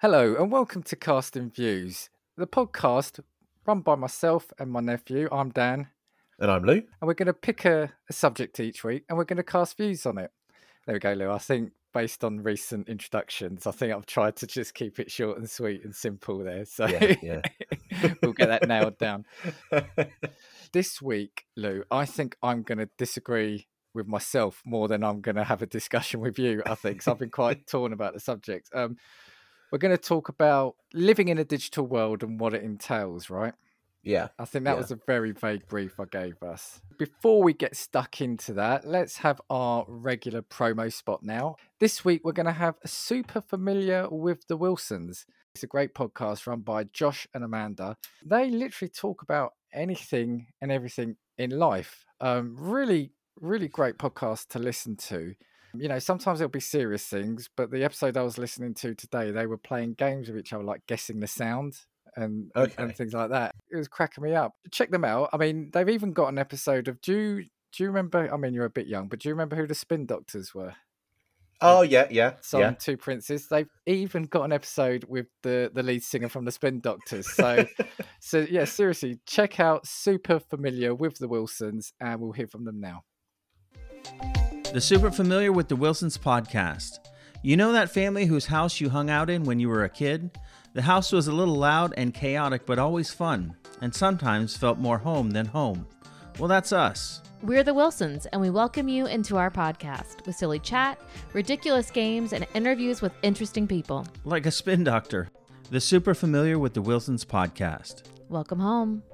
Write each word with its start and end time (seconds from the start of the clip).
Hello, 0.00 0.36
and 0.38 0.50
welcome 0.52 0.82
to 0.84 0.96
Casting 0.96 1.50
Views, 1.50 2.08
the 2.36 2.46
podcast 2.46 3.20
run 3.66 3.80
by 3.80 3.96
myself 3.96 4.52
and 4.58 4.70
my 4.70 4.80
nephew. 4.80 5.28
I'm 5.32 5.50
Dan, 5.50 5.88
And 6.38 6.50
I'm 6.50 6.64
Lou. 6.64 6.74
and 6.74 6.86
we're 7.02 7.14
going 7.14 7.26
to 7.26 7.32
pick 7.34 7.64
a, 7.64 7.90
a 8.08 8.12
subject 8.12 8.60
each 8.60 8.84
week 8.84 9.04
and 9.08 9.18
we're 9.18 9.24
going 9.24 9.38
to 9.38 9.42
cast 9.42 9.76
views 9.76 10.06
on 10.06 10.18
it. 10.18 10.30
There 10.86 10.94
we 10.94 11.00
go, 11.00 11.12
Lou. 11.14 11.30
I 11.30 11.38
think 11.38 11.72
based 11.94 12.24
on 12.24 12.42
recent 12.42 12.88
introductions, 12.88 13.66
I 13.66 13.70
think 13.70 13.94
I've 13.94 14.04
tried 14.06 14.36
to 14.36 14.46
just 14.46 14.74
keep 14.74 14.98
it 14.98 15.10
short 15.10 15.38
and 15.38 15.48
sweet 15.48 15.84
and 15.84 15.94
simple 15.94 16.38
there. 16.44 16.64
So 16.74 16.86
Yeah, 16.86 17.14
yeah. 17.22 17.40
we'll 18.22 18.32
get 18.32 18.48
that 18.48 18.68
nailed 18.68 18.98
down. 18.98 19.24
This 20.72 21.00
week, 21.00 21.44
Lou, 21.56 21.84
I 21.90 22.04
think 22.04 22.36
I'm 22.42 22.62
going 22.62 22.78
to 22.78 22.88
disagree 22.98 23.68
with 23.94 24.08
myself 24.08 24.60
more 24.66 24.88
than 24.88 25.04
I'm 25.04 25.20
going 25.20 25.36
to 25.36 25.44
have 25.44 25.62
a 25.62 25.66
discussion 25.66 26.18
with 26.18 26.36
you. 26.36 26.62
I 26.66 26.74
think 26.74 26.98
'cause 26.98 27.06
I've 27.08 27.18
been 27.20 27.30
quite 27.30 27.68
torn 27.68 27.92
about 27.92 28.12
the 28.12 28.18
subject. 28.18 28.70
Um, 28.74 28.96
we're 29.70 29.78
going 29.78 29.96
to 29.96 30.02
talk 30.02 30.28
about 30.28 30.74
living 30.92 31.28
in 31.28 31.38
a 31.38 31.44
digital 31.44 31.86
world 31.86 32.24
and 32.24 32.40
what 32.40 32.54
it 32.54 32.64
entails, 32.64 33.30
right? 33.30 33.54
Yeah. 34.04 34.28
I 34.38 34.44
think 34.44 34.64
that 34.64 34.72
Yeah. 34.72 34.76
was 34.78 34.90
a 34.90 34.98
very 35.06 35.32
vague 35.32 35.66
brief 35.66 35.98
I 35.98 36.04
gave 36.04 36.42
us. 36.42 36.80
Before 36.98 37.42
we 37.42 37.52
get 37.52 37.76
stuck 37.76 38.20
into 38.20 38.52
that, 38.54 38.86
let's 38.86 39.18
have 39.18 39.40
our 39.50 39.84
regular 39.88 40.42
promo 40.42 40.92
spot 40.92 41.22
now. 41.22 41.56
This 41.80 42.04
week, 42.04 42.22
we're 42.24 42.32
going 42.32 42.46
to 42.46 42.52
have 42.52 42.76
a 42.84 42.88
super 42.88 43.40
familiar 43.40 44.08
with 44.08 44.46
the 44.46 44.56
Wilsons. 44.56 45.26
It's 45.54 45.64
a 45.64 45.68
great 45.68 45.94
podcast 45.94 46.46
run 46.46 46.60
by 46.60 46.84
Josh 46.84 47.26
and 47.34 47.42
Amanda. 47.44 47.96
They 48.24 48.50
literally 48.50 48.90
talk 48.90 49.22
about 49.22 49.52
anything 49.72 50.46
and 50.60 50.70
everything 50.72 51.16
in 51.38 51.50
life. 51.50 52.04
Um, 52.20 52.56
really, 52.58 53.12
really 53.40 53.68
great 53.68 53.98
podcast 53.98 54.48
to 54.48 54.58
listen 54.58 54.96
to. 54.96 55.34
You 55.76 55.88
know, 55.88 55.98
sometimes 55.98 56.40
it'll 56.40 56.50
be 56.50 56.60
serious 56.60 57.04
things, 57.04 57.48
but 57.56 57.70
the 57.72 57.82
episode 57.82 58.16
I 58.16 58.22
was 58.22 58.38
listening 58.38 58.74
to 58.74 58.94
today, 58.94 59.32
they 59.32 59.46
were 59.46 59.58
playing 59.58 59.94
games 59.94 60.28
with 60.28 60.38
each 60.38 60.52
other, 60.52 60.62
like 60.62 60.86
guessing 60.86 61.18
the 61.18 61.26
sound 61.26 61.80
and 62.16 62.50
and- 62.54 62.64
Okay. 62.64 62.74
and 62.82 62.94
things 62.96 63.12
like 63.14 63.30
that. 63.30 63.54
It 63.70 63.76
was 63.76 63.88
cracking 63.88 64.24
me 64.24 64.34
up. 64.34 64.52
Check 64.70 64.90
them 64.90 65.04
out. 65.04 65.30
I 65.32 65.36
mean, 65.36 65.70
they've 65.72 65.88
even 65.88 66.12
got 66.12 66.28
an 66.28 66.38
episode 66.38 66.88
of. 66.88 67.00
Do 67.00 67.12
you, 67.12 67.44
do 67.72 67.82
you 67.82 67.88
remember? 67.88 68.32
I 68.32 68.36
mean, 68.36 68.54
you're 68.54 68.64
a 68.64 68.70
bit 68.70 68.86
young, 68.86 69.08
but 69.08 69.18
do 69.20 69.28
you 69.28 69.34
remember 69.34 69.56
who 69.56 69.66
the 69.66 69.74
Spin 69.74 70.06
Doctors 70.06 70.54
were? 70.54 70.74
Oh, 71.60 71.82
yeah, 71.82 72.08
yeah. 72.10 72.34
Song 72.42 72.60
yeah. 72.60 72.70
Two 72.72 72.96
Princes. 72.96 73.46
They've 73.48 73.68
even 73.86 74.24
got 74.24 74.42
an 74.42 74.52
episode 74.52 75.04
with 75.08 75.26
the 75.42 75.70
the 75.72 75.82
lead 75.82 76.02
singer 76.02 76.28
from 76.28 76.44
the 76.44 76.52
Spin 76.52 76.80
Doctors. 76.80 77.30
So, 77.32 77.64
so 78.20 78.46
yeah, 78.50 78.64
seriously, 78.64 79.18
check 79.26 79.60
out 79.60 79.86
Super 79.86 80.40
Familiar 80.40 80.94
with 80.94 81.18
the 81.18 81.28
Wilsons, 81.28 81.92
and 82.00 82.20
we'll 82.20 82.32
hear 82.32 82.48
from 82.48 82.64
them 82.64 82.80
now. 82.80 83.04
The 84.72 84.80
Super 84.80 85.10
Familiar 85.10 85.52
with 85.52 85.68
the 85.68 85.76
Wilsons 85.76 86.18
podcast. 86.18 86.98
You 87.42 87.56
know 87.56 87.72
that 87.72 87.90
family 87.90 88.26
whose 88.26 88.46
house 88.46 88.80
you 88.80 88.88
hung 88.90 89.08
out 89.10 89.30
in 89.30 89.44
when 89.44 89.60
you 89.60 89.68
were 89.68 89.84
a 89.84 89.88
kid? 89.88 90.30
The 90.74 90.82
house 90.82 91.12
was 91.12 91.28
a 91.28 91.32
little 91.32 91.54
loud 91.54 91.94
and 91.96 92.12
chaotic, 92.12 92.66
but 92.66 92.80
always 92.80 93.12
fun, 93.12 93.54
and 93.80 93.94
sometimes 93.94 94.56
felt 94.56 94.76
more 94.76 94.98
home 94.98 95.30
than 95.30 95.46
home. 95.46 95.86
Well, 96.36 96.48
that's 96.48 96.72
us. 96.72 97.22
We're 97.42 97.62
the 97.62 97.72
Wilsons, 97.72 98.26
and 98.26 98.40
we 98.40 98.50
welcome 98.50 98.88
you 98.88 99.06
into 99.06 99.36
our 99.36 99.52
podcast 99.52 100.26
with 100.26 100.34
silly 100.34 100.58
chat, 100.58 101.00
ridiculous 101.32 101.92
games, 101.92 102.32
and 102.32 102.44
interviews 102.54 103.00
with 103.00 103.12
interesting 103.22 103.68
people. 103.68 104.04
Like 104.24 104.46
a 104.46 104.50
spin 104.50 104.82
doctor. 104.82 105.28
The 105.70 105.80
Super 105.80 106.12
Familiar 106.12 106.58
with 106.58 106.74
the 106.74 106.82
Wilsons 106.82 107.24
podcast. 107.24 108.02
Welcome 108.28 108.58
home. 108.58 109.04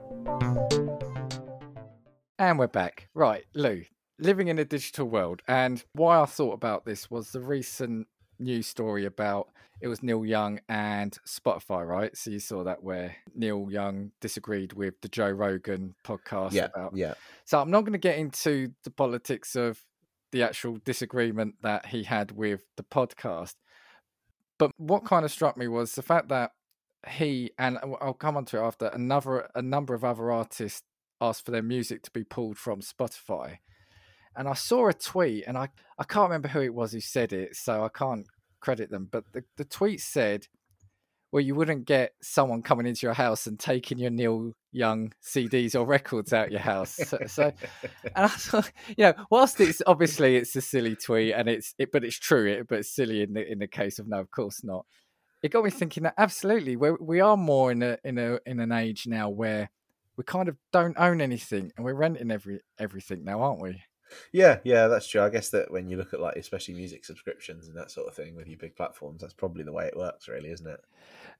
And 2.38 2.58
we're 2.58 2.68
back. 2.68 3.10
Right, 3.12 3.44
Lou, 3.52 3.82
living 4.18 4.48
in 4.48 4.58
a 4.58 4.64
digital 4.64 5.10
world. 5.10 5.42
And 5.46 5.84
why 5.92 6.22
I 6.22 6.24
thought 6.24 6.54
about 6.54 6.86
this 6.86 7.10
was 7.10 7.32
the 7.32 7.40
recent 7.40 8.06
news 8.40 8.66
story 8.66 9.04
about 9.04 9.48
it 9.80 9.88
was 9.88 10.02
Neil 10.02 10.24
Young 10.26 10.60
and 10.68 11.16
Spotify, 11.26 11.86
right? 11.86 12.14
So 12.16 12.30
you 12.30 12.38
saw 12.38 12.64
that 12.64 12.82
where 12.82 13.16
Neil 13.34 13.68
Young 13.70 14.12
disagreed 14.20 14.74
with 14.74 15.00
the 15.00 15.08
Joe 15.08 15.30
Rogan 15.30 15.94
podcast 16.04 16.52
Yeah, 16.52 16.66
about. 16.74 16.94
yeah. 16.94 17.14
So 17.44 17.60
I'm 17.60 17.70
not 17.70 17.82
going 17.82 17.92
to 17.92 17.98
get 17.98 18.18
into 18.18 18.72
the 18.84 18.90
politics 18.90 19.56
of 19.56 19.84
the 20.32 20.42
actual 20.42 20.78
disagreement 20.84 21.54
that 21.62 21.86
he 21.86 22.02
had 22.04 22.32
with 22.32 22.62
the 22.76 22.82
podcast. 22.82 23.54
But 24.58 24.72
what 24.76 25.04
kind 25.04 25.24
of 25.24 25.30
struck 25.30 25.56
me 25.56 25.66
was 25.68 25.94
the 25.94 26.02
fact 26.02 26.28
that 26.28 26.50
he 27.08 27.50
and 27.58 27.78
oh, 27.82 27.96
I'll 28.00 28.12
come 28.12 28.36
on 28.36 28.44
to 28.46 28.58
it 28.58 28.62
after 28.62 28.88
another 28.88 29.48
a 29.54 29.62
number 29.62 29.94
of 29.94 30.04
other 30.04 30.30
artists 30.30 30.82
asked 31.20 31.46
for 31.46 31.50
their 31.50 31.62
music 31.62 32.02
to 32.02 32.10
be 32.10 32.24
pulled 32.24 32.58
from 32.58 32.80
Spotify. 32.80 33.58
And 34.36 34.48
I 34.48 34.54
saw 34.54 34.88
a 34.88 34.94
tweet 34.94 35.44
and 35.46 35.58
I, 35.58 35.68
I 35.98 36.04
can't 36.04 36.28
remember 36.28 36.48
who 36.48 36.60
it 36.60 36.74
was 36.74 36.92
who 36.92 37.00
said 37.00 37.32
it, 37.32 37.56
so 37.56 37.84
I 37.84 37.88
can't 37.88 38.26
credit 38.60 38.90
them. 38.90 39.08
But 39.10 39.24
the, 39.32 39.44
the 39.56 39.64
tweet 39.64 40.00
said, 40.00 40.46
well, 41.32 41.42
you 41.42 41.54
wouldn't 41.54 41.84
get 41.84 42.14
someone 42.22 42.62
coming 42.62 42.86
into 42.86 43.06
your 43.06 43.14
house 43.14 43.46
and 43.46 43.58
taking 43.58 43.98
your 43.98 44.10
Neil 44.10 44.52
Young 44.72 45.12
CDs 45.22 45.78
or 45.78 45.84
records 45.84 46.32
out 46.32 46.50
your 46.50 46.60
house. 46.60 46.96
So, 46.96 47.18
so 47.26 47.52
and 48.04 48.24
I 48.24 48.28
thought, 48.28 48.70
you 48.88 49.04
know, 49.04 49.14
whilst 49.30 49.60
it's 49.60 49.80
obviously 49.86 50.36
it's 50.36 50.54
a 50.56 50.60
silly 50.60 50.96
tweet 50.96 51.34
and 51.34 51.48
it's 51.48 51.74
it, 51.78 51.92
but 51.92 52.04
it's 52.04 52.18
true, 52.18 52.46
it, 52.46 52.68
but 52.68 52.80
it's 52.80 52.94
silly 52.94 53.22
in 53.22 53.34
the 53.34 53.50
in 53.50 53.60
the 53.60 53.68
case 53.68 53.98
of 53.98 54.08
no, 54.08 54.18
of 54.18 54.30
course 54.30 54.64
not. 54.64 54.86
It 55.42 55.52
got 55.52 55.64
me 55.64 55.70
thinking 55.70 56.02
that 56.02 56.14
absolutely, 56.18 56.76
we 56.76 56.90
we 57.00 57.20
are 57.20 57.36
more 57.36 57.70
in 57.70 57.82
a 57.82 57.98
in 58.04 58.18
a 58.18 58.38
in 58.44 58.58
an 58.58 58.72
age 58.72 59.06
now 59.06 59.28
where 59.28 59.70
we 60.16 60.24
kind 60.24 60.48
of 60.48 60.56
don't 60.72 60.98
own 60.98 61.20
anything 61.20 61.72
and 61.76 61.84
we're 61.84 61.94
renting 61.94 62.30
every 62.30 62.60
everything 62.78 63.24
now, 63.24 63.40
aren't 63.40 63.62
we? 63.62 63.82
Yeah, 64.32 64.58
yeah, 64.64 64.88
that's 64.88 65.06
true. 65.06 65.22
I 65.22 65.28
guess 65.28 65.50
that 65.50 65.70
when 65.70 65.88
you 65.88 65.96
look 65.96 66.12
at 66.12 66.20
like 66.20 66.36
especially 66.36 66.74
music 66.74 67.04
subscriptions 67.04 67.68
and 67.68 67.76
that 67.76 67.90
sort 67.90 68.08
of 68.08 68.14
thing 68.14 68.34
with 68.34 68.48
your 68.48 68.58
big 68.58 68.76
platforms, 68.76 69.20
that's 69.20 69.34
probably 69.34 69.64
the 69.64 69.72
way 69.72 69.86
it 69.86 69.96
works, 69.96 70.28
really, 70.28 70.50
isn't 70.50 70.66
it? 70.66 70.80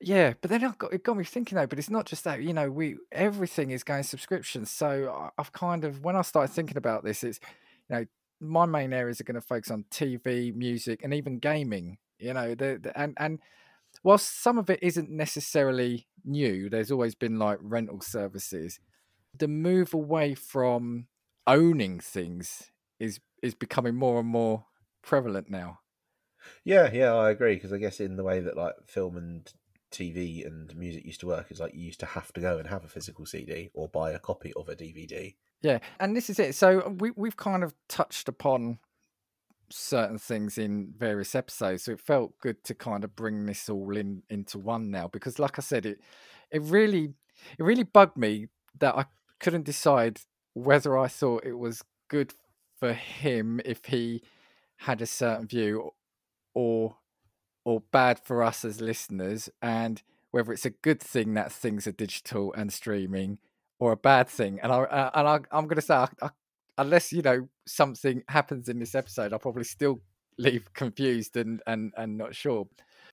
Yeah, 0.00 0.34
but 0.40 0.50
then 0.50 0.64
I 0.64 0.72
got 0.78 0.92
it 0.92 1.04
got 1.04 1.16
me 1.16 1.24
thinking 1.24 1.56
though. 1.56 1.66
But 1.66 1.78
it's 1.78 1.90
not 1.90 2.06
just 2.06 2.24
that. 2.24 2.42
You 2.42 2.52
know, 2.52 2.70
we 2.70 2.96
everything 3.12 3.70
is 3.70 3.84
going 3.84 4.02
subscription. 4.02 4.64
So 4.66 5.30
I've 5.36 5.52
kind 5.52 5.84
of 5.84 6.02
when 6.02 6.16
I 6.16 6.22
started 6.22 6.52
thinking 6.52 6.76
about 6.76 7.04
this, 7.04 7.22
it's 7.22 7.40
you 7.88 7.96
know 7.96 8.04
my 8.40 8.66
main 8.66 8.92
areas 8.92 9.20
are 9.20 9.24
going 9.24 9.34
to 9.34 9.40
focus 9.40 9.70
on 9.70 9.84
TV, 9.90 10.54
music, 10.54 11.00
and 11.04 11.12
even 11.12 11.38
gaming. 11.38 11.98
You 12.18 12.34
know, 12.34 12.54
the, 12.54 12.80
the 12.82 12.98
and 12.98 13.14
and 13.18 13.40
whilst 14.02 14.42
some 14.42 14.58
of 14.58 14.70
it 14.70 14.82
isn't 14.82 15.10
necessarily 15.10 16.06
new, 16.24 16.70
there's 16.70 16.90
always 16.90 17.14
been 17.14 17.38
like 17.38 17.58
rental 17.60 18.00
services. 18.00 18.80
The 19.38 19.48
move 19.48 19.94
away 19.94 20.34
from 20.34 21.06
owning 21.46 22.00
things 22.00 22.70
is 22.98 23.20
is 23.42 23.54
becoming 23.54 23.94
more 23.94 24.20
and 24.20 24.28
more 24.28 24.66
prevalent 25.02 25.50
now. 25.50 25.80
Yeah, 26.64 26.90
yeah, 26.92 27.14
I 27.14 27.30
agree 27.30 27.54
because 27.54 27.72
I 27.72 27.78
guess 27.78 28.00
in 28.00 28.16
the 28.16 28.24
way 28.24 28.40
that 28.40 28.56
like 28.56 28.74
film 28.86 29.16
and 29.16 29.50
TV 29.90 30.46
and 30.46 30.74
music 30.76 31.04
used 31.04 31.20
to 31.20 31.26
work 31.26 31.50
is 31.50 31.60
like 31.60 31.74
you 31.74 31.80
used 31.80 32.00
to 32.00 32.06
have 32.06 32.32
to 32.32 32.40
go 32.40 32.58
and 32.58 32.68
have 32.68 32.84
a 32.84 32.88
physical 32.88 33.26
CD 33.26 33.70
or 33.74 33.88
buy 33.88 34.12
a 34.12 34.18
copy 34.18 34.52
of 34.54 34.68
a 34.68 34.76
DVD. 34.76 35.34
Yeah, 35.62 35.78
and 35.98 36.16
this 36.16 36.30
is 36.30 36.38
it. 36.38 36.54
So 36.54 36.80
uh, 36.80 36.90
we 36.90 37.10
we've 37.12 37.36
kind 37.36 37.62
of 37.64 37.74
touched 37.88 38.28
upon 38.28 38.78
certain 39.70 40.18
things 40.18 40.58
in 40.58 40.92
various 40.96 41.34
episodes, 41.34 41.84
so 41.84 41.92
it 41.92 42.00
felt 42.00 42.38
good 42.38 42.62
to 42.64 42.74
kind 42.74 43.04
of 43.04 43.16
bring 43.16 43.46
this 43.46 43.68
all 43.68 43.96
in 43.96 44.22
into 44.30 44.58
one 44.58 44.90
now 44.90 45.08
because, 45.08 45.38
like 45.38 45.58
I 45.58 45.62
said, 45.62 45.86
it 45.86 46.00
it 46.50 46.62
really 46.62 47.14
it 47.58 47.62
really 47.62 47.84
bugged 47.84 48.16
me 48.16 48.46
that 48.78 48.96
I 48.96 49.06
couldn't 49.40 49.64
decide 49.64 50.20
whether 50.54 50.96
I 50.98 51.08
thought 51.08 51.44
it 51.44 51.58
was 51.58 51.82
good 52.08 52.34
for 52.78 52.92
him 52.92 53.60
if 53.64 53.86
he 53.86 54.22
had 54.78 55.02
a 55.02 55.06
certain 55.06 55.46
view 55.46 55.90
or 56.54 56.96
or 57.64 57.82
bad 57.92 58.18
for 58.18 58.42
us 58.42 58.64
as 58.64 58.80
listeners 58.80 59.50
and 59.60 60.02
whether 60.30 60.52
it's 60.52 60.64
a 60.64 60.70
good 60.70 61.00
thing 61.00 61.34
that 61.34 61.52
things 61.52 61.86
are 61.86 61.92
digital 61.92 62.52
and 62.54 62.72
streaming 62.72 63.38
or 63.78 63.92
a 63.92 63.96
bad 63.96 64.28
thing. 64.28 64.58
And 64.62 64.72
I 64.72 64.82
uh, 64.82 65.10
and 65.14 65.28
I, 65.28 65.40
I'm 65.50 65.68
to 65.68 65.80
say, 65.80 65.94
I, 65.94 66.08
I, 66.22 66.30
unless 66.78 67.12
you 67.12 67.22
know 67.22 67.48
something 67.66 68.22
happens 68.28 68.68
in 68.68 68.78
this 68.78 68.94
episode, 68.94 69.32
I'll 69.32 69.38
probably 69.38 69.64
still 69.64 70.00
leave 70.38 70.72
confused 70.74 71.36
and 71.36 71.62
and 71.66 71.92
and 71.96 72.16
not 72.16 72.34
sure. 72.34 72.68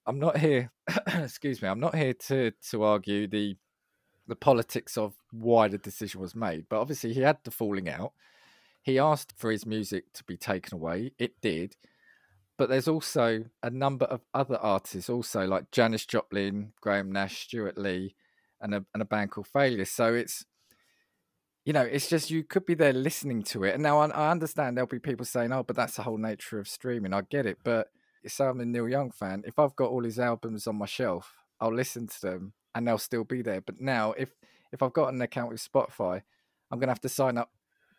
I'm 0.06 0.20
not 0.20 0.38
here. 0.38 0.72
excuse 1.08 1.62
me. 1.62 1.68
I'm 1.68 1.80
not 1.80 1.96
here 1.96 2.14
to 2.14 2.52
to 2.72 2.84
argue 2.84 3.28
the 3.28 3.58
the 4.28 4.36
politics 4.36 4.98
of 4.98 5.14
why 5.32 5.68
the 5.68 5.78
decision 5.78 6.22
was 6.22 6.36
made, 6.36 6.66
but 6.70 6.80
obviously 6.80 7.14
he 7.14 7.22
had 7.22 7.38
the 7.44 7.52
falling 7.52 7.90
out. 7.90 8.14
He 8.82 9.00
asked 9.00 9.34
for 9.36 9.52
his 9.52 9.66
music 9.66 10.14
to 10.14 10.24
be 10.24 10.38
taken 10.38 10.76
away. 10.76 11.12
It 11.18 11.42
did. 11.42 11.76
But 12.58 12.70
there's 12.70 12.88
also 12.88 13.46
a 13.62 13.70
number 13.70 14.06
of 14.06 14.22
other 14.34 14.58
artists, 14.58 15.10
also 15.10 15.46
like 15.46 15.72
Janis 15.72 16.06
Joplin, 16.06 16.74
Graham 16.82 17.12
Nash, 17.12 17.44
Stuart 17.44 17.78
Lee, 17.78 18.16
and 18.60 18.74
a 18.74 18.86
and 18.94 19.02
a 19.02 19.06
band 19.06 19.32
called 19.32 19.48
Failure. 19.48 19.86
So 19.86 20.16
it's 20.16 20.46
you 21.66 21.74
know, 21.74 21.82
it's 21.82 22.10
just 22.10 22.32
you 22.32 22.44
could 22.44 22.66
be 22.66 22.76
there 22.76 22.94
listening 22.94 23.44
to 23.44 23.66
it. 23.66 23.74
And 23.74 23.84
now 23.84 24.00
I, 24.00 24.08
I 24.08 24.32
understand 24.32 24.78
there'll 24.78 24.88
be 24.88 25.00
people 25.00 25.26
saying, 25.26 25.52
"Oh, 25.52 25.64
but 25.64 25.76
that's 25.76 25.98
the 25.98 26.04
whole 26.04 26.18
nature 26.18 26.60
of 26.60 26.68
streaming." 26.68 27.14
I 27.14 27.22
get 27.22 27.46
it, 27.46 27.60
but 27.64 27.90
say 28.26 28.46
I'm 28.46 28.60
a 28.60 28.66
Neil 28.66 28.90
Young 28.90 29.12
fan. 29.12 29.44
If 29.46 29.60
I've 29.60 29.76
got 29.76 29.90
all 29.90 30.04
his 30.04 30.20
albums 30.20 30.68
on 30.68 30.78
my 30.78 30.86
shelf, 30.86 31.36
I'll 31.60 31.74
listen 31.74 32.08
to 32.08 32.22
them, 32.22 32.54
and 32.78 32.88
they'll 32.88 32.98
still 33.00 33.24
be 33.24 33.42
there. 33.42 33.60
But 33.60 33.82
now, 33.82 34.14
if 34.14 34.30
if 34.72 34.84
I've 34.84 34.94
got 34.94 35.12
an 35.12 35.22
account 35.22 35.50
with 35.50 35.68
Spotify, 35.68 36.22
I'm 36.70 36.80
going 36.80 36.88
to 36.88 36.92
have 36.92 37.02
to 37.02 37.10
sign 37.10 37.38
up 37.38 37.52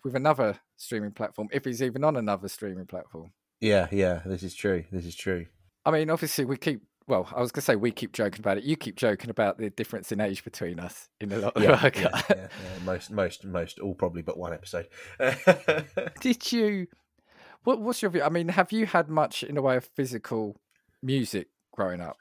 with 0.04 0.14
another 0.14 0.60
streaming 0.76 1.10
platform 1.10 1.48
if 1.52 1.64
he's 1.64 1.82
even 1.82 2.04
on 2.04 2.16
another 2.16 2.48
streaming 2.48 2.86
platform. 2.86 3.32
Yeah, 3.60 3.88
yeah, 3.90 4.20
this 4.24 4.44
is 4.44 4.54
true. 4.54 4.84
This 4.92 5.04
is 5.04 5.16
true. 5.16 5.46
I 5.84 5.90
mean, 5.90 6.10
obviously, 6.10 6.44
we 6.44 6.56
keep. 6.56 6.82
Well, 7.08 7.26
I 7.34 7.40
was 7.40 7.50
going 7.50 7.62
to 7.62 7.64
say 7.64 7.74
we 7.74 7.90
keep 7.90 8.12
joking 8.12 8.40
about 8.40 8.58
it. 8.58 8.64
You 8.64 8.76
keep 8.76 8.94
joking 8.94 9.30
about 9.30 9.58
the 9.58 9.70
difference 9.70 10.12
in 10.12 10.20
age 10.20 10.44
between 10.44 10.78
us 10.78 11.08
in 11.20 11.32
a 11.32 11.38
lot 11.38 11.56
of 11.56 11.62
Yeah, 11.62 11.80
yeah, 11.82 11.90
yeah, 12.00 12.22
yeah, 12.30 12.48
most, 12.84 13.10
most, 13.10 13.46
most, 13.46 13.80
all 13.80 13.94
probably 13.94 14.20
but 14.20 14.36
one 14.38 14.52
episode. 14.52 14.88
Did 16.20 16.52
you? 16.52 16.86
What, 17.64 17.80
what's 17.80 18.02
your 18.02 18.10
view? 18.10 18.22
I 18.22 18.28
mean, 18.28 18.48
have 18.48 18.70
you 18.72 18.86
had 18.86 19.08
much 19.08 19.42
in 19.42 19.56
the 19.56 19.62
way 19.62 19.76
of 19.76 19.86
physical 19.86 20.60
music 21.02 21.48
growing 21.72 22.00
up? 22.00 22.18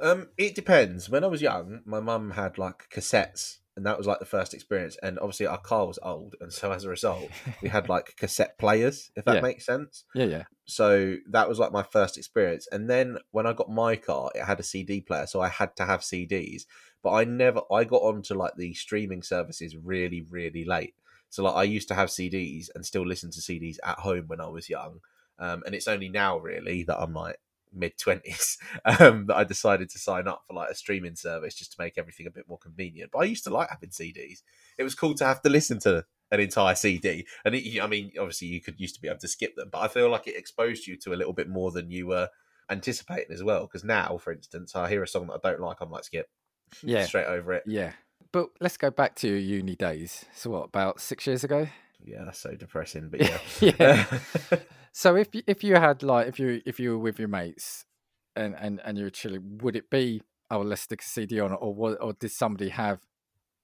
Um, 0.00 0.28
it 0.36 0.54
depends. 0.54 1.08
When 1.08 1.24
I 1.24 1.28
was 1.28 1.42
young, 1.42 1.80
my 1.84 2.00
mum 2.00 2.32
had 2.32 2.58
like 2.58 2.88
cassettes, 2.90 3.58
and 3.76 3.86
that 3.86 3.98
was 3.98 4.06
like 4.06 4.18
the 4.18 4.24
first 4.24 4.54
experience. 4.54 4.96
And 5.02 5.18
obviously, 5.18 5.46
our 5.46 5.58
car 5.60 5.86
was 5.86 5.98
old, 6.02 6.34
and 6.40 6.52
so 6.52 6.72
as 6.72 6.84
a 6.84 6.88
result, 6.90 7.30
we 7.62 7.68
had 7.68 7.88
like 7.88 8.14
cassette 8.16 8.58
players, 8.58 9.10
if 9.16 9.24
that 9.24 9.36
Yeah. 9.36 9.40
makes 9.40 9.66
sense. 9.66 10.04
Yeah, 10.14 10.24
yeah, 10.24 10.44
So 10.66 11.16
that 11.30 11.48
was 11.48 11.58
like 11.58 11.72
my 11.72 11.82
first 11.82 12.16
experience. 12.18 12.66
And 12.72 12.88
then 12.88 13.18
when 13.30 13.46
I 13.46 13.52
got 13.52 13.70
my 13.70 13.96
car, 13.96 14.30
it 14.34 14.44
had 14.44 14.60
a 14.60 14.64
CD 14.64 15.00
player, 15.00 15.26
so 15.26 15.40
I 15.40 15.48
had 15.48 15.76
to 15.76 15.84
have 15.86 16.02
CDs. 16.02 16.66
But 17.02 17.12
I 17.12 17.24
never, 17.24 17.60
I 17.70 17.84
got 17.84 18.02
onto 18.02 18.34
like 18.34 18.54
the 18.56 18.72
streaming 18.74 19.22
services 19.22 19.76
really, 19.76 20.22
really 20.22 20.64
late. 20.64 20.94
So 21.28 21.42
like 21.44 21.54
I 21.54 21.64
used 21.64 21.88
to 21.88 21.94
have 21.94 22.08
CDs 22.10 22.68
and 22.74 22.86
still 22.86 23.06
listen 23.06 23.30
to 23.32 23.40
CDs 23.40 23.76
at 23.84 23.98
home 23.98 24.24
when 24.28 24.40
I 24.40 24.46
was 24.48 24.70
young. 24.70 25.00
Um, 25.38 25.62
and 25.66 25.74
it's 25.74 25.88
only 25.88 26.08
now 26.08 26.38
really 26.38 26.84
that 26.84 26.98
I'm 26.98 27.12
like 27.12 27.36
mid 27.74 27.98
twenties 27.98 28.58
um, 28.84 29.26
that 29.26 29.36
I 29.36 29.44
decided 29.44 29.90
to 29.90 29.98
sign 29.98 30.28
up 30.28 30.42
for 30.46 30.54
like 30.54 30.70
a 30.70 30.74
streaming 30.74 31.16
service 31.16 31.54
just 31.54 31.72
to 31.72 31.82
make 31.82 31.98
everything 31.98 32.26
a 32.26 32.30
bit 32.30 32.48
more 32.48 32.58
convenient. 32.58 33.10
But 33.12 33.20
I 33.20 33.24
used 33.24 33.44
to 33.44 33.50
like 33.50 33.70
having 33.70 33.90
CDs. 33.90 34.42
It 34.78 34.84
was 34.84 34.94
cool 34.94 35.14
to 35.14 35.24
have 35.24 35.42
to 35.42 35.48
listen 35.48 35.78
to 35.80 36.04
an 36.30 36.40
entire 36.40 36.74
CD. 36.74 37.26
And 37.44 37.54
it, 37.54 37.80
I 37.80 37.86
mean, 37.86 38.12
obviously 38.18 38.48
you 38.48 38.60
could 38.60 38.80
used 38.80 38.94
to 38.96 39.00
be 39.00 39.08
able 39.08 39.20
to 39.20 39.28
skip 39.28 39.54
them, 39.56 39.68
but 39.70 39.80
I 39.80 39.88
feel 39.88 40.10
like 40.10 40.26
it 40.26 40.36
exposed 40.36 40.86
you 40.86 40.96
to 40.98 41.14
a 41.14 41.16
little 41.16 41.32
bit 41.32 41.48
more 41.48 41.70
than 41.70 41.90
you 41.90 42.06
were 42.06 42.28
anticipating 42.70 43.32
as 43.32 43.42
well. 43.42 43.62
Because 43.62 43.84
now, 43.84 44.18
for 44.18 44.32
instance, 44.32 44.74
I 44.74 44.88
hear 44.88 45.02
a 45.02 45.08
song 45.08 45.28
that 45.28 45.40
I 45.44 45.50
don't 45.50 45.60
like, 45.60 45.78
I'm 45.80 45.90
like 45.90 46.04
skip 46.04 46.28
yeah, 46.82 47.04
straight 47.04 47.26
over 47.26 47.52
it. 47.52 47.64
yeah. 47.66 47.92
But 48.32 48.48
let's 48.60 48.76
go 48.76 48.90
back 48.90 49.14
to 49.16 49.28
your 49.28 49.38
uni 49.38 49.76
days. 49.76 50.24
So 50.34 50.50
what? 50.50 50.64
About 50.64 51.00
six 51.00 51.24
years 51.24 51.44
ago? 51.44 51.68
Yeah, 52.04 52.24
that's 52.24 52.40
so 52.40 52.54
depressing. 52.56 53.08
But 53.08 53.20
yeah, 53.60 53.78
yeah. 53.78 54.04
So 54.96 55.16
if 55.16 55.34
you, 55.34 55.42
if 55.48 55.64
you 55.64 55.74
had 55.74 56.04
like 56.04 56.28
if 56.28 56.38
you 56.38 56.62
if 56.64 56.78
you 56.78 56.92
were 56.92 56.98
with 56.98 57.18
your 57.18 57.26
mates 57.26 57.84
and 58.36 58.54
and 58.56 58.80
and 58.84 58.96
you 58.96 59.04
were 59.04 59.10
chilling, 59.10 59.58
would 59.60 59.74
it 59.74 59.90
be 59.90 60.22
oh 60.52 60.60
let's 60.60 60.82
stick 60.82 61.02
a 61.02 61.04
CD 61.04 61.40
on 61.40 61.52
or 61.52 61.74
what, 61.74 62.00
or 62.00 62.12
did 62.12 62.30
somebody 62.30 62.68
have? 62.68 63.00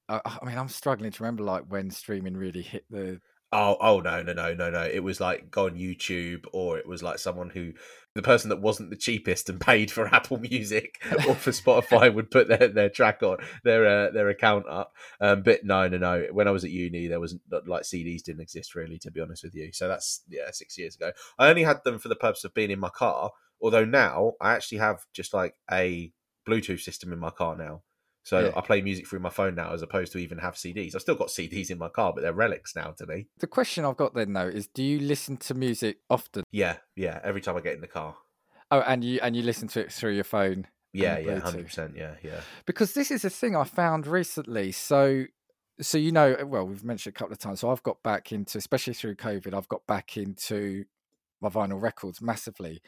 Uh, 0.09 0.19
I 0.25 0.45
mean, 0.45 0.59
I'm 0.59 0.69
struggling 0.69 1.13
to 1.13 1.23
remember 1.23 1.45
like 1.45 1.65
when 1.69 1.91
streaming 1.91 2.37
really 2.37 2.63
hit 2.63 2.85
the. 2.91 3.21
Oh, 3.53 3.77
oh 3.81 3.99
no, 3.99 4.23
no, 4.23 4.33
no, 4.33 4.55
no, 4.55 4.71
no! 4.71 4.83
It 4.85 5.01
was 5.01 5.21
like 5.21 5.51
go 5.51 5.67
on 5.67 5.75
YouTube, 5.75 6.45
or 6.53 6.79
it 6.79 6.87
was 6.87 7.03
like 7.03 7.19
someone 7.19 7.51
who, 7.51 7.73
the 8.15 8.23
person 8.23 8.49
that 8.51 8.61
wasn't 8.61 8.91
the 8.91 8.97
cheapest 8.97 9.49
and 9.49 9.61
paid 9.61 9.91
for 9.91 10.07
Apple 10.07 10.39
Music 10.39 11.03
or 11.27 11.35
for 11.35 11.51
Spotify 11.51 12.15
would 12.15 12.31
put 12.31 12.47
their, 12.47 12.69
their 12.69 12.89
track 12.89 13.25
on 13.25 13.39
their 13.65 13.87
uh, 13.87 14.11
their 14.13 14.29
account 14.29 14.67
up. 14.69 14.93
Um, 15.21 15.43
but 15.43 15.65
no, 15.65 15.89
no, 15.89 15.99
no. 15.99 16.27
When 16.31 16.47
I 16.47 16.53
was 16.53 16.63
at 16.65 16.71
uni, 16.71 17.09
there 17.09 17.19
was 17.19 17.37
like 17.67 17.83
CDs 17.83 18.23
didn't 18.23 18.43
exist 18.43 18.77
really, 18.77 18.99
to 19.01 19.11
be 19.11 19.21
honest 19.21 19.43
with 19.43 19.55
you. 19.57 19.73
So 19.73 19.89
that's 19.89 20.23
yeah, 20.29 20.53
six 20.53 20.79
years 20.79 20.95
ago. 20.95 21.11
I 21.37 21.49
only 21.49 21.65
had 21.65 21.83
them 21.83 21.99
for 21.99 22.09
the 22.09 22.17
purpose 22.17 22.45
of 22.45 22.55
being 22.55 22.71
in 22.71 22.79
my 22.79 22.91
car. 22.91 23.33
Although 23.61 23.85
now 23.85 24.35
I 24.41 24.55
actually 24.55 24.79
have 24.79 25.05
just 25.13 25.35
like 25.35 25.55
a 25.73 26.13
Bluetooth 26.49 26.81
system 26.81 27.13
in 27.13 27.19
my 27.19 27.31
car 27.31 27.57
now. 27.57 27.83
So 28.31 28.39
Yeah. 28.39 28.53
I 28.55 28.61
play 28.61 28.81
music 28.81 29.09
through 29.09 29.19
my 29.19 29.29
phone 29.29 29.57
now, 29.57 29.73
as 29.73 29.83
opposed 29.83 30.13
to 30.13 30.19
even 30.19 30.39
have 30.39 30.55
CDs. 30.55 30.95
I've 30.95 31.01
still 31.01 31.17
got 31.17 31.31
CDs 31.31 31.69
in 31.69 31.79
my 31.79 31.89
car, 31.89 32.13
but 32.15 32.21
they're 32.21 32.33
relics 32.33 32.77
now 32.77 32.93
to 32.93 33.05
me. 33.05 33.27
The 33.41 33.49
question 33.49 33.85
I've 33.85 33.97
got 33.97 34.15
then 34.15 34.35
though 34.35 34.47
is, 34.47 34.69
do 34.69 34.85
you 34.85 35.01
listen 35.01 35.37
to 35.39 35.55
music 35.55 35.99
often? 36.09 36.45
Yeah, 36.53 36.77
yeah. 36.95 37.19
Every 37.25 37.41
time 37.41 37.57
I 37.57 37.61
get 37.61 37.75
in 37.75 37.81
the 37.81 37.89
car. 37.89 38.15
Oh, 38.71 38.83
and 38.87 39.03
you 39.03 39.19
and 39.21 39.35
you 39.35 39.43
listen 39.43 39.67
to 39.67 39.81
it 39.81 39.91
through 39.93 40.13
your 40.13 40.23
phone 40.23 40.69
Yeah, 40.93 41.19
yeah, 41.19 41.41
hundred 41.41 41.67
percent. 41.67 41.97
Yeah, 41.97 42.15
yeah. 42.23 42.43
because 42.67 42.95
this 42.95 43.11
is 43.11 43.25
a 43.25 43.31
thing 43.31 43.57
I 43.57 43.65
found 43.65 44.07
recently. 44.07 44.71
So, 44.71 45.25
so 45.81 45.99
you 45.99 46.13
know, 46.13 46.37
well, 46.47 46.69
we've 46.69 46.85
mentioned 46.85 47.17
a 47.17 47.19
couple 47.19 47.33
of 47.33 47.41
times. 47.41 47.59
So 47.59 47.71
I've 47.73 47.83
got 47.83 48.01
back 48.05 48.31
into, 48.31 48.59
especially 48.59 48.95
through 48.95 49.17
COVID, 49.17 49.55
I've 49.55 49.69
got 49.69 49.89
back 49.89 50.17
into 50.17 50.85
my 51.41 51.49
vinyl 51.49 51.83
records 51.83 52.23
massively. 52.23 52.81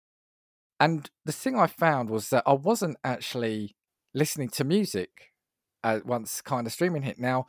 And 0.79 1.11
the 1.25 1.33
thing 1.33 1.59
I 1.59 1.67
found 1.67 2.11
was 2.11 2.29
that 2.29 2.45
I 2.47 2.53
wasn't 2.53 2.97
actually 3.03 3.75
listening 4.15 4.51
to 4.51 4.63
music 4.63 5.32
uh, 5.85 6.01
once 6.05 6.41
kind 6.41 6.67
of 6.67 6.73
streaming 6.73 7.03
hit. 7.03 7.19
Now, 7.19 7.47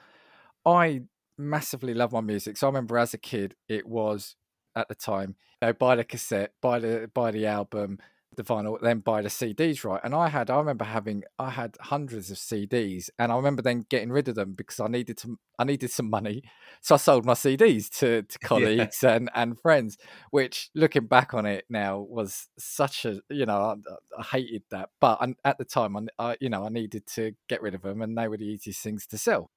I 0.65 1.01
massively 1.38 1.94
love 1.94 2.12
my 2.12 2.21
music. 2.21 2.57
So 2.57 2.68
I 2.68 2.69
remember 2.69 2.97
as 2.97 3.13
a 3.13 3.18
kid, 3.18 3.56
it 3.68 3.88
was 3.88 4.35
at 4.75 4.88
the 4.88 4.95
time, 4.95 5.35
you 5.62 5.68
know, 5.68 5.74
buy 5.74 5.95
the 5.95 6.03
cassette, 6.03 6.53
buy 6.62 6.80
the 6.80 7.09
buy 7.13 7.31
the 7.31 7.45
album, 7.45 8.00
the 8.35 8.44
vinyl, 8.44 8.80
then 8.81 9.00
buy 9.00 9.21
the 9.21 9.30
CDs, 9.30 9.83
right? 9.83 10.01
And 10.03 10.13
I 10.13 10.30
had, 10.30 10.50
I 10.50 10.57
remember 10.57 10.85
having, 10.85 11.24
I 11.39 11.50
had 11.50 11.77
hundreds 11.80 12.31
of 12.31 12.38
CDs, 12.38 13.09
and 13.18 13.31
I 13.31 13.35
remember 13.35 13.62
then 13.62 13.85
getting 13.89 14.12
rid 14.12 14.27
of 14.27 14.35
them 14.35 14.53
because 14.53 14.80
I 14.80 14.88
needed 14.88 15.18
to, 15.19 15.38
I 15.59 15.63
needed 15.63 15.91
some 15.91 16.09
money, 16.09 16.44
so 16.81 16.95
I 16.95 16.97
sold 16.97 17.25
my 17.25 17.33
CDs 17.33 17.89
to 18.00 18.24
to 18.24 18.39
colleagues 18.44 19.03
and 19.03 19.30
and 19.35 19.59
friends. 19.59 19.97
Which, 20.31 20.69
looking 20.75 21.07
back 21.07 21.33
on 21.33 21.45
it 21.45 21.65
now, 21.69 22.00
was 22.00 22.47
such 22.57 23.06
a, 23.06 23.21
you 23.30 23.45
know, 23.45 23.57
I, 23.57 24.19
I 24.19 24.24
hated 24.24 24.63
that, 24.71 24.89
but 25.00 25.21
I, 25.21 25.35
at 25.45 25.57
the 25.57 25.65
time, 25.65 25.95
I, 25.95 26.01
I, 26.19 26.38
you 26.39 26.50
know, 26.50 26.65
I 26.65 26.69
needed 26.69 27.06
to 27.15 27.33
get 27.47 27.62
rid 27.62 27.75
of 27.75 27.81
them, 27.81 28.01
and 28.01 28.18
they 28.18 28.27
were 28.27 28.38
the 28.38 28.45
easiest 28.45 28.81
things 28.81 29.06
to 29.07 29.18
sell. 29.18 29.51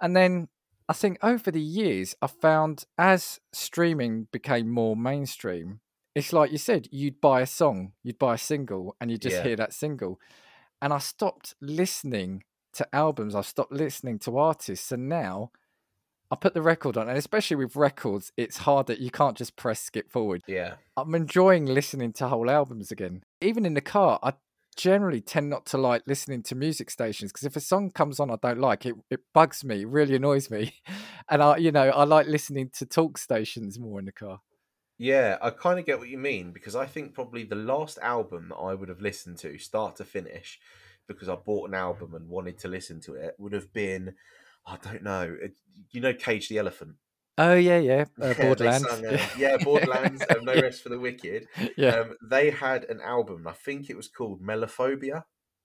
And 0.00 0.16
then 0.16 0.48
I 0.88 0.92
think 0.92 1.18
over 1.22 1.50
the 1.50 1.62
years, 1.62 2.14
I 2.20 2.26
found 2.26 2.84
as 2.98 3.40
streaming 3.52 4.28
became 4.30 4.68
more 4.68 4.96
mainstream, 4.96 5.80
it's 6.14 6.32
like 6.32 6.52
you 6.52 6.58
said, 6.58 6.88
you'd 6.92 7.20
buy 7.20 7.40
a 7.40 7.46
song, 7.46 7.92
you'd 8.02 8.18
buy 8.18 8.34
a 8.34 8.38
single, 8.38 8.96
and 9.00 9.10
you 9.10 9.18
just 9.18 9.36
Yeah. 9.36 9.42
hear 9.42 9.56
that 9.56 9.72
single. 9.72 10.20
And 10.82 10.92
I 10.92 10.98
stopped 10.98 11.54
listening 11.60 12.44
to 12.74 12.88
albums, 12.94 13.34
I 13.34 13.42
stopped 13.42 13.72
listening 13.72 14.18
to 14.20 14.38
artists. 14.38 14.92
And 14.92 15.08
now 15.08 15.52
I 16.30 16.36
put 16.36 16.54
the 16.54 16.62
record 16.62 16.96
on, 16.96 17.08
and 17.08 17.18
especially 17.18 17.56
with 17.56 17.76
records, 17.76 18.32
it's 18.36 18.58
hard 18.58 18.86
that 18.88 19.00
you 19.00 19.10
can't 19.10 19.36
just 19.36 19.56
press 19.56 19.80
skip 19.80 20.10
forward. 20.10 20.42
Yeah, 20.46 20.76
I'm 20.96 21.14
enjoying 21.14 21.66
listening 21.66 22.12
to 22.14 22.28
whole 22.28 22.50
albums 22.50 22.90
again. 22.90 23.22
Even 23.40 23.66
in 23.66 23.74
the 23.74 23.80
car, 23.80 24.18
I 24.22 24.34
generally 24.76 25.20
tend 25.20 25.50
not 25.50 25.66
to 25.66 25.78
like 25.78 26.02
listening 26.06 26.42
to 26.44 26.54
music 26.54 26.90
stations 26.90 27.32
because 27.32 27.44
if 27.46 27.56
a 27.56 27.60
song 27.60 27.90
comes 27.90 28.18
on 28.20 28.30
I 28.30 28.36
don't 28.42 28.60
like 28.60 28.86
it, 28.86 28.94
it 29.10 29.20
bugs 29.32 29.64
me, 29.64 29.82
it 29.82 29.88
really 29.88 30.16
annoys 30.16 30.50
me. 30.50 30.74
And 31.30 31.42
I, 31.42 31.56
you 31.56 31.72
know, 31.72 31.88
I 31.88 32.04
like 32.04 32.26
listening 32.26 32.70
to 32.74 32.86
talk 32.86 33.16
stations 33.18 33.78
more 33.78 33.98
in 33.98 34.04
the 34.04 34.12
car. 34.12 34.40
Yeah. 34.98 35.38
I 35.42 35.50
kind 35.50 35.78
of 35.78 35.86
get 35.86 35.98
what 35.98 36.08
you 36.08 36.18
mean 36.18 36.52
because 36.52 36.76
I 36.76 36.86
think 36.86 37.14
probably 37.14 37.44
the 37.44 37.54
last 37.56 37.98
album 38.02 38.48
that 38.50 38.56
I 38.56 38.74
would 38.74 38.88
have 38.88 39.00
listened 39.00 39.38
to, 39.38 39.58
start 39.58 39.96
to 39.96 40.04
finish, 40.04 40.58
because 41.06 41.28
I 41.28 41.34
bought 41.36 41.68
an 41.68 41.74
album 41.74 42.14
and 42.14 42.28
wanted 42.28 42.58
to 42.60 42.68
listen 42.68 43.00
to 43.02 43.14
it, 43.14 43.34
would 43.38 43.52
have 43.52 43.72
been, 43.72 44.14
I 44.66 44.76
don't 44.82 45.02
know, 45.02 45.36
you 45.90 46.00
know, 46.00 46.14
Cage 46.14 46.48
the 46.48 46.58
Elephant. 46.58 46.94
Oh 47.36 47.54
yeah, 47.54 47.78
yeah, 47.78 48.04
uh, 48.22 48.28
Yeah, 48.28 48.42
Borderlands. 48.44 48.86
uh, 48.86 49.26
yeah, 49.38 49.56
Borderlands. 49.58 50.22
Um, 50.30 50.44
no 50.44 50.54
rest 50.54 50.82
for 50.82 50.88
the 50.88 51.00
wicked. 51.00 51.46
yeah. 51.76 51.96
Um, 51.96 52.14
they 52.22 52.50
had 52.50 52.84
an 52.84 53.00
album. 53.00 53.46
I 53.46 53.52
think 53.52 53.90
it 53.90 53.96
was 53.96 54.08
called 54.08 54.40
Melophobia 54.40 55.24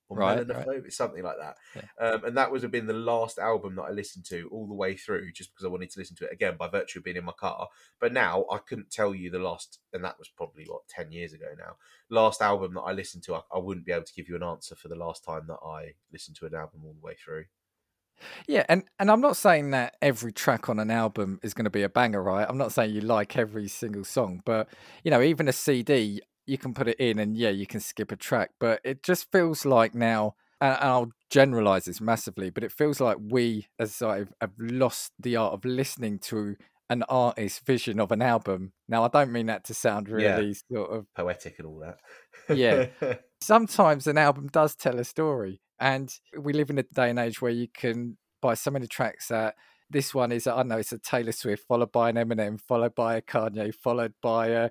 or 0.10 0.18
Right, 0.18 0.46
right. 0.48 0.92
Something 0.92 1.24
like 1.24 1.38
that. 1.40 1.56
Yeah. 1.76 2.08
Um, 2.08 2.26
and 2.26 2.38
that 2.38 2.52
would 2.52 2.64
have 2.64 2.72
been 2.72 2.88
the 2.88 2.94
last 2.94 3.38
album 3.38 3.76
that 3.76 3.84
I 3.84 3.92
listened 3.92 4.26
to 4.26 4.50
all 4.52 4.68
the 4.68 4.74
way 4.74 4.96
through, 4.96 5.32
just 5.32 5.52
because 5.52 5.66
I 5.66 5.70
wanted 5.70 5.92
to 5.92 6.00
listen 6.00 6.16
to 6.18 6.26
it 6.26 6.34
again 6.34 6.56
by 6.58 6.68
virtue 6.68 7.00
of 7.00 7.06
being 7.06 7.16
in 7.16 7.24
my 7.24 7.32
car. 7.32 7.68
But 8.02 8.12
now 8.12 8.46
I 8.52 8.58
couldn't 8.58 8.92
tell 8.92 9.14
you 9.14 9.30
the 9.30 9.40
last, 9.40 9.80
and 9.94 10.04
that 10.04 10.18
was 10.18 10.28
probably 10.28 10.66
what 10.68 10.88
ten 10.90 11.12
years 11.12 11.34
ago 11.34 11.48
now. 11.58 11.76
Last 12.10 12.42
album 12.42 12.74
that 12.74 12.82
I 12.82 12.92
listened 12.92 13.24
to, 13.24 13.36
I, 13.36 13.42
I 13.54 13.60
wouldn't 13.60 13.86
be 13.86 13.92
able 13.92 14.06
to 14.06 14.14
give 14.14 14.28
you 14.28 14.36
an 14.36 14.44
answer 14.44 14.76
for 14.76 14.88
the 14.88 14.96
last 14.96 15.24
time 15.24 15.46
that 15.48 15.60
I 15.64 15.94
listened 16.12 16.38
to 16.38 16.48
an 16.48 16.56
album 16.56 16.82
all 16.84 16.96
the 17.00 17.06
way 17.06 17.16
through. 17.16 17.46
Yeah, 18.48 18.66
and 18.68 18.84
and 19.00 19.10
I'm 19.10 19.22
not 19.22 19.38
saying 19.38 19.72
that 19.72 19.96
every 20.02 20.32
track 20.32 20.70
on 20.70 20.80
an 20.80 20.92
album 20.92 21.40
is 21.44 21.54
going 21.54 21.66
to 21.66 21.70
be 21.70 21.84
a 21.84 21.90
banger, 21.90 22.22
right? 22.22 22.46
I'm 22.48 22.58
not 22.58 22.72
saying 22.72 22.94
you 22.94 23.02
like 23.02 23.38
every 23.38 23.68
single 23.68 24.04
song, 24.04 24.42
but 24.44 24.68
you 25.04 25.12
know, 25.12 25.22
even 25.22 25.48
a 25.48 25.54
CD, 25.54 26.22
you 26.50 26.58
can 26.58 26.74
put 26.74 26.88
it 26.88 26.98
in, 27.00 27.20
and 27.20 27.38
yeah, 27.38 27.50
you 27.50 27.66
can 27.68 27.80
skip 27.80 28.12
a 28.12 28.16
track. 28.16 28.52
But 28.60 28.82
it 28.84 29.04
just 29.04 29.32
feels 29.32 29.66
like 29.66 29.96
now, 29.96 30.36
and 30.60 30.74
I'll 30.82 31.12
generalize 31.30 31.86
this 31.86 32.02
massively, 32.02 32.50
but 32.50 32.64
it 32.64 32.72
feels 32.72 33.00
like 33.00 33.18
we, 33.22 33.68
as 33.80 33.92
society, 33.92 34.32
have 34.42 34.52
lost 34.58 35.14
the 35.20 35.36
art 35.36 35.54
of 35.54 35.64
listening 35.66 36.20
to 36.20 36.56
an 36.90 37.04
artist's 37.08 37.60
vision 37.60 38.00
of 38.00 38.12
an 38.12 38.22
album. 38.22 38.74
Now, 38.88 39.04
I 39.04 39.10
don't 39.10 39.32
mean 39.32 39.46
that 39.46 39.64
to 39.66 39.74
sound 39.76 40.08
Yeah. 40.08 40.38
really 40.38 40.56
sort 40.56 40.90
of 40.90 41.06
Poetic 41.16 41.60
and 41.60 41.68
all 41.68 41.80
that. 41.80 42.00
Yeah. 42.58 42.88
sometimes 43.42 44.08
an 44.08 44.18
album 44.18 44.48
does 44.52 44.76
tell 44.76 45.00
a 45.00 45.04
story 45.04 45.62
and 45.80 46.14
we 46.38 46.52
live 46.52 46.70
in 46.70 46.78
a 46.80 46.84
day 46.84 47.10
and 47.10 47.20
age 47.20 47.42
where 47.42 47.52
you 47.52 47.68
can 47.74 48.18
buy 48.42 48.54
so 48.54 48.70
many 48.72 48.88
tracks 48.88 49.28
that 49.30 49.56
this 49.90 50.14
one 50.14 50.32
is 50.32 50.46
i 50.46 50.56
don't 50.58 50.68
know 50.68 50.78
it's 50.78 50.92
a 50.92 50.98
taylor 51.00 51.32
swift 51.32 51.66
followed 51.68 51.92
by 51.92 52.10
an 52.10 52.16
eminem 52.18 52.60
followed 52.60 52.94
by 52.96 53.16
a 53.16 53.22
kanye 53.22 53.74
followed 53.74 54.14
by 54.22 54.48
a 54.48 54.70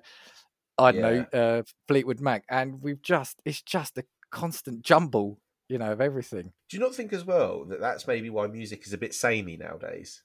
i 0.79 0.91
don't 0.91 1.01
know 1.01 1.39
uh, 1.39 1.63
fleetwood 1.87 2.19
mac 2.19 2.43
and 2.49 2.81
we've 2.81 3.01
just 3.01 3.41
it's 3.45 3.61
just 3.61 3.97
a 3.97 4.03
constant 4.31 4.81
jumble 4.83 5.39
you 5.69 5.77
know, 5.77 5.91
of 5.91 6.01
everything. 6.01 6.51
Do 6.67 6.77
you 6.77 6.79
not 6.83 6.95
think 6.95 7.13
as 7.13 7.23
well 7.23 7.63
that 7.65 7.79
that's 7.79 8.07
maybe 8.07 8.29
why 8.29 8.47
music 8.47 8.85
is 8.85 8.93
a 8.93 8.97
bit 8.97 9.13
samey 9.13 9.55
nowadays? 9.55 10.23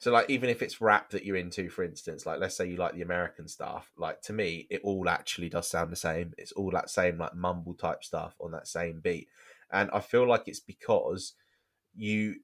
So, 0.00 0.10
like, 0.10 0.28
even 0.28 0.50
if 0.50 0.60
it's 0.60 0.80
rap 0.80 1.10
that 1.10 1.24
you're 1.24 1.36
into, 1.36 1.70
for 1.70 1.84
instance, 1.84 2.26
like, 2.26 2.40
let's 2.40 2.56
say 2.56 2.68
you 2.68 2.76
like 2.76 2.94
the 2.94 3.02
American 3.02 3.46
stuff, 3.46 3.90
like, 3.96 4.20
to 4.22 4.32
me, 4.32 4.66
it 4.68 4.80
all 4.82 5.08
actually 5.08 5.48
does 5.48 5.68
sound 5.68 5.92
the 5.92 5.96
same. 5.96 6.34
It's 6.36 6.52
all 6.52 6.72
that 6.72 6.90
same, 6.90 7.16
like, 7.16 7.34
mumble 7.34 7.74
type 7.74 8.02
stuff 8.02 8.34
on 8.40 8.50
that 8.50 8.66
same 8.66 9.00
beat. 9.00 9.28
And 9.70 9.88
I 9.94 10.00
feel 10.00 10.26
like 10.26 10.42
it's 10.46 10.60
because 10.60 11.34
you 11.94 12.36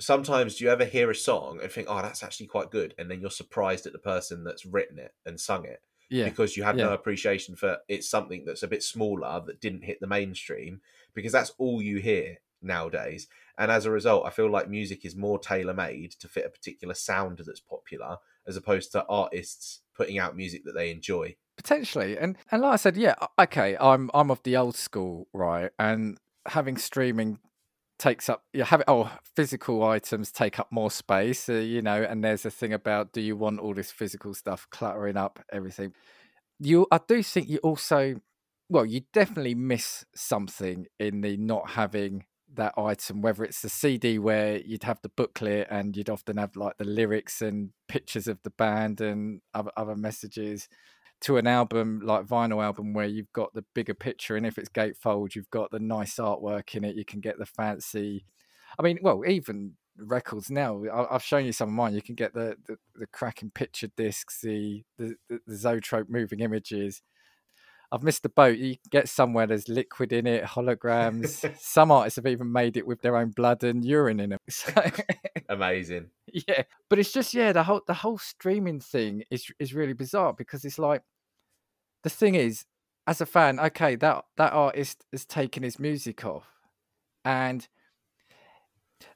sometimes 0.00 0.56
do 0.56 0.64
you 0.64 0.70
ever 0.70 0.86
hear 0.86 1.10
a 1.10 1.14
song 1.14 1.60
and 1.62 1.70
think, 1.70 1.86
oh, 1.88 2.02
that's 2.02 2.24
actually 2.24 2.46
quite 2.46 2.70
good. 2.70 2.94
And 2.98 3.10
then 3.10 3.20
you're 3.20 3.30
surprised 3.30 3.86
at 3.86 3.92
the 3.92 3.98
person 3.98 4.42
that's 4.42 4.66
written 4.66 4.98
it 4.98 5.12
and 5.24 5.38
sung 5.38 5.66
it 5.66 5.82
Yeah. 6.10 6.24
because 6.24 6.56
you 6.56 6.62
had 6.62 6.78
yeah. 6.78 6.86
no 6.86 6.92
appreciation 6.92 7.56
for 7.56 7.78
it's 7.88 8.08
something 8.08 8.44
that's 8.44 8.62
a 8.62 8.68
bit 8.68 8.82
smaller 8.82 9.42
that 9.46 9.60
didn't 9.60 9.84
hit 9.84 10.00
the 10.00 10.06
mainstream 10.06 10.80
because 11.14 11.32
that's 11.32 11.52
all 11.58 11.80
you 11.82 11.98
hear 11.98 12.38
nowadays. 12.62 13.28
And 13.56 13.70
as 13.70 13.86
a 13.86 13.90
result, 13.90 14.26
I 14.26 14.30
feel 14.30 14.50
like 14.50 14.68
music 14.68 15.04
is 15.04 15.14
more 15.14 15.38
tailor 15.38 15.74
made 15.74 16.12
to 16.12 16.28
fit 16.28 16.46
a 16.46 16.50
particular 16.50 16.94
sound 16.94 17.40
that's 17.44 17.60
popular 17.60 18.18
as 18.46 18.56
opposed 18.56 18.92
to 18.92 19.06
artists 19.06 19.80
putting 19.96 20.18
out 20.18 20.36
music 20.36 20.64
that 20.64 20.74
they 20.74 20.90
enjoy. 20.90 21.36
potentially 21.56 22.18
and 22.18 22.36
and 22.50 22.62
like 22.62 22.72
i 22.72 22.76
said 22.76 22.96
yeah 22.96 23.14
okay 23.38 23.76
i'm 23.80 24.10
i'm 24.12 24.28
of 24.28 24.42
the 24.42 24.56
old 24.56 24.74
school 24.74 25.28
right 25.32 25.70
and 25.78 26.18
having 26.46 26.76
streaming 26.76 27.38
takes 28.04 28.28
up 28.28 28.44
you 28.52 28.64
have 28.64 28.82
oh 28.86 29.10
physical 29.34 29.82
items 29.82 30.30
take 30.30 30.60
up 30.60 30.70
more 30.70 30.90
space 30.90 31.48
uh, 31.48 31.54
you 31.54 31.80
know 31.80 32.02
and 32.02 32.22
there's 32.22 32.44
a 32.44 32.50
thing 32.50 32.74
about 32.74 33.14
do 33.14 33.20
you 33.22 33.34
want 33.34 33.58
all 33.58 33.72
this 33.72 33.90
physical 33.90 34.34
stuff 34.34 34.66
cluttering 34.70 35.16
up 35.16 35.42
everything? 35.50 35.90
You 36.60 36.86
i 36.92 37.00
do 37.08 37.22
think 37.22 37.48
you 37.48 37.58
also 37.58 38.16
well 38.68 38.84
you 38.84 39.00
definitely 39.14 39.54
miss 39.54 40.04
something 40.14 40.84
in 41.00 41.22
the 41.22 41.38
not 41.38 41.70
having 41.70 42.26
that 42.52 42.74
item 42.76 43.22
whether 43.22 43.42
it's 43.42 43.62
the 43.62 43.70
cd 43.70 44.18
where 44.18 44.58
you'd 44.58 44.84
have 44.84 45.00
the 45.00 45.08
booklet 45.08 45.66
and 45.70 45.96
you'd 45.96 46.10
often 46.10 46.36
have 46.36 46.56
like 46.56 46.76
the 46.76 46.84
lyrics 46.84 47.40
and 47.40 47.70
pictures 47.88 48.28
of 48.28 48.38
the 48.44 48.50
band 48.50 49.00
and 49.00 49.40
other, 49.54 49.70
other 49.78 49.96
messages 49.96 50.68
to 51.24 51.38
an 51.38 51.46
album 51.46 52.02
like 52.04 52.26
vinyl 52.26 52.62
album 52.62 52.92
where 52.92 53.06
you've 53.06 53.32
got 53.32 53.52
the 53.54 53.64
bigger 53.74 53.94
picture 53.94 54.36
and 54.36 54.44
if 54.44 54.58
it's 54.58 54.68
gatefold 54.68 55.34
you've 55.34 55.50
got 55.50 55.70
the 55.70 55.78
nice 55.78 56.16
artwork 56.16 56.74
in 56.74 56.84
it 56.84 56.96
you 56.96 57.04
can 57.04 57.20
get 57.20 57.38
the 57.38 57.46
fancy 57.46 58.26
i 58.78 58.82
mean 58.82 58.98
well 59.00 59.22
even 59.26 59.72
records 59.96 60.50
now 60.50 60.84
I, 60.84 61.14
i've 61.14 61.22
shown 61.22 61.46
you 61.46 61.52
some 61.52 61.70
of 61.70 61.74
mine 61.74 61.94
you 61.94 62.02
can 62.02 62.14
get 62.14 62.34
the 62.34 62.56
the, 62.66 62.76
the 62.94 63.06
cracking 63.06 63.50
picture 63.50 63.88
discs 63.96 64.42
the, 64.42 64.84
the 64.98 65.16
the 65.46 65.56
zoetrope 65.56 66.10
moving 66.10 66.40
images 66.40 67.00
i've 67.90 68.02
missed 68.02 68.22
the 68.22 68.28
boat 68.28 68.58
you 68.58 68.74
can 68.74 68.90
get 68.90 69.08
somewhere 69.08 69.46
there's 69.46 69.68
liquid 69.68 70.12
in 70.12 70.26
it 70.26 70.44
holograms 70.44 71.50
some 71.58 71.90
artists 71.90 72.16
have 72.16 72.26
even 72.26 72.52
made 72.52 72.76
it 72.76 72.86
with 72.86 73.00
their 73.00 73.16
own 73.16 73.30
blood 73.30 73.64
and 73.64 73.82
urine 73.82 74.20
in 74.20 74.28
them 74.28 74.38
so, 74.50 74.72
Amazing. 75.48 76.10
yeah 76.26 76.64
but 76.90 76.98
it's 76.98 77.12
just 77.12 77.32
yeah 77.32 77.50
the 77.52 77.62
whole 77.62 77.80
the 77.86 77.94
whole 77.94 78.18
streaming 78.18 78.80
thing 78.80 79.22
is 79.30 79.46
is 79.58 79.72
really 79.72 79.94
bizarre 79.94 80.34
because 80.34 80.66
it's 80.66 80.78
like 80.78 81.00
the 82.04 82.10
thing 82.10 82.36
is 82.36 82.66
as 83.06 83.20
a 83.20 83.26
fan 83.26 83.58
okay 83.58 83.96
that 83.96 84.24
that 84.36 84.52
artist 84.52 85.04
has 85.10 85.24
taken 85.24 85.64
his 85.64 85.78
music 85.80 86.24
off. 86.24 86.46
And 87.24 87.66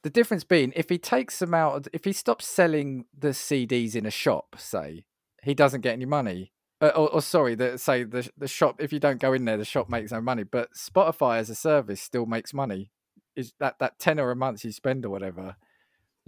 the 0.02 0.11
difference 0.11 0.42
being 0.42 0.73
if 0.75 0.88
he 0.88 0.99
takes 0.99 1.38
them 1.38 1.54
out 1.54 1.87
if 1.92 2.04
he 2.04 2.12
stops 2.12 2.47
selling 2.47 3.04
the 3.16 3.28
cds 3.28 3.95
in 3.95 4.04
a 4.04 4.11
shop 4.11 4.57
say 4.59 5.04
he 5.42 5.54
doesn't 5.54 5.83
get 5.83 5.92
any 5.92 6.07
money. 6.07 6.52
Uh, 6.80 6.88
or, 6.88 7.09
or 7.14 7.23
sorry 7.23 7.54
the 7.54 7.78
say 7.78 8.04
the 8.04 8.28
the 8.37 8.49
shop 8.49 8.80
if 8.80 8.92
you 8.92 8.99
don't 8.99 9.21
go 9.21 9.33
in 9.33 9.45
there 9.45 9.57
the 9.57 9.64
shop 9.64 9.88
makes 9.88 10.11
no 10.11 10.21
money 10.21 10.42
but 10.42 10.71
spotify 10.75 11.38
as 11.38 11.50
a 11.50 11.54
service 11.54 12.00
still 12.00 12.26
makes 12.26 12.52
money. 12.52 12.90
Is 13.37 13.52
that 13.61 13.78
that 13.78 13.99
tenner 13.99 14.30
a 14.30 14.37
month 14.37 14.64
you 14.64 14.73
spend 14.73 15.04
or 15.04 15.11
whatever 15.11 15.57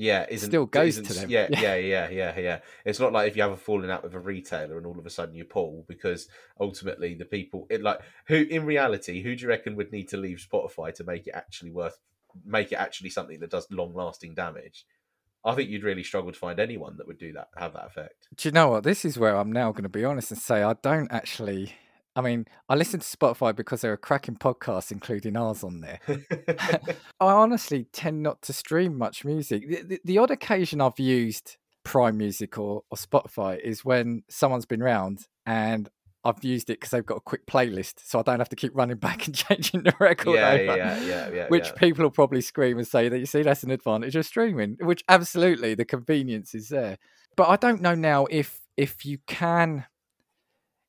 Yeah, 0.00 0.24
isn't 0.30 0.48
Still 0.48 0.64
goes 0.66 0.96
isn't- 0.98 1.04
to 1.04 1.12
them. 1.12 1.30
Yeah, 1.36 1.48
Yeah. 1.50 1.74
yeah, 1.76 2.08
yeah, 2.08 2.38
yeah. 2.40 2.60
It's 2.86 2.98
not 2.98 3.12
like 3.12 3.28
if 3.28 3.36
you 3.36 3.42
have 3.42 3.52
a 3.52 3.56
falling 3.56 3.90
out 3.90 4.02
with 4.02 4.14
a 4.14 4.18
retailer 4.18 4.78
and 4.78 4.86
all 4.86 4.98
of 4.98 5.04
a 5.04 5.10
sudden 5.10 5.34
you 5.34 5.44
pull 5.44 5.84
because 5.88 6.26
ultimately 6.58 7.14
the 7.14 7.26
people 7.26 7.66
it 7.70 7.82
like 7.82 8.00
who 8.26 8.36
in 8.36 8.64
reality 8.64 9.22
who 9.22 9.36
do 9.36 9.42
you 9.42 9.48
reckon 9.48 9.76
would 9.76 9.92
need 9.92 10.08
to 10.08 10.16
leave 10.16 10.38
Spotify 10.50 10.94
to 10.94 11.04
make 11.04 11.26
it 11.26 11.34
actually 11.34 11.70
worth 11.70 11.98
make 12.46 12.72
it 12.72 12.76
actually 12.76 13.10
something 13.10 13.40
that 13.40 13.50
does 13.50 13.66
long 13.70 13.92
lasting 13.94 14.34
damage? 14.34 14.86
I 15.44 15.54
think 15.54 15.68
you'd 15.70 15.84
really 15.84 16.02
struggle 16.04 16.32
to 16.32 16.38
find 16.38 16.58
anyone 16.60 16.96
that 16.98 17.06
would 17.06 17.18
do 17.18 17.32
that 17.34 17.48
have 17.56 17.72
that 17.74 17.86
effect. 17.86 18.28
Do 18.36 18.48
you 18.48 18.52
know 18.52 18.68
what? 18.68 18.84
This 18.84 19.04
is 19.04 19.18
where 19.18 19.36
I'm 19.36 19.52
now 19.52 19.70
going 19.72 19.82
to 19.84 19.88
be 19.90 20.04
honest 20.04 20.30
and 20.30 20.40
say 20.40 20.62
I 20.62 20.74
don't 20.82 21.10
actually. 21.12 21.74
I 22.16 22.22
mean, 22.22 22.46
I 22.68 22.74
listen 22.74 23.00
to 23.00 23.06
Spotify 23.06 23.54
because 23.54 23.82
there 23.82 23.92
are 23.92 23.96
cracking 23.96 24.36
podcasts, 24.36 24.90
including 24.90 25.36
ours, 25.36 25.62
on 25.62 25.80
there. 25.80 26.00
I 27.20 27.32
honestly 27.32 27.86
tend 27.92 28.22
not 28.22 28.42
to 28.42 28.52
stream 28.52 28.98
much 28.98 29.24
music. 29.24 29.68
The, 29.68 29.82
the, 29.82 30.00
the 30.04 30.18
odd 30.18 30.30
occasion 30.30 30.80
I've 30.80 30.98
used 30.98 31.56
Prime 31.84 32.16
Music 32.16 32.58
or, 32.58 32.82
or 32.90 32.96
Spotify 32.96 33.58
is 33.60 33.84
when 33.84 34.22
someone's 34.28 34.66
been 34.66 34.82
round 34.82 35.26
and 35.46 35.88
I've 36.22 36.44
used 36.44 36.68
it 36.68 36.74
because 36.74 36.90
they've 36.90 37.06
got 37.06 37.16
a 37.16 37.20
quick 37.20 37.46
playlist, 37.46 37.94
so 38.04 38.18
I 38.18 38.22
don't 38.22 38.40
have 38.40 38.50
to 38.50 38.56
keep 38.56 38.72
running 38.74 38.96
back 38.98 39.26
and 39.26 39.34
changing 39.34 39.84
the 39.84 39.94
record 39.98 40.34
yeah, 40.34 40.50
over. 40.50 40.76
yeah, 40.76 41.00
yeah, 41.02 41.30
yeah. 41.30 41.48
which 41.48 41.66
yeah. 41.66 41.72
people 41.72 42.04
will 42.04 42.10
probably 42.10 42.40
scream 42.40 42.78
and 42.78 42.86
say 42.86 43.08
that 43.08 43.18
you 43.18 43.26
see 43.26 43.42
that's 43.42 43.62
an 43.62 43.70
advantage 43.70 44.16
of 44.16 44.26
streaming 44.26 44.76
which 44.80 45.02
absolutely 45.08 45.74
the 45.74 45.84
convenience 45.84 46.54
is 46.54 46.68
there 46.68 46.98
but 47.36 47.48
i 47.48 47.56
don't 47.56 47.80
know 47.80 47.94
now 47.94 48.26
if 48.26 48.60
if 48.76 49.06
you 49.06 49.18
can 49.26 49.86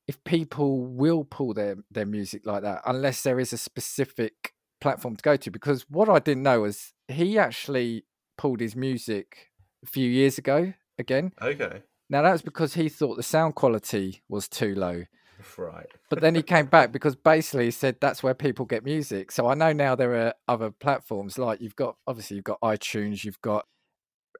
if 0.08 0.22
people 0.24 0.84
will 0.84 1.24
pull 1.24 1.54
their 1.54 1.76
their 1.90 2.06
music 2.06 2.42
like 2.44 2.62
that 2.62 2.80
unless 2.86 3.22
there 3.22 3.38
is 3.40 3.52
a 3.52 3.58
specific 3.58 4.52
platform 4.80 5.14
to 5.16 5.22
go 5.22 5.36
to 5.36 5.50
because 5.50 5.82
what 5.88 6.08
i 6.08 6.18
didn't 6.18 6.42
know 6.42 6.60
was 6.62 6.92
he 7.08 7.38
actually 7.38 8.04
pulled 8.36 8.60
his 8.60 8.74
music 8.74 9.48
a 9.84 9.86
few 9.86 10.08
years 10.08 10.38
ago 10.38 10.72
again 10.98 11.32
Okay. 11.40 11.82
now 12.10 12.22
that 12.22 12.32
was 12.32 12.42
because 12.42 12.74
he 12.74 12.88
thought 12.88 13.16
the 13.16 13.22
sound 13.22 13.54
quality 13.54 14.22
was 14.28 14.48
too 14.48 14.74
low 14.74 15.04
Right. 15.56 15.86
but 16.08 16.20
then 16.20 16.34
he 16.34 16.42
came 16.42 16.66
back 16.66 16.92
because 16.92 17.16
basically 17.16 17.64
he 17.66 17.70
said 17.72 17.96
that's 18.00 18.22
where 18.22 18.34
people 18.34 18.64
get 18.64 18.84
music. 18.84 19.32
So 19.32 19.48
I 19.48 19.54
know 19.54 19.72
now 19.72 19.96
there 19.96 20.14
are 20.14 20.34
other 20.46 20.70
platforms 20.70 21.36
like 21.36 21.60
you've 21.60 21.74
got 21.74 21.96
obviously 22.06 22.36
you've 22.36 22.44
got 22.44 22.60
iTunes, 22.60 23.24
you've 23.24 23.40
got 23.40 23.66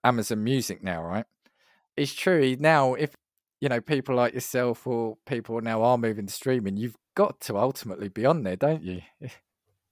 Amazon 0.04 0.44
Music 0.44 0.82
now, 0.84 1.02
right? 1.02 1.24
It's 1.96 2.14
true. 2.14 2.56
Now 2.60 2.94
if 2.94 3.14
you 3.62 3.68
know 3.68 3.80
people 3.80 4.16
like 4.16 4.34
yourself 4.34 4.88
or 4.88 5.16
people 5.24 5.60
now 5.60 5.82
are 5.82 5.96
moving 5.96 6.26
to 6.26 6.32
streaming, 6.32 6.76
you've 6.76 6.96
got 7.14 7.40
to 7.42 7.56
ultimately 7.56 8.08
be 8.08 8.26
on 8.26 8.42
there, 8.42 8.56
don't 8.56 8.82
you? 8.82 9.00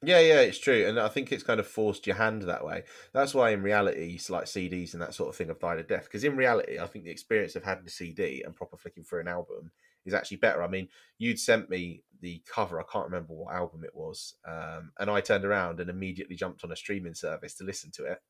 Yeah, 0.02 0.20
yeah, 0.20 0.40
it's 0.40 0.58
true, 0.58 0.86
and 0.86 0.98
I 0.98 1.08
think 1.08 1.30
it's 1.30 1.42
kind 1.42 1.60
of 1.60 1.66
forced 1.66 2.06
your 2.06 2.16
hand 2.16 2.40
that 2.40 2.64
way. 2.64 2.84
That's 3.12 3.34
why, 3.34 3.50
in 3.50 3.62
reality, 3.62 4.18
like 4.30 4.46
CDs 4.46 4.94
and 4.94 5.02
that 5.02 5.12
sort 5.12 5.28
of 5.28 5.36
thing 5.36 5.48
have 5.48 5.58
died 5.58 5.78
a 5.78 5.82
death. 5.82 6.04
Because 6.04 6.24
in 6.24 6.38
reality, 6.38 6.78
I 6.78 6.86
think 6.86 7.04
the 7.04 7.10
experience 7.10 7.54
of 7.54 7.64
having 7.64 7.84
a 7.84 7.90
CD 7.90 8.42
and 8.42 8.56
proper 8.56 8.78
flicking 8.78 9.04
through 9.04 9.20
an 9.20 9.28
album 9.28 9.72
is 10.06 10.14
actually 10.14 10.38
better. 10.38 10.62
I 10.62 10.68
mean, 10.68 10.88
you'd 11.18 11.38
sent 11.38 11.68
me 11.68 12.02
the 12.22 12.42
cover. 12.50 12.80
I 12.80 12.84
can't 12.90 13.04
remember 13.04 13.34
what 13.34 13.54
album 13.54 13.84
it 13.84 13.94
was, 13.94 14.36
um, 14.48 14.90
and 14.98 15.10
I 15.10 15.20
turned 15.20 15.44
around 15.44 15.80
and 15.80 15.90
immediately 15.90 16.34
jumped 16.34 16.64
on 16.64 16.72
a 16.72 16.76
streaming 16.76 17.12
service 17.12 17.56
to 17.56 17.64
listen 17.64 17.90
to 17.96 18.06
it. 18.06 18.22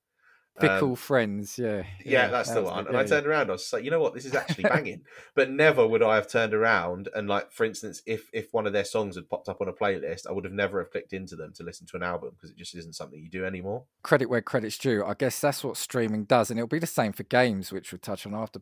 Um, 0.59 0.69
Fickle 0.69 0.97
friends, 0.97 1.59
yeah. 1.59 1.85
yeah, 2.05 2.29
that's 2.29 2.51
that 2.51 2.57
the 2.57 2.63
one. 2.63 2.87
And 2.87 2.93
yeah, 2.93 2.99
I 2.99 3.03
yeah. 3.03 3.09
turned 3.09 3.27
around. 3.27 3.49
I 3.49 3.53
was 3.53 3.63
just 3.63 3.73
like, 3.73 3.85
you 3.85 3.91
know 3.91 4.01
what, 4.01 4.15
this 4.15 4.27
is 4.27 4.35
actually 4.35 4.65
banging. 4.69 5.03
but 5.35 5.51
never 5.51 5.87
would 5.87 6.03
I 6.03 6.17
have 6.17 6.29
turned 6.29 6.53
around 6.53 7.09
and 7.15 7.29
like, 7.29 7.53
for 7.53 7.65
instance, 7.65 8.03
if 8.05 8.29
if 8.33 8.53
one 8.53 8.67
of 8.67 8.73
their 8.73 8.85
songs 8.85 9.15
had 9.17 9.29
popped 9.29 9.49
up 9.49 9.61
on 9.61 9.69
a 9.69 9.73
playlist, 9.73 10.27
I 10.29 10.33
would 10.33 10.45
have 10.45 10.53
never 10.53 10.81
have 10.81 10.91
clicked 10.91 11.13
into 11.13 11.37
them 11.37 11.53
to 11.55 11.63
listen 11.63 11.87
to 11.89 11.97
an 11.97 12.03
album 12.03 12.33
because 12.35 12.51
it 12.51 12.57
just 12.57 12.75
isn't 12.75 12.95
something 12.95 13.21
you 13.21 13.31
do 13.31 13.45
anymore. 13.45 13.85
credit 14.03 14.29
where 14.29 14.43
credit's 14.43 14.77
due. 14.77 15.05
I 15.05 15.15
guess 15.15 15.41
that's 15.41 15.65
what 15.65 15.77
streaming 15.77 16.25
does, 16.25 16.51
and 16.51 16.59
it'll 16.59 16.69
be 16.69 16.79
the 16.79 16.87
same 16.87 17.13
for 17.13 17.23
games, 17.23 17.73
which 17.73 17.93
we'll 17.93 18.01
touch 18.01 18.27
on 18.27 18.35
after. 18.35 18.61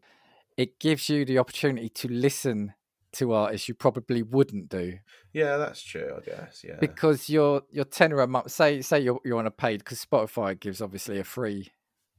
It 0.57 0.79
gives 0.79 1.09
you 1.09 1.25
the 1.25 1.39
opportunity 1.39 1.89
to 1.89 2.09
listen 2.09 2.75
to 3.13 3.33
artists 3.33 3.69
you 3.69 3.75
probably 3.75 4.23
wouldn't 4.23 4.69
do 4.69 4.99
Yeah, 5.33 5.57
that's 5.57 5.83
true. 5.83 6.15
I 6.17 6.21
guess. 6.21 6.63
Yeah. 6.67 6.77
because 6.79 7.29
you're 7.29 7.63
you're 7.71 7.85
tenner 7.85 8.21
a 8.21 8.27
month. 8.27 8.51
Say 8.51 8.83
say 8.83 9.01
you're 9.01 9.21
you're 9.25 9.39
on 9.39 9.47
a 9.47 9.51
paid 9.51 9.79
because 9.79 10.05
Spotify 10.05 10.59
gives 10.59 10.83
obviously 10.83 11.19
a 11.19 11.25
free 11.25 11.73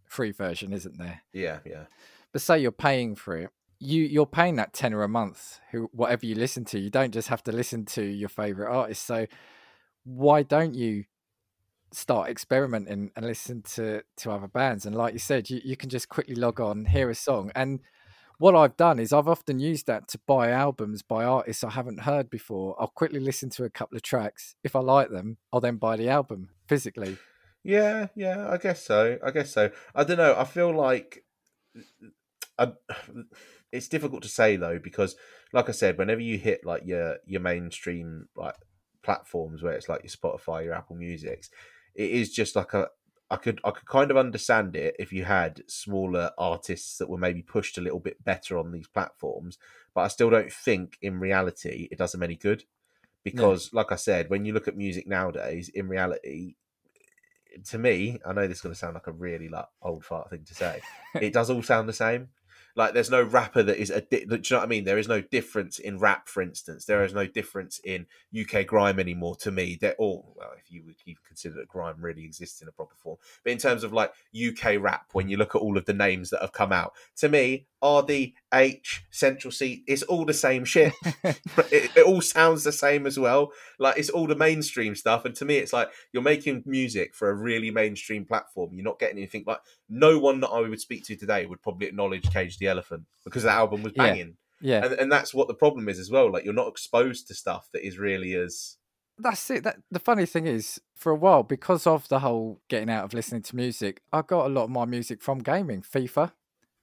free 0.09 0.31
version, 0.31 0.73
isn't 0.73 0.97
there? 0.97 1.21
yeah, 1.31 1.59
yeah, 1.65 1.85
But 2.33 2.41
say 2.41 2.59
you're 2.59 2.71
paying 2.71 3.15
for 3.15 3.37
it, 3.37 3.49
you 3.79 4.03
you're 4.03 4.25
paying 4.25 4.57
that 4.57 4.73
tenner 4.73 5.03
a 5.03 5.07
month. 5.07 5.59
Who 5.71 5.89
whatever 5.93 6.25
you 6.25 6.35
listen 6.35 6.65
to, 6.65 6.79
you 6.79 6.89
don't 6.89 7.13
just 7.13 7.29
have 7.29 7.43
to 7.43 7.53
listen 7.53 7.85
to 7.85 8.03
your 8.03 8.29
favorite 8.29 8.69
artist. 8.69 9.05
So 9.05 9.27
why 10.03 10.43
don't 10.43 10.75
you 10.75 11.05
start 11.91 12.29
experimenting 12.29 13.11
and 13.15 13.25
listen 13.25 13.61
to 13.75 14.03
to 14.17 14.31
other 14.31 14.47
bands? 14.47 14.85
And 14.85 14.95
like 14.95 15.13
you 15.13 15.19
said, 15.19 15.49
you, 15.49 15.61
you 15.63 15.77
can 15.77 15.89
just 15.89 16.09
quickly 16.09 16.35
log 16.35 16.59
on, 16.59 16.85
hear 16.85 17.09
a 17.09 17.15
song, 17.15 17.51
and 17.55 17.79
what 18.39 18.55
I've 18.55 18.77
done 18.77 18.99
is 18.99 19.11
I've 19.11 19.27
often 19.27 19.59
used 19.59 19.85
that 19.87 20.07
to 20.09 20.19
buy 20.25 20.49
albums 20.51 21.01
by 21.01 21.25
artists 21.25 21.61
I 21.61 21.71
haven't 21.71 22.01
heard 22.01 22.29
before. 22.29 22.73
I'll 22.79 22.87
quickly 22.87 23.19
listen 23.19 23.49
to 23.51 23.65
a 23.65 23.69
couple 23.69 23.97
of 23.97 24.01
tracks. 24.01 24.55
If 24.63 24.77
I 24.77 24.79
like 24.79 25.09
them, 25.09 25.37
I'll 25.51 25.59
then 25.59 25.75
buy 25.75 25.97
the 25.97 26.07
album 26.07 26.49
physically. 26.65 27.17
Yeah, 27.63 28.07
yeah. 28.15 28.49
I 28.49 28.57
guess 28.57 28.83
so. 28.83 29.17
I 29.23 29.31
guess 29.31 29.53
so. 29.53 29.71
I 29.95 30.03
don't 30.03 30.17
know. 30.17 30.35
I 30.37 30.43
feel 30.43 30.75
like 30.75 31.23
I, 32.57 32.73
it's 33.71 33.87
difficult 33.87 34.23
to 34.23 34.29
say 34.29 34.55
though 34.55 34.79
because, 34.79 35.15
like 35.53 35.69
I 35.69 35.73
said, 35.73 35.97
whenever 35.97 36.21
you 36.21 36.37
hit 36.37 36.65
like 36.65 36.83
your 36.85 37.17
your 37.25 37.41
mainstream 37.41 38.27
like 38.35 38.55
platforms 39.03 39.63
where 39.63 39.73
it's 39.73 39.89
like 39.89 40.03
your 40.03 40.11
Spotify, 40.11 40.65
your 40.65 40.73
Apple 40.73 40.95
Music's, 40.95 41.49
it 41.95 42.11
is 42.11 42.31
just 42.31 42.55
like 42.55 42.73
a 42.73 42.89
I 43.31 43.35
could 43.35 43.59
I 43.63 43.71
could 43.71 43.87
kind 43.87 44.09
of 44.09 44.17
understand 44.17 44.75
it 44.75 44.95
if 44.97 45.13
you 45.13 45.25
had 45.25 45.63
smaller 45.67 46.31
artists 46.37 46.97
that 46.97 47.09
were 47.09 47.17
maybe 47.17 47.43
pushed 47.43 47.77
a 47.77 47.81
little 47.81 47.99
bit 47.99 48.23
better 48.23 48.57
on 48.57 48.71
these 48.71 48.87
platforms, 48.87 49.57
but 49.93 50.01
I 50.01 50.07
still 50.07 50.29
don't 50.29 50.51
think 50.51 50.97
in 51.01 51.19
reality 51.19 51.87
it 51.91 51.97
does 51.97 52.11
them 52.11 52.23
any 52.23 52.35
good 52.35 52.63
because, 53.23 53.71
like 53.73 53.91
I 53.91 53.97
said, 53.97 54.29
when 54.29 54.45
you 54.45 54.53
look 54.53 54.67
at 54.67 54.77
music 54.77 55.05
nowadays, 55.07 55.69
in 55.69 55.87
reality, 55.87 56.55
to 57.65 57.77
me, 57.77 58.20
I 58.25 58.34
know 58.34 58.48
this 58.48 58.58
is 58.58 58.62
going 58.62 58.74
to 58.74 58.79
sound 58.79 58.94
like 58.94 59.08
a 59.08 59.12
really 59.12 59.50
like 59.50 59.68
old 59.82 60.06
fart 60.06 60.29
thing 60.29 60.44
to 60.46 60.56
say. 60.56 60.82
it 61.15 61.34
does 61.34 61.50
all 61.50 61.63
sound 61.63 61.89
the 61.89 61.94
same. 61.94 62.29
Like 62.75 62.94
there's 62.94 63.10
no 63.10 63.24
rapper 63.24 63.63
that 63.63 63.77
is 63.77 63.89
a. 63.89 64.01
Di- 64.01 64.25
do 64.25 64.36
you 64.36 64.41
know 64.51 64.58
what 64.58 64.63
I 64.63 64.68
mean? 64.68 64.84
There 64.86 64.98
is 64.98 65.08
no 65.08 65.22
difference 65.22 65.79
in 65.79 66.00
rap, 66.00 66.29
for 66.29 66.41
instance. 66.41 66.86
There 66.86 67.03
is 67.03 67.13
no 67.13 67.25
difference 67.25 67.82
in 67.84 68.06
UK 68.39 68.65
grime 68.65 69.00
anymore. 69.00 69.36
To 69.38 69.51
me, 69.51 69.77
they're 69.79 69.96
all 69.96 70.34
well. 70.38 70.51
If 70.58 70.72
you 70.72 70.84
would 70.86 70.96
even 71.06 71.22
consider 71.27 71.56
that 71.56 71.68
grime 71.68 71.96
really 72.00 72.24
exists 72.24 72.62
in 72.62 72.68
a 72.68 72.72
proper 72.72 72.96
form, 72.96 73.18
but 73.44 73.51
in 73.51 73.58
terms 73.58 73.84
of 73.84 73.91
like 73.91 74.13
UK 74.34 74.79
rap, 74.79 75.08
when 75.13 75.27
you 75.27 75.38
look 75.38 75.56
at 75.56 75.62
all 75.62 75.77
of 75.77 75.86
the 75.86 75.94
names 75.94 76.29
that 76.29 76.41
have 76.41 76.53
come 76.53 76.72
out, 76.72 76.94
to 77.18 77.27
me, 77.27 77.65
RD, 77.83 78.33
Aitch, 78.53 79.03
Central 79.12 79.51
Cee, 79.51 79.83
it's 79.88 80.03
all 80.03 80.25
the 80.25 80.33
same 80.33 80.65
shit. 80.74 80.93
it, 81.24 81.91
it 81.95 82.05
all 82.05 82.21
sounds 82.21 82.63
the 82.63 82.71
same 82.71 83.05
as 83.07 83.17
well. 83.19 83.51
Like 83.79 83.98
it's 83.98 84.09
all 84.09 84.27
the 84.27 84.36
mainstream 84.36 84.95
stuff. 84.95 85.25
And 85.25 85.36
to 85.36 85.45
me, 85.45 85.57
it's 85.57 85.74
like 85.74 85.89
you're 86.12 86.24
making 86.24 86.63
music 86.65 87.15
for 87.15 87.29
a 87.29 87.33
really 87.36 87.71
mainstream 87.71 88.25
platform. 88.25 88.71
You're 88.74 88.83
not 88.83 89.00
getting 89.00 89.17
anything 89.17 89.43
like 89.48 89.59
no 89.89 90.19
one 90.19 90.39
that 90.41 90.50
I 90.50 90.62
would 90.62 90.81
speak 90.81 91.05
to 91.05 91.15
today 91.15 91.45
would 91.45 91.62
probably 91.62 91.88
acknowledge 91.88 92.29
Cage 92.31 92.57
the 92.57 92.67
Elephant 92.67 93.03
because 93.24 93.43
that 93.43 93.55
album 93.55 93.83
was 93.83 93.93
Yeah. 93.95 94.03
banging. 94.03 94.38
Yeah, 94.62 94.83
And, 94.86 94.93
and 94.95 95.12
that's 95.12 95.33
what 95.33 95.48
the 95.48 95.53
problem 95.53 95.88
is 95.88 96.00
as 96.00 96.12
well. 96.12 96.29
Like 96.29 96.43
you're 96.43 96.53
not 96.53 96.67
exposed 96.67 97.27
to 97.29 97.33
stuff 97.33 97.69
that 97.71 97.86
is 97.88 97.98
really 97.98 98.33
as 98.36 98.75
that's 99.17 99.50
it. 99.50 99.63
That 99.63 99.77
the 99.91 100.00
funny 100.00 100.25
thing 100.25 100.48
is, 100.48 100.79
for 100.95 101.12
a 101.12 101.15
while, 101.15 101.43
because 101.43 101.86
of 101.88 102.07
the 102.09 102.19
whole 102.19 102.62
getting 102.69 102.89
out 102.89 103.03
of 103.05 103.13
listening 103.13 103.41
to 103.43 103.55
music, 103.55 104.01
I 104.13 104.21
got 104.21 104.45
a 104.45 104.50
lot 104.50 104.63
of 104.65 104.69
my 104.69 104.86
music 104.86 105.21
from 105.21 105.39
gaming, 105.39 105.81
FIFA, 105.81 106.31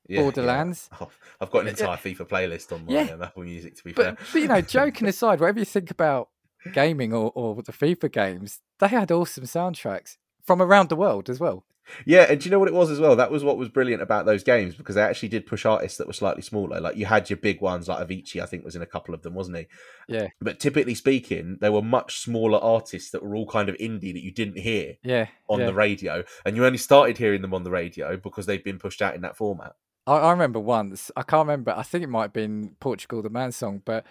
yeah, 0.09 0.21
Borderlands. 0.23 0.89
Yeah. 0.93 0.99
Oh, 1.03 1.11
I've 1.41 1.51
got 1.51 1.63
an 1.63 1.69
entire 1.69 1.97
FIFA 1.97 2.29
playlist 2.29 2.73
on 2.73 2.87
my 2.87 3.11
um, 3.11 3.23
Apple 3.23 3.43
Music. 3.45 3.77
To 3.77 3.85
be 3.85 3.93
But, 3.93 4.05
fair, 4.19 4.27
but 4.33 4.39
you 4.43 4.49
know, 4.49 4.61
joking 4.81 5.09
aside, 5.09 5.41
whatever 5.41 5.59
you 5.59 5.65
think 5.65 5.91
about 5.91 6.29
gaming 6.73 7.13
or, 7.13 7.33
or 7.35 7.63
the 7.63 7.73
FIFA 7.73 8.11
games, 8.13 8.61
they 8.79 8.89
had 8.89 9.11
awesome 9.13 9.45
soundtracks 9.45 10.17
from 10.45 10.61
around 10.63 10.89
the 10.89 10.97
world 10.97 11.29
as 11.31 11.39
well. 11.41 11.65
Yeah, 12.05 12.27
and 12.29 12.41
do 12.41 12.47
you 12.47 12.51
know 12.51 12.59
what 12.59 12.67
it 12.67 12.75
was 12.75 12.91
as 12.91 12.99
well? 12.99 13.15
That 13.15 13.31
was 13.31 13.45
what 13.45 13.57
was 13.57 13.69
brilliant 13.69 14.03
about 14.03 14.27
those 14.27 14.43
games 14.43 14.75
because 14.75 14.97
they 14.97 15.03
actually 15.03 15.29
did 15.29 15.47
push 15.47 15.65
artists 15.65 15.99
that 15.99 16.09
were 16.09 16.13
slightly 16.13 16.43
smaller. 16.43 16.81
Like 16.81 16.97
you 16.97 17.07
had 17.07 17.31
your 17.31 17.37
big 17.37 17.61
ones, 17.61 17.87
like 17.87 18.05
Avicii, 18.05 18.43
I 18.43 18.47
think 18.47 18.65
was 18.65 18.75
in 18.75 18.83
a 18.83 18.87
couple 18.87 19.15
of 19.15 19.23
them, 19.23 19.35
wasn't 19.35 19.59
he? 19.59 19.67
Yeah. 20.09 20.27
But 20.41 20.59
typically 20.59 20.97
speaking, 20.97 21.59
they 21.61 21.71
were 21.71 21.83
much 21.83 22.19
smaller 22.19 22.59
artists 22.59 23.11
that 23.13 23.23
were 23.23 23.37
all 23.37 23.47
kind 23.47 23.69
of 23.69 23.77
indie 23.77 24.13
that 24.13 24.23
you 24.25 24.33
didn't 24.33 24.59
hear 24.59 24.95
Yeah, 25.05 25.27
on 25.49 25.61
yeah. 25.61 25.67
the 25.67 25.75
radio, 25.75 26.25
and 26.45 26.57
you 26.57 26.67
only 26.67 26.79
started 26.79 27.19
hearing 27.19 27.41
them 27.43 27.55
on 27.55 27.63
the 27.63 27.71
radio 27.71 28.17
because 28.17 28.47
they'd 28.47 28.65
been 28.65 28.81
pushed 28.81 29.01
out 29.01 29.15
in 29.15 29.21
that 29.21 29.37
format. 29.37 29.75
I, 30.07 30.17
I 30.17 30.31
remember 30.31 30.61
once. 30.61 31.11
I 31.17 31.23
can't 31.23 31.47
remember. 31.47 31.75
I 31.77 31.83
think 31.83 32.05
it 32.05 32.09
might 32.09 32.23
have 32.23 32.33
been 32.33 32.77
Portugal 32.81 33.23
the 33.23 33.31
Man 33.31 33.53
song, 33.53 33.83
but 33.85 34.05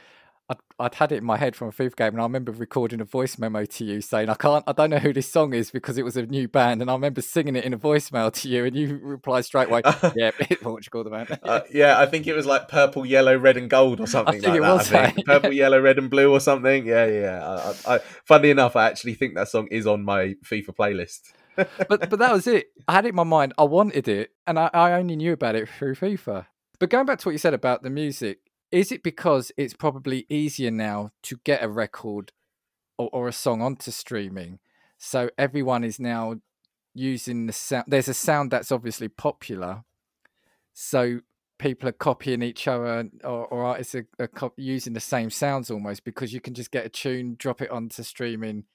I'd, 0.48 0.58
I'd 0.80 0.96
had 0.96 1.12
it 1.12 1.18
in 1.18 1.24
my 1.24 1.38
head 1.38 1.56
from 1.56 1.70
a 1.70 1.72
FIFA 1.72 1.96
game, 1.96 2.08
and 2.10 2.20
I 2.20 2.24
remember 2.24 2.52
recording 2.52 3.02
a 3.02 3.06
voice 3.06 3.40
memo 3.40 3.66
to 3.66 3.84
you 3.84 4.02
saying, 4.02 4.30
"I 4.30 4.36
can't, 4.36 4.64
I 4.68 4.74
don't 4.74 4.92
know 4.92 5.00
who 5.00 5.12
this 5.12 5.30
song 5.30 5.54
is 5.54 5.72
because 5.72 5.98
it 5.98 6.04
was 6.04 6.18
a 6.18 6.26
new 6.26 6.48
band," 6.48 6.82
and 6.82 6.92
I 6.92 6.94
remember 6.94 7.22
singing 7.22 7.56
it 7.56 7.64
in 7.64 7.74
a 7.74 7.80
voicemail 7.80 8.32
to 8.32 8.50
you, 8.50 8.66
and 8.66 8.76
you 8.76 9.00
replied 9.02 9.46
straight 9.46 9.70
away, 9.70 9.82
"Yeah, 10.16 10.32
Portugal 10.62 11.04
the 11.04 11.10
Man." 11.10 11.28
Uh, 11.42 11.62
yeah, 11.74 12.00
I 12.00 12.06
think 12.06 12.28
it 12.28 12.36
was 12.36 12.46
like 12.46 12.68
purple, 12.68 13.06
yellow, 13.08 13.36
red, 13.38 13.58
and 13.58 13.70
gold, 13.70 14.00
or 14.00 14.08
something 14.16 14.34
think 14.34 14.46
like 14.48 14.58
it 14.58 14.62
that. 14.62 14.74
was, 14.74 14.94
I 14.94 15.10
think. 15.10 15.26
purple, 15.26 15.52
yellow, 15.52 15.82
red, 15.82 15.98
and 15.98 16.12
blue, 16.12 16.32
or 16.32 16.40
something. 16.40 16.86
Yeah, 16.86 17.06
yeah. 17.08 17.22
yeah. 17.22 17.72
I, 17.88 17.94
I, 17.94 17.96
I, 17.96 18.00
funnily 18.26 18.52
enough, 18.52 18.76
I 18.76 18.88
actually 18.88 19.16
think 19.16 19.34
that 19.36 19.48
song 19.48 19.68
is 19.72 19.88
on 19.88 20.04
my 20.04 20.36
FIFA 20.46 20.76
playlist. 20.76 21.32
But 21.56 22.10
but 22.10 22.20
that 22.20 22.34
was 22.34 22.48
it. 22.48 22.68
I 22.88 22.94
had 22.94 23.06
it 23.06 23.10
in 23.10 23.16
my 23.16 23.24
mind. 23.24 23.54
I 23.58 23.64
wanted 23.64 24.08
it, 24.08 24.32
and 24.46 24.60
I, 24.60 24.70
I 24.74 24.94
only 24.94 25.16
knew 25.16 25.34
about 25.34 25.56
it 25.56 25.70
through 25.70 25.96
FIFA. 25.96 26.46
But 26.80 26.90
going 26.90 27.06
back 27.06 27.20
to 27.20 27.28
what 27.28 27.34
you 27.34 27.38
said 27.38 27.54
about 27.54 27.84
the 27.84 27.90
music, 27.90 28.40
is 28.72 28.92
it 28.92 29.04
because 29.04 29.52
it's 29.58 29.74
probably 29.74 30.26
easier 30.30 30.72
now 30.72 31.12
to 31.24 31.38
get 31.44 31.64
a 31.64 31.70
record 31.70 32.32
or, 32.98 33.10
or 33.14 33.28
a 33.28 33.34
song 33.34 33.62
onto 33.62 33.92
streaming? 33.92 34.60
So 34.98 35.30
everyone 35.38 35.84
is 35.84 36.00
now 36.00 36.36
using 36.94 37.48
the 37.48 37.54
sound. 37.54 37.86
There's 37.88 38.08
a 38.08 38.14
sound 38.14 38.52
that's 38.52 38.72
obviously 38.72 39.08
popular, 39.08 39.84
so 40.74 41.22
people 41.58 41.88
are 41.88 41.94
copying 41.94 42.42
each 42.42 42.68
other, 42.68 43.10
or, 43.24 43.46
or 43.48 43.64
artists 43.64 43.96
are, 43.96 44.08
are 44.20 44.28
cop- 44.28 44.54
using 44.58 44.94
the 44.94 45.00
same 45.00 45.30
sounds 45.30 45.72
almost 45.72 46.04
because 46.04 46.34
you 46.34 46.42
can 46.42 46.54
just 46.54 46.72
get 46.72 46.86
a 46.86 46.90
tune, 46.90 47.36
drop 47.40 47.62
it 47.62 47.72
onto 47.72 48.04
streaming 48.04 48.66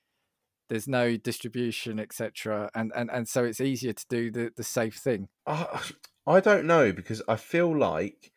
there's 0.70 0.88
no 0.88 1.16
distribution 1.16 2.00
etc 2.00 2.70
and, 2.74 2.90
and 2.96 3.10
and 3.10 3.28
so 3.28 3.44
it's 3.44 3.60
easier 3.60 3.92
to 3.92 4.06
do 4.08 4.30
the 4.30 4.50
the 4.56 4.64
safe 4.64 4.96
thing 4.96 5.28
Uh, 5.46 5.78
I 6.26 6.40
don't 6.40 6.64
know 6.64 6.92
because 6.92 7.22
I 7.28 7.36
feel 7.36 7.76
like 7.76 8.32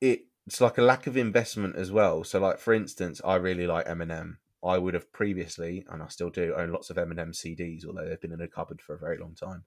it's 0.00 0.60
like 0.60 0.78
a 0.78 0.82
lack 0.82 1.06
of 1.06 1.16
investment 1.16 1.76
as 1.76 1.90
well. 1.92 2.24
So, 2.24 2.40
like 2.40 2.58
for 2.58 2.74
instance, 2.74 3.20
I 3.24 3.36
really 3.36 3.66
like 3.66 3.86
Eminem. 3.86 4.36
I 4.64 4.78
would 4.78 4.94
have 4.94 5.12
previously, 5.12 5.84
and 5.88 6.02
I 6.02 6.08
still 6.08 6.30
do, 6.30 6.54
own 6.56 6.70
lots 6.70 6.90
of 6.90 6.96
Eminem 6.96 7.30
CDs, 7.30 7.84
although 7.86 8.08
they've 8.08 8.20
been 8.20 8.32
in 8.32 8.40
a 8.40 8.48
cupboard 8.48 8.80
for 8.80 8.94
a 8.94 8.98
very 8.98 9.18
long 9.18 9.34
time. 9.34 9.64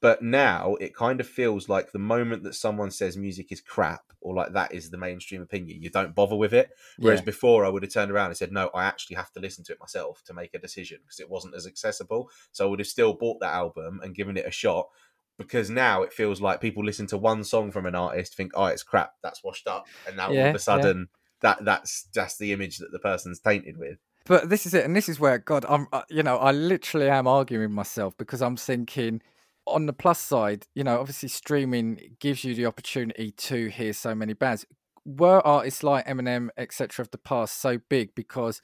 But 0.00 0.22
now 0.22 0.76
it 0.76 0.94
kind 0.94 1.20
of 1.20 1.26
feels 1.26 1.68
like 1.68 1.92
the 1.92 1.98
moment 1.98 2.42
that 2.44 2.54
someone 2.54 2.90
says 2.90 3.16
music 3.16 3.50
is 3.50 3.60
crap, 3.60 4.02
or 4.20 4.34
like 4.34 4.52
that 4.52 4.72
is 4.72 4.90
the 4.90 4.98
mainstream 4.98 5.42
opinion, 5.42 5.82
you 5.82 5.90
don't 5.90 6.14
bother 6.14 6.36
with 6.36 6.52
it. 6.52 6.70
Whereas 6.98 7.20
Yeah. 7.20 7.24
before, 7.26 7.64
I 7.64 7.68
would 7.68 7.82
have 7.82 7.92
turned 7.92 8.10
around 8.10 8.28
and 8.28 8.36
said, 8.36 8.52
"No, 8.52 8.68
I 8.74 8.84
actually 8.84 9.16
have 9.16 9.32
to 9.32 9.40
listen 9.40 9.64
to 9.64 9.72
it 9.72 9.80
myself 9.80 10.22
to 10.24 10.34
make 10.34 10.54
a 10.54 10.58
decision 10.58 10.98
because 11.02 11.20
it 11.20 11.28
wasn't 11.30 11.54
as 11.54 11.66
accessible." 11.66 12.30
So 12.52 12.66
I 12.66 12.70
would 12.70 12.78
have 12.80 12.88
still 12.88 13.14
bought 13.14 13.40
that 13.40 13.54
album 13.54 14.00
and 14.02 14.14
given 14.14 14.36
it 14.36 14.46
a 14.46 14.50
shot. 14.50 14.88
Because 15.36 15.70
now 15.70 16.02
it 16.02 16.12
feels 16.12 16.40
like 16.40 16.60
people 16.60 16.84
listen 16.84 17.06
to 17.08 17.16
one 17.16 17.44
song 17.44 17.70
from 17.70 17.86
an 17.86 17.94
artist, 17.94 18.34
think, 18.34 18.50
"Oh, 18.54 18.66
it's 18.66 18.82
crap, 18.82 19.14
that's 19.22 19.44
washed 19.44 19.68
up," 19.68 19.86
and 20.04 20.16
now 20.16 20.30
all 20.32 20.46
of 20.48 20.54
a 20.54 20.58
sudden 20.58 21.08
that 21.40 21.64
that's 21.64 22.08
just 22.12 22.38
the 22.40 22.52
image 22.52 22.78
that 22.78 22.90
the 22.90 22.98
person's 22.98 23.38
tainted 23.38 23.76
with. 23.78 23.98
but 24.24 24.48
this 24.48 24.66
is 24.66 24.74
it 24.74 24.84
and 24.84 24.96
this 24.96 25.08
is 25.08 25.20
where 25.20 25.38
god 25.38 25.64
i'm 25.68 25.86
uh, 25.92 26.02
you 26.10 26.22
know 26.22 26.36
i 26.38 26.50
literally 26.50 27.08
am 27.08 27.26
arguing 27.28 27.70
myself 27.70 28.16
because 28.18 28.42
i'm 28.42 28.56
thinking 28.56 29.22
on 29.68 29.86
the 29.86 29.92
plus 29.92 30.20
side 30.20 30.66
you 30.74 30.84
know 30.84 31.00
obviously 31.00 31.28
streaming 31.28 32.16
gives 32.20 32.44
you 32.44 32.54
the 32.54 32.66
opportunity 32.66 33.30
to 33.32 33.68
hear 33.68 33.92
so 33.92 34.14
many 34.14 34.32
bands 34.32 34.66
were 35.04 35.44
artists 35.46 35.82
like 35.82 36.06
eminem 36.06 36.48
etc 36.56 37.02
of 37.02 37.10
the 37.10 37.18
past 37.18 37.60
so 37.60 37.78
big 37.88 38.14
because 38.14 38.60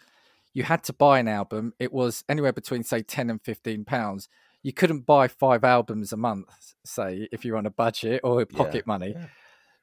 you 0.52 0.62
had 0.62 0.82
to 0.82 0.92
buy 0.92 1.18
an 1.18 1.28
album 1.28 1.72
it 1.78 1.92
was 1.92 2.24
anywhere 2.28 2.52
between 2.52 2.82
say 2.82 3.02
10 3.02 3.30
and 3.30 3.42
15 3.42 3.84
pounds 3.84 4.28
you 4.62 4.72
couldn't 4.72 5.06
buy 5.06 5.28
five 5.28 5.64
albums 5.64 6.12
a 6.12 6.16
month 6.16 6.74
say 6.84 7.28
if 7.32 7.44
you're 7.44 7.56
on 7.56 7.66
a 7.66 7.70
budget 7.70 8.20
or 8.22 8.44
pocket 8.46 8.86
money 8.86 9.14
yeah. 9.16 9.26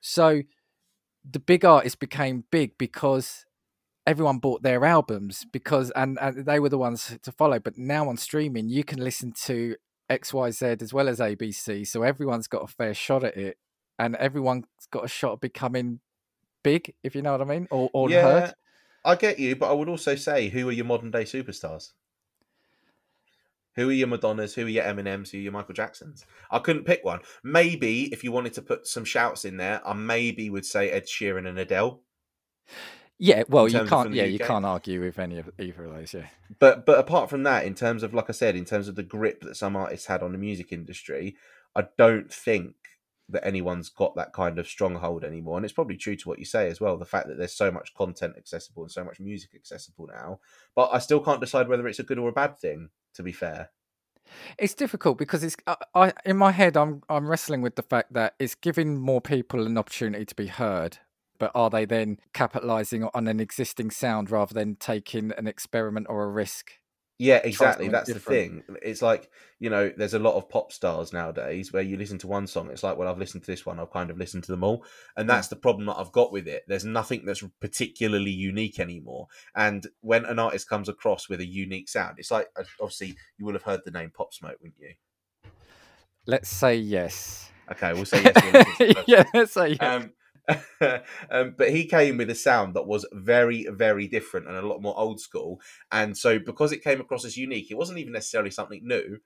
So 0.01 0.41
the 1.29 1.39
big 1.39 1.63
artists 1.63 1.95
became 1.95 2.43
big 2.51 2.77
because 2.77 3.45
everyone 4.07 4.39
bought 4.39 4.63
their 4.63 4.84
albums 4.84 5.45
because 5.51 5.91
and, 5.91 6.17
and 6.19 6.45
they 6.45 6.60
were 6.60 6.69
the 6.69 6.77
ones 6.77 7.17
to 7.21 7.31
follow. 7.31 7.60
But 7.60 7.77
now 7.77 8.10
on 8.10 8.17
streaming, 8.17 8.67
you 8.67 8.84
can 8.84 8.99
listen 8.99 9.31
to 9.43 9.75
XYZ 10.19 10.82
as 10.82 10.93
well 10.93 11.08
as 11.08 11.19
ABC. 11.19 11.88
So 11.88 12.04
everyone's 12.04 12.47
got 12.47 12.63
a 12.63 12.67
fair 12.67 12.93
shot 12.93 13.24
at 13.24 13.38
it. 13.38 13.58
And 13.97 14.15
everyone's 14.15 14.65
got 14.89 15.06
a 15.06 15.08
shot 15.08 15.34
of 15.34 15.41
becoming 15.41 16.00
big, 16.63 16.93
if 17.04 17.15
you 17.15 17.21
know 17.21 17.34
what 17.34 17.41
I 17.41 17.45
mean, 17.45 17.67
or, 17.69 17.89
or 17.93 18.10
yeah, 18.10 18.21
heard. 18.21 18.54
I 19.06 19.15
get 19.15 19.38
you, 19.38 19.56
but 19.56 19.69
I 19.69 19.74
would 19.74 19.89
also 19.89 20.15
say, 20.15 20.50
who 20.50 20.69
are 20.69 20.71
your 20.71 20.86
modern 20.86 21.12
day 21.12 21.24
superstars? 21.24 21.91
Who 23.76 23.89
are 23.89 23.93
your 23.93 24.08
Madonnas? 24.08 24.54
Who 24.56 24.65
are 24.65 24.69
your 24.69 24.84
Eminems? 24.84 25.30
Who 25.30 25.38
are 25.38 25.41
your 25.41 25.52
Michael 25.54 25.74
Jacksons? 25.74 26.26
I 26.50 26.60
couldn't 26.60 26.86
pick 26.86 27.06
one. 27.06 27.19
Maybe 27.43 28.12
if 28.12 28.24
you 28.24 28.32
wanted 28.32 28.54
to 28.54 28.62
put 28.62 28.86
some 28.86 29.06
shouts 29.06 29.45
in 29.45 29.58
there, 29.58 29.82
I 29.88 29.93
maybe 29.93 30.50
would 30.50 30.65
say 30.65 30.89
Ed 30.89 31.06
Sheeran 31.06 31.47
and 31.47 31.58
Adele. 31.58 32.02
Yeah, 33.23 33.43
well, 33.47 33.67
you 33.67 33.86
can't. 33.86 34.15
Yeah, 34.15 34.23
you 34.23 34.39
can't 34.39 34.65
argue 34.65 34.99
with 35.01 35.19
any 35.19 35.38
of 35.38 35.51
either 35.60 35.86
of 35.86 35.93
those. 35.93 36.15
Yeah, 36.15 36.25
But 36.57 36.88
but 36.88 36.97
apart 36.97 37.29
from 37.29 37.43
that, 37.43 37.65
in 37.65 37.75
terms 37.75 38.01
of 38.01 38.15
like 38.15 38.29
I 38.29 38.34
said, 38.34 38.55
in 38.55 38.65
terms 38.65 38.88
of 38.88 38.95
the 38.95 39.03
grip 39.03 39.41
that 39.41 39.55
some 39.55 39.75
artists 39.75 40.07
had 40.07 40.23
on 40.23 40.31
the 40.31 40.39
music 40.39 40.71
industry, 40.71 41.36
I 41.75 41.84
don't 41.99 42.34
think 42.34 42.73
that 43.29 43.45
anyone's 43.45 43.89
got 43.89 44.15
that 44.15 44.34
kind 44.34 44.57
of 44.57 44.67
stronghold 44.67 45.23
anymore. 45.23 45.57
And 45.57 45.63
it's 45.63 45.73
probably 45.73 45.97
true 45.97 46.15
to 46.15 46.29
what 46.29 46.39
you 46.39 46.45
say 46.45 46.67
as 46.67 46.81
well. 46.81 46.97
The 46.97 47.05
fact 47.05 47.27
that 47.27 47.38
there's 47.38 47.53
so 47.53 47.69
much 47.69 47.93
content 47.93 48.34
accessible 48.38 48.81
and 48.81 48.91
so 48.91 49.03
much 49.03 49.19
music 49.19 49.51
accessible 49.53 50.10
now. 50.12 50.39
But 50.75 50.89
I 50.91 50.97
still 50.97 51.19
can't 51.19 51.39
decide 51.39 51.67
whether 51.67 51.88
it's 51.88 51.99
a 51.99 52.03
good 52.03 52.17
or 52.17 52.27
a 52.27 52.34
bad 52.34 52.57
thing. 52.57 52.89
To 53.13 53.23
be 53.23 53.34
fair, 53.34 53.69
it's 54.57 54.73
difficult 54.73 55.19
because 55.19 55.43
it's 55.43 55.57
I, 55.67 55.75
I 55.93 56.13
in 56.25 56.38
my 56.38 56.51
head 56.51 56.75
I'm 56.75 57.03
I'm 57.07 57.29
wrestling 57.29 57.62
with 57.62 57.75
the 57.75 57.84
fact 57.84 58.13
that 58.13 58.34
it's 58.39 58.55
giving 58.55 58.99
more 58.99 59.21
people 59.21 59.67
an 59.67 59.77
opportunity 59.77 60.25
to 60.25 60.36
be 60.36 60.47
heard, 60.47 60.97
but 61.41 61.51
are 61.56 61.71
they 61.71 61.86
then 61.86 62.19
capitalizing 62.36 63.10
on 63.15 63.27
an 63.27 63.39
existing 63.39 63.89
sound 63.89 64.30
rather 64.30 64.54
than 64.54 64.75
taking 64.75 65.32
an 65.39 65.47
experiment 65.47 66.06
or 66.08 66.23
a 66.23 66.27
risk? 66.27 66.73
Yeah, 67.17 67.38
exactly. 67.43 67.88
That's 67.88 68.13
the 68.13 68.19
thing. 68.19 68.62
It's 68.84 69.01
like, 69.01 69.27
you 69.60 69.71
know, 69.71 69.91
there's 69.97 70.13
a 70.13 70.19
lot 70.19 70.36
of 70.36 70.47
pop 70.49 70.71
stars 70.71 71.12
nowadays 71.12 71.73
where 71.73 71.82
you 71.82 71.97
listen 71.97 72.19
to 72.19 72.27
one 72.27 72.45
song, 72.45 72.69
it's 72.69 72.84
like, 72.84 72.95
well, 72.95 73.08
I've 73.08 73.17
listened 73.17 73.43
to 73.45 73.49
this 73.49 73.65
one, 73.65 73.80
I've 73.80 73.89
kind 73.89 74.12
of 74.12 74.19
listened 74.19 74.43
to 74.43 74.51
them 74.51 74.63
all. 74.63 74.86
And 75.17 75.27
that's 75.27 75.47
the 75.47 75.56
problem 75.56 75.88
that 75.88 75.97
I've 75.97 76.12
got 76.12 76.32
with 76.32 76.47
it. 76.47 76.62
There's 76.67 76.86
nothing 76.86 77.25
that's 77.25 77.43
particularly 77.60 78.30
unique 78.30 78.80
anymore. 78.80 79.25
And 79.56 79.88
when 80.01 80.25
an 80.25 80.38
artist 80.38 80.69
comes 80.69 80.89
across 80.89 81.27
with 81.27 81.39
a 81.39 81.45
unique 81.47 81.89
sound, 81.89 82.19
it's 82.19 82.30
like, 82.30 82.49
obviously, 82.80 83.15
you 83.39 83.47
will 83.47 83.54
have 83.54 83.63
heard 83.63 83.82
the 83.84 83.89
name 83.89 84.12
Pop 84.15 84.32
Smoke, 84.32 84.58
wouldn't 84.62 84.80
you? 84.80 84.93
Let's 86.27 86.49
say 86.49 86.75
yes. 86.75 87.49
Okay, 87.71 87.93
we'll 87.93 88.06
say 88.06 88.21
yes. 88.21 88.36
we'll 88.43 88.51
listen 88.51 88.75
to 88.75 88.93
the 88.93 89.04
yeah, 89.08 89.23
let's 89.34 89.54
say 89.54 89.69
yes. 89.69 89.80
um, 89.82 90.12
um, 91.31 91.55
but 91.57 91.71
he 91.71 91.85
came 91.85 92.17
with 92.17 92.29
a 92.29 92.35
sound 92.35 92.75
that 92.75 92.87
was 92.87 93.05
very, 93.11 93.67
very 93.69 94.07
different 94.07 94.47
and 94.47 94.57
a 94.57 94.65
lot 94.65 94.81
more 94.81 94.97
old 94.97 95.19
school. 95.19 95.59
And 95.91 96.17
so, 96.17 96.39
because 96.39 96.71
it 96.71 96.83
came 96.83 97.01
across 97.01 97.25
as 97.25 97.37
unique, 97.37 97.71
it 97.71 97.77
wasn't 97.77 97.99
even 97.99 98.13
necessarily 98.13 98.51
something 98.51 98.81
new. 98.83 99.19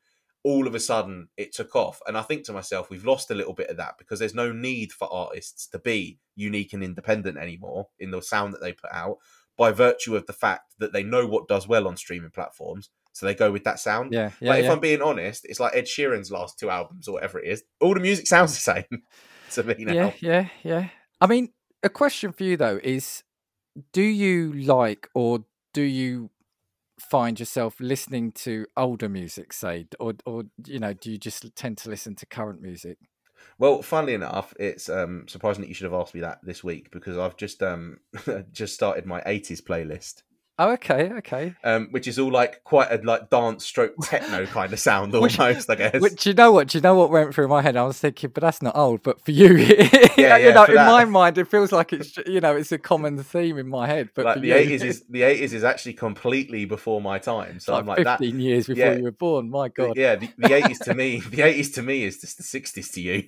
All 0.43 0.67
of 0.67 0.75
a 0.75 0.79
sudden, 0.79 1.29
it 1.37 1.53
took 1.53 1.75
off. 1.75 2.01
And 2.07 2.17
I 2.17 2.21
think 2.21 2.43
to 2.45 2.53
myself, 2.53 2.89
we've 2.89 3.05
lost 3.05 3.31
a 3.31 3.35
little 3.35 3.53
bit 3.53 3.69
of 3.69 3.77
that 3.77 3.97
because 3.97 4.19
there's 4.19 4.35
no 4.35 4.51
need 4.51 4.91
for 4.91 5.11
artists 5.11 5.67
to 5.67 5.79
be 5.79 6.19
unique 6.35 6.73
and 6.73 6.83
independent 6.83 7.37
anymore 7.37 7.87
in 7.99 8.11
the 8.11 8.21
sound 8.21 8.53
that 8.53 8.61
they 8.61 8.73
put 8.73 8.91
out 8.91 9.17
by 9.57 9.71
virtue 9.71 10.15
of 10.15 10.25
the 10.25 10.33
fact 10.33 10.75
that 10.79 10.93
they 10.93 11.03
know 11.03 11.25
what 11.25 11.47
does 11.47 11.67
well 11.67 11.87
on 11.87 11.97
streaming 11.97 12.29
platforms. 12.29 12.89
So 13.13 13.25
they 13.25 13.33
go 13.33 13.49
with 13.49 13.63
that 13.63 13.79
sound. 13.79 14.11
yeah, 14.11 14.31
yeah, 14.41 14.49
Like, 14.49 14.59
if 14.59 14.65
yeah. 14.65 14.71
I'm 14.73 14.79
being 14.79 15.01
honest, 15.01 15.45
it's 15.45 15.59
like 15.59 15.73
Ed 15.73 15.85
Sheeran's 15.85 16.31
last 16.31 16.59
two 16.59 16.69
albums 16.69 17.07
or 17.07 17.13
whatever 17.13 17.39
it 17.39 17.47
is. 17.47 17.63
All 17.79 17.93
the 17.93 18.01
music 18.01 18.27
sounds 18.27 18.53
the 18.53 18.59
same 18.89 19.03
to 19.51 19.63
me 19.63 19.85
now. 19.85 19.93
Yeah, 19.93 20.11
yeah, 20.19 20.47
yeah. 20.63 20.89
I 21.21 21.27
mean, 21.27 21.49
a 21.83 21.89
question 21.89 22.31
for 22.31 22.43
you 22.43 22.57
though 22.57 22.79
is 22.83 23.23
do 23.93 24.01
you 24.01 24.53
like 24.53 25.09
or 25.13 25.45
do 25.73 25.81
you 25.81 26.29
find 26.99 27.39
yourself 27.39 27.75
listening 27.79 28.31
to 28.31 28.65
older 28.77 29.09
music, 29.09 29.53
say, 29.53 29.87
or 29.99 30.13
or 30.25 30.43
you 30.65 30.79
know, 30.79 30.93
do 30.93 31.11
you 31.11 31.17
just 31.17 31.55
tend 31.55 31.77
to 31.79 31.89
listen 31.89 32.15
to 32.15 32.25
current 32.25 32.61
music? 32.61 32.97
Well, 33.57 33.81
funnily 33.81 34.13
enough, 34.13 34.53
it's 34.59 34.89
um, 34.89 35.27
surprising 35.27 35.61
that 35.61 35.67
you 35.67 35.73
should 35.73 35.85
have 35.85 35.93
asked 35.93 36.15
me 36.15 36.21
that 36.21 36.39
this 36.43 36.63
week 36.63 36.91
because 36.91 37.17
I've 37.17 37.37
just 37.37 37.61
um, 37.63 37.99
just 38.51 38.73
started 38.73 39.05
my 39.05 39.21
'80s 39.21 39.61
playlist, 39.61 40.23
Oh, 40.57 40.71
okay, 40.71 41.11
okay. 41.17 41.53
um, 41.65 41.89
which 41.91 42.07
is 42.07 42.17
all 42.17 42.31
like 42.31 42.63
quite 42.63 42.89
a 42.89 43.03
like 43.03 43.29
dance 43.29 43.65
stroke 43.65 43.93
techno 44.03 44.45
kind 44.45 44.71
of 44.71 44.79
sound 44.79 45.11
Which- 45.11 45.37
almost. 45.37 45.69
I 45.69 45.75
guess. 45.75 46.01
Which, 46.01 46.25
you 46.25 46.33
know 46.33 46.53
what? 46.53 46.69
Do 46.69 46.77
you 46.77 46.81
know 46.81 46.95
what 46.95 47.09
went 47.09 47.33
through 47.35 47.49
my 47.49 47.61
head? 47.61 47.75
I 47.75 47.83
was 47.83 47.99
thinking, 47.99 48.29
but 48.33 48.41
that's 48.41 48.61
not 48.61 48.75
old. 48.75 49.03
But 49.03 49.19
for 49.23 49.31
you, 49.31 49.55
Yeah, 49.57 49.83
you 50.17 50.23
yeah, 50.47 50.53
know, 50.53 50.63
in 50.63 50.75
that. 50.75 50.87
my 50.87 51.03
mind, 51.03 51.37
it 51.37 51.49
feels 51.49 51.71
like 51.73 51.91
it's 51.91 52.15
you 52.25 52.39
know, 52.39 52.55
it's 52.55 52.71
a 52.71 52.77
common 52.77 53.21
theme 53.21 53.57
in 53.57 53.67
my 53.67 53.85
head. 53.87 54.11
But 54.15 54.25
like 54.25 54.41
the 54.41 54.51
'80s 54.51 54.83
is 54.83 55.03
the 55.09 55.21
'80s 55.21 55.51
is 55.51 55.63
actually 55.65 55.93
completely 55.93 56.63
before 56.63 57.01
my 57.01 57.19
time. 57.19 57.59
So 57.59 57.73
like 57.73 57.81
I'm 57.81 57.87
like 57.87 58.03
that. 58.05 58.19
fifteen 58.19 58.39
years 58.39 58.67
before 58.67 58.85
yeah. 58.85 58.93
you 58.93 59.03
were 59.03 59.11
born. 59.11 59.49
My 59.49 59.67
God. 59.67 59.97
Yeah, 59.97 60.15
the, 60.15 60.27
'80s 60.27 60.83
to 60.85 60.93
me, 60.93 61.19
the 61.19 61.37
'80s 61.41 61.73
to 61.75 61.81
me 61.81 62.03
is 62.05 62.21
just 62.21 62.37
the 62.37 62.43
'60s 62.43 62.93
to 62.93 63.01
you. 63.01 63.27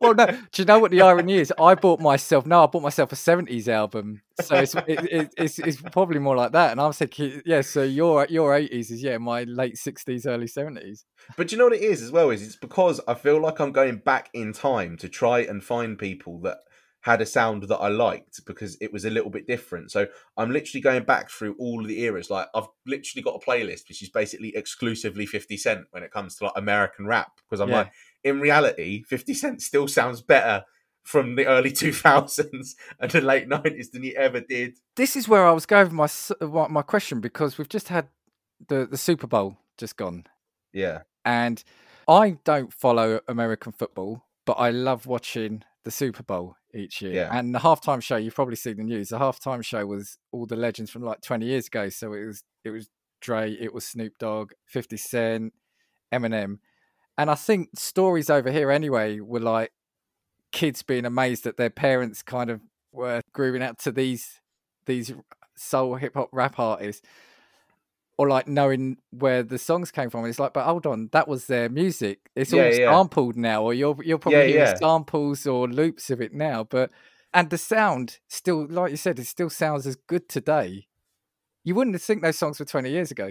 well, 0.00 0.14
no. 0.14 0.26
Do 0.26 0.62
you 0.62 0.64
know 0.64 0.80
what 0.80 0.90
the 0.90 1.02
irony 1.02 1.34
is? 1.34 1.52
I 1.60 1.74
bought 1.76 2.00
myself. 2.00 2.44
No, 2.44 2.64
I 2.64 2.66
bought 2.66 2.82
myself 2.82 3.12
a 3.12 3.16
'70s 3.16 3.68
album, 3.68 4.22
so 4.40 4.56
it's 4.56 4.74
it, 4.74 4.84
it, 4.88 5.34
it's, 5.36 5.58
it's 5.60 5.80
probably 5.80 6.18
more 6.18 6.36
like 6.36 6.39
that. 6.52 6.72
And 6.72 6.80
I 6.80 6.86
was 6.86 6.98
thinking, 6.98 7.42
yeah. 7.44 7.60
So 7.60 7.82
your 7.82 8.26
your 8.28 8.52
'80s 8.52 8.90
is 8.90 9.02
yeah, 9.02 9.18
my 9.18 9.44
late 9.44 9.76
'60s, 9.76 10.26
early 10.26 10.46
'70s. 10.46 11.04
But 11.36 11.52
you 11.52 11.58
know 11.58 11.64
what 11.64 11.74
it 11.74 11.82
is 11.82 12.02
as 12.02 12.10
well? 12.10 12.30
Is 12.30 12.42
it's 12.42 12.56
because 12.56 13.00
I 13.06 13.14
feel 13.14 13.40
like 13.40 13.60
I'm 13.60 13.72
going 13.72 13.98
back 13.98 14.30
in 14.34 14.52
time 14.52 14.96
to 14.98 15.08
try 15.08 15.40
and 15.40 15.62
find 15.62 15.98
people 15.98 16.40
that 16.40 16.58
had 17.02 17.20
a 17.22 17.26
sound 17.26 17.62
that 17.64 17.78
I 17.78 17.88
liked 17.88 18.44
because 18.44 18.76
it 18.80 18.92
was 18.92 19.04
a 19.06 19.10
little 19.10 19.30
bit 19.30 19.46
different. 19.46 19.90
So 19.90 20.06
I'm 20.36 20.50
literally 20.50 20.82
going 20.82 21.04
back 21.04 21.30
through 21.30 21.56
all 21.58 21.80
of 21.80 21.88
the 21.88 22.00
eras. 22.02 22.28
Like 22.28 22.48
I've 22.54 22.68
literally 22.86 23.22
got 23.22 23.40
a 23.42 23.46
playlist 23.46 23.88
which 23.88 24.02
is 24.02 24.10
basically 24.10 24.54
exclusively 24.54 25.24
50 25.24 25.56
Cent 25.56 25.86
when 25.92 26.02
it 26.02 26.10
comes 26.10 26.36
to 26.36 26.44
like 26.44 26.52
American 26.56 27.06
rap. 27.06 27.32
Because 27.48 27.60
I'm 27.60 27.70
Yeah. 27.70 27.76
like, 27.78 27.92
in 28.22 28.40
reality, 28.40 29.02
50 29.04 29.32
Cent 29.32 29.62
still 29.62 29.88
sounds 29.88 30.20
better 30.20 30.64
from 31.02 31.34
the 31.36 31.46
early 31.46 31.70
2000s 31.72 32.74
and 33.00 33.10
the 33.10 33.20
late 33.20 33.48
90s 33.48 33.90
than 33.92 34.02
he 34.02 34.16
ever 34.16 34.40
did. 34.40 34.78
This 34.96 35.16
is 35.16 35.28
where 35.28 35.46
I 35.46 35.52
was 35.52 35.66
going 35.66 35.84
with 35.96 36.32
my 36.40 36.46
my 36.46 36.68
my 36.68 36.82
question 36.82 37.20
because 37.20 37.58
we've 37.58 37.68
just 37.68 37.88
had 37.88 38.08
the 38.68 38.86
the 38.86 38.98
Super 38.98 39.26
Bowl 39.26 39.56
just 39.78 39.96
gone, 39.96 40.24
Yeah. 40.72 41.02
and 41.24 41.62
I 42.06 42.38
don't 42.44 42.72
follow 42.72 43.20
American 43.28 43.72
football, 43.72 44.24
but 44.44 44.54
I 44.54 44.70
love 44.70 45.06
watching 45.06 45.62
the 45.84 45.90
Super 45.90 46.22
Bowl 46.22 46.56
each 46.74 47.00
year. 47.00 47.14
Yeah. 47.14 47.30
And 47.32 47.54
the 47.54 47.60
halftime 47.60 48.02
show, 48.02 48.16
you've 48.16 48.34
probably 48.34 48.56
seen 48.56 48.76
the 48.76 48.82
news. 48.84 49.08
The 49.08 49.18
halftime 49.18 49.64
show 49.64 49.86
was 49.86 50.18
all 50.32 50.44
the 50.44 50.56
legends 50.56 50.90
from 50.90 51.02
like 51.02 51.22
20 51.22 51.46
years 51.46 51.68
ago. 51.68 51.88
So 51.88 52.12
it 52.12 52.26
was 52.26 52.42
it 52.64 52.70
was 52.70 52.90
Dre, 53.22 53.52
it 53.52 53.72
was 53.72 53.86
Snoop 53.86 54.18
Dogg, 54.18 54.52
50 54.66 54.96
Cent, 54.98 55.52
Eminem. 56.12 56.58
And 57.16 57.30
I 57.30 57.34
think 57.34 57.70
stories 57.78 58.28
over 58.30 58.50
here 58.50 58.70
anyway 58.70 59.20
were 59.20 59.40
like 59.40 59.72
kids 60.52 60.82
being 60.82 61.04
amazed 61.04 61.44
that 61.44 61.56
their 61.56 61.70
parents 61.70 62.22
kind 62.22 62.50
of 62.50 62.60
were 62.92 63.20
grooving 63.32 63.62
out 63.62 63.78
to 63.80 63.92
these 63.92 64.40
these 64.86 65.12
soul 65.56 65.94
hip 65.96 66.14
hop 66.14 66.28
rap 66.32 66.58
artists 66.58 67.06
or 68.18 68.28
like 68.28 68.46
knowing 68.46 68.98
where 69.10 69.42
the 69.42 69.58
songs 69.58 69.90
came 69.90 70.10
from. 70.10 70.26
It's 70.26 70.38
like, 70.38 70.52
but 70.52 70.64
hold 70.64 70.86
on, 70.86 71.08
that 71.12 71.26
was 71.26 71.46
their 71.46 71.68
music. 71.70 72.30
It's 72.36 72.52
Yeah, 72.52 72.64
all 72.66 72.72
yeah. 72.72 72.90
sampled 72.90 73.36
now, 73.36 73.62
or 73.62 73.72
you're 73.72 73.96
you're 74.02 74.18
probably 74.18 74.40
Yeah, 74.42 74.46
hearing 74.48 74.66
yeah. 74.66 74.74
samples 74.76 75.46
or 75.46 75.68
loops 75.68 76.10
of 76.10 76.20
it 76.20 76.34
now. 76.34 76.64
But 76.64 76.90
and 77.32 77.48
the 77.48 77.58
sound 77.58 78.18
still, 78.28 78.66
like 78.68 78.90
you 78.90 78.96
said, 78.96 79.18
it 79.18 79.26
still 79.26 79.50
sounds 79.50 79.86
as 79.86 79.96
good 79.96 80.28
today. 80.28 80.86
You 81.64 81.74
wouldn't 81.74 81.94
have 81.94 82.02
think 82.02 82.22
those 82.22 82.38
songs 82.38 82.58
were 82.58 82.66
twenty 82.66 82.90
years 82.90 83.10
ago. 83.10 83.30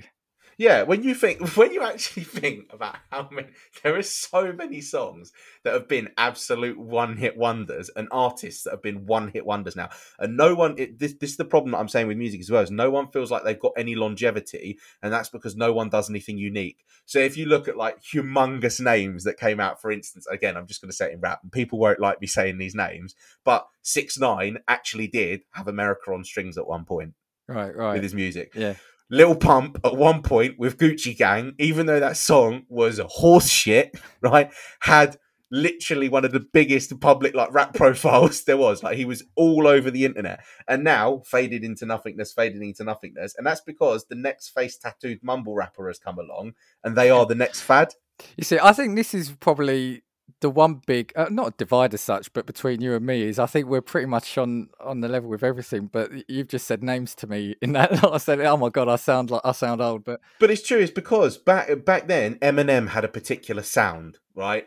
Yeah, 0.60 0.84
when 0.84 1.04
you 1.04 1.16
think, 1.16 1.40
when 1.56 1.72
you 1.72 1.82
actually 1.84 2.24
think 2.26 2.72
about 2.74 2.98
how 3.10 3.30
many, 3.32 3.48
there 3.82 3.96
are 3.96 4.04
so 4.04 4.52
many 4.52 4.82
songs 4.82 5.32
that 5.64 5.74
have 5.74 5.88
been 5.88 6.10
absolute 6.18 6.78
one-hit 6.78 7.38
wonders, 7.38 7.90
and 7.96 8.10
artists 8.12 8.64
that 8.64 8.72
have 8.72 8.84
been 8.84 9.06
one-hit 9.06 9.46
wonders 9.46 9.78
now, 9.78 9.90
and 10.20 10.36
no 10.36 10.54
one. 10.54 10.76
It, 10.78 11.00
this, 11.00 11.14
this 11.14 11.32
is 11.32 11.38
the 11.38 11.46
problem 11.46 11.72
that 11.72 11.78
I'm 11.78 11.88
saying 11.88 12.08
with 12.08 12.18
music 12.18 12.42
as 12.42 12.52
well. 12.52 12.62
Is 12.62 12.72
no 12.72 12.92
one 12.92 13.10
feels 13.10 13.32
like 13.32 13.46
they've 13.46 13.58
got 13.58 13.72
any 13.78 13.96
longevity, 13.96 14.78
and 15.02 15.14
that's 15.14 15.30
because 15.30 15.56
no 15.56 15.72
one 15.72 15.90
does 15.90 16.10
anything 16.10 16.38
unique. 16.38 16.84
So 17.06 17.20
if 17.20 17.38
you 17.38 17.46
look 17.46 17.70
at 17.70 17.78
like 17.78 18.04
humongous 18.04 18.82
names 18.82 19.24
that 19.24 19.40
came 19.40 19.62
out, 19.62 19.82
for 19.82 19.92
instance, 19.94 20.28
again, 20.28 20.58
I'm 20.58 20.68
just 20.68 20.82
going 20.82 20.92
to 20.92 20.96
say 20.96 21.08
it 21.08 21.14
in 21.14 21.22
rap, 21.22 21.40
and 21.42 21.54
people 21.54 21.80
won't 21.80 22.02
like 22.02 22.20
me 22.20 22.28
saying 22.28 22.58
these 22.58 22.76
names, 22.76 23.16
but 23.46 23.66
Six 23.82 24.20
Nine 24.20 24.58
actually 24.68 25.08
did 25.08 25.44
have 25.52 25.70
America 25.70 26.12
on 26.12 26.26
strings 26.26 26.58
at 26.58 26.68
one 26.68 26.84
point 26.84 27.14
Right, 27.50 27.76
right 27.76 27.94
with 27.94 28.04
his 28.04 28.14
music. 28.14 28.52
Yeah. 28.54 28.76
Lil 29.10 29.36
Pump 29.36 29.80
at 29.84 29.96
one 29.96 30.22
point 30.22 30.60
with 30.60 30.78
Gucci 30.78 31.18
Gang, 31.18 31.54
even 31.58 31.86
though 31.86 32.00
that 32.00 32.18
song 32.18 32.64
was 32.70 33.00
horse 33.00 33.50
shit, 33.50 34.00
right? 34.22 34.52
Had 34.82 35.18
literally 35.52 36.10
one 36.10 36.26
of 36.26 36.32
the 36.32 36.40
biggest 36.40 37.00
public 37.00 37.34
like 37.34 37.52
rap 37.52 37.74
profiles 37.76 38.44
there 38.44 38.58
was. 38.58 38.84
Like 38.84 38.98
he 38.98 39.06
was 39.06 39.24
all 39.36 39.68
over 39.68 39.90
the 39.90 40.06
internet. 40.06 40.44
And 40.68 40.84
now 40.84 41.24
faded 41.26 41.64
into 41.64 41.86
nothingness, 41.86 42.34
faded 42.34 42.62
into 42.62 42.84
nothingness. 42.84 43.36
And 43.36 43.46
that's 43.46 43.62
because 43.62 44.06
the 44.06 44.16
next 44.16 44.50
face 44.50 44.78
tattooed 44.78 45.20
mumble 45.24 45.56
rapper 45.56 45.88
has 45.88 46.00
come 46.00 46.20
along 46.20 46.54
and 46.84 46.96
they 46.96 47.10
are 47.10 47.26
the 47.26 47.36
next 47.36 47.62
fad. 47.62 47.94
You 48.38 48.44
see, 48.44 48.60
I 48.62 48.74
think 48.74 48.96
this 48.96 49.14
is 49.14 49.32
probably 49.32 50.04
the 50.42 50.50
one 50.50 50.82
big, 50.86 51.12
uh, 51.16 51.28
not 51.30 51.58
divide 51.58 51.94
as 51.94 52.02
such, 52.02 52.32
but 52.34 52.46
between 52.46 52.82
you 52.82 52.96
and 52.96 53.06
me 53.06 53.24
is 53.24 53.40
I 53.40 53.46
think 53.46 53.68
we're 53.68 53.82
pretty 53.82 54.08
much 54.08 54.38
on 54.38 54.70
on 54.80 55.02
the 55.02 55.08
level 55.08 55.30
with 55.30 55.44
everything. 55.44 55.88
But 55.88 56.12
you've 56.30 56.48
just 56.48 56.68
said 56.68 56.84
names 56.84 57.16
to 57.16 57.28
me 57.28 57.56
in 57.62 57.74
that. 57.74 58.04
I 58.04 58.18
said, 58.18 58.40
"Oh 58.42 58.58
my 58.58 58.70
god, 58.70 58.88
I 58.88 58.96
sound 58.96 59.32
like 59.32 59.42
I 59.44 59.52
sound 59.52 59.82
old." 59.82 60.04
But 60.04 60.22
But 60.40 60.52
it's 60.52 60.66
true, 60.66 60.80
it's 60.80 60.92
because 60.92 61.38
back 61.38 61.86
back 61.86 62.08
then 62.08 62.36
Eminem 62.36 62.90
had 62.90 63.04
a 63.04 63.10
particular 63.10 63.64
sound, 63.64 64.18
right? 64.34 64.66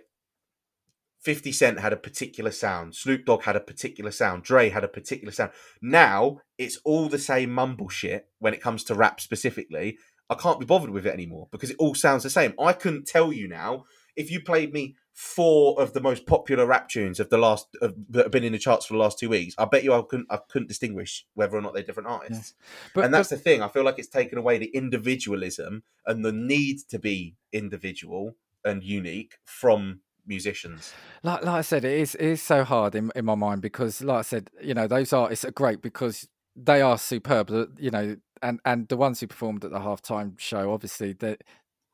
50 1.22 1.52
Cent 1.52 1.78
had 1.78 1.92
a 1.92 1.96
particular 1.96 2.50
sound, 2.50 2.96
Snoop 2.96 3.24
Dogg 3.24 3.44
had 3.44 3.54
a 3.54 3.60
particular 3.60 4.10
sound, 4.10 4.42
Dre 4.42 4.70
had 4.70 4.82
a 4.82 4.88
particular 4.88 5.30
sound. 5.30 5.52
Now 5.80 6.40
it's 6.58 6.78
all 6.84 7.08
the 7.08 7.18
same 7.18 7.52
mumble 7.52 7.88
shit 7.88 8.26
when 8.40 8.54
it 8.54 8.60
comes 8.60 8.82
to 8.84 8.94
rap 8.96 9.20
specifically. 9.20 9.98
I 10.28 10.34
can't 10.34 10.58
be 10.58 10.66
bothered 10.66 10.90
with 10.90 11.06
it 11.06 11.14
anymore 11.14 11.46
because 11.52 11.70
it 11.70 11.76
all 11.78 11.94
sounds 11.94 12.24
the 12.24 12.30
same. 12.30 12.54
I 12.58 12.72
couldn't 12.72 13.06
tell 13.06 13.32
you 13.32 13.46
now 13.46 13.84
if 14.16 14.30
you 14.30 14.40
played 14.40 14.72
me 14.72 14.96
four 15.12 15.80
of 15.80 15.92
the 15.92 16.00
most 16.00 16.26
popular 16.26 16.66
rap 16.66 16.88
tunes 16.88 17.20
of 17.20 17.28
the 17.28 17.38
last 17.38 17.68
of, 17.82 17.94
that 18.08 18.24
have 18.24 18.32
been 18.32 18.44
in 18.44 18.52
the 18.52 18.58
charts 18.58 18.86
for 18.86 18.94
the 18.94 18.98
last 18.98 19.18
two 19.18 19.28
weeks. 19.28 19.54
I 19.58 19.66
bet 19.66 19.84
you 19.84 19.92
I 19.92 20.02
couldn't 20.02 20.26
I 20.30 20.38
couldn't 20.48 20.68
distinguish 20.68 21.26
whether 21.34 21.56
or 21.56 21.60
not 21.60 21.74
they're 21.74 21.82
different 21.82 22.08
artists 22.08 22.54
but, 22.94 23.04
and 23.04 23.12
that's 23.12 23.28
but 23.28 23.36
the 23.36 23.42
thing. 23.42 23.62
I 23.62 23.68
feel 23.68 23.84
like 23.84 23.98
it's 23.98 24.08
taken 24.08 24.38
away 24.38 24.58
the 24.58 24.70
individualism 24.74 25.82
and 26.06 26.24
the 26.24 26.32
need 26.32 26.78
to 26.90 26.98
be 26.98 27.36
individual 27.52 28.36
and 28.64 28.82
unique 28.82 29.38
from 29.44 30.00
musicians. 30.26 30.92
like 31.22 31.44
like 31.44 31.56
I 31.56 31.62
said, 31.62 31.84
it 31.84 31.98
is 31.98 32.14
it 32.14 32.26
is 32.26 32.42
so 32.42 32.64
hard 32.64 32.94
in 32.94 33.10
in 33.14 33.24
my 33.24 33.34
mind 33.34 33.62
because, 33.62 34.02
like 34.02 34.20
I 34.20 34.22
said, 34.22 34.50
you 34.60 34.74
know, 34.74 34.86
those 34.86 35.12
artists 35.12 35.44
are 35.44 35.50
great 35.50 35.82
because 35.82 36.28
they 36.56 36.80
are 36.80 36.98
superb. 36.98 37.50
You 37.78 37.90
know, 37.90 38.16
and 38.40 38.60
and 38.64 38.88
the 38.88 38.96
ones 38.96 39.20
who 39.20 39.26
performed 39.26 39.64
at 39.64 39.72
the 39.72 39.80
halftime 39.80 40.38
show, 40.38 40.72
obviously, 40.72 41.12
they 41.12 41.36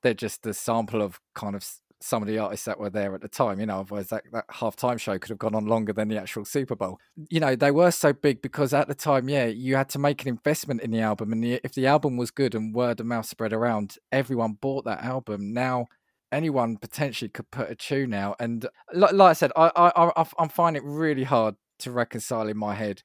they're 0.02 0.14
just 0.14 0.42
the 0.42 0.54
sample 0.54 1.02
of 1.02 1.20
kind 1.34 1.56
of 1.56 1.66
some 2.00 2.22
of 2.22 2.28
the 2.28 2.38
artists 2.38 2.66
that 2.66 2.78
were 2.78 2.90
there 2.90 3.14
at 3.14 3.20
the 3.20 3.28
time. 3.28 3.60
You 3.60 3.66
know, 3.66 3.80
otherwise 3.80 4.08
that, 4.08 4.24
that 4.32 4.48
halftime 4.48 4.98
show 4.98 5.18
could 5.18 5.30
have 5.30 5.38
gone 5.38 5.54
on 5.54 5.66
longer 5.66 5.92
than 5.92 6.08
the 6.08 6.18
actual 6.18 6.44
Super 6.44 6.76
Bowl. 6.76 6.98
You 7.28 7.40
know, 7.40 7.56
they 7.56 7.70
were 7.70 7.90
so 7.90 8.12
big 8.12 8.42
because 8.42 8.72
at 8.72 8.88
the 8.88 8.94
time, 8.94 9.28
yeah, 9.28 9.46
you 9.46 9.76
had 9.76 9.88
to 9.90 9.98
make 9.98 10.22
an 10.22 10.28
investment 10.28 10.82
in 10.82 10.90
the 10.90 11.00
album, 11.00 11.32
and 11.32 11.42
the, 11.42 11.60
if 11.64 11.72
the 11.72 11.86
album 11.86 12.16
was 12.16 12.30
good 12.30 12.54
and 12.54 12.74
word 12.74 13.00
of 13.00 13.06
mouth 13.06 13.26
spread 13.26 13.52
around, 13.52 13.96
everyone 14.12 14.52
bought 14.52 14.84
that 14.84 15.02
album. 15.02 15.52
Now 15.52 15.88
anyone 16.30 16.76
potentially 16.76 17.28
could 17.28 17.50
put 17.50 17.70
a 17.70 17.74
tune 17.74 18.14
out. 18.14 18.36
And 18.38 18.66
like, 18.92 19.12
like 19.12 19.30
I 19.30 19.32
said, 19.32 19.52
I, 19.56 19.70
I, 19.74 20.12
I, 20.16 20.26
I'm 20.38 20.48
finding 20.48 20.82
it 20.82 20.86
really 20.86 21.24
hard 21.24 21.54
to 21.80 21.90
reconcile 21.90 22.48
in 22.48 22.56
my 22.56 22.74
head. 22.74 23.02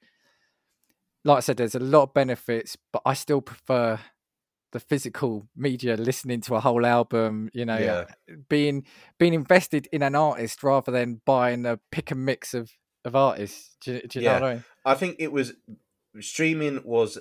Like 1.24 1.38
I 1.38 1.40
said, 1.40 1.56
there's 1.56 1.74
a 1.74 1.80
lot 1.80 2.02
of 2.02 2.14
benefits, 2.14 2.76
but 2.92 3.02
I 3.06 3.14
still 3.14 3.40
prefer 3.40 3.98
the 4.74 4.80
physical 4.80 5.46
media, 5.56 5.96
listening 5.96 6.40
to 6.42 6.56
a 6.56 6.60
whole 6.60 6.84
album, 6.84 7.48
you 7.54 7.64
know, 7.64 7.78
Yeah. 7.78 8.36
being 8.48 8.84
being 9.18 9.32
invested 9.32 9.86
in 9.92 10.02
an 10.02 10.16
artist 10.16 10.64
rather 10.64 10.90
than 10.90 11.20
buying 11.24 11.64
a 11.64 11.78
pick 11.92 12.10
and 12.10 12.24
mix 12.26 12.52
of 12.54 12.72
of 13.04 13.14
artists. 13.14 13.76
Do, 13.80 13.92
you- 13.94 14.02
do 14.08 14.18
you 14.18 14.24
Yeah. 14.24 14.38
know 14.38 14.40
what 14.40 14.50
I 14.50 14.54
mean? 14.54 14.64
I 14.84 14.94
think 14.94 15.16
it 15.20 15.30
was 15.30 15.52
streaming 16.20 16.82
was 16.84 17.18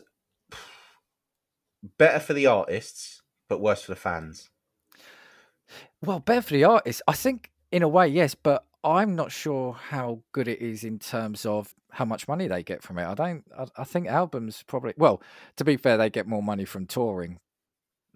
better 1.98 2.20
for 2.20 2.34
the 2.34 2.48
artists, 2.48 3.22
but 3.48 3.62
worse 3.62 3.84
for 3.84 3.92
the 3.92 4.00
fans. 4.00 4.50
Well, 6.02 6.20
better 6.20 6.42
for 6.42 6.54
the 6.54 6.64
artist, 6.64 7.02
I 7.08 7.14
think 7.14 7.52
in 7.72 7.84
a 7.84 7.88
way, 7.88 8.08
yes, 8.08 8.34
but 8.36 8.66
I'm 8.84 9.16
not 9.16 9.32
sure 9.32 9.74
how 9.74 10.24
good 10.34 10.48
it 10.48 10.60
is 10.62 10.84
in 10.84 11.00
terms 11.00 11.46
of 11.46 11.74
how 11.92 12.06
much 12.06 12.28
money 12.28 12.48
they 12.48 12.64
get 12.64 12.84
from 12.84 12.98
it. 12.98 13.06
I 13.06 13.14
don't. 13.14 13.44
I, 13.58 13.66
I 13.78 13.84
think 13.84 14.08
albums 14.08 14.64
probably. 14.68 14.94
Well, 14.98 15.22
to 15.58 15.64
be 15.64 15.78
fair, 15.78 15.98
they 15.98 16.10
get 16.10 16.28
more 16.28 16.44
money 16.44 16.66
from 16.66 16.86
touring. 16.86 17.40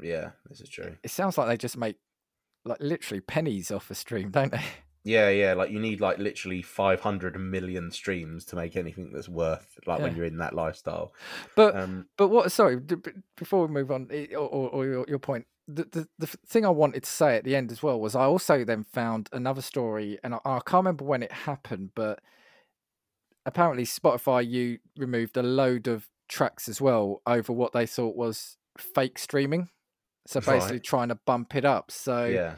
Yeah, 0.02 0.32
this 0.50 0.62
is 0.62 0.70
true. 0.70 0.96
It 1.04 1.12
sounds 1.12 1.38
like 1.38 1.48
they 1.48 1.58
just 1.58 1.78
make 1.78 1.98
like 2.66 2.80
literally 2.82 3.22
pennies 3.22 3.72
off 3.72 3.90
a 3.90 3.96
stream, 3.96 4.30
don't 4.32 4.52
they? 4.52 4.62
Yeah, 5.04 5.30
yeah. 5.30 5.54
Like 5.54 5.72
you 5.72 5.80
need 5.80 6.02
like 6.02 6.18
literally 6.18 6.62
five 6.62 7.00
hundred 7.00 7.40
million 7.40 7.92
streams 7.92 8.44
to 8.46 8.58
make 8.58 8.76
anything 8.76 9.12
that's 9.14 9.30
worth 9.30 9.80
like 9.86 10.00
when 10.02 10.16
you're 10.18 10.26
in 10.26 10.38
that 10.40 10.54
lifestyle. 10.54 11.14
But 11.56 11.76
Um, 11.78 12.08
But 12.18 12.28
what? 12.28 12.52
Sorry, 12.52 12.78
d- 12.80 12.96
b- 12.96 13.12
before 13.38 13.66
we 13.66 13.74
move 13.74 13.90
on, 13.90 14.10
or, 14.34 14.38
or, 14.40 14.70
or 14.70 14.86
your, 14.86 15.06
your 15.08 15.20
point, 15.20 15.46
the, 15.68 15.84
the 15.92 16.08
the 16.18 16.28
thing 16.28 16.66
I 16.66 16.70
wanted 16.70 17.04
to 17.04 17.10
say 17.10 17.36
at 17.38 17.44
the 17.44 17.56
end 17.56 17.72
as 17.72 17.84
well 17.84 18.00
was 18.00 18.16
I 18.16 18.24
also 18.24 18.64
then 18.64 18.84
found 18.84 19.30
another 19.34 19.62
story, 19.62 20.18
and 20.24 20.36
I, 20.36 20.40
I 20.46 20.60
can't 20.60 20.86
remember 20.86 21.06
when 21.06 21.24
it 21.24 21.32
happened, 21.32 21.92
but 21.96 22.22
apparently 23.46 23.86
Spotify 23.86 24.48
you 24.48 24.80
removed 24.98 25.38
a 25.38 25.44
load 25.44 25.88
of 25.88 26.08
tracks 26.30 26.68
as 26.68 26.82
well 26.82 27.22
over 27.26 27.54
what 27.54 27.74
they 27.74 27.86
thought 27.86 28.16
was 28.16 28.58
fake 28.78 29.18
streaming. 29.20 29.70
So 30.26 30.42
Right. 30.42 30.58
basically 30.58 30.80
trying 30.82 31.08
to 31.10 31.16
bump 31.16 31.56
it 31.56 31.64
up. 31.64 31.90
So 31.92 32.26
yeah, 32.26 32.56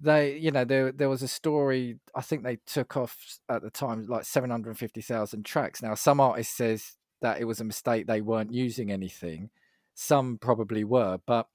they 0.00 0.36
you 0.36 0.50
know 0.50 0.64
there 0.64 0.92
there 0.92 1.08
was 1.08 1.22
a 1.22 1.28
story 1.28 1.98
i 2.14 2.20
think 2.20 2.42
they 2.42 2.56
took 2.66 2.96
off 2.96 3.40
at 3.48 3.62
the 3.62 3.70
time 3.70 4.06
like 4.06 4.24
750,000 4.24 5.44
tracks 5.44 5.82
now 5.82 5.94
some 5.94 6.20
artists 6.20 6.56
says 6.56 6.96
that 7.20 7.40
it 7.40 7.44
was 7.44 7.60
a 7.60 7.64
mistake 7.64 8.06
they 8.06 8.20
weren't 8.20 8.52
using 8.52 8.92
anything 8.92 9.50
some 9.94 10.38
probably 10.38 10.84
were 10.84 11.18
but 11.26 11.48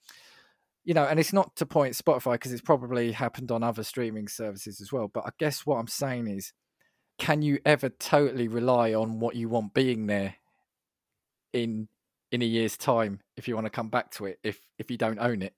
you 0.83 0.93
know 0.93 1.05
and 1.05 1.19
it's 1.19 1.33
not 1.33 1.55
to 1.55 1.65
point 1.65 1.93
spotify 1.93 2.33
because 2.33 2.51
it's 2.51 2.61
probably 2.61 3.11
happened 3.11 3.51
on 3.51 3.63
other 3.63 3.83
streaming 3.83 4.27
services 4.27 4.81
as 4.81 4.91
well 4.91 5.07
but 5.07 5.25
i 5.25 5.29
guess 5.37 5.65
what 5.65 5.77
i'm 5.77 5.87
saying 5.87 6.27
is 6.27 6.53
can 7.17 7.41
you 7.41 7.59
ever 7.65 7.89
totally 7.89 8.47
rely 8.47 8.93
on 8.93 9.19
what 9.19 9.35
you 9.35 9.47
want 9.49 9.73
being 9.73 10.07
there 10.07 10.35
in 11.53 11.87
in 12.31 12.41
a 12.41 12.45
year's 12.45 12.77
time 12.77 13.19
if 13.37 13.47
you 13.47 13.55
want 13.55 13.65
to 13.65 13.69
come 13.69 13.89
back 13.89 14.11
to 14.11 14.25
it 14.25 14.39
if 14.43 14.59
if 14.77 14.89
you 14.89 14.97
don't 14.97 15.19
own 15.19 15.41
it 15.41 15.53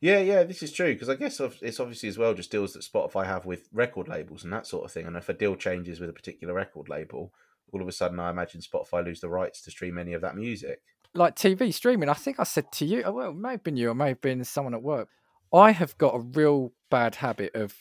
yeah, 0.00 0.18
yeah. 0.18 0.42
This 0.44 0.62
is 0.62 0.72
true 0.72 0.92
because 0.92 1.08
I 1.08 1.14
guess 1.14 1.40
it's 1.40 1.80
obviously 1.80 2.08
as 2.08 2.18
well 2.18 2.34
just 2.34 2.50
deals 2.50 2.74
that 2.74 2.82
Spotify 2.82 3.26
have 3.26 3.46
with 3.46 3.68
record 3.72 4.08
labels 4.08 4.44
and 4.44 4.52
that 4.52 4.66
sort 4.66 4.84
of 4.84 4.92
thing. 4.92 5.06
And 5.06 5.16
if 5.16 5.28
a 5.28 5.32
deal 5.32 5.56
changes 5.56 6.00
with 6.00 6.10
a 6.10 6.12
particular 6.12 6.54
record 6.54 6.88
label, 6.88 7.32
all 7.72 7.80
of 7.80 7.88
a 7.88 7.92
sudden, 7.92 8.20
I 8.20 8.30
imagine 8.30 8.60
Spotify 8.60 9.04
lose 9.04 9.20
the 9.20 9.28
rights 9.28 9.62
to 9.62 9.70
stream 9.70 9.98
any 9.98 10.12
of 10.12 10.20
that 10.20 10.36
music. 10.36 10.82
Like 11.14 11.36
TV 11.36 11.72
streaming, 11.72 12.08
I 12.08 12.14
think 12.14 12.40
I 12.40 12.44
said 12.44 12.70
to 12.72 12.86
you, 12.86 13.02
oh, 13.04 13.12
well, 13.12 13.30
it 13.30 13.36
may 13.36 13.52
have 13.52 13.64
been 13.64 13.76
you, 13.76 13.90
it 13.90 13.94
may 13.94 14.08
have 14.08 14.20
been 14.20 14.44
someone 14.44 14.74
at 14.74 14.82
work. 14.82 15.08
I 15.52 15.72
have 15.72 15.96
got 15.98 16.14
a 16.14 16.20
real 16.20 16.72
bad 16.90 17.16
habit 17.16 17.54
of 17.54 17.74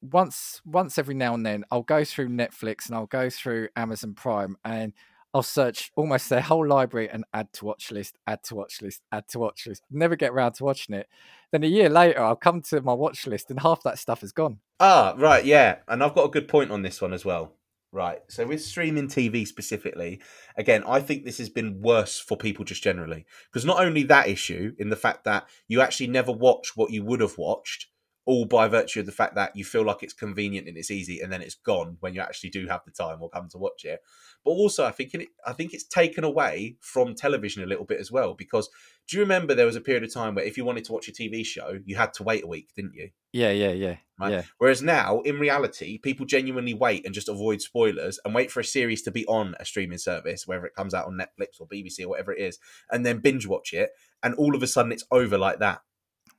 once 0.00 0.60
once 0.64 0.98
every 0.98 1.14
now 1.14 1.32
and 1.32 1.46
then 1.46 1.64
I'll 1.70 1.82
go 1.82 2.02
through 2.02 2.28
Netflix 2.28 2.86
and 2.86 2.96
I'll 2.96 3.06
go 3.06 3.30
through 3.30 3.68
Amazon 3.76 4.14
Prime 4.14 4.56
and 4.64 4.92
I'll 5.34 5.42
search 5.42 5.92
almost 5.96 6.28
their 6.28 6.40
whole 6.40 6.66
library 6.66 7.08
and 7.08 7.24
add 7.32 7.52
to 7.54 7.64
watch 7.64 7.90
list, 7.90 8.18
add 8.26 8.42
to 8.44 8.54
watch 8.54 8.82
list, 8.82 9.00
add 9.12 9.28
to 9.28 9.38
watch 9.38 9.66
list. 9.66 9.82
Never 9.90 10.14
get 10.14 10.32
around 10.32 10.52
to 10.54 10.64
watching 10.64 10.94
it. 10.94 11.08
Then 11.52 11.64
a 11.64 11.68
year 11.68 11.88
later, 11.88 12.20
I'll 12.20 12.36
come 12.36 12.60
to 12.62 12.82
my 12.82 12.92
watch 12.92 13.26
list 13.26 13.50
and 13.50 13.60
half 13.60 13.82
that 13.84 13.98
stuff 13.98 14.22
is 14.22 14.32
gone. 14.32 14.58
Ah, 14.78 15.14
right, 15.16 15.44
yeah. 15.44 15.76
And 15.88 16.02
I've 16.02 16.14
got 16.14 16.26
a 16.26 16.30
good 16.30 16.48
point 16.48 16.70
on 16.70 16.82
this 16.82 17.00
one 17.00 17.14
as 17.14 17.24
well. 17.24 17.54
Right. 17.94 18.20
So 18.28 18.46
with 18.46 18.62
streaming 18.64 19.08
TV 19.08 19.46
specifically, 19.46 20.22
again, 20.56 20.82
I 20.86 21.00
think 21.00 21.24
this 21.24 21.36
has 21.36 21.50
been 21.50 21.82
worse 21.82 22.18
for 22.18 22.38
people 22.38 22.64
just 22.64 22.82
generally. 22.82 23.26
Because 23.50 23.66
not 23.66 23.84
only 23.84 24.02
that 24.04 24.28
issue 24.28 24.74
in 24.78 24.88
the 24.88 24.96
fact 24.96 25.24
that 25.24 25.46
you 25.68 25.82
actually 25.82 26.06
never 26.06 26.32
watch 26.32 26.74
what 26.74 26.90
you 26.90 27.04
would 27.04 27.20
have 27.20 27.36
watched, 27.36 27.88
all 28.24 28.44
by 28.44 28.68
virtue 28.68 29.00
of 29.00 29.06
the 29.06 29.12
fact 29.12 29.34
that 29.34 29.56
you 29.56 29.64
feel 29.64 29.82
like 29.84 30.02
it's 30.02 30.12
convenient 30.12 30.68
and 30.68 30.76
it's 30.76 30.90
easy, 30.90 31.20
and 31.20 31.32
then 31.32 31.42
it's 31.42 31.56
gone 31.56 31.96
when 32.00 32.14
you 32.14 32.20
actually 32.20 32.50
do 32.50 32.66
have 32.68 32.82
the 32.84 32.90
time 32.92 33.18
or 33.20 33.28
come 33.28 33.48
to 33.48 33.58
watch 33.58 33.84
it. 33.84 34.00
But 34.44 34.52
also, 34.52 34.84
I 34.84 34.90
think 34.90 35.14
it, 35.14 35.28
I 35.46 35.52
think 35.52 35.72
it's 35.74 35.84
taken 35.84 36.24
away 36.24 36.76
from 36.80 37.14
television 37.14 37.62
a 37.62 37.66
little 37.66 37.84
bit 37.84 38.00
as 38.00 38.12
well. 38.12 38.34
Because 38.34 38.68
do 39.08 39.16
you 39.16 39.22
remember 39.22 39.54
there 39.54 39.66
was 39.66 39.76
a 39.76 39.80
period 39.80 40.04
of 40.04 40.12
time 40.12 40.34
where 40.34 40.44
if 40.44 40.56
you 40.56 40.64
wanted 40.64 40.84
to 40.84 40.92
watch 40.92 41.08
a 41.08 41.12
TV 41.12 41.44
show, 41.44 41.78
you 41.84 41.96
had 41.96 42.14
to 42.14 42.22
wait 42.22 42.44
a 42.44 42.46
week, 42.46 42.68
didn't 42.76 42.94
you? 42.94 43.10
Yeah, 43.32 43.50
yeah, 43.50 43.70
yeah, 43.72 43.96
Right. 44.20 44.32
yeah. 44.32 44.42
Whereas 44.58 44.82
now, 44.82 45.20
in 45.22 45.38
reality, 45.38 45.98
people 45.98 46.26
genuinely 46.26 46.74
wait 46.74 47.04
and 47.06 47.14
just 47.14 47.28
avoid 47.28 47.62
spoilers 47.62 48.20
and 48.24 48.34
wait 48.34 48.52
for 48.52 48.60
a 48.60 48.64
series 48.64 49.02
to 49.02 49.10
be 49.10 49.24
on 49.26 49.54
a 49.58 49.64
streaming 49.64 49.98
service, 49.98 50.46
whether 50.46 50.66
it 50.66 50.74
comes 50.74 50.92
out 50.92 51.06
on 51.06 51.18
Netflix 51.18 51.60
or 51.60 51.66
BBC 51.66 52.04
or 52.04 52.08
whatever 52.10 52.32
it 52.32 52.40
is, 52.40 52.58
and 52.90 53.04
then 53.06 53.18
binge 53.18 53.46
watch 53.46 53.72
it. 53.72 53.90
And 54.22 54.34
all 54.34 54.54
of 54.54 54.62
a 54.62 54.66
sudden, 54.66 54.92
it's 54.92 55.04
over 55.10 55.38
like 55.38 55.58
that. 55.60 55.80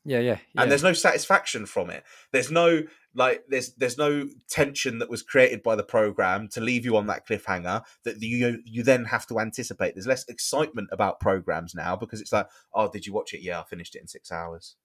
Yeah, 0.05 0.19
yeah, 0.19 0.37
yeah. 0.53 0.61
And 0.61 0.69
there's 0.69 0.83
no 0.83 0.93
satisfaction 0.93 1.65
from 1.65 1.89
it. 1.89 2.03
There's 2.31 2.51
no 2.51 2.83
like 3.15 3.43
there's 3.47 3.73
there's 3.75 3.97
no 3.97 4.27
tension 4.49 4.99
that 4.99 5.09
was 5.09 5.21
created 5.21 5.63
by 5.63 5.75
the 5.75 5.83
program 5.83 6.47
to 6.49 6.61
leave 6.61 6.83
you 6.83 6.97
on 6.97 7.07
that 7.07 7.27
cliffhanger 7.27 7.83
that 8.03 8.21
you 8.21 8.59
you 8.65 8.83
then 8.83 9.05
have 9.05 9.25
to 9.27 9.39
anticipate. 9.39 9.95
There's 9.95 10.07
less 10.07 10.27
excitement 10.27 10.89
about 10.91 11.19
programs 11.19 11.73
now 11.73 11.95
because 11.95 12.19
it's 12.19 12.33
like, 12.33 12.47
oh, 12.73 12.89
did 12.89 13.05
you 13.05 13.13
watch 13.13 13.33
it? 13.33 13.41
Yeah, 13.41 13.61
I 13.61 13.63
finished 13.63 13.95
it 13.95 14.01
in 14.01 14.07
six 14.07 14.31
hours. 14.31 14.75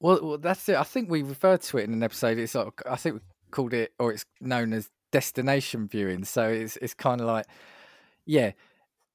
Well, 0.00 0.20
well, 0.22 0.38
that's 0.38 0.68
it. 0.68 0.76
I 0.76 0.84
think 0.84 1.10
we 1.10 1.22
referred 1.22 1.62
to 1.62 1.78
it 1.78 1.84
in 1.84 1.92
an 1.92 2.02
episode. 2.02 2.38
It's 2.38 2.54
like 2.54 2.82
I 2.86 2.96
think 2.96 3.16
we 3.16 3.20
called 3.50 3.72
it, 3.72 3.92
or 3.98 4.12
it's 4.12 4.24
known 4.40 4.72
as 4.72 4.90
destination 5.12 5.88
viewing. 5.88 6.24
So 6.24 6.48
it's 6.48 6.76
it's 6.82 6.94
kind 6.94 7.20
of 7.20 7.26
like, 7.26 7.46
yeah, 8.26 8.52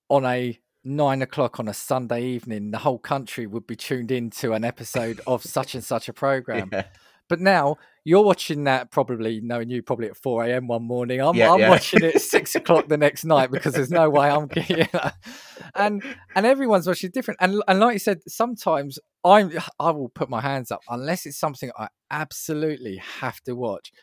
on 0.09 0.25
a 0.25 0.59
nine 0.83 1.21
o'clock 1.21 1.59
on 1.59 1.67
a 1.67 1.73
Sunday 1.73 2.23
evening, 2.25 2.71
the 2.71 2.79
whole 2.79 2.99
country 2.99 3.47
would 3.47 3.65
be 3.67 3.75
tuned 3.75 4.11
into 4.11 4.53
an 4.53 4.63
episode 4.63 5.21
of 5.25 5.43
such 5.43 5.73
and 5.75 5.83
such 5.83 6.09
a 6.09 6.13
program. 6.13 6.69
Yeah. 6.73 6.85
But 7.29 7.39
now 7.39 7.77
you're 8.03 8.21
watching 8.21 8.65
that 8.65 8.91
probably 8.91 9.39
knowing 9.41 9.69
you 9.69 9.81
probably 9.81 10.07
at 10.07 10.17
four 10.17 10.43
a.m. 10.43 10.67
one 10.67 10.83
morning. 10.83 11.21
I'm 11.21 11.35
Yeah, 11.35 11.53
I'm 11.53 11.59
yeah. 11.61 11.69
watching 11.69 12.03
it 12.03 12.15
at 12.15 12.21
six 12.21 12.53
o'clock 12.59 12.89
the 12.89 12.97
next 12.97 13.23
night 13.23 13.49
because 13.49 13.73
there's 13.73 13.89
no 13.89 14.09
way 14.09 14.29
I'm 14.29 14.47
getting. 14.47 14.87
and 15.73 16.03
and 16.35 16.45
everyone's 16.45 16.85
watching 16.85 17.11
different. 17.11 17.37
And 17.41 17.63
and 17.67 17.79
like 17.79 17.93
you 17.93 17.99
said, 17.99 18.19
sometimes 18.27 18.99
I'm 19.23 19.57
I 19.79 19.91
will 19.91 20.09
put 20.09 20.29
my 20.29 20.41
hands 20.41 20.69
up 20.69 20.81
unless 20.89 21.25
it's 21.25 21.39
something 21.39 21.71
I 21.77 21.87
absolutely 22.11 22.97
have 22.97 23.39
to 23.45 23.53
watch. 23.55 23.93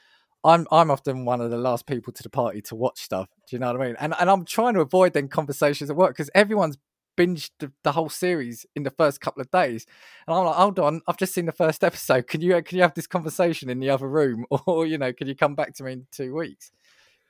I'm 0.45 0.67
I'm 0.71 0.91
often 0.91 1.25
one 1.25 1.41
of 1.41 1.51
the 1.51 1.59
last 1.59 1.87
people 1.87 2.13
to 2.13 2.23
the 2.23 2.31
party 2.31 2.63
to 2.63 2.75
watch 2.75 3.01
stuff. 3.01 3.29
Do 3.49 3.57
you 3.57 3.61
know 3.61 3.73
what 3.73 3.81
I 3.81 3.87
mean? 3.87 3.97
And 3.99 4.15
and 4.19 4.31
I'm 4.31 4.45
trying 4.45 4.75
to 4.75 4.81
avoid 4.81 5.13
then 5.13 5.29
conversations 5.29 5.91
at 5.91 5.97
work 5.97 6.13
because 6.17 6.31
everyone's 6.35 6.79
binged 7.17 7.51
the, 7.59 7.73
the 7.85 7.93
whole 7.93 8.09
series 8.09 8.65
in 8.75 8.83
the 8.83 8.91
first 8.91 9.21
couple 9.21 9.43
of 9.43 9.51
days, 9.51 9.85
and 10.27 10.35
I'm 10.35 10.45
like, 10.47 10.55
hold 10.55 10.79
on, 10.79 11.03
I've 11.07 11.19
just 11.19 11.35
seen 11.35 11.47
the 11.47 11.53
first 11.53 11.85
episode. 11.85 12.27
Can 12.27 12.41
you 12.41 12.63
can 12.63 12.77
you 12.77 12.83
have 12.83 12.95
this 12.95 13.07
conversation 13.07 13.69
in 13.69 13.81
the 13.81 13.91
other 13.91 14.09
room, 14.09 14.47
or 14.67 14.87
you 14.87 14.99
know, 14.99 15.13
can 15.13 15.29
you 15.29 15.37
come 15.37 15.55
back 15.55 15.75
to 15.75 15.85
me 15.85 15.93
in 15.93 16.07
two 16.11 16.35
weeks? 16.35 16.71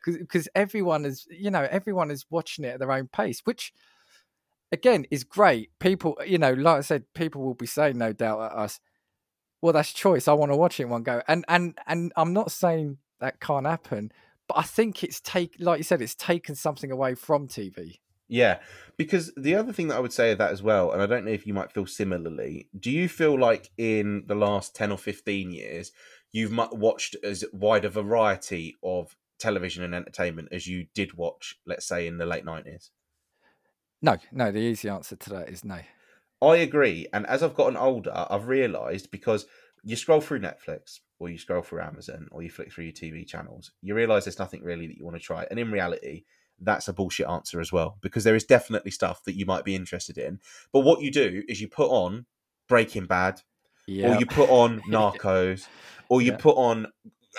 Because 0.04 0.48
everyone 0.54 1.04
is 1.04 1.26
you 1.30 1.50
know 1.50 1.66
everyone 1.70 2.10
is 2.10 2.26
watching 2.30 2.64
it 2.64 2.74
at 2.74 2.78
their 2.78 2.92
own 2.92 3.08
pace, 3.08 3.40
which 3.44 3.72
again 4.72 5.04
is 5.10 5.24
great. 5.24 5.70
People, 5.80 6.16
you 6.24 6.38
know, 6.38 6.52
like 6.52 6.78
I 6.78 6.82
said, 6.82 7.04
people 7.14 7.42
will 7.42 7.54
be 7.54 7.66
saying 7.66 7.98
no 7.98 8.12
doubt 8.12 8.40
at 8.52 8.56
us. 8.56 8.80
Well, 9.62 9.72
that's 9.72 9.92
choice. 9.92 10.26
I 10.26 10.32
want 10.32 10.52
to 10.52 10.56
watch 10.56 10.80
it 10.80 10.84
in 10.84 10.88
one 10.88 11.02
go, 11.02 11.22
and 11.28 11.44
and 11.48 11.78
and 11.86 12.12
I'm 12.16 12.32
not 12.32 12.50
saying 12.50 12.98
that 13.20 13.40
can't 13.40 13.66
happen, 13.66 14.10
but 14.48 14.58
I 14.58 14.62
think 14.62 15.04
it's 15.04 15.20
take 15.20 15.56
like 15.58 15.78
you 15.78 15.84
said, 15.84 16.00
it's 16.02 16.14
taken 16.14 16.54
something 16.54 16.90
away 16.90 17.14
from 17.14 17.48
TV. 17.48 17.98
Yeah, 18.32 18.60
because 18.96 19.32
the 19.36 19.56
other 19.56 19.72
thing 19.72 19.88
that 19.88 19.96
I 19.96 20.00
would 20.00 20.12
say 20.12 20.30
of 20.30 20.38
that 20.38 20.52
as 20.52 20.62
well, 20.62 20.92
and 20.92 21.02
I 21.02 21.06
don't 21.06 21.24
know 21.24 21.32
if 21.32 21.48
you 21.48 21.52
might 21.52 21.72
feel 21.72 21.86
similarly, 21.86 22.68
do 22.78 22.88
you 22.88 23.08
feel 23.08 23.36
like 23.36 23.70
in 23.76 24.22
the 24.28 24.36
last 24.36 24.76
10 24.76 24.92
or 24.92 24.98
15 24.98 25.50
years, 25.50 25.90
you've 26.30 26.56
watched 26.70 27.16
as 27.24 27.44
wide 27.52 27.84
a 27.84 27.90
variety 27.90 28.76
of 28.84 29.16
television 29.40 29.82
and 29.82 29.96
entertainment 29.96 30.48
as 30.52 30.68
you 30.68 30.86
did 30.94 31.14
watch, 31.14 31.58
let's 31.66 31.86
say, 31.86 32.06
in 32.06 32.18
the 32.18 32.26
late 32.26 32.44
90s? 32.44 32.90
No, 34.00 34.16
no. 34.30 34.52
The 34.52 34.60
easy 34.60 34.88
answer 34.88 35.16
to 35.16 35.30
that 35.30 35.48
is 35.48 35.64
no. 35.64 35.80
I 36.42 36.56
agree. 36.56 37.06
And 37.12 37.26
as 37.26 37.42
I've 37.42 37.54
gotten 37.54 37.76
older, 37.76 38.26
I've 38.30 38.48
realised 38.48 39.10
because 39.10 39.46
you 39.82 39.96
scroll 39.96 40.20
through 40.20 40.40
Netflix 40.40 41.00
or 41.18 41.28
you 41.28 41.38
scroll 41.38 41.62
through 41.62 41.82
Amazon, 41.82 42.28
or 42.32 42.42
you 42.42 42.48
flick 42.48 42.72
through 42.72 42.84
your 42.84 42.94
TV 42.94 43.26
channels, 43.26 43.72
you 43.82 43.94
realize 43.94 44.24
there's 44.24 44.38
nothing 44.38 44.62
really 44.62 44.86
that 44.86 44.96
you 44.96 45.04
want 45.04 45.16
to 45.16 45.22
try. 45.22 45.46
And 45.50 45.58
in 45.60 45.70
reality, 45.70 46.24
that's 46.58 46.88
a 46.88 46.94
bullshit 46.94 47.28
answer 47.28 47.60
as 47.60 47.70
well, 47.70 47.98
because 48.00 48.24
there 48.24 48.34
is 48.34 48.44
definitely 48.44 48.90
stuff 48.90 49.22
that 49.24 49.36
you 49.36 49.44
might 49.44 49.64
be 49.64 49.74
interested 49.74 50.16
in. 50.16 50.40
But 50.72 50.80
what 50.80 51.02
you 51.02 51.10
do 51.10 51.42
is 51.46 51.60
you 51.60 51.68
put 51.68 51.90
on 51.90 52.24
Breaking 52.68 53.04
Bad, 53.04 53.42
Yeah. 53.86 54.08
or 54.08 54.14
you 54.14 54.24
put 54.26 54.48
on 54.48 54.80
Narcos, 54.88 55.68
or 56.08 56.22
you 56.22 56.32
Yeah. 56.32 56.36
put 56.38 56.56
on 56.56 56.86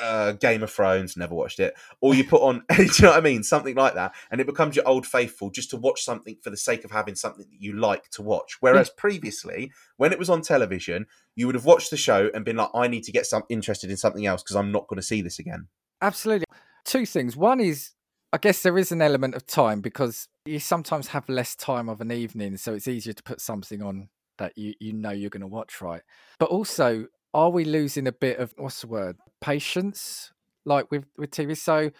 uh, 0.01 0.33
Game 0.33 0.63
of 0.63 0.71
Thrones, 0.71 1.17
never 1.17 1.35
watched 1.35 1.59
it, 1.59 1.73
or 1.99 2.13
you 2.13 2.23
put 2.23 2.41
on, 2.41 2.63
do 2.75 2.83
you 2.83 2.89
know 3.01 3.09
what 3.09 3.17
I 3.17 3.21
mean? 3.21 3.43
Something 3.43 3.75
like 3.75 3.95
that. 3.95 4.13
And 4.29 4.39
it 4.39 4.47
becomes 4.47 4.75
your 4.75 4.87
old 4.87 5.05
faithful 5.05 5.49
just 5.49 5.69
to 5.71 5.77
watch 5.77 6.03
something 6.03 6.37
for 6.41 6.49
the 6.49 6.57
sake 6.57 6.85
of 6.85 6.91
having 6.91 7.15
something 7.15 7.45
that 7.49 7.61
you 7.61 7.73
like 7.73 8.09
to 8.11 8.21
watch. 8.21 8.57
Whereas 8.59 8.89
previously, 8.89 9.71
when 9.97 10.11
it 10.11 10.19
was 10.19 10.29
on 10.29 10.41
television, 10.41 11.07
you 11.35 11.45
would 11.45 11.55
have 11.55 11.65
watched 11.65 11.89
the 11.89 11.97
show 11.97 12.29
and 12.33 12.45
been 12.45 12.57
like, 12.57 12.69
I 12.73 12.87
need 12.87 13.03
to 13.03 13.11
get 13.11 13.25
some 13.25 13.43
interested 13.49 13.89
in 13.89 13.97
something 13.97 14.25
else 14.25 14.43
because 14.43 14.55
I'm 14.55 14.71
not 14.71 14.87
going 14.87 14.99
to 14.99 15.05
see 15.05 15.21
this 15.21 15.39
again. 15.39 15.67
Absolutely. 16.01 16.45
Two 16.85 17.05
things. 17.05 17.35
One 17.35 17.59
is, 17.59 17.91
I 18.33 18.37
guess 18.37 18.63
there 18.63 18.77
is 18.77 18.91
an 18.91 19.01
element 19.01 19.35
of 19.35 19.45
time 19.45 19.81
because 19.81 20.27
you 20.45 20.59
sometimes 20.59 21.07
have 21.07 21.29
less 21.29 21.55
time 21.55 21.89
of 21.89 22.01
an 22.01 22.11
evening, 22.11 22.57
so 22.57 22.73
it's 22.73 22.87
easier 22.87 23.13
to 23.13 23.23
put 23.23 23.41
something 23.41 23.81
on 23.81 24.09
that 24.37 24.57
you, 24.57 24.73
you 24.79 24.93
know 24.93 25.11
you're 25.11 25.29
going 25.29 25.41
to 25.41 25.47
watch, 25.47 25.81
right? 25.81 26.01
But 26.39 26.49
also, 26.49 27.05
are 27.33 27.49
we 27.49 27.65
losing 27.65 28.07
a 28.07 28.11
bit 28.11 28.37
of 28.39 28.53
what's 28.57 28.81
the 28.81 28.87
word? 28.87 29.17
Patience, 29.39 30.31
like 30.65 30.89
with 30.91 31.05
with 31.17 31.31
TV. 31.31 31.55
So 31.57 31.91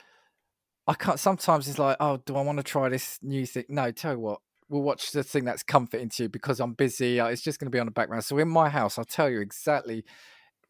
I 0.88 0.94
can't. 0.94 1.20
Sometimes 1.20 1.68
it's 1.68 1.80
like, 1.80 1.98
oh, 2.00 2.18
do 2.26 2.36
I 2.36 2.42
want 2.42 2.58
to 2.58 2.64
try 2.64 2.90
this 2.90 3.20
new 3.22 3.46
thing? 3.46 3.66
No, 3.70 3.92
tell 3.92 4.14
you 4.14 4.20
what. 4.20 4.40
We'll 4.70 4.82
watch 4.82 5.12
the 5.12 5.22
thing 5.24 5.44
that's 5.44 5.64
comforting 5.64 6.08
to 6.10 6.24
you 6.24 6.30
because 6.30 6.62
I'm 6.62 6.74
busy. 6.74 7.20
uh, 7.20 7.28
It's 7.28 7.42
just 7.42 7.60
going 7.60 7.66
to 7.68 7.76
be 7.76 7.80
on 7.80 7.88
the 7.88 7.92
background. 7.92 8.24
So 8.24 8.38
in 8.38 8.48
my 8.48 8.70
house, 8.70 8.98
I'll 8.98 9.04
tell 9.04 9.30
you 9.30 9.42
exactly 9.42 10.06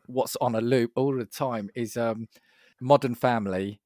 what's 0.07 0.35
on 0.41 0.55
a 0.55 0.61
loop 0.61 0.91
all 0.95 1.15
the 1.15 1.25
time 1.25 1.69
is 1.75 1.95
um 1.97 2.27
Modern 2.79 3.13
Family 3.15 3.79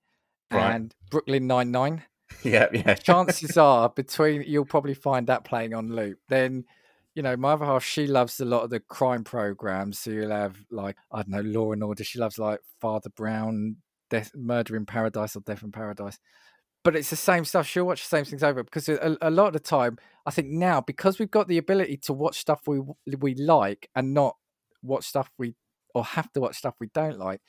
Right. 0.52 0.76
and 0.76 0.96
Brooklyn 1.12 1.48
Nine 1.48 1.72
Nine. 1.72 2.04
yeah, 2.44 2.68
yeah. 2.72 2.94
Chances 2.96 3.58
are 3.58 3.90
between 3.90 4.44
you'll 4.48 4.66
probably 4.66 4.94
find 4.94 5.28
that 5.28 5.44
playing 5.44 5.74
on 5.74 5.90
loop. 5.90 6.20
Then, 6.30 6.64
you 7.16 7.24
know, 7.24 7.36
my 7.38 7.54
other 7.54 7.66
half 7.66 7.84
she 7.84 8.08
loves 8.08 8.40
a 8.40 8.46
lot 8.46 8.64
of 8.64 8.70
the 8.70 8.82
crime 8.82 9.24
programs. 9.24 10.00
So 10.00 10.12
you'll 10.12 10.32
have 10.32 10.58
like 10.70 10.98
I 11.12 11.24
don't 11.24 11.30
know, 11.30 11.42
Law 11.42 11.72
and 11.72 11.84
Order. 11.84 12.04
She 12.04 12.20
loves 12.20 12.38
like 12.38 12.60
Father 12.82 13.10
Brown, 13.10 13.78
Death, 14.10 14.32
Murder 14.36 14.76
in 14.76 14.86
Paradise 14.86 15.36
or 15.36 15.40
Death 15.40 15.64
in 15.64 15.72
Paradise. 15.72 16.20
But 16.84 16.96
it's 16.96 17.10
the 17.10 17.16
same 17.16 17.46
stuff. 17.46 17.66
She'll 17.66 17.86
watch 17.86 18.04
the 18.04 18.16
same 18.16 18.26
things 18.26 18.44
over 18.44 18.64
because 18.64 18.88
a, 18.90 19.18
a 19.22 19.32
lot 19.32 19.48
of 19.48 19.54
the 19.54 19.60
time, 19.60 19.98
I 20.26 20.32
think 20.32 20.50
now 20.50 20.82
because 20.82 21.18
we've 21.18 21.32
got 21.32 21.48
the 21.48 21.58
ability 21.58 21.98
to 22.04 22.14
watch 22.14 22.38
stuff 22.38 22.62
we 22.68 22.82
we 23.18 23.34
like 23.36 23.90
and 23.96 24.14
not 24.14 24.36
watch 24.84 25.06
stuff 25.06 25.32
we 25.40 25.56
or 25.96 26.04
have 26.04 26.32
to 26.34 26.42
watch 26.42 26.58
stuff 26.58 26.76
we 26.80 26.90
don't 26.94 27.18
like 27.18 27.42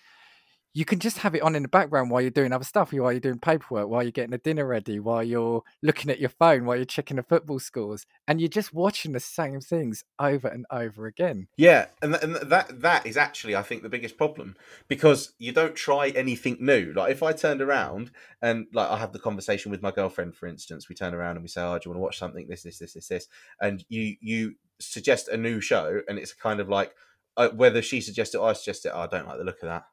you 0.76 0.84
can 0.84 0.98
just 0.98 1.16
have 1.16 1.34
it 1.34 1.40
on 1.40 1.56
in 1.56 1.62
the 1.62 1.68
background 1.68 2.10
while 2.10 2.20
you're 2.20 2.30
doing 2.30 2.52
other 2.52 2.62
stuff, 2.62 2.92
while 2.92 3.10
you're 3.10 3.18
doing 3.18 3.38
paperwork, 3.38 3.88
while 3.88 4.02
you're 4.02 4.12
getting 4.12 4.34
a 4.34 4.38
dinner 4.38 4.66
ready, 4.66 5.00
while 5.00 5.24
you're 5.24 5.62
looking 5.82 6.10
at 6.10 6.20
your 6.20 6.28
phone, 6.28 6.66
while 6.66 6.76
you're 6.76 6.84
checking 6.84 7.16
the 7.16 7.22
football 7.22 7.58
scores, 7.58 8.04
and 8.28 8.42
you're 8.42 8.50
just 8.50 8.74
watching 8.74 9.12
the 9.12 9.20
same 9.20 9.58
things 9.62 10.04
over 10.18 10.48
and 10.48 10.66
over 10.70 11.06
again. 11.06 11.48
Yeah, 11.56 11.86
and, 12.02 12.12
th- 12.12 12.22
and 12.22 12.50
that 12.50 12.82
that 12.82 13.06
is 13.06 13.16
actually, 13.16 13.56
I 13.56 13.62
think, 13.62 13.84
the 13.84 13.88
biggest 13.88 14.18
problem 14.18 14.54
because 14.86 15.32
you 15.38 15.50
don't 15.50 15.74
try 15.74 16.08
anything 16.08 16.58
new. 16.60 16.92
Like 16.94 17.10
if 17.10 17.22
I 17.22 17.32
turned 17.32 17.62
around 17.62 18.10
and 18.42 18.66
like 18.74 18.90
I 18.90 18.98
have 18.98 19.14
the 19.14 19.18
conversation 19.18 19.70
with 19.70 19.80
my 19.80 19.92
girlfriend, 19.92 20.34
for 20.34 20.46
instance, 20.46 20.90
we 20.90 20.94
turn 20.94 21.14
around 21.14 21.36
and 21.36 21.42
we 21.42 21.48
say, 21.48 21.62
"Oh, 21.62 21.78
do 21.78 21.88
you 21.88 21.90
want 21.90 22.00
to 22.00 22.04
watch 22.04 22.18
something? 22.18 22.48
This, 22.50 22.64
this, 22.64 22.80
this, 22.80 22.92
this, 22.92 23.08
this," 23.08 23.28
and 23.62 23.82
you 23.88 24.16
you 24.20 24.56
suggest 24.78 25.28
a 25.28 25.38
new 25.38 25.62
show, 25.62 26.02
and 26.06 26.18
it's 26.18 26.34
kind 26.34 26.60
of 26.60 26.68
like 26.68 26.94
uh, 27.38 27.48
whether 27.48 27.80
she 27.80 28.02
suggests 28.02 28.34
it 28.34 28.38
or 28.38 28.50
I 28.50 28.52
suggest 28.52 28.84
it. 28.84 28.92
Oh, 28.94 29.00
I 29.00 29.06
don't 29.06 29.26
like 29.26 29.38
the 29.38 29.44
look 29.44 29.62
of 29.62 29.70
that. 29.70 29.86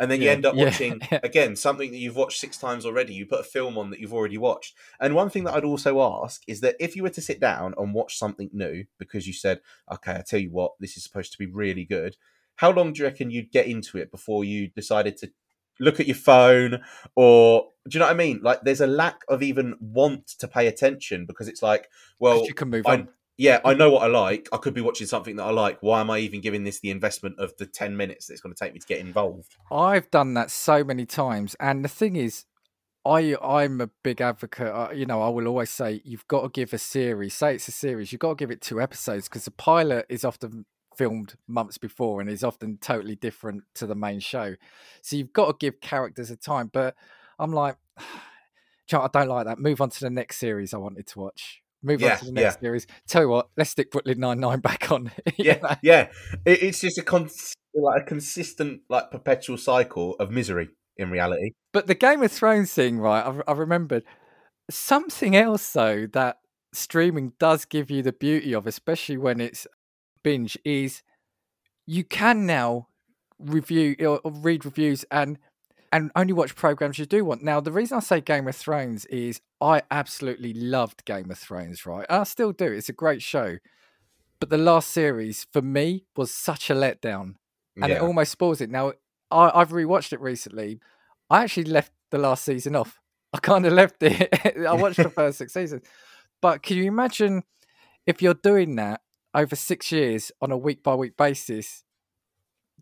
And 0.00 0.10
then 0.10 0.20
you 0.20 0.30
end 0.30 0.46
up 0.46 0.54
watching 0.56 1.00
yeah. 1.12 1.20
again 1.22 1.54
something 1.54 1.92
that 1.92 1.98
you've 1.98 2.16
watched 2.16 2.40
six 2.40 2.56
times 2.56 2.84
already. 2.84 3.14
You 3.14 3.26
put 3.26 3.40
a 3.40 3.44
film 3.44 3.78
on 3.78 3.90
that 3.90 4.00
you've 4.00 4.14
already 4.14 4.38
watched. 4.38 4.74
And 4.98 5.14
one 5.14 5.30
thing 5.30 5.44
that 5.44 5.54
I'd 5.54 5.64
also 5.64 6.00
ask 6.00 6.42
is 6.48 6.60
that 6.62 6.74
if 6.80 6.96
you 6.96 7.04
were 7.04 7.10
to 7.10 7.20
sit 7.20 7.38
down 7.38 7.74
and 7.76 7.94
watch 7.94 8.18
something 8.18 8.50
new 8.52 8.84
because 8.98 9.26
you 9.26 9.32
said, 9.32 9.60
okay, 9.92 10.14
I 10.14 10.22
tell 10.26 10.40
you 10.40 10.50
what, 10.50 10.72
this 10.80 10.96
is 10.96 11.04
supposed 11.04 11.30
to 11.32 11.38
be 11.38 11.46
really 11.46 11.84
good. 11.84 12.16
How 12.56 12.72
long 12.72 12.92
do 12.92 12.98
you 12.98 13.04
reckon 13.04 13.30
you'd 13.30 13.52
get 13.52 13.66
into 13.66 13.98
it 13.98 14.10
before 14.10 14.44
you 14.44 14.68
decided 14.68 15.16
to 15.18 15.30
look 15.78 15.98
at 15.98 16.06
your 16.06 16.16
phone 16.16 16.82
or 17.14 17.68
do 17.88 17.96
you 17.96 18.00
know 18.00 18.06
what 18.06 18.12
I 18.12 18.16
mean? 18.16 18.40
Like 18.42 18.62
there's 18.62 18.82
a 18.82 18.86
lack 18.86 19.22
of 19.28 19.42
even 19.42 19.76
want 19.80 20.28
to 20.38 20.48
pay 20.48 20.66
attention 20.66 21.26
because 21.26 21.48
it's 21.48 21.62
like, 21.62 21.88
well, 22.18 22.44
you 22.46 22.54
can 22.54 22.68
move 22.68 22.86
I, 22.86 22.94
on. 22.94 23.08
Yeah, 23.40 23.58
I 23.64 23.72
know 23.72 23.90
what 23.90 24.02
I 24.02 24.06
like. 24.08 24.50
I 24.52 24.58
could 24.58 24.74
be 24.74 24.82
watching 24.82 25.06
something 25.06 25.36
that 25.36 25.44
I 25.44 25.50
like. 25.50 25.78
Why 25.80 26.02
am 26.02 26.10
I 26.10 26.18
even 26.18 26.42
giving 26.42 26.62
this 26.62 26.80
the 26.80 26.90
investment 26.90 27.38
of 27.38 27.56
the 27.56 27.64
10 27.64 27.96
minutes 27.96 28.26
that 28.26 28.34
it's 28.34 28.42
going 28.42 28.54
to 28.54 28.64
take 28.64 28.74
me 28.74 28.80
to 28.80 28.86
get 28.86 28.98
involved? 28.98 29.56
I've 29.72 30.10
done 30.10 30.34
that 30.34 30.50
so 30.50 30.84
many 30.84 31.06
times, 31.06 31.56
and 31.58 31.82
the 31.82 31.88
thing 31.88 32.16
is, 32.16 32.44
I 33.06 33.34
I'm 33.42 33.80
a 33.80 33.86
big 34.02 34.20
advocate. 34.20 34.66
Uh, 34.66 34.90
you 34.92 35.06
know, 35.06 35.22
I 35.22 35.30
will 35.30 35.48
always 35.48 35.70
say 35.70 36.02
you've 36.04 36.28
got 36.28 36.42
to 36.42 36.48
give 36.50 36.74
a 36.74 36.78
series. 36.78 37.32
Say 37.32 37.54
it's 37.54 37.66
a 37.66 37.72
series, 37.72 38.12
you've 38.12 38.18
got 38.18 38.30
to 38.30 38.34
give 38.34 38.50
it 38.50 38.60
two 38.60 38.78
episodes 38.78 39.26
because 39.26 39.46
the 39.46 39.52
pilot 39.52 40.04
is 40.10 40.22
often 40.22 40.66
filmed 40.94 41.36
months 41.48 41.78
before 41.78 42.20
and 42.20 42.28
is 42.28 42.44
often 42.44 42.76
totally 42.76 43.16
different 43.16 43.62
to 43.76 43.86
the 43.86 43.94
main 43.94 44.20
show. 44.20 44.54
So 45.00 45.16
you've 45.16 45.32
got 45.32 45.46
to 45.46 45.56
give 45.58 45.80
characters 45.80 46.30
a 46.30 46.36
time. 46.36 46.68
But 46.70 46.94
I'm 47.38 47.54
like, 47.54 47.78
"Do 47.96 48.04
you 48.04 48.98
know 48.98 49.00
what? 49.00 49.16
I 49.16 49.20
don't 49.20 49.28
like 49.30 49.46
that. 49.46 49.58
Move 49.58 49.80
on 49.80 49.88
to 49.88 50.00
the 50.00 50.10
next 50.10 50.36
series 50.36 50.74
I 50.74 50.76
wanted 50.76 51.06
to 51.06 51.20
watch. 51.20 51.62
Move 51.82 52.00
Yeah, 52.00 52.12
on 52.12 52.18
to 52.18 52.24
the 52.26 52.32
next 52.32 52.60
series. 52.60 52.86
Tell 53.06 53.22
you 53.22 53.28
what, 53.28 53.48
let's 53.56 53.70
stick 53.70 53.90
Brooklyn 53.90 54.20
Nine 54.20 54.40
Nine 54.40 54.60
back 54.60 54.90
on. 54.90 55.10
Yeah, 55.36 55.58
know? 55.58 55.76
yeah. 55.82 56.08
It, 56.44 56.62
it's 56.62 56.80
just 56.80 56.98
a 56.98 57.02
con- 57.02 57.30
like 57.74 58.02
a 58.02 58.04
consistent, 58.04 58.82
like 58.88 59.10
perpetual 59.10 59.56
cycle 59.56 60.14
of 60.16 60.30
misery 60.30 60.68
in 60.96 61.10
reality. 61.10 61.52
But 61.72 61.86
the 61.86 61.94
Game 61.94 62.22
of 62.22 62.30
Thrones 62.30 62.72
thing, 62.72 62.98
right? 62.98 63.24
I, 63.24 63.50
I 63.50 63.54
remembered 63.54 64.04
something 64.70 65.34
else 65.34 65.72
though 65.72 66.06
that 66.12 66.38
streaming 66.72 67.32
does 67.38 67.64
give 67.64 67.90
you 67.90 68.02
the 68.02 68.12
beauty 68.12 68.54
of, 68.54 68.66
especially 68.66 69.16
when 69.16 69.40
it's 69.40 69.66
binge, 70.22 70.58
is 70.64 71.02
you 71.86 72.04
can 72.04 72.46
now 72.46 72.88
review 73.38 73.96
or 74.00 74.20
read 74.24 74.64
reviews 74.64 75.04
and 75.10 75.38
and 75.92 76.10
only 76.14 76.32
watch 76.32 76.54
programs 76.54 76.98
you 76.98 77.06
do 77.06 77.24
want. 77.24 77.42
Now, 77.42 77.60
the 77.60 77.72
reason 77.72 77.96
I 77.96 78.00
say 78.00 78.20
Game 78.20 78.46
of 78.46 78.56
Thrones 78.56 79.06
is 79.06 79.40
I 79.60 79.82
absolutely 79.90 80.52
loved 80.54 81.04
Game 81.04 81.30
of 81.30 81.38
Thrones, 81.38 81.84
right? 81.84 82.06
I 82.08 82.22
still 82.24 82.52
do. 82.52 82.70
It's 82.70 82.88
a 82.88 82.92
great 82.92 83.22
show. 83.22 83.58
But 84.38 84.50
the 84.50 84.58
last 84.58 84.90
series 84.90 85.46
for 85.52 85.60
me 85.60 86.06
was 86.16 86.32
such 86.32 86.70
a 86.70 86.74
letdown 86.74 87.34
and 87.76 87.92
it 87.92 88.00
almost 88.00 88.32
spoils 88.32 88.60
it. 88.60 88.70
Now, 88.70 88.92
I, 89.30 89.50
I've 89.54 89.70
rewatched 89.70 90.12
it 90.12 90.20
recently. 90.20 90.80
I 91.28 91.42
actually 91.42 91.64
left 91.64 91.92
the 92.10 92.18
last 92.18 92.44
season 92.44 92.74
off. 92.74 93.00
I 93.32 93.38
kind 93.38 93.66
of 93.66 93.72
left 93.74 94.02
it. 94.02 94.28
I 94.66 94.74
watched 94.74 94.96
the 94.96 95.10
first 95.10 95.38
six 95.38 95.52
seasons. 95.52 95.82
But 96.40 96.62
can 96.62 96.78
you 96.78 96.84
imagine 96.84 97.42
if 98.06 98.22
you're 98.22 98.34
doing 98.34 98.76
that 98.76 99.02
over 99.34 99.54
six 99.54 99.92
years 99.92 100.32
on 100.40 100.50
a 100.50 100.56
week 100.56 100.82
by 100.82 100.94
week 100.94 101.16
basis? 101.16 101.84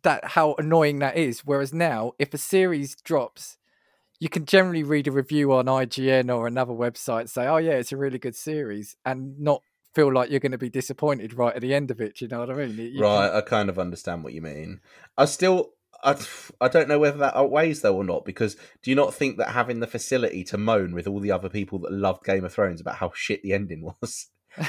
That 0.03 0.25
how 0.25 0.55
annoying 0.59 0.99
that 1.01 1.17
is. 1.17 1.41
Whereas 1.45 1.73
now, 1.73 2.13
if 2.19 2.33
a 2.35 2.39
series 2.39 2.95
drops, 2.97 3.57
you 4.21 4.29
can 4.29 4.45
generally 4.45 4.83
read 4.83 5.07
a 5.09 5.13
review 5.13 5.53
on 5.53 5.67
IGN 5.67 6.35
or 6.35 6.47
another 6.47 6.73
website, 6.73 7.29
say, 7.29 7.47
"Oh 7.47 7.57
yeah, 7.57 7.73
it's 7.73 7.93
a 7.93 7.97
really 7.97 8.19
good 8.19 8.37
series," 8.37 8.97
and 9.05 9.39
not 9.39 9.63
feel 9.95 10.13
like 10.13 10.31
you're 10.31 10.41
going 10.41 10.53
to 10.53 10.59
be 10.59 10.71
disappointed 10.71 11.35
right 11.35 11.57
at 11.57 11.63
the 11.63 11.75
end 11.75 11.91
of 11.91 12.01
it. 12.01 12.21
You 12.21 12.29
know 12.29 12.41
what 12.41 12.51
I 12.51 12.55
mean? 12.55 12.77
You- 12.77 12.85
you 12.85 12.93
can- 12.95 13.01
right, 13.03 13.33
I 13.33 13.41
kind 13.41 13.69
of 13.69 13.79
understand 13.79 14.23
what 14.23 14.35
you 14.35 14.43
mean. 14.43 14.81
I 15.17 15.25
still, 15.25 15.71
I, 16.05 16.15
I 16.61 16.69
don't 16.69 16.89
know 16.89 16.99
whether 16.99 17.19
that 17.19 17.35
outweighs 17.37 17.81
though 17.81 17.97
or 17.97 18.05
not. 18.05 18.25
Because 18.25 18.55
do 18.83 18.91
you 18.91 18.95
not 18.95 19.15
think 19.15 19.39
that 19.39 19.51
having 19.51 19.81
the 19.81 19.87
facility 19.87 20.45
to 20.45 20.59
moan 20.59 20.93
with 20.95 21.07
all 21.09 21.21
the 21.21 21.33
other 21.33 21.49
people 21.49 21.79
that 21.81 21.93
loved 21.93 22.25
Game 22.25 22.45
of 22.45 22.53
Thrones 22.53 22.81
about 22.81 22.97
how 22.97 23.11
shit 23.15 23.43
the 23.43 23.53
ending 23.55 23.83
was, 24.03 24.29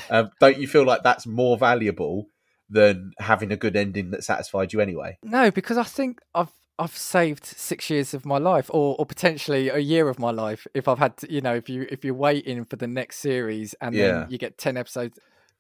um, 0.10 0.32
don't 0.40 0.58
you 0.58 0.68
feel 0.68 0.86
like 0.86 1.04
that's 1.04 1.28
more 1.28 1.58
valuable 1.58 2.30
than 2.70 3.12
having 3.20 3.52
a 3.52 3.58
good 3.58 3.76
ending 3.76 4.12
that 4.12 4.24
satisfied 4.24 4.74
you 4.74 4.80
anyway? 4.82 5.18
No, 5.24 5.52
because 5.52 5.78
I 5.78 5.84
think 5.84 6.20
I've 6.34 6.52
I've 6.78 6.96
saved 6.96 7.46
six 7.46 7.90
years 7.90 8.14
of 8.14 8.26
my 8.26 8.38
life, 8.38 8.70
or 8.74 8.96
or 8.98 9.06
potentially 9.06 9.68
a 9.70 9.80
year 9.80 10.08
of 10.08 10.18
my 10.20 10.32
life 10.32 10.66
if 10.74 10.88
I've 10.88 11.00
had 11.00 11.18
to. 11.18 11.32
You 11.32 11.42
know, 11.42 11.56
if 11.56 11.68
you 11.70 11.86
if 11.90 12.06
you're 12.06 12.14
waiting 12.14 12.64
for 12.66 12.78
the 12.78 12.88
next 12.88 13.18
series 13.18 13.76
and 13.82 13.96
Yeah. 13.96 14.22
then 14.22 14.28
you 14.32 14.38
get 14.38 14.58
ten 14.58 14.78
episodes. 14.78 15.20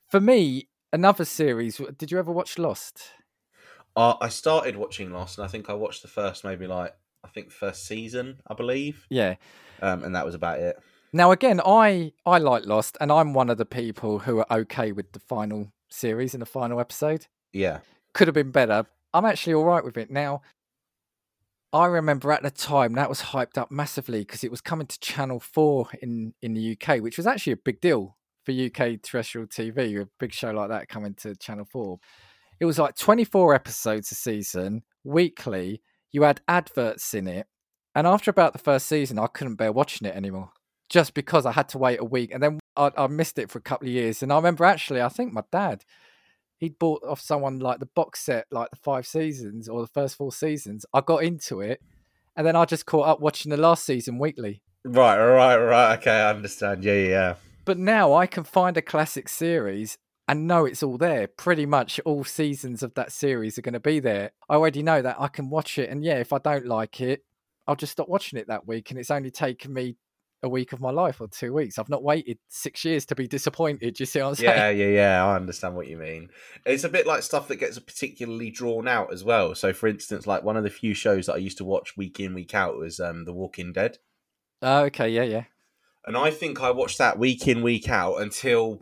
For 0.10 0.20
me, 0.22 0.70
another 0.94 1.26
series. 1.26 1.82
Did 1.98 2.12
you 2.12 2.20
ever 2.20 2.32
watch 2.32 2.58
Lost? 2.58 3.02
Uh, 3.96 4.16
I 4.22 4.30
started 4.30 4.76
watching 4.78 5.12
Lost, 5.12 5.38
and 5.38 5.46
I 5.46 5.50
think 5.50 5.70
I 5.70 5.74
watched 5.74 6.04
the 6.04 6.08
first 6.08 6.44
maybe 6.44 6.68
like 6.68 6.94
I 7.24 7.28
think 7.28 7.52
first 7.52 7.86
season, 7.86 8.40
I 8.48 8.54
believe, 8.54 9.06
Yeah. 9.10 9.36
um, 9.82 10.04
and 10.06 10.16
that 10.16 10.26
was 10.26 10.36
about 10.36 10.60
it. 10.60 10.78
Now 11.12 11.32
again, 11.32 11.60
I 11.66 12.14
I 12.26 12.38
like 12.38 12.66
Lost, 12.66 12.98
and 13.02 13.12
I'm 13.12 13.34
one 13.34 13.50
of 13.50 13.58
the 13.58 13.66
people 13.66 14.20
who 14.20 14.40
are 14.40 14.48
okay 14.60 14.92
with 14.94 15.12
the 15.12 15.20
final 15.20 15.74
series 15.90 16.34
in 16.34 16.40
the 16.40 16.46
final 16.46 16.80
episode. 16.80 17.28
Yeah, 17.54 17.80
could 18.14 18.28
have 18.28 18.36
been 18.36 18.52
better. 18.52 18.86
I'm 19.14 19.26
actually 19.26 19.54
all 19.56 19.66
right 19.66 19.84
with 19.84 19.98
it 19.98 20.12
now. 20.12 20.42
I 21.72 21.86
remember 21.86 22.32
at 22.32 22.42
the 22.42 22.50
time 22.52 22.94
that 22.94 23.10
was 23.10 23.22
hyped 23.22 23.58
up 23.58 23.70
massively 23.70 24.20
because 24.20 24.44
it 24.44 24.50
was 24.50 24.62
coming 24.62 24.88
to 24.88 25.00
Channel 25.00 25.40
Four 25.40 25.90
in 26.02 26.34
in 26.42 26.54
the 26.54 26.78
UK, 26.78 27.02
which 27.02 27.18
was 27.18 27.28
actually 27.28 27.54
a 27.54 27.58
big 27.58 27.80
deal 27.80 28.18
for 28.44 28.52
UK 28.52 29.02
terrestrial 29.02 29.48
TV. 29.48 30.02
A 30.02 30.08
big 30.20 30.34
show 30.34 30.52
like 30.52 30.70
that 30.70 30.90
coming 30.90 31.14
to 31.16 31.36
Channel 31.36 31.66
Four. 31.66 32.00
It 32.60 32.66
was 32.66 32.80
like 32.80 32.96
24 32.96 33.56
episodes 33.56 34.12
a 34.12 34.16
season, 34.16 34.84
weekly. 35.04 35.82
you 36.12 36.24
had 36.24 36.42
adverts 36.48 37.14
in 37.14 37.28
it, 37.28 37.48
and 37.96 38.06
after 38.08 38.32
about 38.32 38.54
the 38.54 38.60
first 38.60 38.88
season, 38.88 39.20
I 39.20 39.28
couldn't 39.28 39.56
bear 39.56 39.72
watching 39.72 40.08
it 40.08 40.16
anymore, 40.16 40.52
just 40.90 41.14
because 41.14 41.46
I 41.46 41.52
had 41.52 41.70
to 41.70 41.78
wait 41.78 42.00
a 42.00 42.06
week, 42.06 42.32
and 42.34 42.42
then 42.44 42.59
I, 42.76 42.92
I 42.98 43.08
missed 43.08 43.40
it 43.40 43.50
for 43.50 43.60
a 43.60 43.62
couple 43.62 43.88
of 43.88 43.94
years. 43.94 44.24
And 44.24 44.32
I 44.32 44.36
remember 44.36 44.66
actually, 44.66 45.02
I 45.02 45.10
think 45.10 45.34
my 45.34 45.44
dad, 45.52 45.84
he'd 46.58 46.80
bought 46.80 47.04
off 47.04 47.22
someone 47.22 47.60
like 47.60 47.80
the 47.80 47.86
box 47.88 48.22
set, 48.22 48.46
like 48.52 48.70
the 48.70 48.78
five 48.78 49.08
seasons 49.08 49.68
or 49.68 49.82
the 49.82 49.88
first 49.88 50.16
four 50.16 50.32
seasons. 50.32 50.86
I 50.94 51.02
got 51.02 51.24
into 51.24 51.62
it, 51.62 51.82
and 52.36 52.46
then 52.46 52.56
I 52.56 52.66
just 52.66 52.86
caught 52.86 53.08
up 53.08 53.20
watching 53.20 53.50
the 53.50 53.58
last 53.58 53.86
season 53.86 54.20
weekly. 54.20 54.62
Right, 54.86 55.18
right, 55.18 55.58
right. 55.58 55.98
Okay, 56.00 56.12
I 56.12 56.30
understand. 56.30 56.84
Yeah, 56.84 56.94
yeah, 56.94 57.08
yeah. 57.08 57.36
But 57.66 57.78
now 57.78 58.14
I 58.14 58.26
can 58.26 58.44
find 58.44 58.78
a 58.78 58.82
classic 58.82 59.30
series 59.30 59.98
and 60.28 60.48
know 60.48 60.66
it's 60.66 60.84
all 60.84 60.98
there. 60.98 61.28
Pretty 61.28 61.66
much 61.66 62.00
all 62.06 62.24
seasons 62.24 62.84
of 62.84 62.94
that 62.94 63.12
series 63.12 63.58
are 63.58 63.62
going 63.62 63.74
to 63.74 63.80
be 63.80 64.00
there. 64.00 64.32
I 64.48 64.56
already 64.56 64.84
know 64.84 65.02
that 65.02 65.18
I 65.20 65.28
can 65.28 65.50
watch 65.50 65.78
it, 65.78 65.90
and 65.90 66.04
yeah, 66.04 66.16
if 66.16 66.32
I 66.32 66.38
don't 66.38 66.66
like 66.66 67.02
it, 67.02 67.24
I'll 67.68 67.76
just 67.76 67.92
stop 67.92 68.10
watching 68.10 68.40
it 68.40 68.48
that 68.48 68.68
week. 68.68 68.90
And 68.90 69.00
it's 69.00 69.12
only 69.12 69.32
taken 69.32 69.74
me 69.74 69.98
a 70.42 70.50
week 70.50 70.74
of 70.74 70.80
my 70.80 70.92
life 70.92 71.20
or 71.20 71.28
two 71.28 71.54
weeks. 71.54 71.78
I've 71.78 71.90
not 71.90 72.04
waited 72.04 72.38
six 72.48 72.86
years 72.86 73.06
to 73.08 73.16
be 73.16 73.28
disappointed. 73.28 73.96
Do 73.96 74.02
you 74.02 74.06
see 74.06 74.22
what 74.22 74.30
I'm 74.30 74.36
saying? 74.36 74.58
Yeah, 74.58 74.70
yeah, 74.70 74.94
yeah. 74.94 75.26
I 75.26 75.36
understand 75.36 75.76
what 75.76 75.88
you 75.88 75.98
mean. 75.98 76.30
It's 76.66 76.84
a 76.84 76.90
bit 76.90 77.06
like 77.06 77.24
stuff 77.24 77.48
that 77.50 77.58
gets 77.58 77.78
particularly 77.80 78.50
drawn 78.50 78.88
out 78.88 79.12
as 79.12 79.24
well. 79.24 79.56
So, 79.56 79.74
for 79.74 79.88
instance, 79.88 80.26
like 80.26 80.44
one 80.44 80.58
of 80.58 80.64
the 80.64 80.70
few 80.70 80.94
shows 80.94 81.26
that 81.26 81.34
I 81.34 81.38
used 81.38 81.58
to 81.58 81.66
watch 81.66 81.98
week 81.98 82.20
in, 82.20 82.34
week 82.34 82.54
out 82.54 82.78
was 82.78 83.00
um, 83.00 83.26
The 83.26 83.34
Walking 83.34 83.74
Dead. 83.74 83.98
Oh, 84.62 84.84
okay, 84.86 85.10
yeah, 85.10 85.24
yeah. 85.24 85.44
And 86.06 86.18
I 86.18 86.32
think 86.32 86.62
I 86.62 86.72
watched 86.72 86.98
that 86.98 87.20
week 87.20 87.48
in, 87.48 87.62
week 87.62 87.90
out 87.90 88.22
until. 88.22 88.82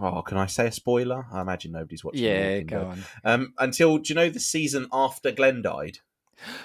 Oh, 0.00 0.22
can 0.22 0.38
I 0.38 0.46
say 0.46 0.66
a 0.66 0.72
spoiler? 0.72 1.26
I 1.32 1.40
imagine 1.40 1.72
nobody's 1.72 2.04
watching. 2.04 2.24
Yeah, 2.24 2.60
go 2.60 2.86
on. 2.86 3.04
Um, 3.24 3.54
until 3.58 3.98
do 3.98 4.08
you 4.08 4.14
know 4.14 4.28
the 4.28 4.40
season 4.40 4.88
after 4.92 5.30
Glenn 5.30 5.62
died? 5.62 5.98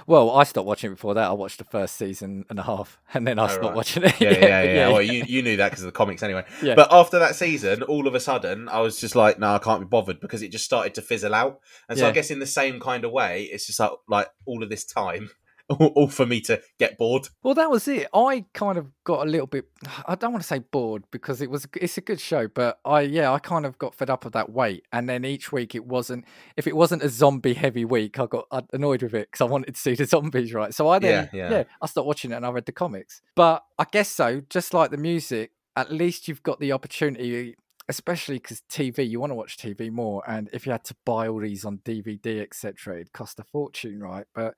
Well, 0.08 0.32
I 0.32 0.44
stopped 0.44 0.68
watching 0.68 0.92
it 0.92 0.96
before 0.96 1.14
that. 1.16 1.30
I 1.30 1.34
watched 1.34 1.58
the 1.58 1.64
first 1.64 1.96
season 1.96 2.46
and 2.50 2.60
a 2.60 2.64
half, 2.64 3.00
and 3.14 3.26
then 3.28 3.40
I 3.40 3.46
Oh, 3.46 3.48
stopped 3.48 3.64
right. 3.66 3.76
watching 3.76 4.04
it. 4.04 4.20
Yeah, 4.20 4.32
yeah, 4.32 4.62
yeah. 4.64 4.88
Well, 4.92 5.02
you 5.02 5.24
you 5.28 5.42
knew 5.42 5.58
that 5.58 5.70
because 5.72 5.84
of 5.84 5.88
the 5.88 5.98
comics 5.98 6.24
anyway. 6.24 6.46
Yeah. 6.62 6.76
But 6.76 6.92
after 6.92 7.20
that 7.20 7.36
season, 7.36 7.84
all 7.84 8.08
of 8.08 8.16
a 8.16 8.20
sudden, 8.20 8.68
I 8.70 8.80
was 8.82 9.00
just 9.00 9.16
like, 9.16 9.40
no, 9.40 9.54
I 9.56 9.60
can't 9.60 9.82
be 9.82 9.86
bothered 9.88 10.20
because 10.20 10.42
it 10.42 10.52
just 10.52 10.66
started 10.66 10.94
to 10.96 11.02
fizzle 11.02 11.34
out. 11.34 11.60
And 11.88 11.98
so 11.98 12.08
I 12.08 12.12
guess 12.12 12.32
in 12.32 12.40
the 12.40 12.46
same 12.46 12.80
kind 12.80 13.06
of 13.06 13.12
way, 13.12 13.44
it's 13.44 13.66
just 13.68 13.80
like 13.80 13.92
like 14.08 14.28
all 14.46 14.64
of 14.64 14.70
this 14.70 14.84
time, 14.86 15.30
all, 15.80 16.08
for 16.08 16.26
me 16.26 16.42
to 16.42 16.62
get 16.80 16.98
bored. 16.98 17.28
Well, 17.44 17.54
that 17.54 17.70
was 17.70 17.88
it. 17.88 18.08
I 18.14 18.46
kind 18.54 18.78
of 18.78 18.88
got 19.04 19.28
a 19.28 19.30
little 19.30 19.46
bit. 19.46 19.66
I 20.08 20.16
don't 20.16 20.32
want 20.32 20.42
to 20.42 20.48
say 20.48 20.60
bored 20.60 21.04
because 21.12 21.42
it 21.42 21.50
was. 21.50 21.68
It's 21.76 21.98
a 21.98 22.02
good 22.02 22.20
show, 22.20 22.48
but 22.48 22.80
I 22.84 23.02
yeah, 23.02 23.32
I 23.32 23.40
kind 23.40 23.66
of 23.66 23.78
got 23.78 23.94
fed 23.94 24.10
up 24.10 24.26
of 24.26 24.32
that 24.32 24.52
wait. 24.52 24.84
And 24.92 25.08
then 25.08 25.26
each 25.26 25.52
week 25.52 25.76
it 25.76 25.86
wasn't. 25.86 26.26
If 26.58 26.66
it 26.66 26.76
wasn't 26.76 27.04
a 27.04 27.10
zombie 27.10 27.54
heavy 27.54 27.86
week, 27.86 28.20
I 28.20 28.26
got 28.26 28.48
annoyed 28.74 29.04
with 29.04 29.14
it 29.14 29.30
because 29.32 29.42
I 29.42 29.50
wanted 29.50 29.76
to 29.76 29.80
see 29.80 29.94
the 29.94 30.06
zombies 30.08 30.54
right. 30.54 30.74
So 30.74 30.90
I 30.90 31.00
then 31.00 31.30
Yeah, 31.32 31.50
yeah, 31.50 31.52
yeah. 31.52 31.64
I 31.82 31.86
stopped 31.86 32.08
watching 32.08 32.32
it 32.32 32.36
and 32.36 32.46
I 32.46 32.50
read 32.50 32.66
the 32.66 32.72
comics. 32.72 33.22
But 33.36 33.64
I 33.78 33.86
guess 33.92 34.10
so. 34.10 34.42
Just 34.50 34.74
like 34.74 34.90
the 34.90 34.98
music, 34.98 35.52
at 35.76 35.92
least 35.92 36.28
you've 36.28 36.44
got 36.44 36.60
the 36.60 36.72
opportunity. 36.72 37.56
Especially 37.88 38.36
because 38.36 38.62
TV, 38.70 39.10
you 39.10 39.20
want 39.20 39.32
to 39.32 39.36
watch 39.36 39.58
TV 39.58 39.90
more, 39.90 40.22
and 40.30 40.48
if 40.54 40.68
you 40.68 40.72
had 40.72 40.84
to 40.84 40.96
buy 41.08 41.28
all 41.28 41.40
these 41.40 41.66
on 41.66 41.80
DVD, 41.80 42.40
etc., 42.40 42.98
it'd 42.98 43.14
cost 43.14 43.40
a 43.40 43.44
fortune, 43.44 44.00
right? 44.00 44.28
But 44.36 44.54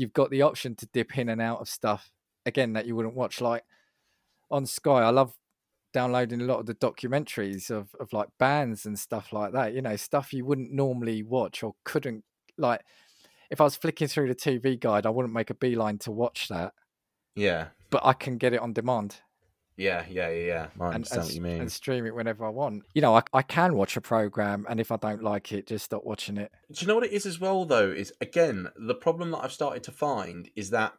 you've 0.00 0.12
got 0.12 0.30
the 0.30 0.42
option 0.42 0.74
to 0.76 0.86
dip 0.92 1.18
in 1.18 1.28
and 1.28 1.40
out 1.40 1.60
of 1.60 1.68
stuff 1.68 2.10
again 2.46 2.72
that 2.72 2.86
you 2.86 2.96
wouldn't 2.96 3.14
watch 3.14 3.40
like 3.40 3.62
on 4.50 4.66
sky. 4.66 5.02
I 5.02 5.10
love 5.10 5.34
downloading 5.92 6.40
a 6.40 6.44
lot 6.44 6.60
of 6.60 6.66
the 6.66 6.74
documentaries 6.74 7.70
of, 7.70 7.94
of 7.98 8.12
like 8.12 8.28
bands 8.38 8.86
and 8.86 8.98
stuff 8.98 9.32
like 9.32 9.52
that 9.52 9.74
you 9.74 9.82
know 9.82 9.96
stuff 9.96 10.32
you 10.32 10.44
wouldn't 10.44 10.72
normally 10.72 11.22
watch 11.22 11.62
or 11.62 11.74
couldn't 11.84 12.22
like 12.56 12.80
if 13.50 13.60
i 13.60 13.64
was 13.64 13.74
flicking 13.74 14.06
through 14.06 14.28
the 14.28 14.34
tv 14.34 14.78
guide 14.78 15.04
i 15.04 15.10
wouldn't 15.10 15.34
make 15.34 15.50
a 15.50 15.54
beeline 15.54 15.98
to 15.98 16.12
watch 16.12 16.48
that. 16.48 16.72
Yeah, 17.34 17.68
but 17.90 18.04
i 18.04 18.12
can 18.12 18.38
get 18.38 18.52
it 18.52 18.60
on 18.60 18.72
demand 18.72 19.16
yeah, 19.80 20.04
yeah, 20.08 20.28
yeah. 20.30 20.46
yeah. 20.46 20.66
I 20.80 20.86
and, 20.86 20.94
understand 20.96 21.20
and, 21.20 21.28
what 21.28 21.34
you 21.34 21.40
mean. 21.40 21.60
and 21.60 21.72
stream 21.72 22.06
it 22.06 22.14
whenever 22.14 22.44
i 22.44 22.48
want 22.48 22.84
you 22.94 23.02
know 23.02 23.16
I, 23.16 23.22
I 23.32 23.42
can 23.42 23.74
watch 23.74 23.96
a 23.96 24.00
program 24.00 24.66
and 24.68 24.78
if 24.80 24.92
i 24.92 24.96
don't 24.96 25.22
like 25.22 25.52
it 25.52 25.66
just 25.66 25.84
stop 25.84 26.04
watching 26.04 26.36
it 26.36 26.50
Do 26.72 26.82
you 26.82 26.86
know 26.86 26.94
what 26.94 27.04
it 27.04 27.12
is 27.12 27.26
as 27.26 27.40
well, 27.40 27.64
though? 27.64 27.90
Is 27.90 28.12
again, 28.20 28.68
the 28.76 28.94
problem 28.94 29.30
that 29.32 29.38
I've 29.38 29.52
started 29.52 29.82
to 29.84 29.92
find 29.92 30.48
is 30.54 30.70
that 30.70 30.92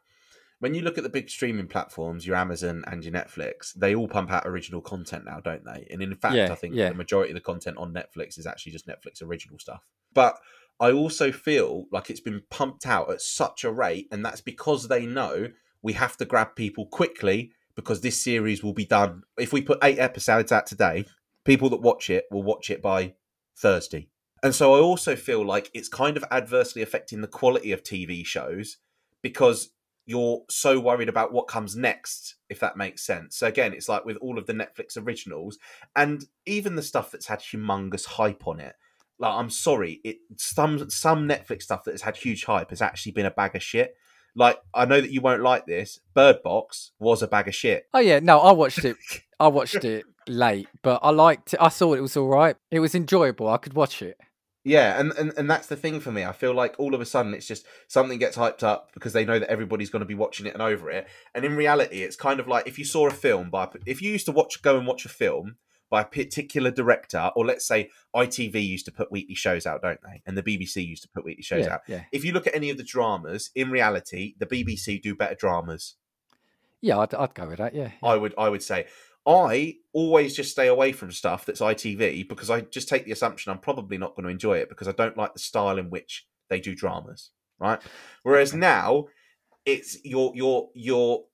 when 0.59 0.73
you 0.75 0.81
look 0.81 0.97
at 0.97 1.03
the 1.03 1.09
big 1.09 1.29
streaming 1.29 1.67
platforms, 1.67 2.27
your 2.27 2.35
Amazon 2.35 2.83
and 2.87 3.03
your 3.03 3.13
Netflix, 3.13 3.73
they 3.73 3.95
all 3.95 4.07
pump 4.07 4.31
out 4.31 4.45
original 4.45 4.81
content 4.81 5.25
now, 5.25 5.39
don't 5.39 5.65
they? 5.65 5.87
And 5.89 6.01
in 6.01 6.15
fact, 6.15 6.35
Yeah, 6.35 6.51
I 6.51 6.55
think 6.55 6.75
yeah. 6.75 6.89
the 6.89 6.95
majority 6.95 7.31
of 7.31 7.35
the 7.35 7.41
content 7.41 7.77
on 7.77 7.93
Netflix 7.93 8.37
is 8.37 8.45
actually 8.45 8.73
just 8.73 8.85
Netflix 8.87 9.23
original 9.23 9.57
stuff. 9.57 9.89
But 10.13 10.37
I 10.79 10.91
also 10.91 11.31
feel 11.31 11.85
like 11.91 12.09
it's 12.09 12.19
been 12.19 12.43
pumped 12.49 12.85
out 12.85 13.09
at 13.09 13.21
such 13.21 13.63
a 13.63 13.71
rate, 13.71 14.07
and 14.11 14.23
that's 14.25 14.41
because 14.41 14.87
they 14.87 15.05
know 15.05 15.47
we 15.81 15.93
have 15.93 16.17
to 16.17 16.25
grab 16.25 16.55
people 16.55 16.85
quickly 16.85 17.53
because 17.75 18.01
this 18.01 18.21
series 18.21 18.63
will 18.63 18.73
be 18.73 18.85
done. 18.85 19.23
If 19.37 19.53
we 19.53 19.61
put 19.61 19.79
eight 19.83 19.99
episodes 19.99 20.51
out 20.51 20.65
today, 20.65 21.05
people 21.45 21.69
that 21.69 21.81
watch 21.81 22.09
it 22.09 22.25
will 22.31 22.43
watch 22.43 22.69
it 22.69 22.81
by 22.81 23.13
Thursday. 23.57 24.09
And 24.43 24.55
so 24.55 24.73
I 24.73 24.79
also 24.79 25.15
feel 25.15 25.45
like 25.45 25.69
it's 25.73 25.87
kind 25.87 26.17
of 26.17 26.25
adversely 26.31 26.81
affecting 26.81 27.21
the 27.21 27.27
quality 27.27 27.71
of 27.71 27.83
TV 27.83 28.25
shows 28.25 28.77
because 29.21 29.69
you're 30.05 30.43
so 30.49 30.79
worried 30.79 31.09
about 31.09 31.31
what 31.31 31.47
comes 31.47 31.75
next, 31.75 32.35
if 32.49 32.59
that 32.59 32.75
makes 32.75 33.03
sense. 33.03 33.37
So 33.37 33.47
again, 33.47 33.73
it's 33.73 33.87
like 33.87 34.03
with 34.03 34.17
all 34.17 34.39
of 34.39 34.47
the 34.47 34.53
Netflix 34.53 34.97
originals 34.97 35.59
and 35.95 36.25
even 36.45 36.75
the 36.75 36.81
stuff 36.81 37.11
that's 37.11 37.27
had 37.27 37.39
humongous 37.39 38.05
hype 38.05 38.47
on 38.47 38.59
it. 38.59 38.75
Like 39.19 39.33
I'm 39.35 39.51
sorry, 39.51 40.01
it 40.03 40.17
some 40.37 40.89
some 40.89 41.29
Netflix 41.29 41.63
stuff 41.63 41.83
that 41.83 41.91
has 41.91 42.01
had 42.01 42.17
huge 42.17 42.43
hype 42.45 42.71
has 42.71 42.81
actually 42.81 43.11
been 43.11 43.27
a 43.27 43.31
bag 43.31 43.55
of 43.55 43.61
shit. 43.61 43.95
Like 44.35 44.59
I 44.73 44.85
know 44.85 45.01
that 45.01 45.11
you 45.11 45.21
won't 45.21 45.41
like 45.41 45.65
this. 45.65 45.99
Bird 46.13 46.41
Box 46.43 46.91
was 46.99 47.21
a 47.21 47.27
bag 47.27 47.47
of 47.47 47.55
shit. 47.55 47.85
oh 47.93 47.99
yeah 47.99 48.19
no 48.19 48.39
i 48.39 48.51
watched 48.51 48.85
it 48.85 48.95
i 49.39 49.47
watched 49.47 49.83
it 49.83 50.05
late 50.27 50.67
but 50.83 50.99
i 51.03 51.09
liked 51.09 51.53
it 51.53 51.61
i 51.61 51.67
thought 51.69 51.97
it 51.97 52.01
was 52.01 52.15
all 52.15 52.27
right 52.27 52.55
it 52.69 52.79
was 52.79 52.93
enjoyable 52.95 53.47
i 53.49 53.57
could 53.57 53.73
watch 53.73 54.01
it 54.01 54.17
Yeah, 54.63 54.99
and, 54.99 55.11
and 55.13 55.33
and 55.35 55.49
that's 55.49 55.65
the 55.67 55.75
thing 55.75 55.99
for 55.99 56.11
me. 56.11 56.23
I 56.23 56.33
feel 56.33 56.53
like 56.53 56.75
all 56.77 56.93
of 56.93 57.01
a 57.01 57.05
sudden 57.05 57.33
it's 57.33 57.47
just 57.47 57.65
something 57.87 58.19
gets 58.19 58.37
hyped 58.37 58.61
up 58.61 58.91
because 58.93 59.13
they 59.13 59.25
know 59.25 59.39
that 59.39 59.49
everybody's 59.49 59.89
going 59.89 60.01
to 60.05 60.13
be 60.13 60.13
watching 60.23 60.45
it 60.45 60.53
and 60.53 60.61
over 60.61 60.91
it. 60.91 61.07
And 61.33 61.43
in 61.43 61.55
reality, 61.55 62.03
it's 62.03 62.15
kind 62.15 62.39
of 62.39 62.47
like 62.47 62.67
if 62.67 62.77
you 62.77 62.85
saw 62.85 63.07
a 63.07 63.11
film 63.11 63.49
by 63.49 63.67
if 63.87 64.01
you 64.03 64.11
used 64.11 64.27
to 64.27 64.31
watch 64.31 64.61
go 64.61 64.77
and 64.77 64.85
watch 64.85 65.03
a 65.05 65.09
film 65.09 65.55
by 65.91 66.01
a 66.01 66.05
particular 66.05 66.71
director, 66.71 67.29
or 67.35 67.45
let's 67.45 67.67
say 67.67 67.89
ITV 68.15 68.65
used 68.65 68.85
to 68.85 68.91
put 68.91 69.11
weekly 69.11 69.35
shows 69.35 69.67
out, 69.67 69.83
don't 69.83 69.99
they? 70.03 70.23
And 70.25 70.35
the 70.35 70.41
BBC 70.41 70.83
used 70.87 71.03
to 71.03 71.09
put 71.09 71.23
weekly 71.23 71.43
shows 71.43 71.65
yeah 71.67 71.73
out. 71.73 71.81
yeah 71.87 72.03
If 72.11 72.25
you 72.25 72.31
look 72.31 72.47
at 72.47 72.55
any 72.55 72.71
of 72.71 72.77
the 72.77 72.83
dramas, 72.83 73.51
in 73.53 73.69
reality, 73.69 74.33
the 74.39 74.47
BBC 74.47 74.99
do 75.01 75.13
better 75.15 75.35
dramas. 75.35 75.95
yeah 76.81 76.97
I'd, 76.97 77.13
I'd 77.13 77.35
go 77.35 77.47
with 77.47 77.59
that 77.59 77.75
yeah 77.75 77.91
I 78.01 78.15
would 78.15 78.33
I 78.37 78.49
would 78.49 78.63
say. 78.63 78.87
I 79.23 79.75
always 79.93 80.35
just 80.35 80.49
stay 80.49 80.65
away 80.65 80.93
from 80.93 81.11
stuff 81.11 81.45
that's 81.45 81.61
ITV 81.61 82.27
because 82.27 82.49
I 82.49 82.61
just 82.61 82.89
take 82.89 83.05
the 83.05 83.11
assumption 83.11 83.51
I'm 83.51 83.59
probably 83.59 83.99
not 83.99 84.15
going 84.15 84.23
to 84.23 84.31
enjoy 84.31 84.57
it 84.57 84.67
because 84.67 84.87
I 84.87 84.93
don't 84.93 85.15
like 85.15 85.33
the 85.33 85.39
style 85.39 85.77
in 85.77 85.91
which 85.91 86.25
they 86.49 86.59
do 86.59 86.73
dramas, 86.73 87.29
right? 87.59 87.79
Whereas 88.23 88.55
now 88.55 89.05
it's 89.63 90.03
your 90.03 90.31
your 90.35 90.69
your 90.73 91.25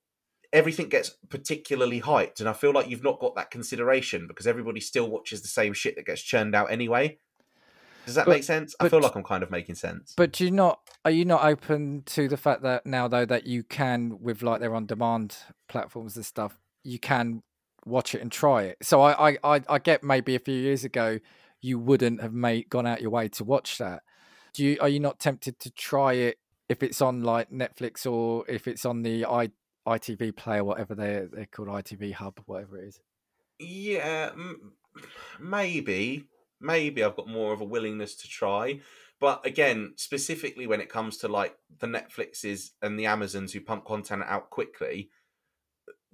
everything 0.54 0.88
gets 0.90 1.10
particularly 1.30 2.02
hyped 2.02 2.40
and 2.40 2.48
I 2.48 2.54
feel 2.54 2.72
like 2.72 2.90
you've 2.90 3.04
not 3.04 3.20
got 3.20 3.36
that 3.36 3.52
consideration 3.52 4.28
because 4.28 4.48
everybody 4.48 4.80
still 4.80 5.10
watches 5.10 5.42
the 5.42 5.48
same 5.48 5.74
shit 5.74 5.96
that 5.96 6.06
gets 6.06 6.22
churned 6.22 6.56
out 6.56 6.72
anyway. 6.72 7.18
Does 8.06 8.16
that 8.16 8.26
But- 8.26 8.32
make 8.32 8.44
sense? 8.44 8.74
I 8.80 8.88
feel 8.88 9.02
like 9.02 9.16
I'm 9.16 9.24
kind 9.24 9.44
of 9.44 9.52
making 9.52 9.76
sense. 9.76 10.14
But 10.16 10.40
you 10.40 10.50
not 10.52 10.80
are 11.04 11.12
you 11.12 11.26
not 11.26 11.44
open 11.44 12.04
to 12.08 12.28
the 12.30 12.38
fact 12.38 12.62
that 12.62 12.86
now 12.86 13.08
though 13.08 13.26
that 13.26 13.46
you 13.46 13.64
can 13.64 14.20
with 14.22 14.42
like 14.42 14.62
their 14.62 14.74
on 14.74 14.86
demand 14.86 15.38
platforms 15.68 16.16
and 16.16 16.26
stuff, 16.26 16.58
you 16.84 17.00
can 17.00 17.44
watch 17.86 18.16
it 18.16 18.22
and 18.22 18.32
try 18.32 18.64
it. 18.64 18.78
So 18.82 19.02
I 19.02 19.32
I 19.32 19.38
I, 19.44 19.62
I 19.68 19.80
get 19.80 20.04
maybe 20.04 20.36
a 20.36 20.40
few 20.40 20.56
years 20.56 20.86
ago 20.86 21.20
you 21.60 21.80
wouldn't 21.80 22.22
have 22.22 22.34
made 22.34 22.70
gone 22.70 22.86
out 22.86 23.02
your 23.02 23.10
way 23.10 23.28
to 23.28 23.44
watch 23.44 23.78
that. 23.80 24.04
Do 24.54 24.64
you 24.64 24.78
are 24.80 24.88
you 24.90 25.02
not 25.02 25.20
tempted 25.20 25.60
to 25.60 25.72
try 25.72 26.14
it 26.14 26.40
if 26.70 26.84
it's 26.84 27.02
on 27.02 27.24
like 27.24 27.50
Netflix 27.52 28.10
or 28.10 28.46
if 28.48 28.68
it's 28.68 28.86
on 28.86 29.02
the 29.04 29.26
i 29.26 29.50
ITV 29.88 30.36
player, 30.36 30.64
whatever 30.64 30.94
they 30.94 31.28
they're 31.32 31.48
called 31.48 31.70
ITV 31.70 32.14
Hub, 32.14 32.40
whatever 32.46 32.78
it 32.78 32.90
is. 32.90 33.02
Yeah, 33.60 34.32
m- 34.34 34.74
maybe, 35.40 36.26
maybe 36.60 37.04
I've 37.04 37.16
got 37.16 37.30
more 37.30 37.54
of 37.54 37.62
a 37.62 37.66
willingness 37.66 38.16
to 38.18 38.28
try. 38.28 38.82
But 39.20 39.46
again, 39.46 39.94
specifically 39.96 40.68
when 40.68 40.82
it 40.82 40.90
comes 40.90 41.18
to 41.18 41.28
like 41.28 41.56
the 41.80 41.88
Netflixes 41.88 42.72
and 42.82 43.00
the 43.00 43.08
Amazons 43.08 43.54
who 43.54 43.62
pump 43.62 43.86
content 43.86 44.24
out 44.28 44.50
quickly, 44.50 45.10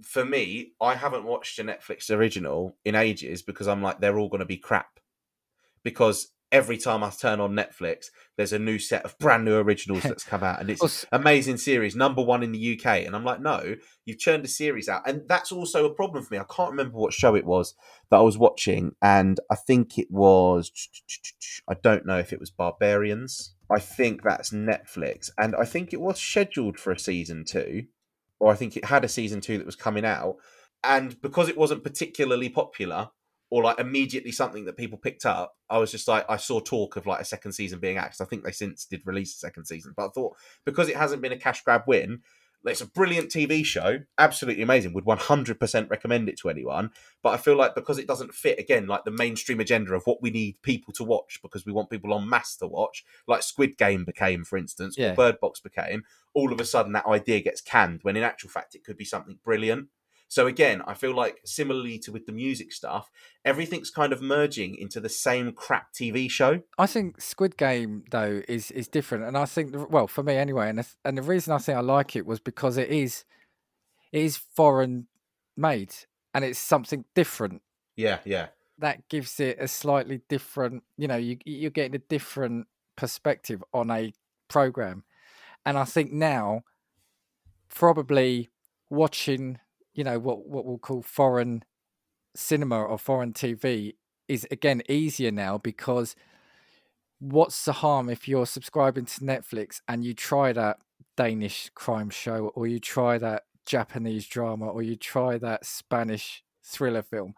for 0.01 0.23
me, 0.23 0.73
I 0.79 0.95
haven't 0.95 1.25
watched 1.25 1.59
a 1.59 1.63
Netflix 1.63 2.09
original 2.09 2.77
in 2.85 2.95
ages 2.95 3.41
because 3.41 3.67
I'm 3.67 3.81
like, 3.81 3.99
they're 3.99 4.17
all 4.19 4.29
going 4.29 4.39
to 4.39 4.45
be 4.45 4.57
crap. 4.57 4.99
Because 5.83 6.29
every 6.53 6.77
time 6.77 7.03
I 7.03 7.09
turn 7.09 7.41
on 7.41 7.53
Netflix, 7.53 8.05
there's 8.37 8.53
a 8.53 8.59
new 8.59 8.77
set 8.77 9.03
of 9.03 9.17
brand 9.17 9.43
new 9.43 9.57
originals 9.57 10.03
that's 10.03 10.23
come 10.23 10.43
out, 10.43 10.61
and 10.61 10.69
it's 10.69 11.05
amazing 11.11 11.57
series, 11.57 11.95
number 11.95 12.21
one 12.21 12.43
in 12.43 12.53
the 12.53 12.79
UK. 12.79 13.05
And 13.05 13.15
I'm 13.15 13.25
like, 13.25 13.41
no, 13.41 13.75
you've 14.05 14.19
churned 14.19 14.45
a 14.45 14.47
series 14.47 14.87
out. 14.87 15.01
And 15.09 15.23
that's 15.27 15.51
also 15.51 15.85
a 15.85 15.93
problem 15.93 16.23
for 16.23 16.33
me. 16.33 16.39
I 16.39 16.45
can't 16.55 16.69
remember 16.69 16.97
what 16.97 17.11
show 17.11 17.35
it 17.35 17.45
was 17.45 17.73
that 18.11 18.17
I 18.17 18.21
was 18.21 18.37
watching. 18.37 18.95
And 19.01 19.39
I 19.51 19.55
think 19.55 19.97
it 19.97 20.09
was, 20.11 20.71
I 21.67 21.73
don't 21.73 22.05
know 22.05 22.19
if 22.19 22.31
it 22.31 22.39
was 22.39 22.51
Barbarians. 22.51 23.55
I 23.69 23.79
think 23.79 24.21
that's 24.21 24.51
Netflix, 24.51 25.31
and 25.37 25.55
I 25.55 25.65
think 25.65 25.91
it 25.91 25.99
was 26.01 26.19
scheduled 26.19 26.79
for 26.79 26.91
a 26.91 26.99
season 26.99 27.43
two, 27.43 27.85
or 28.39 28.51
I 28.51 28.55
think 28.55 28.77
it 28.77 28.85
had 28.85 29.03
a 29.03 29.09
season 29.09 29.41
two 29.41 29.57
that 29.57 29.65
was 29.65 29.75
coming 29.75 30.05
out, 30.05 30.35
and 30.83 31.19
because 31.21 31.49
it 31.49 31.57
wasn't 31.57 31.83
particularly 31.83 32.49
popular 32.49 33.09
or 33.53 33.61
like 33.61 33.79
immediately 33.79 34.31
something 34.31 34.65
that 34.65 34.77
people 34.77 34.97
picked 34.97 35.27
up, 35.27 35.55
I 35.69 35.77
was 35.77 35.91
just 35.91 36.07
like 36.07 36.25
I 36.27 36.37
saw 36.37 36.59
talk 36.59 36.95
of 36.95 37.05
like 37.05 37.21
a 37.21 37.25
second 37.25 37.51
season 37.51 37.77
being 37.77 37.97
axed. 37.97 38.19
I 38.19 38.25
think 38.25 38.43
they 38.43 38.51
since 38.51 38.83
did 38.85 39.03
release 39.05 39.35
a 39.35 39.37
second 39.37 39.65
season, 39.65 39.93
but 39.95 40.07
I 40.07 40.09
thought 40.09 40.35
because 40.65 40.89
it 40.89 40.95
hasn't 40.97 41.21
been 41.21 41.31
a 41.31 41.37
cash 41.37 41.61
grab 41.63 41.83
win, 41.85 42.21
it's 42.65 42.81
a 42.81 42.87
brilliant 42.87 43.29
TV 43.29 43.63
show, 43.63 43.99
absolutely 44.17 44.63
amazing. 44.63 44.93
Would 44.93 45.05
100% 45.05 45.89
recommend 45.91 46.29
it 46.29 46.39
to 46.39 46.49
anyone. 46.49 46.89
But 47.21 47.29
I 47.35 47.37
feel 47.37 47.55
like 47.55 47.75
because 47.75 47.99
it 47.99 48.07
doesn't 48.07 48.33
fit, 48.33 48.57
again, 48.57 48.87
like 48.87 49.03
the 49.03 49.11
mainstream 49.11 49.59
agenda 49.59 49.93
of 49.93 50.01
what 50.05 50.23
we 50.23 50.31
need 50.31 50.59
people 50.63 50.91
to 50.93 51.03
watch 51.03 51.39
because 51.43 51.63
we 51.63 51.73
want 51.73 51.91
people 51.91 52.11
on 52.11 52.27
mass 52.27 52.55
to 52.57 52.65
watch, 52.65 53.03
like 53.27 53.43
Squid 53.43 53.77
Game 53.77 54.03
became, 54.03 54.45
for 54.45 54.57
instance, 54.57 54.95
Yeah. 54.97 55.11
or 55.11 55.15
Bird 55.15 55.39
Box 55.39 55.59
became, 55.59 56.05
all 56.33 56.51
of 56.51 56.59
a 56.59 56.65
sudden 56.65 56.93
that 56.93 57.05
idea 57.05 57.39
gets 57.41 57.61
canned 57.61 57.99
when 58.01 58.17
in 58.17 58.23
actual 58.23 58.49
fact 58.49 58.73
it 58.73 58.83
could 58.83 58.97
be 58.97 59.05
something 59.05 59.37
brilliant. 59.43 59.89
So 60.33 60.47
again, 60.47 60.81
I 60.87 60.95
feel 60.95 61.13
like 61.13 61.41
similarly 61.45 61.99
to 61.99 62.11
with 62.11 62.25
the 62.25 62.31
music 62.31 62.73
stuff, 62.73 63.11
everything's 63.45 63.91
kind 63.91 64.11
of 64.11 64.19
merging 64.19 64.73
into 64.73 64.99
the 64.99 65.07
same 65.07 65.51
crap 65.51 65.93
TV 65.93 66.27
show. 66.27 66.63
I 66.75 66.87
think 66.87 67.21
Squid 67.21 67.55
Game 67.55 68.03
though 68.09 68.41
is 68.47 68.71
is 68.71 68.87
different, 68.87 69.25
and 69.25 69.37
I 69.37 69.45
think 69.45 69.75
well 69.91 70.07
for 70.07 70.23
me 70.23 70.35
anyway, 70.35 70.69
and 70.69 70.79
the, 70.79 70.87
and 71.05 71.19
the 71.19 71.21
reason 71.21 71.53
I 71.53 71.59
think 71.59 71.77
I 71.77 71.81
like 71.81 72.15
it 72.15 72.25
was 72.25 72.39
because 72.39 72.77
it 72.77 72.89
is 72.89 73.25
it 74.11 74.23
is 74.23 74.35
foreign 74.35 75.05
made 75.55 75.93
and 76.33 76.43
it's 76.43 76.57
something 76.57 77.05
different 77.13 77.61
Yeah, 77.95 78.17
yeah. 78.25 78.47
that 78.79 79.07
gives 79.09 79.39
it 79.39 79.57
a 79.59 79.67
slightly 79.67 80.21
different. 80.29 80.81
You 80.97 81.09
know, 81.09 81.17
you 81.17 81.37
you're 81.45 81.69
getting 81.69 81.93
a 81.93 81.99
different 82.09 82.65
perspective 82.95 83.63
on 83.71 83.91
a 83.91 84.13
program, 84.47 85.03
and 85.63 85.77
I 85.77 85.83
think 85.83 86.11
now 86.11 86.63
probably 87.69 88.49
watching 88.89 89.59
you 89.93 90.03
know 90.03 90.19
what 90.19 90.47
what 90.47 90.65
we'll 90.65 90.77
call 90.77 91.01
foreign 91.01 91.63
cinema 92.35 92.81
or 92.81 92.97
foreign 92.97 93.33
TV 93.33 93.93
is 94.27 94.47
again 94.49 94.81
easier 94.89 95.31
now 95.31 95.57
because 95.57 96.15
what's 97.19 97.65
the 97.65 97.73
harm 97.73 98.09
if 98.09 98.27
you're 98.27 98.45
subscribing 98.45 99.05
to 99.05 99.21
Netflix 99.21 99.81
and 99.87 100.03
you 100.03 100.13
try 100.13 100.51
that 100.53 100.77
Danish 101.15 101.69
crime 101.75 102.09
show 102.09 102.51
or 102.55 102.67
you 102.67 102.79
try 102.79 103.17
that 103.17 103.43
Japanese 103.65 104.27
drama 104.27 104.67
or 104.67 104.81
you 104.81 104.95
try 104.95 105.37
that 105.37 105.65
Spanish 105.65 106.43
thriller 106.63 107.01
film? 107.01 107.33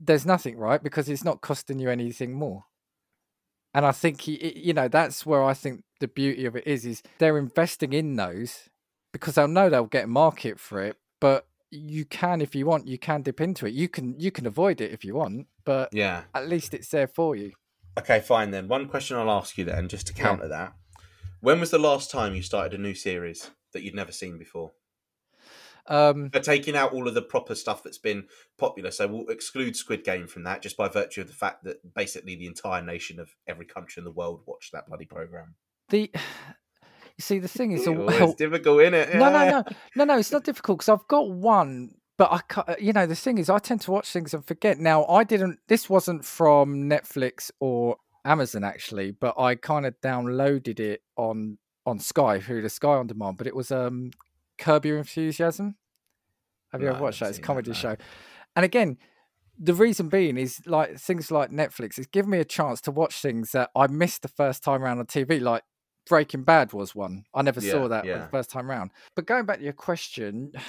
There's 0.00 0.26
nothing 0.26 0.56
right? 0.56 0.82
Because 0.82 1.08
it's 1.08 1.24
not 1.24 1.42
costing 1.42 1.78
you 1.78 1.90
anything 1.90 2.32
more. 2.32 2.64
And 3.74 3.84
I 3.84 3.92
think 3.92 4.26
you 4.26 4.72
know 4.72 4.88
that's 4.88 5.24
where 5.26 5.44
I 5.44 5.54
think 5.54 5.84
the 6.00 6.08
beauty 6.08 6.46
of 6.46 6.56
it 6.56 6.66
is 6.66 6.86
is 6.86 7.02
they're 7.18 7.38
investing 7.38 7.92
in 7.92 8.16
those 8.16 8.70
because 9.12 9.34
they'll 9.34 9.46
know 9.46 9.68
they'll 9.68 9.84
get 9.84 10.04
a 10.04 10.08
market 10.08 10.58
for 10.58 10.82
it 10.82 10.96
but 11.20 11.46
you 11.70 12.04
can 12.04 12.40
if 12.40 12.54
you 12.54 12.66
want 12.66 12.86
you 12.88 12.98
can 12.98 13.22
dip 13.22 13.40
into 13.40 13.66
it 13.66 13.72
you 13.72 13.88
can 13.88 14.18
you 14.18 14.30
can 14.30 14.46
avoid 14.46 14.80
it 14.80 14.90
if 14.92 15.04
you 15.04 15.14
want 15.14 15.46
but 15.64 15.88
Yeah. 15.92 16.24
at 16.34 16.48
least 16.48 16.74
it's 16.74 16.88
there 16.90 17.06
for 17.08 17.36
you 17.36 17.52
Okay, 17.98 18.20
fine 18.20 18.50
then. 18.52 18.68
One 18.68 18.88
question 18.88 19.16
I'll 19.16 19.30
ask 19.30 19.58
you 19.58 19.64
then, 19.64 19.88
just 19.88 20.06
to 20.06 20.14
Yeah. 20.14 20.22
counter 20.22 20.48
that. 20.48 20.72
When 21.40 21.58
was 21.60 21.70
the 21.72 21.78
last 21.78 22.10
time 22.10 22.34
you 22.36 22.40
started 22.42 22.72
a 22.78 22.82
new 22.82 22.94
series 22.94 23.50
that 23.72 23.82
you'd 23.82 23.96
never 23.96 24.12
seen 24.12 24.38
before? 24.38 24.72
um 25.86 26.28
But 26.28 26.44
taking 26.44 26.76
out 26.76 26.92
all 26.92 27.08
of 27.08 27.14
the 27.14 27.22
proper 27.22 27.54
stuff 27.54 27.82
that's 27.82 27.98
been 27.98 28.28
popular, 28.58 28.90
so 28.92 29.08
we'll 29.08 29.28
exclude 29.28 29.76
Squid 29.76 30.04
Game 30.04 30.28
from 30.28 30.44
that, 30.44 30.62
just 30.62 30.76
by 30.76 30.88
virtue 30.88 31.20
of 31.20 31.26
the 31.26 31.32
fact 31.34 31.64
that 31.64 31.94
basically 31.94 32.36
the 32.36 32.46
entire 32.46 32.80
nation 32.82 33.18
of 33.18 33.34
every 33.46 33.66
country 33.66 34.00
in 34.00 34.04
the 34.04 34.10
world 34.12 34.42
watched 34.46 34.72
that 34.72 34.86
bloody 34.86 35.06
program. 35.06 35.56
the 35.88 36.10
you 37.20 37.22
see 37.30 37.38
the 37.38 37.48
thing 37.48 37.72
is 37.72 37.86
Oh, 37.88 38.08
it's 38.08 38.34
difficult, 38.34 38.80
is 38.82 38.92
it? 38.92 39.14
no 39.14 39.30
no 39.30 39.50
no. 39.50 39.64
No 39.96 40.04
no 40.04 40.18
it's 40.18 40.32
not 40.32 40.44
difficult 40.44 40.78
because 40.78 40.88
i've 40.88 41.06
got 41.08 41.30
one 41.30 41.94
but 42.16 42.32
i 42.32 42.38
ca- 42.48 42.76
you 42.78 42.92
know 42.92 43.06
the 43.06 43.14
thing 43.24 43.38
is 43.38 43.50
i 43.50 43.58
tend 43.58 43.80
to 43.82 43.90
watch 43.90 44.10
things 44.10 44.34
and 44.34 44.44
forget. 44.44 44.78
Now 44.78 45.04
i 45.06 45.24
didn't 45.24 45.58
this 45.68 45.88
wasn't 45.88 46.24
from 46.24 46.88
netflix 46.88 47.50
or 47.60 47.96
amazon 48.24 48.64
actually 48.64 49.10
but 49.10 49.38
i 49.38 49.54
kind 49.54 49.86
of 49.86 49.94
downloaded 50.02 50.78
it 50.80 51.00
on 51.16 51.58
on 51.86 51.98
sky 51.98 52.38
through 52.40 52.62
the 52.62 52.68
sky 52.68 52.94
on 53.00 53.06
demand 53.06 53.36
but 53.38 53.46
it 53.46 53.56
was 53.56 53.70
um 53.70 54.10
curb 54.58 54.84
your 54.84 54.98
enthusiasm. 54.98 55.76
Have 56.72 56.82
you 56.82 56.86
No, 56.88 56.92
ever 56.94 57.02
watched 57.02 57.20
that? 57.20 57.30
It's 57.30 57.38
a 57.38 57.40
seen 57.40 57.42
that, 57.42 57.46
comedy 57.46 57.70
no. 57.70 57.74
show. 57.74 57.96
And 58.56 58.64
again 58.64 58.98
the 59.62 59.74
reason 59.74 60.08
being 60.08 60.36
is 60.38 60.60
like 60.66 60.98
things 60.98 61.30
like 61.30 61.50
netflix 61.50 61.98
it's 61.98 62.06
given 62.06 62.30
me 62.30 62.38
a 62.38 62.44
chance 62.44 62.80
to 62.80 62.90
watch 62.90 63.20
things 63.20 63.52
that 63.52 63.68
i 63.76 63.86
missed 63.86 64.22
the 64.22 64.28
first 64.28 64.62
time 64.64 64.82
around 64.82 64.98
on 64.98 65.04
tv 65.06 65.38
like 65.38 65.62
breaking 66.08 66.42
bad 66.42 66.72
was 66.72 66.94
one 66.94 67.24
i 67.34 67.42
never 67.42 67.60
Yeah, 67.60 67.72
saw 67.72 67.88
that 67.88 68.04
yeah. 68.04 68.18
the 68.18 68.28
first 68.28 68.50
time 68.50 68.68
round 68.68 68.90
but 69.14 69.26
going 69.26 69.46
back 69.46 69.58
to 69.58 69.64
your 69.64 69.72
question 69.72 70.52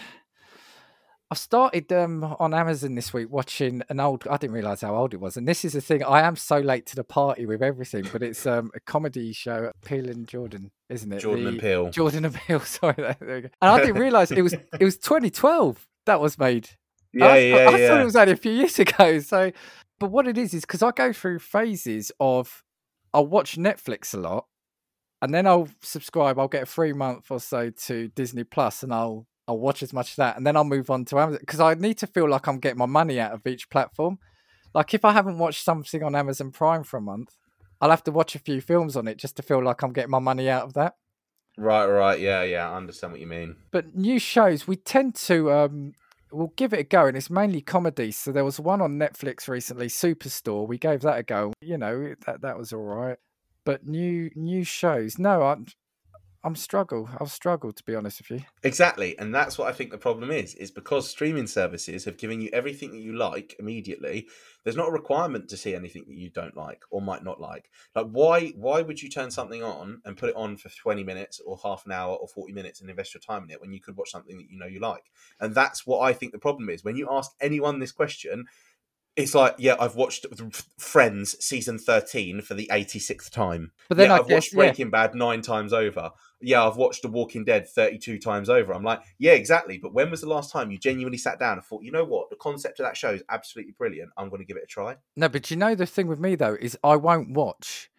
I 1.29 1.35
started 1.35 1.93
um, 1.93 2.25
on 2.41 2.53
Amazon 2.53 2.95
this 2.95 3.13
week 3.13 3.29
watching 3.29 3.83
an 3.87 4.01
old. 4.01 4.27
I 4.29 4.35
didn't 4.35 4.53
realize 4.53 4.81
how 4.81 4.93
old 4.97 5.13
it 5.13 5.21
was, 5.21 5.37
and 5.37 5.47
this 5.47 5.63
is 5.63 5.71
the 5.71 5.79
thing. 5.79 6.03
I 6.03 6.23
am 6.27 6.35
so 6.35 6.57
late 6.59 6.85
to 6.87 6.95
the 6.97 7.05
party 7.05 7.45
with 7.45 7.63
everything, 7.63 8.03
but 8.11 8.21
it's 8.21 8.45
um, 8.45 8.69
a 8.75 8.81
comedy 8.81 9.31
show. 9.31 9.71
Peele 9.85 10.09
and 10.09 10.27
Jordan, 10.27 10.71
isn't 10.89 11.09
it? 11.09 11.19
Jordan 11.21 11.47
and 11.47 11.57
The- 11.57 11.61
Peele. 11.61 11.89
Jordan 11.89 12.25
and 12.25 12.35
Peele. 12.35 12.59
Sorry, 12.65 12.95
there 12.97 13.15
we 13.21 13.27
go. 13.27 13.35
and 13.61 13.71
I 13.71 13.79
didn't 13.79 13.95
realize 14.01 14.29
it 14.33 14.41
was 14.41 14.51
it 14.51 14.83
was 14.83 14.97
2012 14.97 15.87
that 16.05 16.19
was 16.19 16.37
made. 16.37 16.71
Yeah, 17.13 17.27
I, 17.27 17.37
yeah, 17.37 17.55
I 17.55 17.65
thought 17.71 17.79
yeah. 17.79 18.01
it 18.01 18.03
was 18.03 18.15
only 18.17 18.33
a 18.33 18.35
few 18.35 18.51
years 18.51 18.77
ago. 18.79 19.19
So, 19.19 19.53
but 20.01 20.11
what 20.11 20.27
it 20.27 20.37
is 20.37 20.53
is 20.53 20.63
because 20.65 20.83
I 20.83 20.91
go 20.91 21.13
through 21.13 21.39
phases 21.39 22.11
of 22.19 22.61
I'll 23.13 23.25
watch 23.27 23.55
Netflix 23.55 24.13
a 24.13 24.17
lot, 24.17 24.47
and 25.21 25.33
then 25.33 25.45
I'll 25.45 25.69
subscribe. 25.81 26.39
I'll 26.39 26.47
get 26.47 26.63
a 26.63 26.67
free 26.67 26.93
month 26.93 27.29
or 27.29 27.39
so 27.39 27.69
to 27.69 28.07
Disney 28.09 28.43
Plus, 28.43 28.83
and 28.83 28.93
I'll 28.93 29.27
I'll 29.47 29.59
watch 29.59 29.83
as 29.83 29.93
much 29.93 30.11
of 30.11 30.15
that, 30.17 30.37
and 30.37 30.45
then 30.45 30.55
I'll 30.55 30.63
move 30.63 30.89
on 30.89 31.05
to 31.05 31.19
Amazon 31.19 31.39
because 31.41 31.59
I 31.59 31.73
need 31.73 31.97
to 31.99 32.07
feel 32.07 32.29
like 32.29 32.47
I'm 32.47 32.59
getting 32.59 32.79
my 32.79 32.85
money 32.85 33.19
out 33.19 33.33
of 33.33 33.45
each 33.45 33.69
platform. 33.69 34.19
Like 34.73 34.93
if 34.93 35.03
I 35.03 35.11
haven't 35.11 35.37
watched 35.37 35.63
something 35.63 36.03
on 36.03 36.15
Amazon 36.15 36.51
Prime 36.51 36.83
for 36.83 36.97
a 36.97 37.01
month, 37.01 37.35
I'll 37.79 37.89
have 37.89 38.03
to 38.05 38.11
watch 38.11 38.35
a 38.35 38.39
few 38.39 38.61
films 38.61 38.95
on 38.95 39.07
it 39.07 39.17
just 39.17 39.35
to 39.37 39.43
feel 39.43 39.63
like 39.63 39.81
I'm 39.81 39.93
getting 39.93 40.11
my 40.11 40.19
money 40.19 40.49
out 40.49 40.63
of 40.63 40.73
that. 40.73 40.95
Right, 41.57 41.85
right, 41.85 42.19
yeah, 42.19 42.43
yeah. 42.43 42.69
I 42.69 42.77
understand 42.77 43.11
what 43.11 43.19
you 43.19 43.27
mean. 43.27 43.57
But 43.71 43.95
new 43.95 44.19
shows, 44.19 44.67
we 44.67 44.75
tend 44.77 45.15
to 45.15 45.51
um 45.51 45.93
we'll 46.31 46.53
give 46.55 46.73
it 46.73 46.79
a 46.79 46.83
go, 46.83 47.07
and 47.07 47.17
it's 47.17 47.29
mainly 47.29 47.61
comedies. 47.61 48.17
So 48.17 48.31
there 48.31 48.45
was 48.45 48.59
one 48.59 48.81
on 48.81 48.97
Netflix 48.97 49.47
recently, 49.47 49.87
Superstore. 49.87 50.67
We 50.67 50.77
gave 50.77 51.01
that 51.01 51.17
a 51.19 51.23
go. 51.23 51.53
You 51.61 51.77
know 51.77 52.15
that 52.25 52.41
that 52.41 52.57
was 52.57 52.71
all 52.73 52.83
right. 52.83 53.17
But 53.63 53.85
new 53.85 54.31
new 54.35 54.63
shows, 54.63 55.17
no, 55.19 55.43
I'm 55.43 55.67
I'm 56.43 56.55
struggle. 56.55 57.09
I'll 57.19 57.27
struggle 57.27 57.71
to 57.71 57.83
be 57.83 57.95
honest 57.95 58.21
with 58.21 58.39
you. 58.41 58.45
Exactly, 58.63 59.17
and 59.17 59.33
that's 59.33 59.57
what 59.57 59.67
I 59.67 59.73
think 59.73 59.91
the 59.91 59.97
problem 59.97 60.31
is. 60.31 60.53
Is 60.55 60.71
because 60.71 61.09
streaming 61.09 61.47
services 61.47 62.05
have 62.05 62.17
given 62.17 62.41
you 62.41 62.49
everything 62.53 62.91
that 62.91 63.01
you 63.01 63.13
like 63.13 63.55
immediately. 63.59 64.27
There's 64.63 64.75
not 64.75 64.89
a 64.89 64.91
requirement 64.91 65.49
to 65.49 65.57
see 65.57 65.73
anything 65.73 66.05
that 66.07 66.15
you 66.17 66.29
don't 66.29 66.55
like 66.55 66.83
or 66.91 67.01
might 67.01 67.23
not 67.23 67.41
like. 67.41 67.71
Like 67.95 68.07
why 68.11 68.49
why 68.49 68.81
would 68.81 69.01
you 69.01 69.09
turn 69.09 69.31
something 69.31 69.63
on 69.63 70.01
and 70.05 70.17
put 70.17 70.29
it 70.29 70.35
on 70.35 70.57
for 70.57 70.69
20 70.69 71.03
minutes 71.03 71.39
or 71.39 71.59
half 71.63 71.85
an 71.85 71.91
hour 71.91 72.15
or 72.15 72.27
40 72.27 72.53
minutes 72.53 72.81
and 72.81 72.89
invest 72.89 73.13
your 73.15 73.21
time 73.21 73.43
in 73.43 73.51
it 73.51 73.61
when 73.61 73.71
you 73.71 73.79
could 73.79 73.97
watch 73.97 74.11
something 74.11 74.37
that 74.37 74.49
you 74.49 74.59
know 74.59 74.67
you 74.67 74.79
like? 74.79 75.11
And 75.39 75.53
that's 75.53 75.85
what 75.85 75.99
I 75.99 76.13
think 76.13 76.31
the 76.31 76.39
problem 76.39 76.69
is. 76.69 76.83
When 76.83 76.95
you 76.95 77.07
ask 77.11 77.31
anyone 77.41 77.79
this 77.79 77.91
question, 77.91 78.45
it's 79.21 79.35
like, 79.35 79.55
yeah, 79.57 79.75
I've 79.79 79.95
watched 79.95 80.25
Friends 80.77 81.35
season 81.43 81.77
13 81.79 82.41
for 82.41 82.53
the 82.53 82.69
86th 82.71 83.29
time. 83.29 83.71
But 83.87 83.97
then 83.97 84.09
yeah, 84.09 84.15
I 84.15 84.17
I've 84.19 84.27
guess 84.27 84.35
watched 84.35 84.53
yeah, 84.53 84.57
Breaking 84.57 84.89
Bad 84.89 85.15
nine 85.15 85.41
times 85.41 85.73
over. 85.73 86.11
Yeah, 86.41 86.65
I've 86.65 86.77
watched 86.77 87.03
The 87.03 87.07
Walking 87.07 87.45
Dead 87.45 87.67
32 87.67 88.17
times 88.17 88.49
over. 88.49 88.73
I'm 88.73 88.83
like, 88.83 89.01
yeah, 89.19 89.33
exactly. 89.33 89.77
But 89.77 89.93
when 89.93 90.09
was 90.09 90.21
the 90.21 90.29
last 90.29 90.51
time 90.51 90.71
you 90.71 90.77
genuinely 90.77 91.17
sat 91.17 91.39
down 91.39 91.53
and 91.53 91.63
thought, 91.63 91.83
you 91.83 91.91
know 91.91 92.03
what? 92.03 92.29
The 92.29 92.35
concept 92.35 92.79
of 92.79 92.85
that 92.85 92.97
show 92.97 93.11
is 93.11 93.23
absolutely 93.29 93.73
brilliant. 93.77 94.11
I'm 94.17 94.29
going 94.29 94.41
to 94.41 94.45
give 94.45 94.57
it 94.57 94.63
a 94.63 94.67
try. 94.67 94.97
no, 95.15 95.29
but 95.29 95.51
you 95.51 95.57
know 95.57 95.75
the 95.75 95.85
thing 95.85 96.07
with 96.07 96.19
me 96.19 96.35
though 96.35 96.57
is 96.59 96.77
I 96.83 96.95
won't 96.95 97.31
watch 97.31 97.89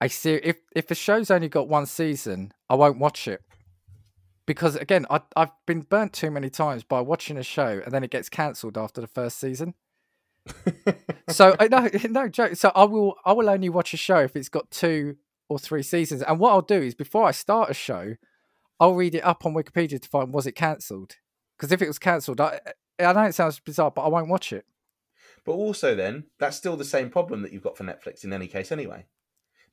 a 0.00 0.08
ser- 0.08 0.40
if 0.42 0.56
if 0.74 0.90
a 0.90 0.94
show's 0.94 1.30
only 1.30 1.48
got 1.48 1.68
one 1.68 1.86
season, 1.86 2.52
I 2.68 2.74
won't 2.74 2.98
watch 2.98 3.26
it. 3.26 3.42
Because 4.46 4.76
again, 4.76 5.06
I 5.08 5.20
I've 5.34 5.52
been 5.66 5.82
burnt 5.82 6.12
too 6.12 6.30
many 6.30 6.50
times 6.50 6.84
by 6.84 7.00
watching 7.00 7.38
a 7.38 7.42
show 7.42 7.80
and 7.82 7.92
then 7.94 8.04
it 8.04 8.10
gets 8.10 8.28
cancelled 8.28 8.76
after 8.76 9.00
the 9.00 9.06
first 9.06 9.38
season. 9.38 9.74
So 11.28 11.56
I 11.58 11.68
no 11.68 11.88
no 12.10 12.28
joke. 12.28 12.56
So 12.56 12.70
I 12.74 12.84
will 12.84 13.16
I 13.24 13.32
will 13.32 13.48
only 13.48 13.68
watch 13.68 13.94
a 13.94 13.96
show 13.96 14.18
if 14.18 14.36
it's 14.36 14.48
got 14.48 14.70
two 14.70 15.16
or 15.48 15.58
three 15.58 15.82
seasons. 15.82 16.22
And 16.22 16.38
what 16.38 16.50
I'll 16.50 16.62
do 16.62 16.80
is 16.80 16.94
before 16.94 17.24
I 17.26 17.30
start 17.30 17.70
a 17.70 17.74
show, 17.74 18.14
I'll 18.80 18.94
read 18.94 19.14
it 19.14 19.24
up 19.24 19.44
on 19.46 19.54
Wikipedia 19.54 20.00
to 20.00 20.08
find 20.08 20.32
was 20.32 20.46
it 20.46 20.52
cancelled. 20.52 21.16
Because 21.56 21.72
if 21.72 21.80
it 21.82 21.88
was 21.88 21.98
cancelled, 21.98 22.40
I 22.40 22.60
I 22.98 23.12
know 23.12 23.22
it 23.24 23.34
sounds 23.34 23.58
bizarre, 23.60 23.90
but 23.90 24.02
I 24.02 24.08
won't 24.08 24.28
watch 24.28 24.52
it. 24.52 24.66
But 25.44 25.52
also, 25.52 25.94
then, 25.94 26.24
that's 26.38 26.56
still 26.56 26.76
the 26.76 26.84
same 26.84 27.10
problem 27.10 27.42
that 27.42 27.52
you've 27.52 27.62
got 27.62 27.76
for 27.76 27.84
Netflix 27.84 28.24
in 28.24 28.32
any 28.32 28.46
case, 28.46 28.72
anyway. 28.72 29.04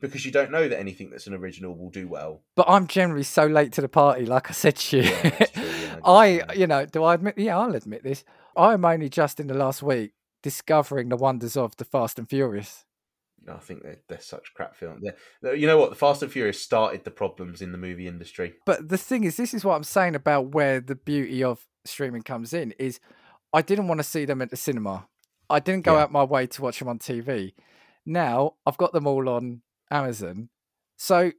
Because 0.01 0.26
you 0.26 0.32
don't 0.32 0.51
know 0.51 0.67
that 0.67 0.80
anything 0.80 1.09
that's 1.11 1.28
an 1.28 1.34
original 1.34 1.78
will 1.78 1.91
do 1.91 2.07
well. 2.09 2.41
But 2.55 2.65
I'm 2.67 2.88
generally 2.88 3.24
so 3.24 3.45
late 3.45 3.72
to 3.74 3.82
the 3.82 3.88
party, 3.88 4.26
like 4.26 4.49
I 4.49 4.53
said 4.53 4.76
to 4.78 4.97
you. 4.97 5.03
Yeah, 5.03 5.30
true, 5.30 5.63
yeah, 5.63 5.99
I, 6.03 6.32
that's- 6.38 6.57
you 6.57 6.67
know, 6.67 6.86
do 6.86 7.03
I 7.03 7.13
admit? 7.13 7.38
Yeah, 7.38 7.57
I'll 7.57 7.76
admit 7.76 8.03
this. 8.03 8.26
I'm 8.57 8.84
only 8.84 9.07
just 9.07 9.39
in 9.39 9.47
the 9.47 9.53
last 9.53 9.82
week 9.82 10.11
discovering 10.42 11.10
the 11.10 11.16
wonders 11.18 11.56
of 11.58 11.76
the 11.78 11.86
Fast 11.86 12.18
and 12.20 12.30
Furious. 12.30 12.86
I 13.50 13.58
think 13.58 13.82
they're, 13.82 13.98
they're 14.08 14.20
such 14.20 14.54
crap 14.54 14.76
films. 14.76 15.04
They're, 15.42 15.56
you 15.56 15.66
know 15.66 15.78
what? 15.78 15.89
The 15.89 15.96
Fast 15.96 16.22
and 16.22 16.32
Furious 16.32 16.62
started 16.62 17.04
the 17.04 17.12
problems 17.12 17.62
in 17.62 17.72
the 17.72 17.78
movie 17.78 18.08
industry. 18.08 18.54
But 18.66 18.89
the 18.89 18.98
thing 18.98 19.24
is, 19.24 19.36
this 19.38 19.54
is 19.54 19.66
what 19.66 19.76
I'm 19.76 19.84
saying 19.84 20.16
about 20.16 20.50
where 20.54 20.80
the 20.80 20.94
beauty 20.96 21.44
of 21.44 21.66
streaming 21.86 22.22
comes 22.22 22.54
in. 22.54 22.74
Is 22.78 23.00
I 23.52 23.62
didn't 23.64 23.88
want 23.88 24.00
to 24.00 24.04
see 24.04 24.26
them 24.26 24.42
at 24.44 24.52
the 24.52 24.58
cinema. 24.58 25.08
I 25.50 25.60
didn't 25.60 25.86
go 25.86 25.96
Yeah. 25.96 26.04
out 26.04 26.12
my 26.12 26.24
way 26.24 26.46
to 26.48 26.62
watch 26.62 26.80
them 26.80 26.88
on 26.88 27.00
TV. 27.00 27.54
Now 28.06 28.54
I've 28.66 28.78
got 28.78 28.94
them 28.94 29.08
all 29.08 29.28
on 29.28 29.62
Amazon, 29.89 30.50
so 30.98 31.32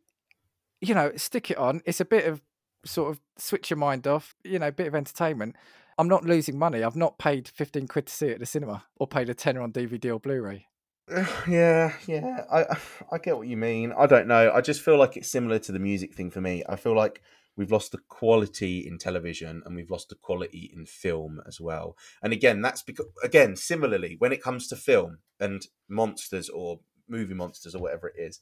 you 0.80 0.94
know, 0.96 1.12
stick 1.16 1.50
it 1.52 1.56
on. 1.56 1.80
It's 1.86 2.00
a 2.00 2.04
bit 2.04 2.26
of 2.26 2.42
sort 2.84 3.10
of 3.12 3.20
switch 3.38 3.70
your 3.70 3.76
mind 3.76 4.06
off. 4.08 4.34
You 4.44 4.58
know, 4.58 4.70
bit 4.72 4.88
of 4.88 4.94
entertainment. 4.96 5.54
I'm 5.98 6.08
not 6.08 6.24
losing 6.24 6.58
money. 6.58 6.82
I've 6.82 6.96
not 6.96 7.18
paid 7.18 7.48
15 7.48 7.86
quid 7.86 8.06
to 8.06 8.12
see 8.12 8.26
it 8.28 8.34
at 8.34 8.40
the 8.40 8.46
cinema 8.46 8.84
or 8.96 9.06
paid 9.06 9.28
a 9.28 9.34
tenner 9.34 9.60
on 9.60 9.72
DVD 9.72 10.14
or 10.14 10.20
Blu-ray. 10.20 10.66
Yeah, 11.48 11.92
yeah, 12.06 12.44
I 12.50 12.64
I 13.12 13.18
get 13.18 13.36
what 13.36 13.48
you 13.48 13.56
mean. 13.56 13.92
I 13.96 14.06
don't 14.06 14.28
know. 14.28 14.52
I 14.52 14.60
just 14.60 14.82
feel 14.82 14.96
like 14.96 15.16
it's 15.16 15.30
similar 15.30 15.58
to 15.60 15.72
the 15.72 15.78
music 15.78 16.14
thing 16.14 16.30
for 16.30 16.40
me. 16.40 16.62
I 16.68 16.76
feel 16.76 16.94
like 16.94 17.20
we've 17.56 17.72
lost 17.72 17.92
the 17.92 17.98
quality 18.08 18.86
in 18.86 18.98
television 18.98 19.62
and 19.64 19.76
we've 19.76 19.90
lost 19.90 20.08
the 20.08 20.14
quality 20.14 20.70
in 20.74 20.86
film 20.86 21.40
as 21.46 21.60
well. 21.60 21.96
And 22.22 22.32
again, 22.32 22.62
that's 22.62 22.82
because 22.82 23.06
again, 23.22 23.56
similarly, 23.56 24.16
when 24.18 24.32
it 24.32 24.42
comes 24.42 24.68
to 24.68 24.76
film 24.76 25.18
and 25.40 25.66
monsters 25.88 26.48
or 26.48 26.80
movie 27.08 27.34
monsters 27.34 27.74
or 27.74 27.82
whatever 27.82 28.08
it 28.08 28.16
is, 28.18 28.40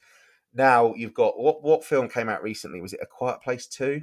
now 0.54 0.94
you've 0.94 1.14
got 1.14 1.38
what 1.38 1.62
what 1.62 1.84
film 1.84 2.08
came 2.08 2.28
out 2.28 2.42
recently? 2.42 2.80
Was 2.80 2.92
it 2.92 3.00
A 3.02 3.06
Quiet 3.06 3.42
Place 3.42 3.66
Two? 3.66 4.02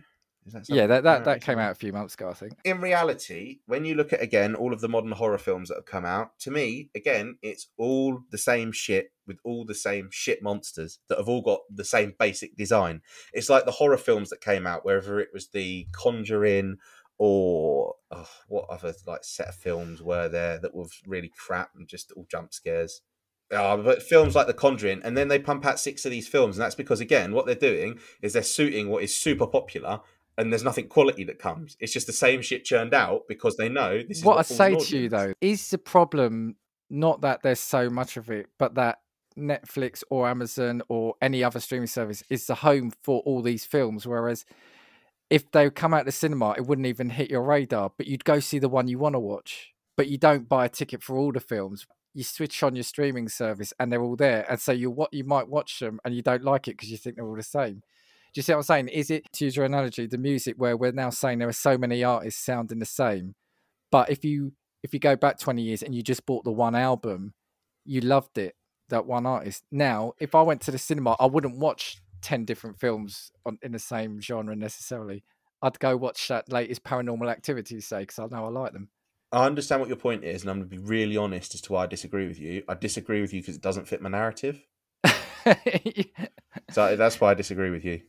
That 0.54 0.66
Yeah, 0.70 0.88
that 0.88 1.04
that, 1.04 1.26
that 1.26 1.42
came 1.42 1.60
out 1.60 1.72
a 1.72 1.76
few 1.76 1.92
months 1.92 2.14
ago, 2.14 2.30
I 2.30 2.34
think. 2.34 2.54
in 2.64 2.82
reality, 2.82 3.60
when 3.66 3.86
you 3.86 3.96
look 3.96 4.14
at 4.14 4.22
again 4.22 4.56
all 4.56 4.74
of 4.74 4.82
the 4.82 4.90
modern 4.90 5.12
horror 5.12 5.38
films 5.38 5.70
that 5.70 5.76
have 5.76 5.86
come 5.86 6.06
out, 6.06 6.40
to 6.40 6.52
me, 6.52 6.90
again, 6.96 7.38
it's 7.42 7.68
all 7.78 8.22
the 8.32 8.38
same 8.38 8.72
shit 8.72 9.12
with 9.26 9.38
all 9.44 9.66
the 9.66 9.76
same 9.76 10.10
shit 10.12 10.42
monsters 10.42 11.00
that 11.10 11.18
have 11.18 11.28
all 11.28 11.42
got 11.42 11.60
the 11.70 11.84
same 11.86 12.14
basic 12.18 12.56
design. 12.56 13.02
It's 13.34 13.50
like 13.50 13.66
the 13.66 13.72
horror 13.72 13.98
films 13.98 14.30
that 14.30 14.42
came 14.42 14.66
out, 14.66 14.86
whether 14.86 15.20
it 15.20 15.30
was 15.34 15.50
the 15.50 15.88
Conjuring 15.92 16.78
or 17.18 17.96
oh, 18.12 18.30
what 18.48 18.70
other 18.70 18.94
like 19.06 19.24
set 19.24 19.50
of 19.50 19.56
films 19.56 20.02
were 20.02 20.30
there 20.30 20.60
that 20.60 20.76
were 20.76 20.86
really 21.06 21.32
crap 21.36 21.72
and 21.76 21.88
just 21.88 22.12
all 22.16 22.28
jump 22.30 22.54
scares. 22.54 23.02
Uh, 23.50 23.78
but 23.78 24.04
films 24.04 24.36
like 24.36 24.48
The 24.48 24.54
Conjuring, 24.54 25.02
and 25.06 25.16
then 25.16 25.30
they 25.30 25.40
pump 25.40 25.66
out 25.66 25.80
six 25.80 26.04
of 26.04 26.12
these 26.12 26.28
films, 26.28 26.58
and 26.58 26.64
that's 26.64 26.76
because 26.76 27.00
again, 27.00 27.32
what 27.32 27.46
they're 27.46 27.56
doing 27.56 27.98
is 28.22 28.34
they're 28.34 28.44
suiting 28.44 28.90
what 28.90 29.04
is 29.04 29.16
super 29.16 29.48
popular 29.48 30.02
and 30.38 30.52
there's 30.52 30.64
nothing 30.64 30.88
quality 30.88 31.24
that 31.26 31.40
comes. 31.40 31.78
It's 31.80 31.94
just 31.94 32.08
the 32.08 32.14
same 32.14 32.42
shit 32.42 32.64
churned 32.64 32.94
out 32.94 33.24
because 33.28 33.58
they 33.58 33.70
know 33.70 34.04
this 34.08 34.20
is 34.20 34.24
what 34.24 34.38
what, 34.38 34.52
I 34.52 34.54
say 34.54 34.76
to 34.76 34.98
you 34.98 35.10
though 35.10 35.34
is 35.42 35.70
the 35.70 35.78
problem 35.78 36.56
not 36.90 37.22
that 37.22 37.42
there's 37.44 37.60
so 37.60 37.90
much 37.90 38.18
of 38.18 38.30
it, 38.30 38.48
but 38.58 38.76
that 38.76 39.00
Netflix 39.38 40.04
or 40.10 40.28
Amazon 40.28 40.82
or 40.90 41.16
any 41.22 41.44
other 41.44 41.60
streaming 41.60 41.88
service 41.88 42.24
is 42.30 42.48
the 42.48 42.56
home 42.56 42.92
for 43.04 43.22
all 43.22 43.42
these 43.42 43.66
films. 43.66 44.08
Whereas 44.08 44.46
if 45.30 45.52
they 45.52 45.70
come 45.70 45.94
out 45.94 46.06
the 46.06 46.12
cinema, 46.12 46.52
it 46.58 46.66
wouldn't 46.66 46.88
even 46.88 47.10
hit 47.10 47.30
your 47.30 47.44
radar, 47.44 47.92
but 47.98 48.08
you'd 48.08 48.26
go 48.26 48.40
see 48.40 48.60
the 48.60 48.70
one 48.70 48.88
you 48.88 48.98
want 48.98 49.14
to 49.14 49.20
watch. 49.20 49.74
But 49.96 50.08
you 50.08 50.18
don't 50.18 50.48
buy 50.48 50.66
a 50.66 50.70
ticket 50.70 51.04
for 51.04 51.18
all 51.18 51.32
the 51.32 51.40
films. 51.40 51.86
You 52.14 52.24
switch 52.24 52.64
on 52.64 52.76
your 52.76 52.84
streaming 52.84 53.30
service 53.30 53.74
and 53.80 53.92
they're 53.92 54.02
all 54.02 54.16
there. 54.16 54.46
And 54.50 54.60
so 54.60 54.72
you 54.72 54.90
what 54.90 55.14
you 55.14 55.24
might 55.24 55.50
watch 55.50 55.80
them 55.80 56.00
and 56.06 56.16
you 56.16 56.22
don't 56.22 56.44
like 56.44 56.68
it 56.68 56.78
because 56.78 56.92
you 56.92 56.98
think 56.98 57.16
they're 57.16 57.28
all 57.28 57.36
the 57.36 57.44
same. 57.44 57.84
You 58.38 58.44
see 58.44 58.54
what 58.54 58.60
I'm 58.60 58.64
saying? 58.64 58.88
Is 58.90 59.10
it 59.10 59.32
to 59.34 59.46
use 59.46 59.56
your 59.56 59.66
analogy, 59.66 60.06
the 60.06 60.18
music 60.18 60.56
where 60.58 60.78
we're 60.78 60.92
now 60.92 61.10
saying 61.10 61.40
there 61.40 61.48
are 61.48 61.54
so 61.54 61.78
many 61.78 62.04
artists 62.04 62.46
sounding 62.46 62.78
the 62.78 62.86
same? 62.86 63.34
But 63.92 64.12
if 64.12 64.24
you 64.24 64.54
if 64.84 64.94
you 64.94 65.00
go 65.00 65.16
back 65.16 65.40
20 65.40 65.62
years 65.62 65.82
and 65.82 65.96
you 65.96 66.04
just 66.04 66.26
bought 66.26 66.44
the 66.44 66.52
one 66.52 66.76
album, 66.76 67.34
you 67.84 68.00
loved 68.00 68.38
it, 68.38 68.56
that 68.90 69.08
one 69.08 69.26
artist. 69.26 69.64
Now, 69.72 70.14
if 70.20 70.36
I 70.36 70.44
went 70.44 70.62
to 70.62 70.72
the 70.72 70.78
cinema, 70.78 71.16
I 71.20 71.26
wouldn't 71.26 71.58
watch 71.58 71.98
10 72.22 72.46
different 72.46 72.80
films 72.80 73.32
on, 73.46 73.58
in 73.64 73.72
the 73.72 73.80
same 73.80 74.22
genre 74.22 74.56
necessarily. 74.56 75.24
I'd 75.62 75.80
go 75.80 75.98
watch 75.98 76.28
that 76.28 76.52
latest 76.52 76.84
paranormal 76.84 77.30
activity, 77.30 77.82
say, 77.82 78.02
because 78.02 78.20
I 78.20 78.28
know 78.28 78.46
I 78.46 78.50
like 78.50 78.74
them. 78.74 78.90
I 79.32 79.46
understand 79.46 79.82
what 79.82 79.90
your 79.90 79.98
point 79.98 80.24
is, 80.24 80.44
and 80.44 80.52
I'm 80.52 80.60
going 80.60 80.70
to 80.70 80.76
be 80.78 80.82
really 80.82 81.18
honest 81.18 81.56
as 81.56 81.62
to 81.62 81.74
why 81.74 81.84
I 81.84 81.88
disagree 81.88 82.28
with 82.28 82.40
you. 82.40 82.64
I 82.70 82.76
disagree 82.76 83.20
with 83.20 83.34
you 83.34 83.42
because 83.42 83.56
it 83.56 83.62
doesn't 83.62 83.88
fit 83.88 84.02
my 84.02 84.10
narrative. 84.10 84.64
So 86.72 86.96
that's 86.98 87.22
why 87.22 87.32
I 87.32 87.34
disagree 87.34 87.70
with 87.70 87.86
you, 87.86 88.02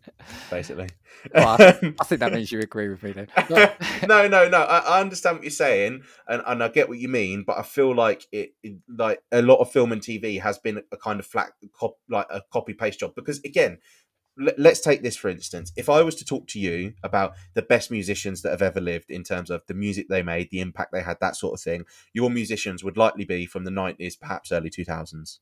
basically. 0.51 0.89
Well, 1.35 1.57
I 1.61 1.73
think 2.05 2.21
that 2.21 2.33
means 2.33 2.51
you 2.51 2.59
agree 2.61 2.89
with 2.89 3.03
me 3.03 3.13
then. 3.13 3.29
No, 4.09 4.27
no, 4.27 4.49
no. 4.49 4.59
I, 4.63 4.79
I 4.79 5.01
understand 5.01 5.37
what 5.37 5.45
you're 5.45 5.51
saying, 5.51 6.03
and, 6.27 6.43
and 6.47 6.65
I 6.65 6.69
get 6.69 6.89
what 6.89 6.99
you 6.99 7.09
mean, 7.09 7.45
but 7.47 7.59
I 7.59 7.63
feel 7.63 7.95
like 7.95 8.25
it, 8.33 8.55
it- 8.63 8.79
like 8.89 9.21
a 9.31 9.43
lot 9.43 9.57
of 9.57 9.71
film 9.71 9.93
and 9.93 10.01
TV 10.01 10.41
has 10.41 10.59
been 10.59 10.83
a 10.91 10.97
kind 10.97 11.21
of 11.21 11.27
flat, 11.27 11.51
cop, 11.79 11.99
like 12.09 12.27
a 12.31 12.43
copy 12.53 12.73
paste 12.75 13.01
job. 13.01 13.15
Because 13.15 13.39
again, 13.45 13.79
let, 14.37 14.59
let's 14.59 14.81
take 14.81 15.03
this 15.03 15.17
for 15.17 15.29
instance. 15.29 15.73
If 15.77 15.89
I 15.89 16.03
was 16.03 16.15
to 16.17 16.25
talk 16.25 16.47
to 16.49 16.59
you 16.59 16.95
about 17.03 17.35
the 17.55 17.63
best 17.63 17.91
musicians 17.91 18.43
that 18.43 18.51
have 18.51 18.63
ever 18.63 18.81
lived 18.81 19.11
in 19.11 19.25
terms 19.25 19.51
of 19.51 19.63
the 19.67 19.75
music 19.75 20.09
they 20.09 20.23
made, 20.23 20.51
the 20.51 20.61
impact 20.61 20.93
they 20.93 21.03
had, 21.03 21.19
that 21.21 21.37
sort 21.37 21.55
of 21.55 21.61
thing, 21.61 21.85
your 22.13 22.31
musicians 22.31 22.83
would 22.83 22.97
likely 22.97 23.25
be 23.25 23.47
from 23.47 23.65
the 23.65 23.71
90s, 23.71 24.19
perhaps 24.19 24.51
early 24.53 24.71
2000s. 24.71 25.39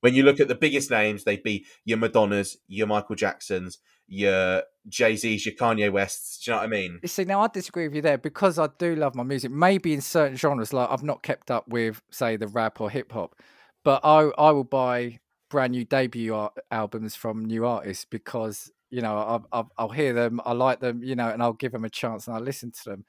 When 0.00 0.14
you 0.14 0.22
look 0.24 0.40
at 0.40 0.48
the 0.48 0.54
biggest 0.54 0.90
names, 0.90 1.24
they'd 1.24 1.42
be 1.42 1.66
your 1.84 1.98
Madonnas, 1.98 2.56
your 2.66 2.86
Michael 2.86 3.14
Jacksons, 3.14 3.78
your 4.08 4.62
Jay 4.88 5.16
Z's, 5.16 5.46
your 5.46 5.54
Kanye 5.54 5.90
Wests. 5.92 6.44
Do 6.44 6.50
you 6.50 6.54
know 6.54 6.60
what 6.60 6.64
I 6.64 6.68
mean? 6.68 6.98
You 7.02 7.08
see, 7.08 7.24
now 7.24 7.40
I 7.40 7.48
disagree 7.48 7.86
with 7.88 7.94
you 7.94 8.02
there 8.02 8.18
because 8.18 8.58
I 8.58 8.68
do 8.78 8.94
love 8.94 9.14
my 9.14 9.22
music. 9.22 9.50
Maybe 9.50 9.92
in 9.92 10.00
certain 10.00 10.36
genres, 10.36 10.72
like 10.72 10.90
I've 10.90 11.02
not 11.02 11.22
kept 11.22 11.50
up 11.50 11.68
with, 11.68 12.02
say, 12.10 12.36
the 12.36 12.48
rap 12.48 12.80
or 12.80 12.90
hip 12.90 13.12
hop, 13.12 13.36
but 13.84 14.00
I 14.04 14.30
I 14.38 14.50
will 14.50 14.64
buy 14.64 15.20
brand 15.48 15.72
new 15.72 15.84
debut 15.84 16.34
art- 16.34 16.58
albums 16.70 17.14
from 17.14 17.44
new 17.44 17.66
artists 17.66 18.06
because 18.06 18.72
you 18.90 19.02
know 19.02 19.16
I'll, 19.16 19.46
I'll 19.52 19.72
I'll 19.78 19.88
hear 19.90 20.12
them, 20.12 20.40
I 20.44 20.52
like 20.52 20.80
them, 20.80 21.02
you 21.02 21.14
know, 21.14 21.28
and 21.28 21.42
I'll 21.42 21.52
give 21.52 21.72
them 21.72 21.84
a 21.84 21.90
chance 21.90 22.26
and 22.26 22.36
I 22.36 22.40
listen 22.40 22.72
to 22.72 22.90
them. 22.90 23.04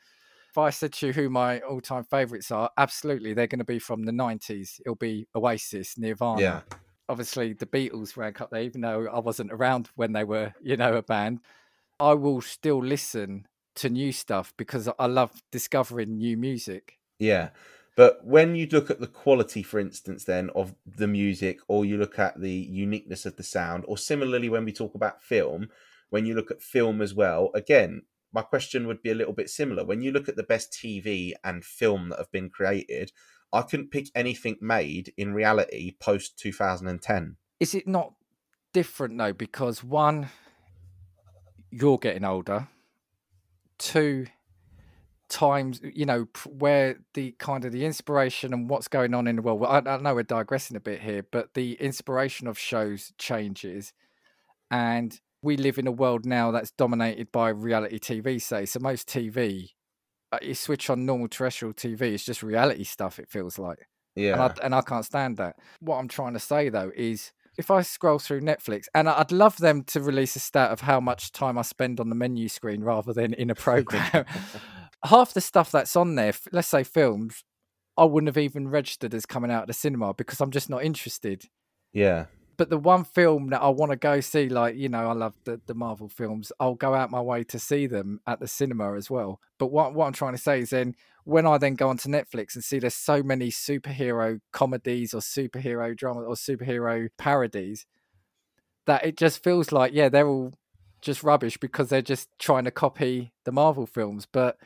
If 0.54 0.60
I 0.60 0.70
said 0.70 0.94
to 0.94 1.08
you 1.08 1.14
who 1.14 1.32
my 1.32 1.62
all 1.62 1.82
time 1.82 2.04
favorites 2.04 2.52
are, 2.52 2.70
absolutely 2.78 3.34
they're 3.34 3.48
going 3.48 3.58
to 3.58 3.66
be 3.66 3.80
from 3.80 4.04
the 4.04 4.12
'90s. 4.12 4.80
It'll 4.82 4.94
be 4.94 5.26
Oasis, 5.36 5.98
Nirvana. 5.98 6.42
Yeah. 6.42 6.62
Obviously, 7.10 7.54
the 7.54 7.66
Beatles 7.66 8.16
rank 8.18 8.40
up 8.40 8.52
there, 8.52 8.62
even 8.62 8.82
though 8.82 9.08
I 9.12 9.18
wasn't 9.18 9.52
around 9.52 9.90
when 9.96 10.14
they 10.14 10.24
were, 10.24 10.54
you 10.62 10.78
know, 10.78 10.94
a 10.94 11.02
band. 11.02 11.40
I 12.00 12.14
will 12.14 12.40
still 12.40 12.84
listen 12.84 13.48
to 13.78 13.90
new 13.90 14.12
stuff 14.12 14.54
because 14.56 14.88
I 15.00 15.08
love 15.08 15.42
discovering 15.52 16.18
new 16.20 16.38
music. 16.38 17.00
Yeah. 17.18 17.50
But 17.98 18.24
when 18.24 18.56
you 18.56 18.68
look 18.72 18.92
at 18.92 19.00
the 19.00 19.08
quality, 19.08 19.64
for 19.64 19.80
instance, 19.80 20.24
then 20.24 20.52
of 20.56 20.76
the 20.86 21.08
music, 21.08 21.62
or 21.68 21.84
you 21.84 21.98
look 21.98 22.20
at 22.20 22.40
the 22.40 22.52
uniqueness 22.52 23.26
of 23.26 23.38
the 23.38 23.44
sound, 23.44 23.86
or 23.88 23.98
similarly 23.98 24.50
when 24.50 24.66
we 24.66 24.72
talk 24.72 24.94
about 24.94 25.24
film, 25.24 25.70
when 26.12 26.28
you 26.28 26.36
look 26.36 26.52
at 26.52 26.62
film 26.62 27.02
as 27.02 27.16
well, 27.16 27.50
again, 27.56 28.04
my 28.34 28.42
question 28.42 28.88
would 28.88 29.02
be 29.02 29.12
a 29.12 29.16
little 29.16 29.34
bit 29.34 29.50
similar. 29.50 29.86
When 29.86 30.02
you 30.02 30.12
look 30.12 30.28
at 30.28 30.36
the 30.36 30.44
best 30.44 30.74
TV 30.74 31.34
and 31.44 31.64
film 31.64 32.10
that 32.10 32.18
have 32.18 32.32
been 32.32 32.50
created, 32.50 33.12
I 33.54 33.62
couldn't 33.62 33.92
pick 33.92 34.10
anything 34.16 34.58
made 34.60 35.14
in 35.16 35.34
reality 35.34 35.96
post 36.00 36.38
2010. 36.40 37.38
Is 37.60 37.76
it 37.76 37.88
not 37.88 38.14
different 38.74 39.18
though? 39.18 39.34
Because 39.34 39.84
one, 39.84 40.30
you're 41.70 42.00
getting 42.00 42.26
older. 42.26 42.68
Two, 43.78 44.26
times 45.30 45.82
you 45.84 46.06
know 46.06 46.28
where 46.48 47.00
the 47.14 47.32
kind 47.40 47.66
of 47.66 47.72
the 47.72 47.86
inspiration 47.86 48.54
and 48.54 48.70
what's 48.70 48.88
going 48.88 49.14
on 49.14 49.28
in 49.28 49.36
the 49.36 49.42
world. 49.42 49.64
I, 49.66 49.78
I 49.90 49.98
know 49.98 50.16
we're 50.16 50.24
digressing 50.24 50.78
a 50.78 50.80
bit 50.80 51.02
here, 51.02 51.26
but 51.30 51.54
the 51.54 51.74
inspiration 51.74 52.48
of 52.48 52.58
shows 52.58 53.14
changes, 53.18 53.94
and 54.72 55.20
we 55.44 55.58
live 55.58 55.78
in 55.78 55.86
a 55.88 55.92
world 55.92 56.26
now 56.26 56.50
that's 56.52 56.72
dominated 56.72 57.32
by 57.32 57.50
reality 57.50 58.00
TV. 58.00 58.42
Say 58.42 58.66
so, 58.66 58.80
most 58.80 59.08
TV. 59.08 59.70
uh, 60.32 60.40
You 60.42 60.56
switch 60.56 60.90
on 60.90 61.06
normal 61.06 61.28
terrestrial 61.28 61.74
TV, 61.74 62.02
it's 62.14 62.26
just 62.26 62.42
reality 62.42 62.84
stuff. 62.86 63.20
It 63.20 63.30
feels 63.30 63.60
like. 63.60 63.80
Yeah. 64.16 64.34
and 64.34 64.42
I, 64.42 64.54
and 64.64 64.76
I 64.76 64.82
can't 64.82 65.06
stand 65.06 65.38
that. 65.38 65.56
What 65.80 65.98
I'm 65.98 66.08
trying 66.08 66.34
to 66.34 66.40
say 66.40 66.70
though 66.70 66.92
is, 66.96 67.32
if 67.58 67.70
I 67.70 67.82
scroll 67.82 68.20
through 68.20 68.42
Netflix, 68.42 68.86
and 68.96 69.08
I'd 69.10 69.32
love 69.32 69.58
them 69.58 69.84
to 69.86 70.00
release 70.02 70.36
a 70.36 70.40
stat 70.40 70.72
of 70.72 70.82
how 70.82 71.00
much 71.00 71.32
time 71.32 71.58
I 71.58 71.62
spend 71.64 72.00
on 72.00 72.10
the 72.10 72.16
menu 72.16 72.48
screen 72.48 72.84
rather 72.84 73.14
than 73.14 73.34
in 73.34 73.50
a 73.50 73.56
program. 73.56 74.26
Half 75.06 75.34
the 75.34 75.42
stuff 75.42 75.72
that's 75.72 75.96
on 75.96 76.16
there, 76.16 76.34
let's 76.52 76.68
say 76.70 76.84
films, 76.84 77.44
I 77.98 78.06
wouldn't 78.06 78.30
have 78.30 78.38
even 78.44 78.70
registered 78.70 79.14
as 79.14 79.26
coming 79.26 79.52
out 79.52 79.64
of 79.64 79.68
the 79.68 79.74
cinema 79.74 80.14
because 80.14 80.40
I'm 80.42 80.50
just 80.52 80.70
not 80.70 80.84
interested. 80.84 81.46
yeah. 81.92 82.26
But 82.56 82.70
the 82.70 82.78
one 82.78 83.04
film 83.04 83.50
that 83.50 83.62
I 83.62 83.70
want 83.70 83.92
to 83.92 83.96
go 83.96 84.20
see, 84.20 84.48
like 84.50 84.76
you 84.76 84.90
know, 84.90 85.10
I 85.10 85.14
love 85.14 85.36
the, 85.44 85.60
the 85.66 85.74
Marvel 85.74 86.10
films. 86.10 86.52
I'll 86.60 86.76
go 86.76 86.94
out 86.94 87.10
my 87.10 87.22
way 87.22 87.44
to 87.46 87.60
see 87.60 87.88
them 87.88 88.20
at 88.28 88.40
the 88.40 88.48
cinema 88.48 88.96
as 88.96 89.10
well. 89.10 89.40
But 89.58 89.68
what 89.68 89.94
what 89.94 90.08
I'm 90.08 90.14
trying 90.14 90.34
to 90.34 90.42
say 90.42 90.60
is, 90.62 90.70
then 90.70 90.96
when 91.24 91.48
I 91.48 91.58
then 91.58 91.76
go 91.76 91.90
onto 91.90 92.10
Netflix 92.10 92.56
and 92.56 92.64
see 92.64 92.80
there's 92.80 92.96
so 92.96 93.24
many 93.24 93.50
superhero 93.50 94.40
comedies 94.52 95.14
or 95.14 95.22
superhero 95.22 95.96
drama 95.96 96.22
or 96.22 96.36
superhero 96.36 97.10
parodies, 97.18 97.86
that 98.86 99.06
it 99.06 99.18
just 99.18 99.44
feels 99.44 99.72
like 99.72 99.94
yeah, 99.94 100.10
they're 100.10 100.28
all 100.28 100.54
just 101.02 101.24
rubbish 101.24 101.58
because 101.58 101.90
they're 101.90 102.02
just 102.02 102.30
trying 102.40 102.66
to 102.66 102.72
copy 102.72 103.34
the 103.46 103.52
Marvel 103.52 103.86
films. 103.86 104.28
But 104.32 104.58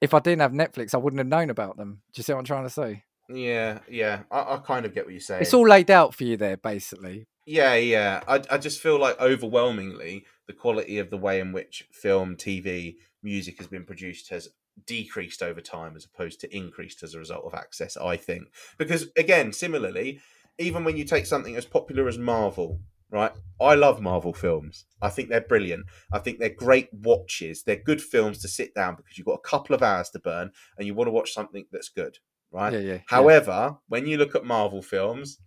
if 0.00 0.14
I 0.14 0.20
didn't 0.20 0.40
have 0.42 0.52
Netflix, 0.52 0.94
I 0.94 0.98
wouldn't 0.98 1.18
have 1.18 1.26
known 1.26 1.50
about 1.50 1.76
them. 1.76 2.02
Do 2.12 2.20
you 2.20 2.22
see 2.22 2.32
what 2.32 2.40
I'm 2.40 2.44
trying 2.44 2.64
to 2.64 2.70
say? 2.70 3.04
Yeah, 3.28 3.80
yeah. 3.88 4.22
I, 4.30 4.54
I 4.54 4.60
kind 4.64 4.86
of 4.86 4.94
get 4.94 5.04
what 5.04 5.12
you're 5.12 5.20
saying. 5.20 5.42
It's 5.42 5.54
all 5.54 5.66
laid 5.68 5.90
out 5.90 6.14
for 6.14 6.24
you 6.24 6.36
there, 6.36 6.56
basically. 6.56 7.26
Yeah, 7.44 7.74
yeah. 7.74 8.22
I, 8.26 8.42
I 8.50 8.58
just 8.58 8.80
feel 8.80 8.98
like 8.98 9.20
overwhelmingly 9.20 10.24
the 10.46 10.52
quality 10.52 10.98
of 10.98 11.10
the 11.10 11.18
way 11.18 11.40
in 11.40 11.52
which 11.52 11.86
film, 11.92 12.36
TV, 12.36 12.96
music 13.22 13.58
has 13.58 13.66
been 13.66 13.84
produced 13.84 14.30
has 14.30 14.48
decreased 14.86 15.42
over 15.42 15.60
time 15.60 15.96
as 15.96 16.04
opposed 16.04 16.40
to 16.40 16.56
increased 16.56 17.02
as 17.02 17.14
a 17.14 17.18
result 17.18 17.44
of 17.44 17.54
access, 17.54 17.96
I 17.96 18.16
think. 18.16 18.48
Because 18.78 19.08
again, 19.16 19.52
similarly, 19.52 20.20
even 20.58 20.84
when 20.84 20.96
you 20.96 21.04
take 21.04 21.26
something 21.26 21.56
as 21.56 21.64
popular 21.64 22.08
as 22.08 22.18
Marvel, 22.18 22.80
right? 23.10 23.32
I 23.60 23.74
love 23.74 24.00
Marvel 24.00 24.32
films. 24.32 24.84
I 25.00 25.08
think 25.08 25.28
they're 25.28 25.40
brilliant. 25.40 25.86
I 26.12 26.18
think 26.18 26.38
they're 26.38 26.50
great 26.50 26.88
watches. 26.92 27.62
They're 27.62 27.76
good 27.76 28.02
films 28.02 28.38
to 28.38 28.48
sit 28.48 28.74
down 28.74 28.96
because 28.96 29.16
you've 29.16 29.26
got 29.26 29.40
a 29.44 29.48
couple 29.48 29.74
of 29.74 29.82
hours 29.82 30.10
to 30.10 30.18
burn 30.18 30.50
and 30.76 30.86
you 30.86 30.94
want 30.94 31.08
to 31.08 31.12
watch 31.12 31.32
something 31.32 31.66
that's 31.72 31.88
good, 31.88 32.18
right? 32.52 32.72
Yeah, 32.72 32.78
yeah. 32.78 32.98
However, 33.06 33.76
when 33.88 34.06
you 34.06 34.16
look 34.16 34.34
at 34.34 34.44
Marvel 34.44 34.82
films, 34.82 35.38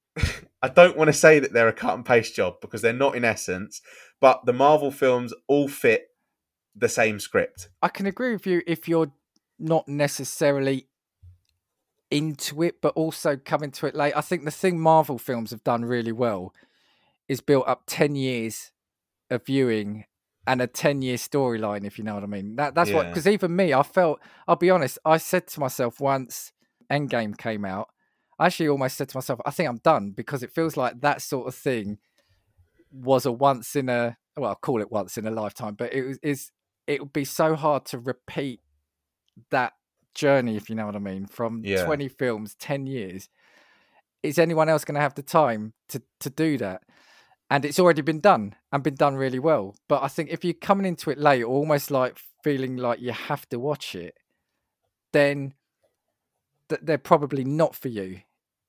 I 0.62 0.68
don't 0.68 0.96
want 0.96 1.08
to 1.08 1.12
say 1.12 1.38
that 1.38 1.52
they're 1.52 1.68
a 1.68 1.72
cut 1.72 1.94
and 1.94 2.04
paste 2.04 2.34
job 2.34 2.54
because 2.60 2.82
they're 2.82 2.92
not 2.92 3.16
in 3.16 3.24
essence, 3.24 3.80
but 4.20 4.44
the 4.46 4.52
Marvel 4.52 4.90
films 4.90 5.32
all 5.46 5.68
fit 5.68 6.08
the 6.74 6.88
same 6.88 7.18
script. 7.20 7.68
I 7.82 7.88
can 7.88 8.06
agree 8.06 8.32
with 8.32 8.46
you 8.46 8.62
if 8.66 8.88
you're 8.88 9.12
not 9.58 9.88
necessarily 9.88 10.88
into 12.10 12.62
it, 12.62 12.80
but 12.80 12.94
also 12.94 13.36
coming 13.36 13.70
to 13.72 13.86
it 13.86 13.94
late. 13.94 14.14
I 14.16 14.20
think 14.20 14.44
the 14.44 14.50
thing 14.50 14.78
Marvel 14.78 15.18
films 15.18 15.50
have 15.50 15.64
done 15.64 15.84
really 15.84 16.12
well 16.12 16.54
is 17.28 17.40
built 17.40 17.66
up 17.66 17.82
10 17.86 18.14
years 18.14 18.70
of 19.30 19.44
viewing 19.44 20.04
and 20.46 20.60
a 20.60 20.66
10 20.66 21.02
year 21.02 21.16
storyline, 21.16 21.84
if 21.84 21.98
you 21.98 22.04
know 22.04 22.14
what 22.14 22.22
I 22.22 22.26
mean. 22.26 22.56
That 22.56 22.74
That's 22.74 22.92
what, 22.92 23.08
because 23.08 23.26
even 23.26 23.54
me, 23.54 23.74
I 23.74 23.82
felt, 23.82 24.20
I'll 24.46 24.56
be 24.56 24.70
honest, 24.70 24.98
I 25.04 25.16
said 25.16 25.46
to 25.48 25.60
myself 25.60 26.00
once 26.00 26.52
Endgame 26.90 27.36
came 27.36 27.64
out, 27.64 27.88
I 28.38 28.46
actually 28.46 28.68
almost 28.68 28.96
said 28.96 29.08
to 29.08 29.16
myself, 29.16 29.40
I 29.44 29.50
think 29.50 29.68
I'm 29.68 29.78
done 29.78 30.10
because 30.10 30.42
it 30.42 30.52
feels 30.52 30.76
like 30.76 31.00
that 31.00 31.22
sort 31.22 31.48
of 31.48 31.54
thing 31.54 31.98
was 32.92 33.26
a 33.26 33.32
once 33.32 33.74
in 33.74 33.88
a, 33.88 34.16
well, 34.36 34.50
I'll 34.50 34.56
call 34.56 34.80
it 34.80 34.92
once 34.92 35.18
in 35.18 35.26
a 35.26 35.30
lifetime, 35.30 35.74
but 35.74 35.92
it 35.92 36.02
was, 36.04 36.18
is, 36.22 36.50
it 36.86 37.00
would 37.00 37.12
be 37.12 37.24
so 37.24 37.56
hard 37.56 37.84
to 37.86 37.98
repeat 37.98 38.60
that 39.50 39.72
journey, 40.14 40.56
if 40.56 40.70
you 40.70 40.76
know 40.76 40.86
what 40.86 40.96
I 40.96 41.00
mean, 41.00 41.26
from 41.26 41.62
Yeah. 41.64 41.84
20 41.84 42.08
films, 42.08 42.54
10 42.58 42.86
years. 42.86 43.28
Is 44.22 44.38
anyone 44.38 44.68
else 44.68 44.84
going 44.84 44.94
to 44.94 45.00
have 45.00 45.14
the 45.14 45.22
time 45.22 45.72
to, 45.88 46.02
to 46.20 46.30
do 46.30 46.58
that? 46.58 46.82
And 47.48 47.64
it's 47.64 47.78
already 47.78 48.02
been 48.02 48.20
done 48.20 48.56
and 48.72 48.82
been 48.82 48.96
done 48.96 49.14
really 49.14 49.38
well. 49.38 49.76
But 49.88 50.02
I 50.02 50.08
think 50.08 50.30
if 50.30 50.44
you're 50.44 50.54
coming 50.54 50.86
into 50.86 51.10
it 51.10 51.18
late, 51.18 51.44
almost 51.44 51.90
like 51.90 52.18
feeling 52.42 52.76
like 52.76 53.00
you 53.00 53.12
have 53.12 53.48
to 53.50 53.58
watch 53.58 53.94
it, 53.94 54.16
then 55.12 55.54
th- 56.68 56.80
they're 56.82 56.98
probably 56.98 57.44
not 57.44 57.74
for 57.74 57.88
you. 57.88 58.20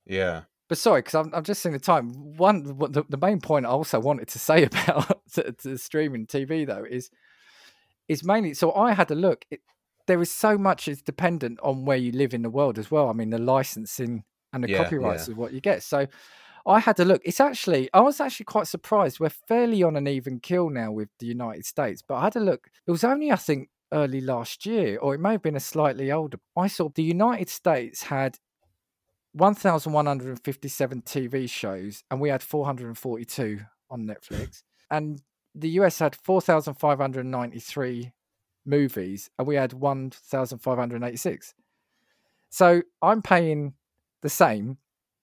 Yeah. 0.05 0.43
But 0.69 0.77
sorry, 0.77 1.01
because 1.01 1.15
I'm, 1.15 1.33
I'm 1.33 1.43
just 1.43 1.61
seeing 1.61 1.73
the 1.73 1.79
time. 1.79 2.35
One, 2.37 2.63
the, 2.63 3.03
the 3.09 3.17
main 3.17 3.39
point 3.39 3.65
I 3.65 3.69
also 3.69 3.99
wanted 3.99 4.27
to 4.29 4.39
say 4.49 4.63
about 4.63 5.25
to, 5.33 5.51
to 5.53 5.77
streaming 5.77 6.27
TV 6.27 6.65
though 6.67 6.85
is 6.87 7.09
is 8.07 8.23
mainly 8.23 8.53
so 8.53 8.73
I 8.73 8.93
had 8.93 9.11
a 9.11 9.15
look. 9.15 9.45
It, 9.49 9.61
there 10.07 10.21
is 10.21 10.31
so 10.31 10.57
much 10.57 10.87
is 10.87 11.01
dependent 11.01 11.59
on 11.61 11.83
where 11.83 11.97
you 11.97 12.13
live 12.13 12.33
in 12.33 12.41
the 12.41 12.49
world 12.49 12.79
as 12.79 12.89
well. 12.89 13.09
I 13.09 13.13
mean, 13.13 13.29
the 13.29 13.37
licensing 13.37 14.23
and 14.53 14.63
the 14.63 14.69
Yeah, 14.69 14.77
copyrights 14.77 15.27
yeah. 15.27 15.33
is 15.33 15.37
what 15.37 15.51
you 15.51 15.59
get. 15.59 15.83
So 15.83 16.07
I 16.67 16.79
had 16.79 16.97
to 16.97 17.05
look. 17.05 17.21
It's 17.25 17.39
actually 17.39 17.89
I 17.93 18.01
was 18.01 18.19
actually 18.19 18.45
quite 18.45 18.67
surprised. 18.67 19.19
We're 19.19 19.29
fairly 19.29 19.83
on 19.83 19.95
an 19.95 20.07
even 20.07 20.39
kill 20.39 20.69
now 20.69 20.91
with 20.91 21.09
the 21.19 21.25
United 21.25 21.65
States, 21.65 22.03
but 22.05 22.15
I 22.15 22.23
had 22.25 22.33
to 22.33 22.39
look. 22.39 22.69
It 22.85 22.91
was 22.91 23.03
only 23.03 23.31
I 23.31 23.37
think 23.37 23.69
early 23.93 24.21
last 24.21 24.65
year, 24.65 24.97
or 24.99 25.15
it 25.15 25.19
may 25.19 25.31
have 25.31 25.41
been 25.41 25.55
a 25.55 25.61
slightly 25.61 26.11
older. 26.11 26.39
I 26.57 26.67
saw 26.67 26.89
the 26.89 27.03
United 27.03 27.49
States 27.49 28.03
had 28.03 28.37
1,157 29.33 31.01
TV 31.03 31.49
shows, 31.49 32.03
and 32.11 32.19
we 32.19 32.29
had 32.29 32.43
442 32.43 33.59
on 33.89 34.05
Netflix. 34.05 34.63
And 34.91 35.21
the 35.55 35.69
US 35.69 35.99
had 35.99 36.15
4,593 36.15 38.11
movies, 38.65 39.29
and 39.37 39.47
we 39.47 39.55
had 39.55 39.73
1,586. 39.73 41.53
So 42.49 42.81
I'm 43.01 43.21
paying 43.21 43.73
the 44.21 44.29
same. 44.29 44.77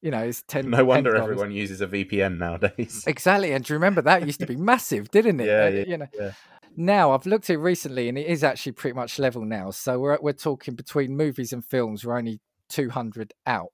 You 0.04 0.10
know, 0.10 0.18
it's 0.22 0.42
ten. 0.42 0.68
No 0.68 0.84
wonder 0.84 1.14
$10. 1.14 1.22
everyone 1.22 1.50
uses 1.50 1.80
a 1.80 1.86
VPN 1.86 2.36
nowadays. 2.36 3.04
Exactly, 3.08 3.52
and 3.52 3.64
do 3.64 3.72
you 3.72 3.76
remember 3.76 4.02
that 4.02 4.26
used 4.26 4.38
to 4.40 4.46
be 4.46 4.54
massive, 4.54 5.10
didn't 5.10 5.40
it? 5.40 5.48
Yeah, 5.48 5.64
Uh, 5.66 5.70
yeah, 5.70 5.84
you 5.86 5.96
know. 5.96 6.06
yeah. 6.20 6.32
Now 6.76 7.12
I've 7.12 7.24
looked 7.24 7.48
at 7.48 7.54
it 7.54 7.58
recently, 7.58 8.10
and 8.10 8.18
it 8.18 8.26
is 8.26 8.44
actually 8.44 8.72
pretty 8.72 8.94
much 8.94 9.18
level 9.18 9.46
now. 9.46 9.70
So 9.70 9.98
we're 9.98 10.18
we're 10.20 10.34
talking 10.34 10.74
between 10.74 11.16
movies 11.16 11.54
and 11.54 11.64
films, 11.64 12.04
we're 12.04 12.18
only 12.18 12.40
two 12.68 12.90
hundred 12.90 13.32
out. 13.46 13.70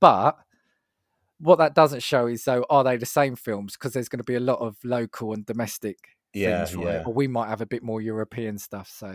But 0.00 0.38
what 1.38 1.58
that 1.58 1.74
doesn't 1.74 2.02
show 2.02 2.28
is 2.28 2.44
though, 2.44 2.64
are 2.70 2.82
they 2.82 2.96
the 2.96 3.04
same 3.04 3.36
films? 3.36 3.74
Because 3.74 3.92
there's 3.92 4.08
going 4.08 4.20
to 4.20 4.24
be 4.24 4.36
a 4.36 4.40
lot 4.40 4.60
of 4.60 4.76
local 4.84 5.34
and 5.34 5.44
domestic 5.44 5.98
Yeah, 6.32 6.64
things, 6.64 6.76
right? 6.76 6.94
yeah. 6.94 7.04
Or 7.04 7.12
we 7.12 7.26
might 7.28 7.48
have 7.48 7.60
a 7.60 7.66
bit 7.66 7.82
more 7.82 8.00
European 8.00 8.56
stuff. 8.56 8.88
So, 8.88 9.14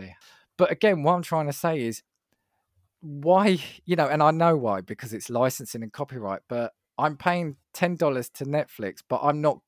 but 0.56 0.70
again, 0.70 1.02
what 1.02 1.14
I'm 1.14 1.22
trying 1.22 1.46
to 1.46 1.52
say 1.52 1.80
is 1.80 2.02
why, 3.00 3.58
you 3.84 3.96
know, 3.96 4.06
and 4.06 4.22
I 4.22 4.30
know 4.30 4.56
why 4.56 4.80
because 4.80 5.12
it's 5.12 5.30
licensing 5.30 5.82
and 5.82 5.92
copyright, 5.92 6.40
but 6.48 6.72
I'm 6.98 7.16
paying 7.16 7.56
$10 7.74 7.98
to 8.34 8.44
Netflix, 8.44 8.98
but 9.08 9.20
I'm 9.22 9.40
not 9.40 9.60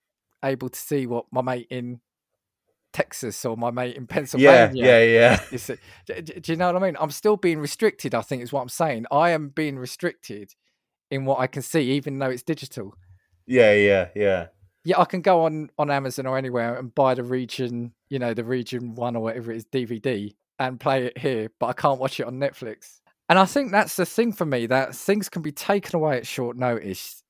able 0.44 0.68
to 0.68 0.78
see 0.78 1.06
what 1.06 1.26
my 1.30 1.40
mate 1.40 1.66
in 1.70 2.00
Texas 2.92 3.44
or 3.44 3.56
my 3.56 3.70
mate 3.70 3.96
in 3.96 4.06
Pennsylvania. 4.06 4.70
yeah, 4.74 5.02
yeah. 5.02 5.40
is 5.50 5.62
see. 5.62 5.76
D- 6.06 6.20
d- 6.20 6.40
do 6.40 6.52
you 6.52 6.56
know 6.56 6.66
what 6.72 6.82
I 6.82 6.86
mean? 6.86 6.96
I'm 7.00 7.10
still 7.10 7.36
being 7.36 7.58
restricted, 7.58 8.14
I 8.14 8.20
think 8.20 8.42
is 8.42 8.52
what 8.52 8.60
I'm 8.60 8.68
saying. 8.68 9.06
I 9.10 9.30
am 9.30 9.48
being 9.48 9.78
restricted 9.78 10.52
in 11.10 11.24
what 11.24 11.40
I 11.40 11.46
can 11.46 11.62
see, 11.62 11.92
even 11.92 12.18
though 12.18 12.30
it's 12.30 12.42
digital. 12.42 12.94
Yeah, 13.46 13.72
yeah, 13.72 14.08
yeah. 14.14 14.46
Yeah, 14.84 15.00
I 15.00 15.04
can 15.04 15.20
go 15.20 15.44
on 15.44 15.70
on 15.78 15.90
Amazon 15.90 16.26
or 16.26 16.36
anywhere 16.36 16.74
and 16.76 16.94
buy 16.94 17.14
the 17.14 17.22
region, 17.22 17.92
you 18.08 18.18
know, 18.18 18.34
the 18.34 18.44
region 18.44 18.94
one 18.94 19.14
or 19.16 19.22
whatever 19.22 19.52
it 19.52 19.56
is 19.56 19.64
DVD 19.64 20.34
and 20.58 20.80
play 20.80 21.06
it 21.06 21.18
here, 21.18 21.50
but 21.58 21.66
I 21.66 21.72
can't 21.72 22.00
watch 22.00 22.18
it 22.18 22.26
on 22.26 22.34
Netflix. 22.34 23.00
And 23.32 23.38
I 23.38 23.46
think 23.46 23.72
that's 23.72 23.96
the 23.96 24.04
thing 24.04 24.34
for 24.34 24.44
me 24.44 24.66
that 24.66 24.94
things 24.94 25.30
can 25.30 25.40
be 25.40 25.52
taken 25.52 25.96
away 25.96 26.18
at 26.18 26.26
short 26.26 26.54
notice. 26.54 27.22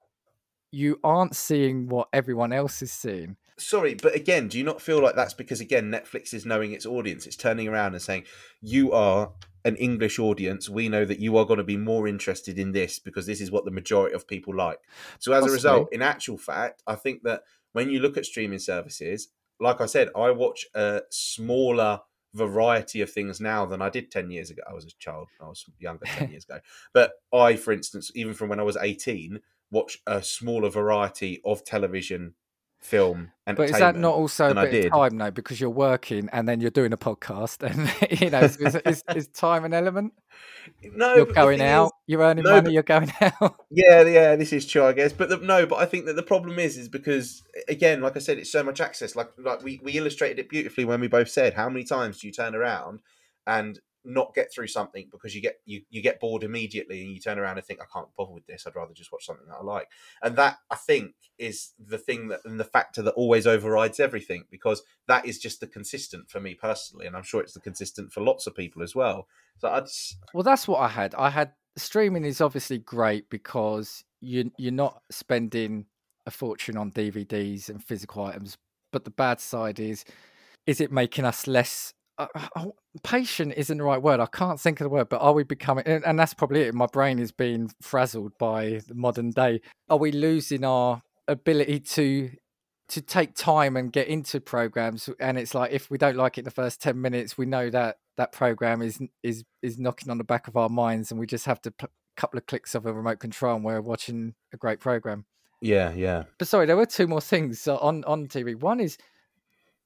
You 0.72 0.98
aren't 1.05 1.36
seeing 1.36 1.88
what 1.88 2.09
everyone 2.12 2.53
else 2.53 2.82
is 2.82 2.92
seeing. 2.92 3.36
Sorry, 3.57 3.94
but 3.94 4.16
again, 4.16 4.48
do 4.48 4.59
you 4.59 4.64
not 4.64 4.82
feel 4.82 5.00
like 5.00 5.14
that's 5.14 5.32
because 5.32 5.61
again 5.61 5.92
Netflix 5.92 6.34
is 6.34 6.44
knowing 6.44 6.72
its 6.72 6.86
audience? 6.86 7.24
It's 7.24 7.36
turning 7.36 7.68
around 7.68 7.92
and 7.92 8.03
saying, 8.03 8.24
"You 8.61 8.90
are 8.90 9.30
an 9.64 9.76
English 9.76 10.18
audience. 10.18 10.68
We 10.68 10.88
know 10.88 11.05
that 11.05 11.20
you 11.20 11.36
are 11.36 11.44
going 11.44 11.59
to 11.59 11.62
be 11.62 11.76
more 11.76 12.09
interested 12.09 12.59
in 12.59 12.72
this 12.72 12.98
because 12.98 13.26
this 13.26 13.40
is 13.40 13.53
what 13.53 13.64
the 13.64 13.70
majority 13.70 14.16
of 14.16 14.26
people 14.26 14.57
like." 14.57 14.80
So 15.20 15.32
as 15.32 15.46
a 15.46 15.53
result, 15.53 15.92
in 15.92 16.03
actual 16.03 16.36
fact, 16.36 16.82
I 16.84 16.96
think 16.96 17.22
that 17.22 17.42
when 17.74 17.88
you 17.88 18.00
look 18.00 18.16
at 18.16 18.26
streaming 18.26 18.59
services, 18.59 19.28
like 19.61 19.80
I 19.80 19.86
said, 19.86 20.09
I 20.16 20.32
watch 20.32 20.66
a 20.74 21.03
smaller 21.11 22.00
variety 22.34 23.00
of 23.00 23.10
things 23.10 23.40
now 23.40 23.66
than 23.66 23.82
I 23.82 23.88
did 23.88 24.10
10 24.10 24.30
years 24.30 24.50
ago. 24.50 24.62
I 24.68 24.72
was 24.72 24.84
a 24.84 24.90
child, 24.98 25.28
I 25.40 25.48
was 25.48 25.64
younger 25.78 26.06
10 26.06 26.30
years 26.30 26.44
ago. 26.44 26.60
But 26.92 27.12
I, 27.32 27.56
for 27.56 27.72
instance, 27.72 28.10
even 28.14 28.34
from 28.34 28.48
when 28.48 28.60
I 28.60 28.64
was 28.64 28.76
18, 28.76 29.40
watch 29.70 29.98
a 30.06 30.22
smaller 30.22 30.68
variety 30.68 31.40
of 31.44 31.64
television, 31.64 32.34
film, 32.82 33.30
But 33.46 33.60
is 33.70 33.78
that 33.78 33.96
not 33.96 34.14
also 34.14 34.50
a 34.50 34.54
bit 34.54 34.86
of 34.86 34.92
time 34.92 35.16
though? 35.16 35.30
Because 35.30 35.60
you're 35.60 35.70
working 35.70 36.28
and 36.32 36.48
then 36.48 36.60
you're 36.60 36.70
doing 36.70 36.92
a 36.92 36.96
podcast, 36.96 37.62
and 37.62 37.90
you 38.20 38.30
know, 38.30 38.40
is, 38.40 38.56
is, 38.58 39.04
is 39.14 39.28
time 39.28 39.64
an 39.64 39.72
element? 39.72 40.12
No, 40.82 41.14
You're 41.16 41.26
going 41.26 41.60
out, 41.60 41.86
is- 41.86 41.90
you're 42.06 42.20
earning 42.22 42.44
no, 42.44 42.50
money, 42.52 42.64
but- 42.64 42.72
you're 42.72 42.82
going 42.82 43.12
out. 43.20 43.56
yeah, 43.70 44.02
yeah, 44.02 44.36
this 44.36 44.52
is 44.52 44.66
true, 44.66 44.84
I 44.84 44.92
guess. 44.92 45.12
But 45.12 45.28
the, 45.28 45.36
no, 45.38 45.66
but 45.66 45.76
I 45.76 45.86
think 45.86 46.06
that 46.06 46.14
the 46.16 46.22
problem 46.22 46.58
is, 46.58 46.76
is 46.76 46.88
because 46.88 47.42
again, 47.68 48.00
like 48.00 48.16
I 48.16 48.20
said, 48.20 48.38
it's 48.38 48.52
so 48.52 48.62
much 48.62 48.80
access. 48.80 49.16
Like, 49.16 49.30
like 49.38 49.62
we, 49.62 49.80
we 49.82 49.92
illustrated 49.92 50.38
it 50.38 50.48
beautifully 50.48 50.84
when 50.84 51.00
we 51.00 51.08
both 51.08 51.28
said, 51.30 51.54
how 51.54 51.68
many 51.68 51.84
times 51.84 52.20
do 52.20 52.26
you 52.26 52.32
turn 52.32 52.54
around 52.54 53.00
and 53.46 53.80
not 54.05 54.34
get 54.34 54.53
through 54.53 54.66
something 54.66 55.09
because 55.11 55.34
you 55.34 55.40
get 55.40 55.61
you, 55.64 55.82
you 55.90 56.03
get 56.03 56.20
bored 56.20 56.42
immediately 56.42 57.03
and 57.03 57.12
you 57.12 57.20
turn 57.20 57.38
around 57.38 57.59
and 57.59 57.66
think 57.66 57.80
I 57.80 57.86
can't 57.92 58.14
bother 58.16 58.32
with 58.32 58.46
this. 58.46 58.66
I'd 58.66 58.76
rather 58.76 58.94
just 58.94 59.12
watch 59.12 59.26
something 59.26 59.46
that 59.48 59.59
I 59.61 59.62
like. 59.62 59.88
And 60.22 60.36
that 60.36 60.59
I 60.70 60.76
think 60.76 61.14
is 61.38 61.72
the 61.78 61.98
thing 61.98 62.28
that 62.28 62.40
and 62.44 62.59
the 62.59 62.64
factor 62.64 63.03
that 63.03 63.14
always 63.14 63.46
overrides 63.46 64.00
everything 64.00 64.44
because 64.50 64.82
that 65.09 65.26
is 65.26 65.38
just 65.38 65.61
the 65.61 65.66
consistent 65.66 66.30
for 66.30 66.40
me 66.40 66.55
personally, 66.55 67.07
and 67.07 67.16
I'm 67.16 67.22
sure 67.22 67.40
it's 67.40 67.55
the 67.55 67.61
consistent 67.61 68.12
for 68.12 68.20
lots 68.20 68.46
of 68.46 68.55
people 68.55 68.82
as 68.82 68.94
well. 68.94 69.28
So 69.59 69.68
I 69.68 69.80
just 69.80 70.16
Well, 70.34 70.42
that's 70.42 70.66
what 70.66 70.80
I 70.80 70.88
had. 70.88 71.14
I 71.14 71.30
had 71.30 71.53
streaming 71.76 72.24
is 72.24 72.40
obviously 72.40 72.78
great 72.78 73.30
because 73.30 74.05
you 74.20 74.50
you're 74.59 74.72
not 74.72 75.03
spending 75.11 75.86
a 76.26 76.30
fortune 76.30 76.76
on 76.76 76.90
DVDs 76.90 77.68
and 77.68 77.82
physical 77.82 78.24
items. 78.24 78.57
But 78.92 79.05
the 79.05 79.11
bad 79.11 79.40
side 79.40 79.80
is, 79.80 80.05
is 80.66 80.80
it 80.80 80.92
making 80.92 81.24
us 81.24 81.46
less? 81.46 81.94
Uh, 82.18 82.26
uh, 82.54 82.66
patient 83.02 83.54
isn't 83.56 83.78
the 83.78 83.84
right 83.84 84.02
word. 84.02 84.20
I 84.20 84.26
can't 84.26 84.60
think 84.60 84.80
of 84.80 84.84
the 84.84 84.90
word. 84.90 85.08
But 85.08 85.20
are 85.20 85.32
we 85.32 85.44
becoming? 85.44 85.84
And, 85.86 86.04
and 86.04 86.18
that's 86.18 86.34
probably 86.34 86.62
it. 86.62 86.74
My 86.74 86.86
brain 86.86 87.18
is 87.18 87.32
being 87.32 87.70
frazzled 87.80 88.36
by 88.38 88.80
the 88.86 88.94
modern 88.94 89.30
day. 89.30 89.60
Are 89.88 89.96
we 89.96 90.12
losing 90.12 90.64
our 90.64 91.02
ability 91.28 91.80
to? 91.80 92.30
to 92.88 93.00
take 93.00 93.34
time 93.34 93.76
and 93.78 93.90
get 93.90 94.06
into 94.08 94.38
programs 94.38 95.08
and 95.18 95.38
it's 95.38 95.54
like 95.54 95.72
if 95.72 95.88
we 95.88 95.96
don't 95.96 96.16
like 96.16 96.36
it 96.36 96.40
in 96.40 96.44
the 96.44 96.50
first 96.50 96.82
10 96.82 97.00
minutes 97.00 97.38
we 97.38 97.46
know 97.46 97.70
that 97.70 97.96
that 98.18 98.32
program 98.32 98.82
is 98.82 99.00
is 99.22 99.44
is 99.62 99.78
knocking 99.78 100.10
on 100.10 100.18
the 100.18 100.24
back 100.24 100.46
of 100.46 100.58
our 100.58 100.68
minds 100.68 101.10
and 101.10 101.18
we 101.18 101.26
just 101.26 101.46
have 101.46 101.62
to 101.62 101.70
p- 101.70 101.86
couple 102.16 102.38
of 102.38 102.46
clicks 102.46 102.74
of 102.74 102.86
a 102.86 102.92
remote 102.92 103.18
control 103.18 103.56
and 103.56 103.64
we're 103.64 103.80
watching 103.80 104.34
a 104.52 104.56
great 104.56 104.80
program. 104.80 105.24
Yeah, 105.60 105.92
yeah. 105.92 106.24
But 106.38 106.48
sorry, 106.48 106.66
there 106.66 106.76
were 106.76 106.86
two 106.86 107.06
more 107.06 107.20
things 107.20 107.66
uh, 107.68 107.76
on 107.76 108.04
on 108.04 108.26
TV. 108.26 108.58
One 108.58 108.80
is, 108.80 108.98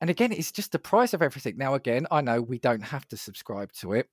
and 0.00 0.10
again, 0.10 0.32
it's 0.32 0.52
just 0.52 0.72
the 0.72 0.78
price 0.78 1.14
of 1.14 1.22
everything. 1.22 1.56
Now, 1.56 1.74
again, 1.74 2.06
I 2.10 2.20
know 2.20 2.40
we 2.42 2.58
don't 2.58 2.82
have 2.82 3.06
to 3.08 3.16
subscribe 3.16 3.72
to 3.80 3.92
it. 3.92 4.08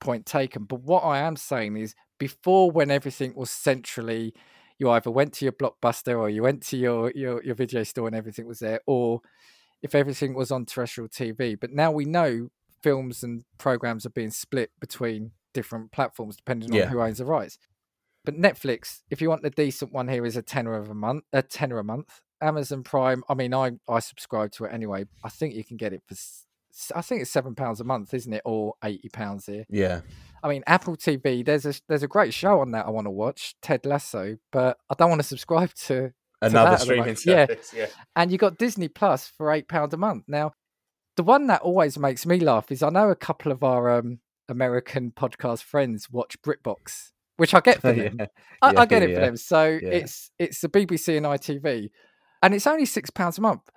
Point 0.00 0.26
taken. 0.26 0.64
But 0.64 0.82
what 0.82 1.00
I 1.00 1.18
am 1.18 1.36
saying 1.36 1.76
is, 1.76 1.94
before 2.18 2.70
when 2.70 2.90
everything 2.90 3.34
was 3.34 3.50
centrally, 3.50 4.34
you 4.78 4.90
either 4.90 5.10
went 5.10 5.32
to 5.34 5.44
your 5.46 5.52
blockbuster 5.52 6.18
or 6.18 6.28
you 6.28 6.42
went 6.42 6.62
to 6.64 6.76
your 6.76 7.10
your, 7.14 7.42
your 7.42 7.54
video 7.54 7.82
store 7.82 8.06
and 8.06 8.16
everything 8.16 8.46
was 8.46 8.58
there, 8.58 8.80
or 8.86 9.20
if 9.82 9.94
everything 9.94 10.34
was 10.34 10.50
on 10.50 10.66
terrestrial 10.66 11.08
TV. 11.08 11.58
But 11.58 11.72
now 11.72 11.90
we 11.90 12.04
know 12.04 12.48
films 12.82 13.22
and 13.22 13.42
programs 13.58 14.04
are 14.04 14.10
being 14.10 14.30
split 14.30 14.70
between 14.80 15.32
different 15.54 15.92
platforms 15.92 16.36
depending 16.36 16.70
on 16.70 16.76
Yeah. 16.76 16.86
who 16.88 17.00
owns 17.00 17.18
the 17.18 17.24
rights. 17.24 17.58
But 18.24 18.34
Netflix, 18.34 19.00
if 19.10 19.22
you 19.22 19.30
want 19.30 19.42
the 19.42 19.50
decent 19.50 19.92
one 19.92 20.08
here, 20.08 20.26
is 20.26 20.36
a 20.36 20.42
tenner 20.42 20.74
of 20.74 20.90
a 20.90 20.94
month, 20.94 21.24
a 21.32 21.42
tenner 21.42 21.78
a 21.78 21.84
month. 21.84 22.20
Amazon 22.40 22.82
Prime, 22.82 23.22
I 23.28 23.34
mean, 23.34 23.54
I 23.54 23.72
I 23.88 23.98
subscribe 24.00 24.52
to 24.52 24.64
it 24.64 24.72
anyway. 24.72 25.04
I 25.24 25.28
think 25.28 25.54
you 25.54 25.64
can 25.64 25.76
get 25.76 25.92
it 25.92 26.02
for, 26.06 26.14
I 26.94 27.02
think 27.02 27.22
it's 27.22 27.30
seven 27.30 27.54
pounds 27.54 27.80
a 27.80 27.84
month, 27.84 28.12
isn't 28.14 28.32
it, 28.32 28.42
or 28.44 28.74
eighty 28.84 29.08
pounds 29.08 29.46
here. 29.46 29.64
Yeah. 29.70 30.00
I 30.42 30.48
mean, 30.48 30.62
Apple 30.66 30.96
TV, 30.96 31.44
there's 31.44 31.66
a 31.66 31.74
there's 31.88 32.02
a 32.02 32.08
great 32.08 32.34
show 32.34 32.60
on 32.60 32.72
that 32.72 32.86
I 32.86 32.90
want 32.90 33.06
to 33.06 33.10
watch, 33.10 33.54
Ted 33.62 33.86
Lasso, 33.86 34.36
but 34.52 34.76
I 34.90 34.94
don't 34.98 35.08
want 35.10 35.20
to 35.22 35.26
subscribe 35.28 35.72
to. 35.86 36.12
Another 36.42 36.72
the 36.72 36.76
streaming 36.76 37.00
moment. 37.00 37.24
Yeah. 37.24 37.46
service. 37.46 37.72
Yeah. 37.74 37.86
And 38.14 38.30
you 38.30 38.36
got 38.36 38.58
Disney 38.58 38.88
Plus 38.88 39.26
for 39.26 39.50
eight 39.52 39.68
pound 39.68 39.94
a 39.94 39.96
month. 39.96 40.24
Now, 40.28 40.52
the 41.16 41.22
one 41.22 41.46
that 41.46 41.62
always 41.62 41.98
makes 41.98 42.26
me 42.26 42.38
laugh 42.40 42.70
is 42.70 42.82
I 42.82 42.90
know 42.90 43.08
a 43.10 43.16
couple 43.16 43.50
of 43.50 43.64
our 43.64 43.88
um, 43.98 44.20
American 44.50 45.12
podcast 45.16 45.62
friends 45.62 46.10
watch 46.10 46.36
BritBox, 46.42 47.12
which 47.38 47.54
I 47.54 47.60
get 47.60 47.80
for 47.80 47.90
Yeah. 47.90 48.10
them. 48.10 48.26
I, 48.60 48.72
Yeah, 48.72 48.80
I 48.80 48.86
get 48.86 49.02
it 49.02 49.08
yeah. 49.10 49.14
for 49.16 49.20
them. 49.22 49.36
So 49.38 49.64
Yeah. 49.82 49.88
it's 49.88 50.30
it's 50.38 50.60
the 50.60 50.68
BBC 50.68 51.16
and 51.16 51.24
ITV, 51.24 51.88
and 52.46 52.54
it's 52.54 52.66
only 52.68 52.84
six 52.84 53.10
pounds 53.10 53.38
a 53.38 53.40
month. 53.40 53.68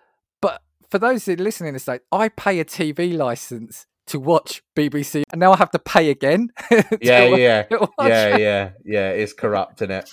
But 0.43 0.61
for 0.91 0.99
those 0.99 1.27
listening 1.27 1.73
to 1.73 1.79
say, 1.79 2.01
I 2.11 2.29
pay 2.29 2.59
a 2.59 2.65
TV 2.65 3.17
license 3.17 3.87
to 4.05 4.19
watch 4.19 4.61
BBC, 4.75 5.23
and 5.31 5.39
now 5.39 5.53
I 5.53 5.57
have 5.57 5.71
to 5.71 5.79
pay 5.79 6.11
again. 6.11 6.49
to 6.69 6.99
Yeah, 7.01 7.25
yeah. 7.25 7.65
Yeah, 7.71 7.87
yeah, 8.37 8.69
yeah. 8.85 9.09
It's 9.09 9.33
corrupt, 9.33 9.81
it? 9.81 10.07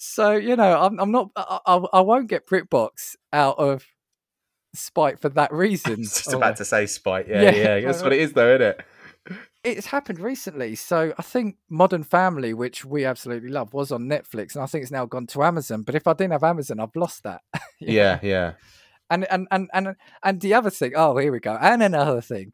So 0.00 0.32
you 0.32 0.56
know, 0.56 0.80
I'm 0.82 0.98
I'm 0.98 1.12
not 1.12 1.30
I, 1.36 1.60
I, 1.66 2.00
won't 2.00 2.28
get 2.28 2.48
BritBox 2.48 3.14
out 3.32 3.58
of 3.60 3.86
spite 4.74 5.20
for 5.20 5.28
that 5.28 5.52
reason. 5.52 5.96
Just 6.02 6.32
or- 6.34 6.38
about 6.38 6.56
to 6.56 6.64
say 6.64 6.86
spite. 6.86 7.28
Yeah, 7.28 7.42
Yeah. 7.42 7.76
yeah. 7.76 7.80
That's 7.86 8.02
what 8.02 8.12
it 8.12 8.18
is, 8.18 8.32
though, 8.32 8.54
isn't 8.54 8.66
it? 8.66 8.80
It's 9.62 9.86
happened 9.86 10.20
recently. 10.20 10.74
So 10.74 11.12
I 11.18 11.22
think 11.22 11.56
Modern 11.68 12.02
Family, 12.02 12.54
which 12.54 12.84
we 12.84 13.04
absolutely 13.04 13.50
love, 13.50 13.74
was 13.74 13.92
on 13.92 14.02
Netflix, 14.08 14.54
and 14.54 14.62
I 14.62 14.66
think 14.66 14.82
it's 14.82 14.90
now 14.92 15.06
gone 15.06 15.26
to 15.28 15.42
Amazon. 15.42 15.82
But 15.82 15.94
if 15.94 16.06
I 16.06 16.12
didn't 16.14 16.32
have 16.32 16.44
Amazon, 16.44 16.80
I've 16.80 16.96
lost 16.96 17.22
that. 17.24 17.42
You 17.82 17.86
know? 17.86 17.92
Yeah, 17.94 18.18
yeah. 18.22 18.52
And 19.08 19.24
and 19.30 19.48
and 19.50 19.70
and 19.72 19.96
and 20.22 20.40
the 20.42 20.52
other 20.52 20.68
thing. 20.68 20.92
Oh, 20.94 21.16
here 21.16 21.32
we 21.32 21.40
go. 21.40 21.56
And 21.58 21.82
another 21.82 22.20
thing. 22.20 22.52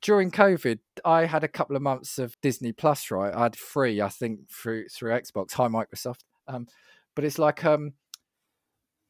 During 0.00 0.30
COVID, 0.30 0.78
I 1.04 1.24
had 1.24 1.42
a 1.42 1.48
couple 1.48 1.74
of 1.74 1.82
months 1.82 2.18
of 2.20 2.40
Disney 2.40 2.70
Plus. 2.70 3.10
Right, 3.10 3.34
I 3.34 3.42
had 3.42 3.56
free, 3.56 4.00
I 4.00 4.08
think, 4.10 4.48
through 4.48 4.88
through 4.90 5.10
Xbox. 5.10 5.54
Hi, 5.54 5.66
Microsoft. 5.66 6.20
Um, 6.46 6.68
but 7.16 7.24
it's 7.24 7.38
like 7.38 7.64
um, 7.64 7.94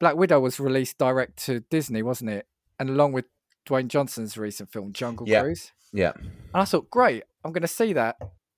Black 0.00 0.16
Widow 0.16 0.40
was 0.40 0.58
released 0.58 0.96
direct 0.96 1.36
to 1.44 1.60
Disney, 1.60 2.02
wasn't 2.02 2.30
it? 2.30 2.46
And 2.80 2.88
along 2.88 3.12
with 3.12 3.26
Dwayne 3.68 3.88
Johnson's 3.88 4.38
recent 4.38 4.72
film 4.72 4.92
Jungle 4.94 5.28
Yeah. 5.28 5.42
Cruise. 5.42 5.72
Yeah. 5.92 6.12
And 6.54 6.62
I 6.62 6.64
thought, 6.64 6.88
great, 6.90 7.24
I'm 7.44 7.52
going 7.52 7.62
to 7.62 7.68
see 7.68 7.92
that. 7.94 8.16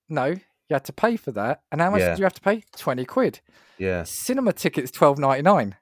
No, 0.09 0.27
you 0.27 0.39
had 0.71 0.85
to 0.85 0.93
pay 0.93 1.17
for 1.17 1.33
that. 1.33 1.63
And 1.73 1.81
how 1.81 1.91
much 1.91 2.01
Yeah. 2.01 2.11
did 2.11 2.19
you 2.19 2.25
have 2.25 2.35
to 2.35 2.41
pay? 2.41 2.63
20 2.77 3.05
quid. 3.07 3.41
Yeah. 3.79 4.05
Cinema 4.05 4.53
tickets, 4.53 4.91
twelve 4.91 5.19
ninety 5.19 5.43
nine. 5.43 5.77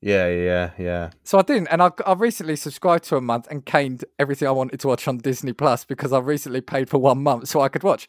Yeah, 0.00 0.28
yeah, 0.28 0.70
yeah. 0.78 1.10
So 1.24 1.38
I 1.38 1.42
didn't. 1.42 1.68
And 1.68 1.82
I've, 1.82 1.92
I've 2.06 2.20
recently 2.20 2.54
subscribed 2.56 3.04
to 3.04 3.16
a 3.16 3.20
month 3.20 3.48
and 3.50 3.64
caned 3.64 4.04
everything 4.18 4.46
I 4.46 4.52
wanted 4.52 4.80
to 4.80 4.88
watch 4.88 5.08
on 5.08 5.18
Disney 5.18 5.52
Plus 5.52 5.84
because 5.84 6.12
I 6.12 6.18
recently 6.20 6.60
paid 6.60 6.88
for 6.88 6.98
one 6.98 7.22
month 7.22 7.48
so 7.48 7.60
I 7.60 7.68
could 7.68 7.82
watch 7.82 8.06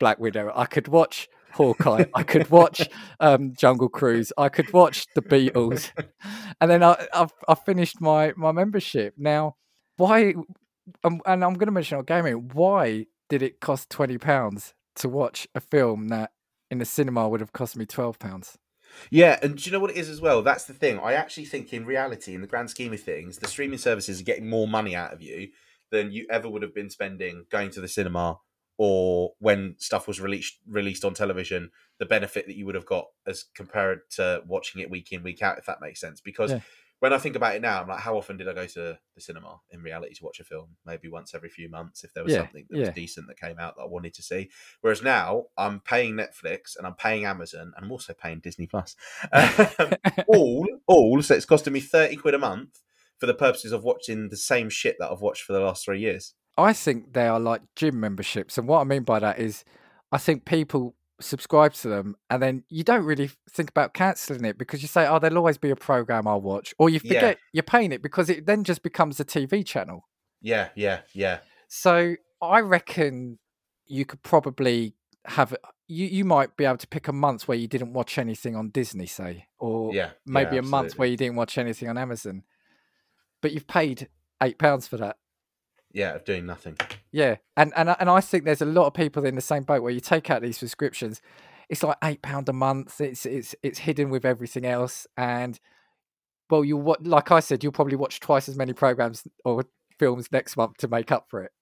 Black 0.00 0.18
Widow. 0.18 0.50
I 0.54 0.64
could 0.64 0.88
watch 0.88 1.28
Hawkeye. 1.52 2.06
I 2.14 2.22
could 2.24 2.50
watch 2.50 2.88
um, 3.20 3.52
Jungle 3.56 3.88
Cruise. 3.88 4.32
I 4.36 4.48
could 4.48 4.72
watch 4.72 5.06
The 5.14 5.22
Beatles. 5.22 5.90
And 6.60 6.68
then 6.68 6.82
I, 6.82 7.06
I've, 7.14 7.32
I 7.46 7.54
finished 7.54 8.00
my, 8.00 8.32
my 8.36 8.50
membership. 8.50 9.14
Now, 9.16 9.54
why? 9.96 10.34
Um, 11.04 11.20
and 11.26 11.44
I'm 11.44 11.54
going 11.54 11.66
to 11.66 11.72
mention 11.72 11.98
on 11.98 12.04
gaming, 12.04 12.50
why 12.52 13.06
did 13.28 13.42
it 13.42 13.60
cost 13.60 13.88
£20 13.90 14.72
to 14.96 15.08
watch 15.08 15.46
a 15.54 15.60
film 15.60 16.08
that 16.08 16.32
in 16.70 16.78
the 16.78 16.84
cinema 16.84 17.28
would 17.28 17.40
have 17.40 17.52
cost 17.52 17.76
me 17.76 17.86
£12? 17.86 18.56
Yeah, 19.10 19.38
and 19.42 19.56
do 19.56 19.64
you 19.64 19.72
know 19.72 19.80
what 19.80 19.90
it 19.90 19.96
is 19.96 20.08
as 20.08 20.20
well? 20.20 20.42
That's 20.42 20.64
the 20.64 20.72
thing. 20.72 20.98
I 20.98 21.14
actually 21.14 21.44
think, 21.44 21.72
in 21.72 21.84
reality, 21.84 22.34
in 22.34 22.40
the 22.40 22.46
grand 22.46 22.70
scheme 22.70 22.92
of 22.92 23.00
things, 23.00 23.38
the 23.38 23.46
streaming 23.48 23.78
services 23.78 24.20
are 24.20 24.24
getting 24.24 24.48
more 24.48 24.66
money 24.66 24.96
out 24.96 25.12
of 25.12 25.22
you 25.22 25.48
than 25.90 26.12
you 26.12 26.26
ever 26.30 26.48
would 26.48 26.62
have 26.62 26.74
been 26.74 26.90
spending 26.90 27.44
going 27.50 27.70
to 27.70 27.80
the 27.80 27.88
cinema 27.88 28.38
or 28.76 29.32
when 29.40 29.74
stuff 29.78 30.06
was 30.06 30.20
released 30.20 30.58
released 30.66 31.04
on 31.04 31.14
television. 31.14 31.70
The 31.98 32.06
benefit 32.06 32.46
that 32.46 32.56
you 32.56 32.64
would 32.66 32.76
have 32.76 32.86
got 32.86 33.06
as 33.26 33.44
compared 33.54 34.00
to 34.12 34.42
watching 34.46 34.80
it 34.80 34.90
week 34.90 35.12
in 35.12 35.22
week 35.22 35.42
out, 35.42 35.58
if 35.58 35.66
that 35.66 35.80
makes 35.80 36.00
sense. 36.00 36.20
Because 36.20 36.52
Yeah. 36.52 36.60
When 37.00 37.12
I 37.12 37.18
think 37.18 37.36
about 37.36 37.54
it 37.54 37.62
now, 37.62 37.80
I'm 37.80 37.88
like, 37.88 38.00
how 38.00 38.16
often 38.16 38.36
did 38.36 38.48
I 38.48 38.52
go 38.52 38.66
to 38.66 38.98
the 39.14 39.20
cinema 39.20 39.60
in 39.70 39.82
reality 39.82 40.14
to 40.14 40.24
watch 40.24 40.40
a 40.40 40.44
film? 40.44 40.76
Maybe 40.84 41.08
once 41.08 41.34
every 41.34 41.48
few 41.48 41.68
months 41.68 42.02
if 42.02 42.12
there 42.12 42.24
was 42.24 42.32
Yeah, 42.32 42.40
something 42.40 42.66
that 42.68 42.78
was 42.78 42.88
decent 42.90 43.28
that 43.28 43.38
came 43.38 43.58
out 43.58 43.76
that 43.76 43.82
I 43.82 43.86
wanted 43.86 44.14
to 44.14 44.22
see. 44.22 44.50
Whereas 44.80 45.02
now 45.02 45.44
I'm 45.56 45.80
paying 45.80 46.14
Netflix 46.14 46.76
and 46.76 46.86
I'm 46.86 46.94
paying 46.94 47.24
Amazon 47.24 47.72
and 47.76 47.84
I'm 47.84 47.92
also 47.92 48.14
paying 48.14 48.40
Disney 48.40 48.66
Plus. 48.66 48.96
Um, 49.80 49.92
all, 50.26 50.66
all, 50.86 51.22
so 51.22 51.34
it's 51.34 51.44
costing 51.44 51.72
me 51.72 51.80
30 51.80 52.16
quid 52.16 52.34
a 52.34 52.38
month 52.38 52.80
for 53.18 53.26
the 53.26 53.34
purposes 53.34 53.72
of 53.72 53.84
watching 53.84 54.28
the 54.28 54.36
same 54.36 54.68
shit 54.70 54.96
that 54.98 55.10
I've 55.10 55.20
watched 55.20 55.42
for 55.42 55.52
the 55.52 55.60
last 55.60 55.84
three 55.84 56.00
years. 56.00 56.34
I 56.56 56.72
think 56.72 57.12
they 57.12 57.26
are 57.28 57.38
like 57.38 57.62
gym 57.76 58.00
memberships. 58.00 58.58
And 58.58 58.66
what 58.66 58.80
I 58.80 58.84
mean 58.84 59.04
by 59.04 59.20
that 59.20 59.38
is, 59.38 59.64
I 60.10 60.18
think 60.18 60.44
people 60.44 60.94
subscribe 61.20 61.72
to 61.74 61.88
them 61.88 62.16
and 62.30 62.42
then 62.42 62.62
you 62.68 62.84
don't 62.84 63.04
really 63.04 63.30
think 63.50 63.70
about 63.70 63.92
cancelling 63.94 64.44
it 64.44 64.56
because 64.56 64.82
you 64.82 64.88
say, 64.88 65.06
oh, 65.06 65.18
there'll 65.18 65.36
always 65.38 65.58
be 65.58 65.70
a 65.70 65.76
program 65.76 66.26
I'll 66.28 66.40
watch. 66.40 66.74
Or 66.78 66.88
you 66.88 67.00
Yeah. 67.02 67.08
forget 67.14 67.38
you're 67.52 67.62
paying 67.62 67.92
it 67.92 68.02
because 68.02 68.30
it 68.30 68.46
then 68.46 68.64
just 68.64 68.82
becomes 68.82 69.18
a 69.18 69.24
TV 69.24 69.64
channel. 69.66 70.08
Yeah, 70.40 70.68
yeah, 70.76 71.00
yeah. 71.12 71.40
So 71.66 72.14
I 72.40 72.60
reckon 72.60 73.38
you 73.86 74.04
could 74.04 74.22
probably 74.22 74.94
have 75.24 75.54
you 75.88 76.06
you 76.06 76.24
might 76.24 76.56
be 76.56 76.64
able 76.64 76.76
to 76.78 76.86
pick 76.86 77.08
a 77.08 77.12
month 77.12 77.48
where 77.48 77.56
you 77.58 77.66
didn't 77.66 77.92
watch 77.92 78.18
anything 78.18 78.54
on 78.54 78.70
Disney, 78.70 79.06
say, 79.06 79.46
or 79.58 79.92
Yeah. 79.94 80.10
maybe 80.24 80.54
yeah, 80.56 80.60
a 80.60 80.62
month 80.62 80.98
where 80.98 81.08
you 81.08 81.16
didn't 81.16 81.36
watch 81.36 81.58
anything 81.58 81.88
on 81.88 81.98
Amazon. 81.98 82.44
But 83.40 83.52
you've 83.52 83.66
paid 83.66 84.08
eight 84.42 84.58
pounds 84.58 84.86
for 84.86 84.96
that. 84.98 85.16
Yeah, 85.92 86.14
of 86.14 86.24
doing 86.24 86.46
nothing. 86.46 86.76
Yeah, 87.12 87.36
and 87.56 87.72
and 87.76 87.90
I- 87.90 87.96
and 88.00 88.10
I 88.10 88.20
think 88.20 88.44
there's 88.44 88.62
a 88.62 88.66
lot 88.66 88.86
of 88.86 88.94
people 88.94 89.24
in 89.24 89.34
the 89.34 89.40
same 89.40 89.62
boat 89.62 89.82
where 89.82 89.92
you 89.92 90.00
take 90.00 90.30
out 90.30 90.42
these 90.42 90.58
subscriptions, 90.58 91.20
it's 91.68 91.82
like 91.82 91.96
eight 92.04 92.22
pound 92.22 92.48
a 92.48 92.52
month. 92.52 93.00
It's 93.00 93.24
it's 93.26 93.54
it's 93.62 93.78
hidden 93.80 94.10
with 94.10 94.24
everything 94.24 94.64
else, 94.66 95.06
and 95.16 95.58
well, 96.50 96.64
you 96.64 96.76
what 96.76 97.06
like 97.06 97.30
I 97.30 97.40
said, 97.40 97.62
you'll 97.62 97.72
probably 97.72 97.96
watch 97.96 98.20
twice 98.20 98.48
as 98.48 98.56
many 98.56 98.72
programs 98.72 99.24
or 99.44 99.64
films 99.98 100.28
next 100.32 100.56
month 100.56 100.76
to 100.78 100.88
make 100.88 101.10
up 101.12 101.26
for 101.28 101.42
it. 101.42 101.52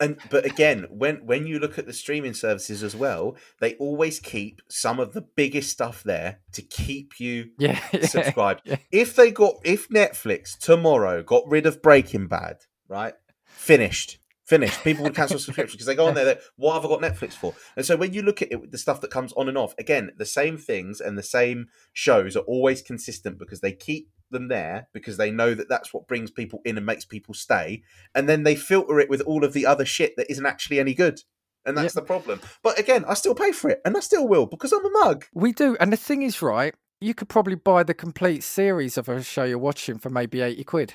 And 0.00 0.18
but 0.28 0.44
again, 0.44 0.86
when 0.90 1.24
when 1.24 1.46
you 1.46 1.58
look 1.60 1.78
at 1.78 1.86
the 1.86 1.92
streaming 1.92 2.34
services 2.34 2.82
as 2.82 2.96
well, 2.96 3.36
they 3.60 3.74
always 3.76 4.18
keep 4.18 4.60
some 4.68 4.98
of 4.98 5.12
the 5.12 5.20
biggest 5.22 5.70
stuff 5.70 6.02
there 6.02 6.40
to 6.52 6.62
keep 6.62 7.20
you 7.20 7.50
Yeah, 7.58 7.78
yeah. 7.92 8.06
subscribed. 8.06 8.62
yeah. 8.64 8.76
If 8.90 9.14
they 9.14 9.30
got 9.30 9.54
if 9.64 9.88
Netflix 9.90 10.58
tomorrow 10.58 11.22
got 11.22 11.48
rid 11.48 11.64
of 11.64 11.80
Breaking 11.80 12.26
Bad, 12.26 12.56
right? 12.88 13.14
Finished. 13.44 14.18
Finished. 14.44 14.84
People 14.84 15.04
would 15.04 15.14
cancel 15.14 15.38
subscription 15.40 15.76
because 15.76 15.86
they 15.86 15.94
go 15.94 16.06
on 16.06 16.14
there. 16.14 16.38
What 16.56 16.74
have 16.74 16.84
I 16.84 16.88
got 16.88 17.00
Netflix 17.00 17.32
for? 17.32 17.54
And 17.76 17.86
so 17.86 17.96
when 17.96 18.12
you 18.12 18.22
look 18.22 18.42
at 18.42 18.52
it, 18.52 18.70
the 18.70 18.78
stuff 18.78 19.00
that 19.00 19.10
comes 19.10 19.32
on 19.32 19.48
and 19.48 19.56
off, 19.56 19.74
again, 19.78 20.10
the 20.18 20.26
same 20.26 20.58
things 20.58 21.00
and 21.00 21.16
the 21.16 21.22
same 21.22 21.68
shows 21.94 22.36
are 22.36 22.40
always 22.40 22.82
consistent 22.82 23.38
because 23.38 23.60
they 23.60 23.72
keep 23.72 24.10
them 24.30 24.48
there 24.48 24.88
because 24.92 25.16
they 25.16 25.30
know 25.30 25.54
that 25.54 25.70
that's 25.70 25.94
what 25.94 26.06
brings 26.06 26.30
people 26.30 26.60
in 26.64 26.76
and 26.76 26.84
makes 26.84 27.06
people 27.06 27.32
stay. 27.32 27.82
And 28.14 28.28
then 28.28 28.42
they 28.42 28.54
filter 28.54 29.00
it 29.00 29.08
with 29.08 29.22
all 29.22 29.44
of 29.44 29.54
the 29.54 29.64
other 29.64 29.86
shit 29.86 30.14
that 30.16 30.30
isn't 30.30 30.46
actually 30.46 30.78
any 30.78 30.92
good. 30.92 31.20
And 31.64 31.78
that's 31.78 31.94
the 31.94 32.02
problem. 32.02 32.40
But 32.62 32.78
again, 32.78 33.06
I 33.08 33.14
still 33.14 33.34
pay 33.34 33.50
for 33.50 33.70
it, 33.70 33.80
and 33.86 33.96
I 33.96 34.00
still 34.00 34.28
will 34.28 34.44
because 34.44 34.70
I'm 34.70 34.84
a 34.84 34.90
mug. 34.90 35.24
We 35.32 35.52
do, 35.52 35.78
and 35.80 35.90
the 35.90 35.96
thing 35.96 36.20
is, 36.20 36.42
right? 36.42 36.74
You 37.00 37.14
could 37.14 37.30
probably 37.30 37.54
buy 37.54 37.84
the 37.84 37.94
complete 37.94 38.42
series 38.42 38.98
of 38.98 39.08
a 39.08 39.22
show 39.22 39.44
you're 39.44 39.56
watching 39.56 39.98
for 39.98 40.10
maybe 40.10 40.42
eighty 40.42 40.62
quid 40.62 40.94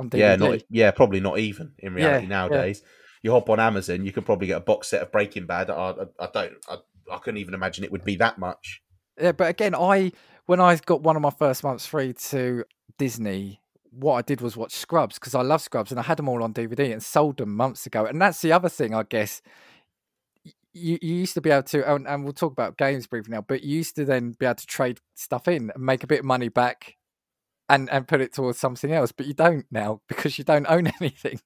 on 0.00 0.10
DVD. 0.10 0.18
Yeah, 0.18 0.36
not 0.36 0.62
yeah, 0.68 0.90
probably 0.90 1.20
not 1.20 1.38
even 1.38 1.72
in 1.78 1.94
reality 1.94 2.24
Yeah, 2.24 2.28
nowadays. 2.28 2.82
You 3.22 3.32
hop 3.32 3.50
on 3.50 3.60
Amazon, 3.60 4.04
you 4.04 4.12
can 4.12 4.24
probably 4.24 4.48
get 4.48 4.56
a 4.56 4.60
box 4.60 4.88
set 4.88 5.02
of 5.02 5.12
Breaking 5.12 5.46
Bad. 5.46 5.70
I, 5.70 5.74
I, 5.74 6.24
I 6.24 6.28
don't, 6.32 6.52
I, 6.68 6.76
I 7.12 7.18
couldn't 7.18 7.38
even 7.38 7.54
imagine 7.54 7.84
it 7.84 7.92
would 7.92 8.04
be 8.04 8.16
that 8.16 8.38
much. 8.38 8.82
Yeah, 9.20 9.32
but 9.32 9.48
again, 9.48 9.74
I 9.74 10.12
when 10.46 10.60
I 10.60 10.74
got 10.76 11.02
one 11.02 11.16
of 11.16 11.22
my 11.22 11.30
first 11.30 11.62
months 11.62 11.86
free 11.86 12.12
to 12.14 12.64
Disney, 12.98 13.60
what 13.90 14.14
I 14.14 14.22
did 14.22 14.40
was 14.40 14.56
watch 14.56 14.72
Scrubs 14.72 15.18
because 15.18 15.34
I 15.34 15.42
love 15.42 15.60
Scrubs 15.60 15.90
and 15.90 16.00
I 16.00 16.02
had 16.02 16.16
them 16.16 16.28
all 16.28 16.42
on 16.42 16.54
DVD 16.54 16.92
and 16.92 17.02
sold 17.02 17.36
them 17.36 17.54
months 17.54 17.86
ago. 17.86 18.06
And 18.06 18.20
that's 18.20 18.40
the 18.40 18.52
other 18.52 18.68
thing, 18.68 18.94
I 18.94 19.02
guess. 19.02 19.42
you, 20.72 20.98
you 21.02 21.14
used 21.14 21.34
to 21.34 21.40
be 21.40 21.50
able 21.50 21.64
to, 21.64 21.92
and, 21.94 22.06
and 22.06 22.24
we'll 22.24 22.32
talk 22.32 22.52
about 22.52 22.78
games 22.78 23.06
briefly 23.06 23.32
now, 23.32 23.42
but 23.42 23.62
you 23.62 23.76
used 23.76 23.96
to 23.96 24.04
then 24.04 24.32
be 24.38 24.46
able 24.46 24.54
to 24.56 24.66
trade 24.66 25.00
stuff 25.14 25.48
in 25.48 25.70
and 25.74 25.84
make 25.84 26.02
a 26.02 26.06
bit 26.06 26.20
of 26.20 26.24
money 26.24 26.48
back 26.48 26.96
and, 27.70 27.88
and 27.90 28.06
put 28.06 28.20
it 28.20 28.34
towards 28.34 28.58
something 28.58 28.92
else, 28.92 29.12
but 29.12 29.26
you 29.26 29.34
don't 29.34 29.64
now 29.70 30.00
because 30.08 30.38
you 30.38 30.44
don't 30.44 30.66
own 30.68 30.86
anything. 31.00 31.40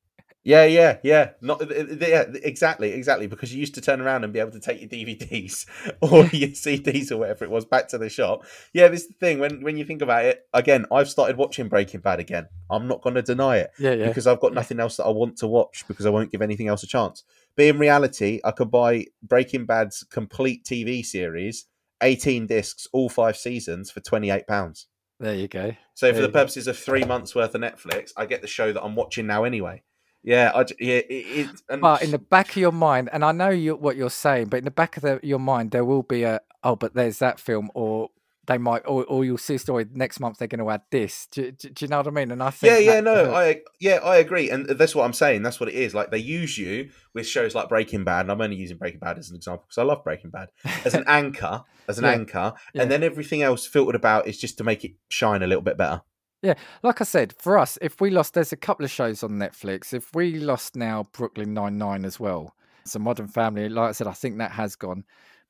Yeah, 0.47 0.67
yeah, 0.67 0.99
yeah. 1.03 1.31
Not 1.41 1.63
yeah, 1.71 2.25
exactly, 2.43 2.93
exactly. 2.93 3.27
Because 3.27 3.55
you 3.55 3.61
used 3.61 3.75
to 3.77 3.81
turn 3.81 4.03
around 4.03 4.25
and 4.25 4.33
be 4.33 4.41
able 4.41 4.51
to 4.51 4.61
take 4.61 4.79
your 4.79 4.91
DVDs 4.91 5.65
or 6.03 6.27
your 6.37 6.51
CDs 6.51 7.11
or 7.11 7.17
whatever 7.17 7.47
it 7.47 7.51
was 7.51 7.65
back 7.65 7.89
to 7.89 7.99
the 7.99 8.11
shop. 8.11 8.45
Yeah, 8.75 8.89
this 8.89 9.03
is 9.03 9.09
the 9.09 9.15
thing. 9.15 9.39
When 9.39 9.63
when 9.63 9.79
you 9.79 9.87
think 9.87 10.03
about 10.03 10.27
it, 10.27 10.43
again, 10.53 10.85
I've 10.93 11.09
started 11.09 11.39
watching 11.39 11.69
Breaking 11.69 12.01
Bad 12.01 12.21
again. 12.21 12.49
I'm 12.71 12.87
not 12.87 13.01
going 13.01 13.15
to 13.15 13.23
deny 13.23 13.57
it. 13.57 13.71
Yeah, 13.79 13.95
yeah. 13.95 14.09
Because 14.09 14.27
I've 14.27 14.41
got 14.41 14.53
nothing 14.53 14.81
else 14.81 14.99
that 14.99 15.07
I 15.07 15.11
want 15.11 15.39
to 15.39 15.47
watch 15.47 15.85
because 15.89 16.05
I 16.05 16.11
won't 16.11 16.31
give 16.31 16.43
anything 16.43 16.69
else 16.69 16.83
a 16.83 16.89
chance. 16.89 17.25
But 17.57 17.65
in 17.65 17.79
reality, 17.79 18.41
I 18.45 18.51
could 18.51 18.71
buy 18.71 19.07
Breaking 19.23 19.65
Bad's 19.65 20.05
complete 20.11 20.63
TV 20.65 21.07
series, 21.07 21.65
18 22.03 22.49
discs, 22.49 22.87
all 22.93 23.09
five 23.09 23.39
seasons 23.39 23.91
for 23.91 24.01
28 24.01 24.47
pounds. 24.47 24.89
There 25.21 25.35
you 25.35 25.49
go. 25.49 25.77
So 25.95 26.07
There 26.07 26.15
for 26.17 26.21
the 26.23 26.29
go. 26.29 26.33
purposes 26.33 26.67
of 26.67 26.79
three 26.79 27.05
months 27.05 27.35
worth 27.35 27.55
of 27.55 27.61
Netflix, 27.61 28.13
I 28.17 28.27
get 28.27 28.43
the 28.43 28.49
show 28.49 28.73
that 28.73 28.83
I'm 28.83 28.95
watching 28.95 29.27
now 29.27 29.45
anyway. 29.45 29.83
Yeah, 30.23 30.53
I 30.55 30.65
yeah, 30.81 30.97
it, 30.97 31.05
it, 31.11 31.51
and 31.69 31.83
But 31.83 32.03
in 32.03 32.11
the 32.11 32.19
back 32.19 32.51
of 32.51 32.57
your 32.57 32.73
mind, 32.73 33.11
and 33.13 33.23
I 33.25 33.33
know 33.33 33.51
you, 33.51 33.77
what 33.77 33.97
you're 33.97 34.09
saying, 34.09 34.47
but 34.47 34.57
in 34.57 34.65
the 34.65 34.71
back 34.71 34.97
of 34.97 35.03
the, 35.03 35.21
your 35.23 35.39
mind, 35.39 35.71
there 35.71 35.85
will 35.85 36.03
be 36.03 36.23
a 36.23 36.41
oh, 36.63 36.77
but 36.77 36.95
there's 36.95 37.19
that 37.19 37.39
film, 37.39 37.71
or 37.75 38.09
they 38.47 38.59
might, 38.59 38.83
or, 38.87 39.05
or 39.05 39.25
you'll 39.25 39.39
see 39.39 39.55
a 39.55 39.59
story 39.59 39.87
next 39.93 40.21
month. 40.21 40.39
They're 40.39 40.49
going 40.49 40.65
to 40.65 40.71
add 40.71 40.83
this. 40.91 41.27
Do, 41.31 41.51
do, 41.51 41.71
do 41.71 41.85
you 41.85 41.89
know 41.89 41.99
what 41.99 42.07
I 42.07 42.11
mean? 42.11 42.31
And 42.31 42.43
I 42.43 42.51
think 42.51 42.85
yeah, 42.85 42.95
yeah, 42.95 43.01
no, 43.01 43.35
I 43.35 43.63
yeah, 43.81 44.01
I 44.03 44.17
agree, 44.17 44.51
and 44.51 44.67
that's 44.69 44.95
what 44.95 45.05
I'm 45.05 45.13
saying. 45.13 45.43
That's 45.43 45.61
what 45.61 45.69
it 45.69 45.75
is. 45.75 45.95
Like 45.95 46.11
they 46.11 46.19
use 46.19 46.59
you 46.59 46.91
with 47.15 47.27
shows 47.27 47.55
like 47.55 47.69
Breaking 47.69 48.05
Bad, 48.05 48.23
and 48.23 48.33
I'm 48.33 48.41
only 48.41 48.57
using 48.57 48.77
Breaking 48.77 49.01
Bad 49.01 49.19
as 49.19 49.31
an 49.31 49.37
example 49.37 49.65
because 49.69 49.79
I 49.79 49.85
love 49.85 50.05
Breaking 50.05 50.31
Bad 50.31 50.49
as 50.85 50.95
an 50.95 51.05
anchor, 51.09 51.63
as 51.89 51.99
an 51.99 52.05
Yeah, 52.05 52.13
anchor, 52.13 52.55
yeah. 52.75 52.83
and 52.83 52.91
then 52.91 53.03
everything 53.03 53.43
else 53.43 53.67
filtered 53.67 53.95
about 53.95 54.27
is 54.27 54.39
just 54.39 54.59
to 54.59 54.65
make 54.65 54.85
it 54.85 54.93
shine 55.09 55.43
a 55.43 55.47
little 55.47 55.63
bit 55.63 55.77
better. 55.77 56.03
Yeah, 56.43 56.55
like 56.83 57.01
I 57.01 57.05
said, 57.05 57.35
for 57.39 57.57
us, 57.57 57.79
if 57.81 58.03
we 58.03 58.11
lost, 58.11 58.35
there's 58.35 58.53
a 58.53 58.57
couple 58.57 58.85
of 58.85 58.91
shows 58.91 59.23
on 59.23 59.31
Netflix. 59.33 59.95
If 59.95 60.15
we 60.15 60.39
lost 60.39 60.77
now 60.77 61.05
Brooklyn 61.13 61.55
Nine 61.55 61.79
Nine 61.79 62.05
as 62.05 62.21
well, 62.21 62.55
so 62.85 62.99
Modern 62.99 63.29
Family, 63.29 63.69
like 63.71 63.89
I 63.89 63.93
said, 63.93 64.07
I 64.07 64.13
think 64.13 64.37
that 64.39 64.53
has 64.53 64.77
gone 64.77 65.05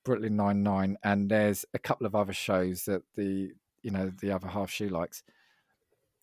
Brooklyn 0.04 0.36
Nine 0.36 0.62
Nine, 0.62 0.96
and 1.02 1.28
there's 1.30 1.64
a 1.74 1.78
couple 1.78 2.06
of 2.06 2.14
other 2.14 2.32
shows 2.32 2.84
that 2.84 3.02
the 3.16 3.52
you 3.82 3.90
know 3.90 4.10
the 4.20 4.32
other 4.32 4.48
half 4.48 4.70
she 4.70 4.88
likes. 4.88 5.22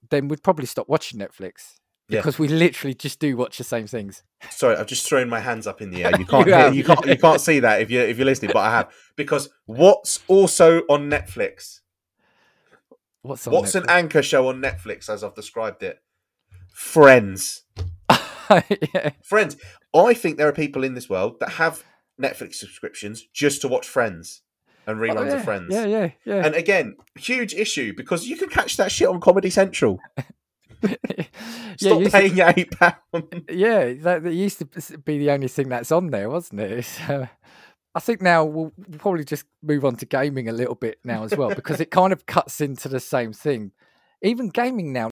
Then 0.10 0.28
we'd 0.28 0.44
probably 0.44 0.66
stop 0.66 0.90
watching 0.90 1.20
Netflix 1.20 1.76
Yeah. 2.10 2.20
because 2.20 2.40
we 2.40 2.48
literally 2.48 2.96
just 2.96 3.20
do 3.20 3.38
watch 3.38 3.58
the 3.60 3.64
same 3.64 3.86
things. 3.88 4.24
Sorry, 4.50 4.76
I've 4.76 4.88
just 4.88 5.08
thrown 5.08 5.30
my 5.30 5.40
hands 5.40 5.68
up 5.68 5.80
in 5.82 5.92
the 5.92 6.04
air. 6.04 6.12
You 6.18 6.26
can't, 6.34 6.48
You 6.48 6.56
hear, 6.56 6.72
you 6.74 6.84
can't, 6.84 7.06
you 7.06 7.18
can't 7.18 7.40
see 7.42 7.60
that 7.60 7.82
if 7.82 7.92
you 7.92 8.00
if 8.02 8.18
you're 8.18 8.26
listening, 8.26 8.52
but 8.54 8.62
I 8.62 8.72
have 8.72 8.92
because 9.16 9.50
what's 9.66 10.20
also 10.28 10.80
on 10.90 11.10
Netflix? 11.10 11.82
What's 13.22 13.46
on 13.46 13.54
What's 13.54 13.76
an 13.76 13.86
anchor 13.88 14.24
show 14.24 14.48
on 14.48 14.62
Netflix 14.62 15.08
as 15.10 15.24
I've 15.24 15.36
described 15.36 15.84
it? 15.84 16.00
Friends. 16.74 17.64
yeah. 18.50 19.12
Friends. 19.22 19.58
I 19.94 20.14
think 20.14 20.38
there 20.38 20.48
are 20.48 20.54
people 20.54 20.84
in 20.84 20.96
this 20.96 21.10
world 21.10 21.40
that 21.40 21.50
have 21.52 21.84
Netflix 22.22 22.56
subscriptions 22.56 23.26
just 23.34 23.62
to 23.62 23.68
watch 23.68 23.88
Friends 23.88 24.42
and 24.88 25.00
reruns 25.00 25.18
Oh, 25.18 25.24
yeah. 25.24 25.34
of 25.34 25.44
Friends. 25.44 25.68
Yeah, 25.70 25.86
yeah, 25.86 26.10
yeah. 26.26 26.46
And 26.46 26.56
again, 26.56 26.96
huge 27.18 27.54
issue 27.54 27.94
because 27.96 28.28
you 28.28 28.38
can 28.38 28.50
catch 28.50 28.78
that 28.78 28.92
shit 28.92 29.08
on 29.08 29.20
Comedy 29.20 29.50
Central. 29.50 30.00
yeah, 30.84 30.96
Stop 31.78 32.04
to- 32.04 32.10
paying 32.10 32.38
your 32.38 32.54
eight 32.56 32.72
pound. 32.72 33.46
yeah, 33.50 33.94
that, 33.94 34.24
that 34.24 34.34
used 34.34 34.60
to 34.60 34.98
be 35.00 35.18
the 35.20 35.32
only 35.32 35.48
thing 35.48 35.70
that's 35.70 35.92
on 35.92 36.08
there, 36.08 36.30
wasn't 36.30 36.62
it? 36.62 36.72
It's, 36.72 37.00
uh, 37.02 37.28
I 37.94 38.00
think 38.00 38.22
now 38.22 38.46
we'll 38.46 38.72
probably 39.00 39.24
just 39.26 39.46
move 39.62 39.84
on 39.86 39.96
to 39.98 40.06
gaming 40.06 40.48
a 40.48 40.54
little 40.54 40.76
bit 40.76 41.00
now 41.04 41.24
as 41.24 41.36
well 41.36 41.54
because 41.54 41.80
it 41.82 41.92
kind 41.92 42.14
of 42.14 42.26
cuts 42.26 42.62
into 42.62 42.88
the 42.88 43.00
same 43.00 43.34
thing. 43.34 43.72
Even 44.24 44.50
gaming 44.50 44.94
now. 44.94 45.10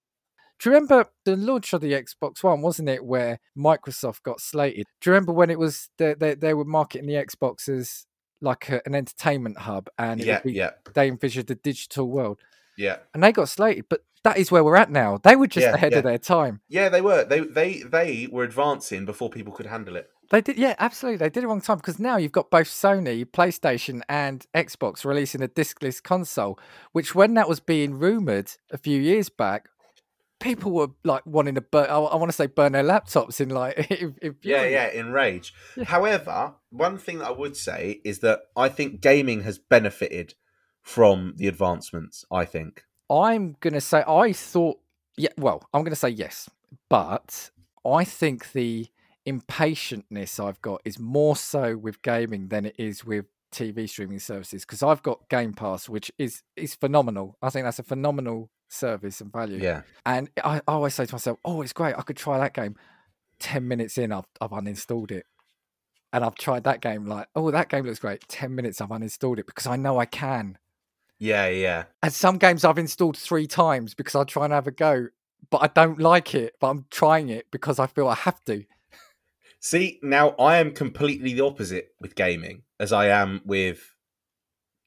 Do 0.60 0.68
you 0.68 0.74
remember 0.74 1.06
the 1.24 1.36
launch 1.36 1.72
of 1.72 1.80
the 1.80 1.92
Xbox 1.92 2.42
One, 2.44 2.60
wasn't 2.60 2.90
it, 2.90 3.02
where 3.04 3.40
Microsoft 3.56 4.22
got 4.22 4.40
slated? 4.40 4.86
Do 5.00 5.08
you 5.10 5.14
remember 5.14 5.32
when 5.32 5.48
it 5.48 5.58
was 5.58 5.88
they 5.96 6.14
they, 6.14 6.34
they 6.34 6.54
were 6.54 6.66
marketing 6.66 7.06
the 7.06 7.14
Xbox 7.14 7.68
as 7.68 8.06
like 8.42 8.68
a, 8.68 8.82
an 8.84 8.94
entertainment 8.94 9.58
hub 9.58 9.88
and 9.98 10.20
Yeah, 10.20 10.40
be, 10.40 10.52
yeah, 10.52 10.70
they 10.94 11.08
envisioned 11.08 11.50
a 11.50 11.54
digital 11.54 12.10
world 12.10 12.40
yeah, 12.76 12.98
and 13.14 13.22
they 13.22 13.32
got 13.32 13.48
slated? 13.48 13.86
But 13.88 14.02
that 14.22 14.36
is 14.36 14.50
where 14.52 14.62
we're 14.62 14.76
at 14.76 14.90
now. 14.90 15.18
They 15.22 15.34
were 15.34 15.46
just 15.46 15.66
Yeah, 15.66 15.74
ahead 15.74 15.92
yeah. 15.92 15.98
of 15.98 16.04
their 16.04 16.18
time. 16.18 16.60
yeah. 16.68 16.88
They 16.90 17.00
were 17.00 17.24
they 17.24 17.40
they 17.40 17.82
they 17.82 18.28
were 18.30 18.44
advancing 18.44 19.06
before 19.06 19.30
people 19.30 19.52
could 19.52 19.66
handle 19.66 19.96
it. 19.96 20.10
They 20.30 20.40
did, 20.40 20.58
yeah, 20.58 20.76
absolutely. 20.78 21.16
They 21.18 21.30
did 21.30 21.42
it 21.42 21.48
wrong 21.48 21.60
time 21.60 21.78
because 21.78 21.98
now 21.98 22.16
you've 22.16 22.30
got 22.30 22.50
both 22.50 22.68
Sony, 22.68 23.24
PlayStation, 23.24 24.00
and 24.08 24.46
Xbox 24.54 25.04
releasing 25.04 25.42
a 25.42 25.48
discless 25.48 26.00
console. 26.00 26.58
Which, 26.92 27.14
when 27.16 27.34
that 27.34 27.48
was 27.48 27.58
being 27.58 27.98
rumored 27.98 28.52
a 28.70 28.78
few 28.78 29.00
years 29.00 29.28
back, 29.28 29.68
people 30.40 30.72
were 30.72 30.88
like 31.04 31.24
wanting 31.24 31.54
to 31.54 31.60
burn. 31.60 31.88
I, 31.88 31.98
I 31.98 32.16
want 32.16 32.30
to 32.30 32.36
say 32.36 32.46
burn 32.46 32.72
their 32.72 32.82
laptops 32.82 33.40
in 33.40 33.50
like, 33.50 33.90
in, 33.90 34.16
in 34.20 34.36
Yeah, 34.42 34.64
yeah, 34.64 34.88
in 34.88 35.12
rage. 35.12 35.54
Yeah. 35.76 35.84
However, 35.84 36.54
one 36.70 36.98
thing 36.98 37.18
that 37.18 37.28
I 37.28 37.32
would 37.32 37.56
say 37.56 38.00
is 38.04 38.18
that 38.20 38.40
I 38.56 38.68
think 38.68 39.00
gaming 39.00 39.42
has 39.42 39.58
benefited 39.58 40.34
from 40.82 41.34
the 41.36 41.46
advancements. 41.46 42.24
I 42.32 42.44
think. 42.44 42.82
I'm 43.08 43.56
gonna 43.60 43.80
say 43.80 44.02
I 44.06 44.32
thought, 44.32 44.78
yeah. 45.16 45.30
Well, 45.36 45.68
I'm 45.72 45.84
gonna 45.84 45.96
say 45.96 46.10
yes, 46.10 46.50
but 46.88 47.50
I 47.84 48.04
think 48.04 48.52
the 48.52 48.88
impatientness 49.28 50.42
I've 50.42 50.60
got 50.62 50.80
is 50.84 50.98
more 50.98 51.36
so 51.36 51.76
with 51.76 52.02
gaming 52.02 52.48
than 52.48 52.66
it 52.66 52.74
is 52.78 53.04
with 53.04 53.26
TV 53.52 53.88
streaming 53.88 54.18
services 54.18 54.64
because 54.64 54.82
I've 54.82 55.02
got 55.02 55.28
Game 55.28 55.52
Pass, 55.52 55.88
which 55.88 56.10
is 56.18 56.42
is 56.56 56.74
phenomenal. 56.74 57.36
I 57.42 57.50
think 57.50 57.64
that's 57.64 57.78
a 57.78 57.84
phenomenal 57.84 58.50
service 58.72 59.20
and 59.20 59.32
value. 59.32 59.58
Yeah, 59.58 59.82
And 60.06 60.30
I, 60.42 60.60
always 60.66 60.94
say 60.94 61.06
to 61.06 61.14
myself, 61.14 61.38
"Oh, 61.44 61.62
it's 61.62 61.72
great. 61.72 61.94
I 61.98 62.02
could 62.02 62.16
try 62.16 62.38
that 62.38 62.54
game." 62.54 62.76
Ten 63.38 63.66
minutes 63.68 63.96
in, 63.98 64.12
I've 64.12 64.26
I've 64.40 64.50
uninstalled 64.50 65.10
it, 65.10 65.26
and 66.12 66.24
I've 66.24 66.34
tried 66.34 66.64
that 66.64 66.80
game. 66.80 67.06
Like, 67.06 67.28
oh, 67.34 67.50
that 67.50 67.68
game 67.68 67.84
looks 67.86 67.98
great. 67.98 68.26
Ten 68.28 68.54
minutes, 68.54 68.80
I've 68.80 68.90
uninstalled 68.90 69.38
it 69.38 69.46
because 69.46 69.66
I 69.66 69.76
know 69.76 69.98
I 69.98 70.04
can. 70.06 70.58
yeah, 71.18 71.48
yeah. 71.48 71.84
And 72.02 72.12
some 72.12 72.38
games 72.38 72.64
I've 72.64 72.78
installed 72.78 73.16
three 73.16 73.46
times 73.46 73.94
because 73.94 74.14
I 74.14 74.24
try 74.24 74.44
and 74.44 74.52
have 74.52 74.66
a 74.66 74.70
go, 74.70 75.08
but 75.50 75.58
I 75.62 75.68
don't 75.68 75.98
like 76.00 76.34
it. 76.34 76.54
But 76.60 76.68
I'm 76.68 76.86
trying 76.90 77.28
it 77.30 77.46
because 77.50 77.78
I 77.78 77.86
feel 77.86 78.08
I 78.08 78.14
have 78.14 78.44
to. 78.44 78.64
See, 79.62 79.98
now 80.02 80.30
I 80.38 80.56
am 80.56 80.72
completely 80.72 81.34
the 81.34 81.42
opposite 81.44 81.88
with 82.00 82.14
gaming 82.14 82.62
as 82.78 82.92
I 82.94 83.08
am 83.08 83.42
with 83.44 83.94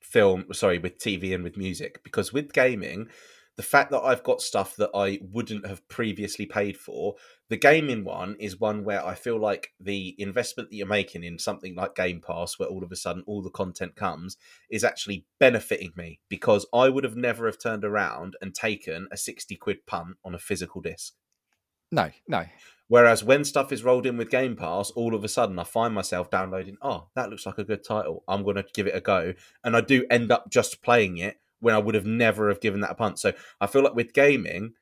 film, 0.01 0.45
sorry, 0.51 0.79
with 0.79 0.97
TV 0.97 1.33
and 1.35 1.43
with 1.43 1.57
music. 1.57 2.03
Because 2.03 2.33
with 2.33 2.53
gaming, 2.53 3.09
the 3.55 3.63
fact 3.63 3.91
that 3.91 4.01
I've 4.01 4.23
got 4.23 4.41
stuff 4.41 4.75
that 4.77 4.89
I 4.95 5.19
wouldn't 5.21 5.67
have 5.67 5.87
previously 5.87 6.45
paid 6.45 6.75
for, 6.75 7.15
the 7.49 7.57
gaming 7.57 8.03
one 8.03 8.35
is 8.39 8.59
one 8.59 8.83
where 8.83 9.05
I 9.05 9.13
feel 9.13 9.39
like 9.39 9.73
the 9.79 10.15
investment 10.17 10.69
that 10.69 10.75
you're 10.75 10.87
making 10.87 11.23
in 11.23 11.37
something 11.37 11.75
like 11.75 11.95
Game 11.95 12.19
Pass, 12.19 12.57
where 12.57 12.69
all 12.69 12.83
of 12.83 12.91
a 12.91 12.95
sudden 12.95 13.23
all 13.27 13.43
the 13.43 13.51
content 13.51 13.95
comes, 13.95 14.37
is 14.71 14.83
actually 14.83 15.25
benefiting 15.39 15.91
me 15.95 16.19
because 16.29 16.65
I 16.73 16.89
would 16.89 17.03
have 17.03 17.15
never 17.15 17.45
have 17.45 17.59
turned 17.59 17.85
around 17.85 18.35
and 18.41 18.55
taken 18.55 19.07
a 19.11 19.17
60 19.17 19.55
quid 19.57 19.85
punt 19.85 20.17
on 20.25 20.33
a 20.33 20.39
physical 20.39 20.81
disc. 20.81 21.13
No, 21.91 22.09
no. 22.27 22.45
Whereas 22.87 23.23
when 23.23 23.43
stuff 23.43 23.71
is 23.71 23.83
rolled 23.83 24.07
in 24.07 24.17
with 24.17 24.31
Game 24.31 24.55
Pass, 24.55 24.89
all 24.91 25.13
of 25.13 25.23
a 25.23 25.27
sudden 25.27 25.59
I 25.59 25.63
find 25.63 25.93
myself 25.93 26.31
downloading, 26.31 26.77
oh, 26.81 27.09
that 27.15 27.29
looks 27.29 27.45
like 27.45 27.59
a 27.59 27.63
good 27.63 27.83
title. 27.83 28.23
I'm 28.27 28.43
going 28.43 28.55
to 28.55 28.65
give 28.73 28.87
it 28.87 28.95
a 28.95 29.01
go. 29.01 29.35
And 29.63 29.75
I 29.75 29.81
do 29.81 30.05
end 30.09 30.31
up 30.31 30.49
just 30.49 30.81
playing 30.81 31.17
it 31.17 31.37
when 31.63 31.73
I 31.73 31.79
would 31.79 31.95
have 31.95 32.05
never 32.05 32.49
have 32.49 32.61
given 32.61 32.81
that 32.81 32.91
a 32.91 32.95
punt. 32.95 33.19
So 33.19 33.33
I 33.61 33.67
feel 33.67 33.83
like 33.83 33.95
with 33.95 34.13
gaming 34.13 34.73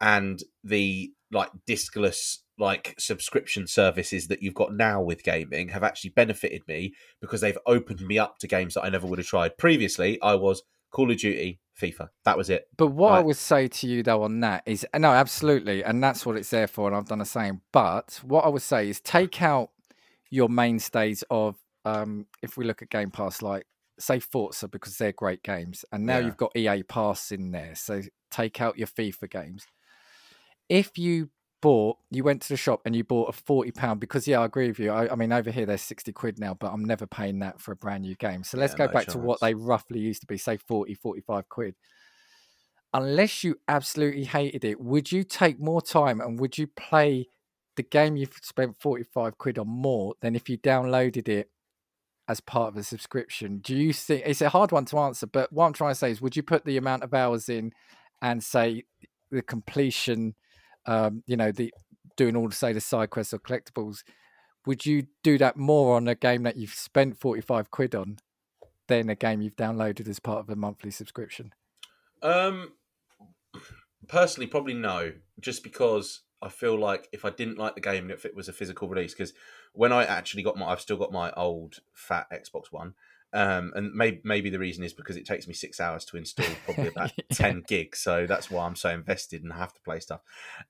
and 0.00 0.42
the 0.62 1.10
like 1.32 1.50
diskless 1.68 2.38
like 2.58 2.94
subscription 2.98 3.66
services 3.66 4.28
that 4.28 4.42
you've 4.42 4.54
got 4.54 4.74
now 4.74 5.00
with 5.00 5.22
gaming 5.22 5.68
have 5.68 5.82
actually 5.82 6.10
benefited 6.10 6.62
me 6.68 6.94
because 7.20 7.40
they've 7.40 7.58
opened 7.66 8.00
me 8.00 8.18
up 8.18 8.38
to 8.38 8.46
games 8.46 8.74
that 8.74 8.84
I 8.84 8.88
never 8.88 9.06
would 9.06 9.18
have 9.18 9.26
tried. 9.26 9.58
Previously, 9.58 10.20
I 10.22 10.34
was 10.34 10.62
Call 10.90 11.10
of 11.10 11.18
Duty, 11.18 11.60
FIFA. 11.80 12.08
That 12.24 12.38
was 12.38 12.48
it. 12.48 12.68
But 12.76 12.88
what 12.88 13.12
I 13.12 13.20
would 13.20 13.36
say 13.36 13.68
to 13.68 13.86
you 13.86 14.02
though 14.02 14.22
on 14.22 14.40
that 14.40 14.62
is 14.66 14.86
no, 14.96 15.10
absolutely, 15.10 15.82
and 15.82 16.02
that's 16.02 16.24
what 16.24 16.36
it's 16.36 16.50
there 16.50 16.66
for, 16.66 16.86
and 16.86 16.96
I've 16.96 17.08
done 17.08 17.18
the 17.18 17.24
same. 17.24 17.62
But 17.72 18.20
what 18.22 18.44
I 18.44 18.48
would 18.48 18.62
say 18.62 18.88
is 18.88 19.00
take 19.00 19.42
out 19.42 19.70
your 20.30 20.48
mainstays 20.48 21.24
of 21.30 21.56
um, 21.84 22.26
if 22.42 22.56
we 22.56 22.64
look 22.64 22.82
at 22.82 22.90
Game 22.90 23.10
Pass, 23.10 23.42
like 23.42 23.66
say 23.98 24.20
Forza 24.20 24.68
because 24.68 24.96
they're 24.98 25.12
great 25.12 25.42
games, 25.42 25.84
and 25.92 26.06
now 26.06 26.18
Yeah. 26.18 26.18
you've 26.18 26.36
got 26.36 26.56
EA 26.56 26.82
Pass 26.82 27.32
in 27.32 27.50
there, 27.52 27.74
so 27.74 28.02
take 28.30 28.60
out 28.60 28.78
your 28.78 28.88
FIFA 28.88 29.30
games. 29.30 29.66
If 30.68 30.98
you 30.98 31.30
bought, 31.62 31.98
you 32.10 32.22
went 32.24 32.42
to 32.42 32.48
the 32.48 32.56
shop 32.56 32.82
and 32.84 32.94
you 32.94 33.04
bought 33.04 33.28
a 33.28 33.32
forty 33.32 33.70
pound 33.70 34.00
because 34.00 34.26
yeah, 34.26 34.40
I 34.40 34.44
agree 34.46 34.68
with 34.68 34.78
you. 34.78 34.90
I, 34.90 35.12
I 35.12 35.14
mean, 35.16 35.32
over 35.32 35.50
here 35.50 35.66
they're 35.66 35.78
sixty 35.78 36.12
quid 36.12 36.38
now, 36.38 36.54
but 36.54 36.72
I'm 36.72 36.84
never 36.84 37.06
paying 37.06 37.38
that 37.40 37.60
for 37.60 37.72
a 37.72 37.76
brand 37.76 38.02
new 38.02 38.16
game. 38.16 38.44
So 38.44 38.58
let's 38.58 38.74
Yeah, 38.74 38.74
go 38.74 38.88
no 38.88 38.92
back 38.92 39.08
to 39.08 39.18
what 39.18 39.40
they 39.40 39.54
roughly 39.54 40.00
used 40.00 40.20
to 40.22 40.26
be, 40.26 40.38
say 40.38 40.56
40, 40.56 40.94
45 40.94 41.48
quid 41.48 41.76
unless 42.94 43.44
you 43.44 43.56
absolutely 43.68 44.24
hated 44.24 44.64
it, 44.64 44.80
would 44.80 45.10
you 45.12 45.22
take 45.24 45.60
more 45.60 45.82
time 45.82 46.20
and 46.20 46.40
would 46.40 46.56
you 46.56 46.66
play 46.66 47.26
the 47.76 47.82
game 47.82 48.16
you've 48.16 48.32
spent 48.42 48.76
45 48.80 49.36
quid 49.38 49.58
on 49.58 49.68
more 49.68 50.14
than 50.22 50.34
if 50.34 50.48
you 50.48 50.56
downloaded 50.58 51.28
it 51.28 51.50
as 52.28 52.40
part 52.40 52.68
of 52.68 52.76
a 52.76 52.82
subscription. 52.82 53.58
Do 53.58 53.76
you 53.76 53.92
think 53.92 54.22
it's 54.26 54.40
a 54.40 54.48
hard 54.48 54.72
one 54.72 54.84
to 54.86 54.98
answer? 54.98 55.26
But 55.26 55.52
what 55.52 55.66
I'm 55.66 55.72
trying 55.72 55.92
to 55.92 55.96
say 55.96 56.10
is, 56.10 56.20
would 56.20 56.36
you 56.36 56.42
put 56.42 56.64
the 56.64 56.76
amount 56.76 57.04
of 57.04 57.14
hours 57.14 57.48
in 57.48 57.72
and 58.20 58.42
say 58.42 58.84
the 59.30 59.42
completion, 59.42 60.34
um, 60.86 61.22
you 61.26 61.36
know, 61.36 61.52
the 61.52 61.72
doing 62.16 62.36
all 62.36 62.50
say 62.50 62.72
the 62.72 62.80
side 62.80 63.10
quests 63.10 63.32
or 63.32 63.38
collectibles? 63.38 64.02
Would 64.66 64.84
you 64.84 65.06
do 65.22 65.38
that 65.38 65.56
more 65.56 65.96
on 65.96 66.08
a 66.08 66.14
game 66.14 66.42
that 66.42 66.56
you've 66.56 66.74
spent 66.74 67.20
45 67.20 67.70
quid 67.70 67.94
on 67.94 68.18
than 68.88 69.08
a 69.08 69.14
game 69.14 69.40
you've 69.40 69.56
downloaded 69.56 70.08
as 70.08 70.18
part 70.18 70.40
of 70.40 70.50
a 70.50 70.56
monthly 70.56 70.90
subscription? 70.90 71.52
Um, 72.22 72.72
personally, 74.08 74.48
probably 74.48 74.74
no, 74.74 75.12
just 75.40 75.62
because 75.62 76.22
I 76.46 76.48
feel 76.48 76.78
like 76.78 77.08
if 77.12 77.24
I 77.24 77.30
didn't 77.30 77.58
like 77.58 77.74
the 77.74 77.80
game 77.80 78.10
if 78.10 78.24
it 78.24 78.34
was 78.36 78.48
a 78.48 78.52
physical 78.52 78.88
release, 78.88 79.12
because 79.12 79.32
when 79.72 79.92
I 79.92 80.04
actually 80.04 80.44
got 80.44 80.56
my, 80.56 80.66
I've 80.66 80.80
still 80.80 80.96
got 80.96 81.12
my 81.12 81.32
old 81.32 81.80
fat 81.92 82.28
Xbox 82.32 82.70
One, 82.70 82.94
um, 83.32 83.72
and 83.74 83.92
maybe 83.92 84.20
maybe 84.24 84.48
the 84.48 84.58
reason 84.60 84.84
is 84.84 84.92
because 84.92 85.16
it 85.16 85.26
takes 85.26 85.48
me 85.48 85.54
six 85.54 85.80
hours 85.80 86.04
to 86.06 86.16
install 86.16 86.46
probably 86.64 86.88
about 86.88 87.12
Yeah. 87.18 87.24
ten 87.32 87.64
gigs, 87.66 87.98
so 87.98 88.26
that's 88.26 88.50
why 88.50 88.64
I'm 88.64 88.76
so 88.76 88.90
invested 88.90 89.42
and 89.42 89.52
have 89.52 89.74
to 89.74 89.80
play 89.80 90.00
stuff. 90.00 90.20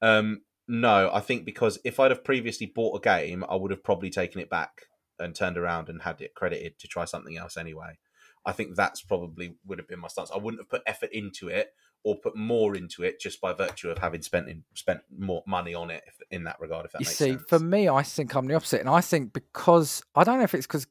Um, 0.01 0.41
no, 0.67 1.11
I 1.13 1.21
think 1.21 1.45
because 1.45 1.79
if 1.85 2.01
I'd 2.01 2.11
have 2.11 2.25
previously 2.25 2.67
bought 2.67 2.97
a 2.97 3.01
game, 3.01 3.45
I 3.49 3.55
would 3.55 3.71
have 3.71 3.85
probably 3.85 4.11
taken 4.11 4.41
it 4.41 4.51
back 4.51 4.87
and 5.19 5.35
turned 5.35 5.57
around 5.59 5.89
and 5.89 6.03
had 6.03 6.21
it 6.21 6.35
credited 6.35 6.79
to 6.79 6.89
try 6.89 7.05
something 7.05 7.37
else 7.37 7.57
anyway. 7.57 7.99
I 8.45 8.53
think 8.53 8.75
that's 8.75 9.03
probably 9.03 9.57
would 9.67 9.79
have 9.79 9.89
been 9.89 10.01
my 10.01 10.09
stance. 10.09 10.31
I 10.31 10.39
wouldn't 10.39 10.61
have 10.61 10.69
put 10.69 10.83
effort 10.87 11.11
into 11.13 11.49
it 11.49 11.73
or 12.07 12.15
put 12.15 12.37
more 12.37 12.77
into 12.77 13.03
it 13.03 13.19
just 13.19 13.41
by 13.41 13.53
virtue 13.53 13.91
of 13.91 13.99
having 13.99 14.23
spent 14.23 14.49
in, 14.49 14.63
spent 14.75 15.01
more 15.19 15.43
money 15.45 15.75
on 15.75 15.91
it 15.91 16.05
if, 16.07 16.15
in 16.31 16.45
that 16.45 16.57
regard. 16.61 16.87
If 16.87 16.93
that 16.93 17.01
you 17.01 17.05
see, 17.05 17.33
sense. 17.33 17.43
for 17.49 17.59
me, 17.59 17.89
I 17.89 18.05
think 18.05 18.37
I'm 18.37 18.47
the 18.47 18.55
opposite, 18.55 18.79
and 18.79 18.89
I 18.89 19.01
think 19.01 19.33
because 19.33 20.05
I 20.15 20.23
don't 20.23 20.39
know 20.39 20.45
if 20.45 20.55
it's 20.55 20.69
because 20.69 20.87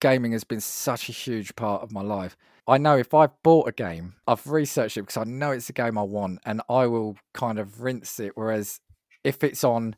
gaming 0.00 0.32
has 0.32 0.42
been 0.42 0.62
such 0.62 1.10
a 1.10 1.12
huge 1.12 1.54
part 1.54 1.82
of 1.82 1.92
my 1.92 2.00
life. 2.00 2.34
I 2.66 2.78
know 2.78 2.96
if 2.96 3.12
I've 3.12 3.42
bought 3.42 3.68
a 3.68 3.72
game, 3.72 4.14
I've 4.26 4.46
researched 4.46 4.96
it 4.96 5.02
because 5.02 5.18
I 5.18 5.24
know 5.24 5.50
it's 5.50 5.68
a 5.68 5.74
game 5.74 5.98
I 5.98 6.02
want, 6.02 6.40
and 6.46 6.62
I 6.70 6.86
will 6.86 7.18
kind 7.34 7.58
of 7.58 7.82
rinse 7.82 8.18
it. 8.18 8.32
Whereas 8.34 8.80
if 9.22 9.44
it's 9.44 9.64
on 9.64 9.96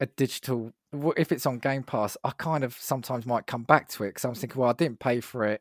a 0.00 0.06
digital, 0.06 0.72
if 1.16 1.30
it's 1.30 1.46
on 1.46 1.60
Game 1.60 1.84
Pass, 1.84 2.16
I 2.24 2.30
kind 2.30 2.64
of 2.64 2.74
sometimes 2.74 3.24
might 3.24 3.46
come 3.46 3.62
back 3.62 3.88
to 3.90 4.02
it 4.02 4.08
because 4.08 4.24
I'm 4.24 4.34
thinking, 4.34 4.60
well, 4.60 4.70
I 4.70 4.72
didn't 4.72 4.98
pay 4.98 5.20
for 5.20 5.44
it. 5.44 5.60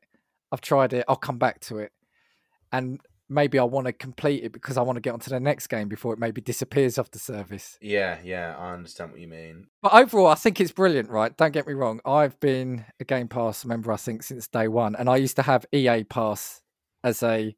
I've 0.52 0.62
tried 0.62 0.94
it. 0.94 1.06
I'll 1.08 1.16
come 1.16 1.38
back 1.38 1.60
to 1.62 1.78
it, 1.78 1.92
and 2.72 3.00
maybe 3.30 3.60
I 3.60 3.64
want 3.64 3.88
to 3.88 3.94
complete 3.94 4.44
it 4.44 4.52
because 4.54 4.78
I 4.78 4.82
want 4.82 4.96
to 4.98 5.02
get 5.02 5.14
onto 5.14 5.30
the 5.30 5.40
next 5.40 5.68
game 5.68 5.88
before 5.88 6.14
it 6.14 6.20
maybe 6.20 6.42
disappears 6.42 6.98
off 6.98 7.12
the 7.12 7.20
service. 7.20 7.78
yeah, 7.82 8.18
yeah, 8.24 8.56
I 8.58 8.74
understand 8.74 9.12
what 9.12 9.20
you 9.20 9.28
mean. 9.28 9.68
But 9.82 9.94
overall, 9.94 10.28
I 10.28 10.36
think 10.36 10.60
it's 10.62 10.72
brilliant, 10.72 11.10
right? 11.10 11.36
Don't 11.36 11.52
get 11.54 11.68
me 11.68 11.74
wrong. 11.74 12.00
I've 12.06 12.40
been 12.40 12.86
a 13.00 13.04
Game 13.04 13.28
Pass 13.28 13.66
member, 13.66 13.92
I 13.92 13.98
think, 13.98 14.24
since 14.24 14.48
day 14.48 14.68
one. 14.68 14.96
And 14.96 15.10
I 15.10 15.18
used 15.18 15.36
to 15.38 15.42
have 15.44 15.66
EA 15.74 16.04
Pass 16.04 16.62
as 17.04 17.22
a 17.24 17.56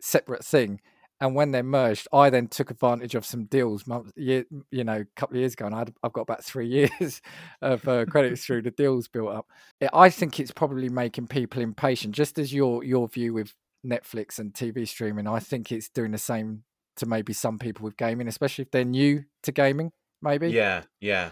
separate 0.00 0.44
thing. 0.44 0.80
And 1.18 1.34
when 1.34 1.50
they 1.52 1.62
merged, 1.62 2.08
I 2.12 2.28
then 2.28 2.46
took 2.48 2.70
advantage 2.70 3.14
of 3.14 3.24
some 3.24 3.44
deals, 3.46 3.86
months, 3.86 4.12
year, 4.16 4.44
you 4.70 4.84
know, 4.84 5.00
a 5.00 5.06
couple 5.18 5.36
of 5.36 5.40
years 5.40 5.54
ago. 5.54 5.64
And 5.64 5.74
I 5.74 5.78
had, 5.78 5.94
I've 6.02 6.12
got 6.12 6.20
about 6.22 6.44
three 6.44 6.66
years 7.00 7.22
of 7.62 7.88
uh, 7.88 8.04
credits 8.04 8.44
through 8.46 8.62
the 8.62 8.70
deals 8.70 9.08
built 9.08 9.30
up. 9.34 9.46
I- 9.80 9.88
I 10.06 10.10
think 10.10 10.38
it's 10.38 10.50
probably 10.50 10.90
making 10.90 11.28
people 11.28 11.62
impatient, 11.62 12.14
just 12.14 12.38
as 12.38 12.52
your 12.52 12.84
your 12.84 13.08
view 13.08 13.32
with 13.32 13.54
Netflix 13.86 14.38
and 14.38 14.52
TV 14.52 14.86
streaming. 14.86 15.26
I 15.26 15.38
think 15.38 15.70
it's 15.70 15.88
doing 15.88 16.12
the 16.12 16.18
same 16.18 16.64
to 16.96 17.06
maybe 17.06 17.32
some 17.32 17.58
people 17.58 17.84
with 17.84 17.96
gaming, 17.96 18.28
especially 18.28 18.62
if 18.62 18.70
they're 18.70 18.84
new 18.84 19.24
to 19.42 19.52
gaming. 19.52 19.92
Maybe. 20.22 20.48
Yeah, 20.48 20.82
yeah, 21.00 21.30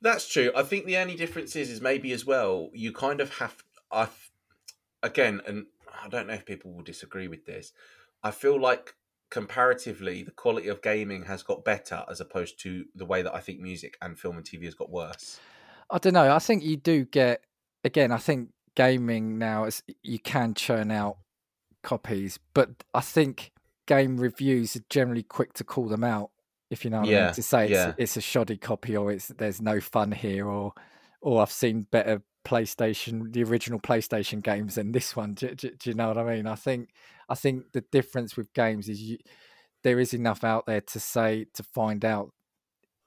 that's 0.00 0.28
true. 0.28 0.50
I 0.54 0.62
think 0.62 0.86
the 0.86 0.98
only 0.98 1.16
difference 1.16 1.56
is, 1.56 1.70
is 1.70 1.80
maybe 1.80 2.12
as 2.12 2.24
well. 2.24 2.70
You 2.72 2.92
kind 2.92 3.20
of 3.20 3.38
have. 3.38 3.56
I 3.90 4.08
again, 5.02 5.40
and 5.46 5.66
I 6.02 6.08
don't 6.08 6.26
know 6.26 6.34
if 6.34 6.46
people 6.46 6.72
will 6.72 6.82
disagree 6.82 7.28
with 7.28 7.46
this. 7.46 7.72
I 8.22 8.30
feel 8.30 8.60
like 8.60 8.94
comparatively, 9.30 10.22
the 10.22 10.30
quality 10.30 10.68
of 10.68 10.82
gaming 10.82 11.24
has 11.24 11.42
got 11.42 11.64
better 11.64 12.04
as 12.10 12.20
opposed 12.20 12.60
to 12.60 12.84
the 12.94 13.06
way 13.06 13.22
that 13.22 13.34
I 13.34 13.40
think 13.40 13.60
music 13.60 13.96
and 14.02 14.18
film 14.18 14.36
and 14.36 14.44
TV 14.44 14.64
has 14.64 14.74
got 14.74 14.90
worse. 14.90 15.40
I 15.90 15.98
don't 15.98 16.12
know. 16.12 16.34
I 16.34 16.38
think 16.38 16.62
you 16.62 16.76
do 16.76 17.04
get 17.06 17.42
again. 17.82 18.12
I 18.12 18.18
think 18.18 18.50
gaming 18.74 19.38
now 19.38 19.64
is 19.64 19.82
you 20.02 20.18
can 20.18 20.54
churn 20.54 20.90
out 20.90 21.16
copies, 21.82 22.38
but 22.54 22.84
I 22.94 23.00
think 23.00 23.52
game 23.86 24.16
reviews 24.16 24.76
are 24.76 24.84
generally 24.88 25.22
quick 25.22 25.52
to 25.54 25.64
call 25.64 25.88
them 25.88 26.04
out. 26.04 26.30
If 26.70 26.84
you 26.84 26.90
know 26.90 27.00
what 27.00 27.08
I 27.08 27.24
mean, 27.26 27.34
to 27.34 27.42
say 27.42 27.64
it's, 27.64 27.72
yeah. 27.72 27.92
it's 27.98 28.16
a 28.16 28.22
shoddy 28.22 28.56
copy 28.56 28.96
or 28.96 29.12
it's 29.12 29.28
there's 29.28 29.60
no 29.60 29.80
fun 29.80 30.12
here, 30.12 30.46
or 30.46 30.72
or 31.20 31.42
I've 31.42 31.52
seen 31.52 31.86
better 31.90 32.22
PlayStation, 32.46 33.32
the 33.32 33.44
original 33.44 33.78
PlayStation 33.78 34.42
games 34.42 34.76
than 34.76 34.92
this 34.92 35.14
one. 35.14 35.34
Do, 35.34 35.54
do, 35.54 35.70
do 35.70 35.90
you 35.90 35.94
know 35.94 36.08
what 36.08 36.18
I 36.18 36.24
mean? 36.24 36.46
I 36.46 36.54
think 36.54 36.90
I 37.28 37.34
think 37.34 37.72
the 37.72 37.82
difference 37.92 38.36
with 38.36 38.52
games 38.54 38.88
is 38.88 39.02
you 39.02 39.18
there 39.82 40.00
is 40.00 40.14
enough 40.14 40.44
out 40.44 40.66
there 40.66 40.80
to 40.80 41.00
say 41.00 41.46
to 41.54 41.62
find 41.62 42.04
out 42.04 42.30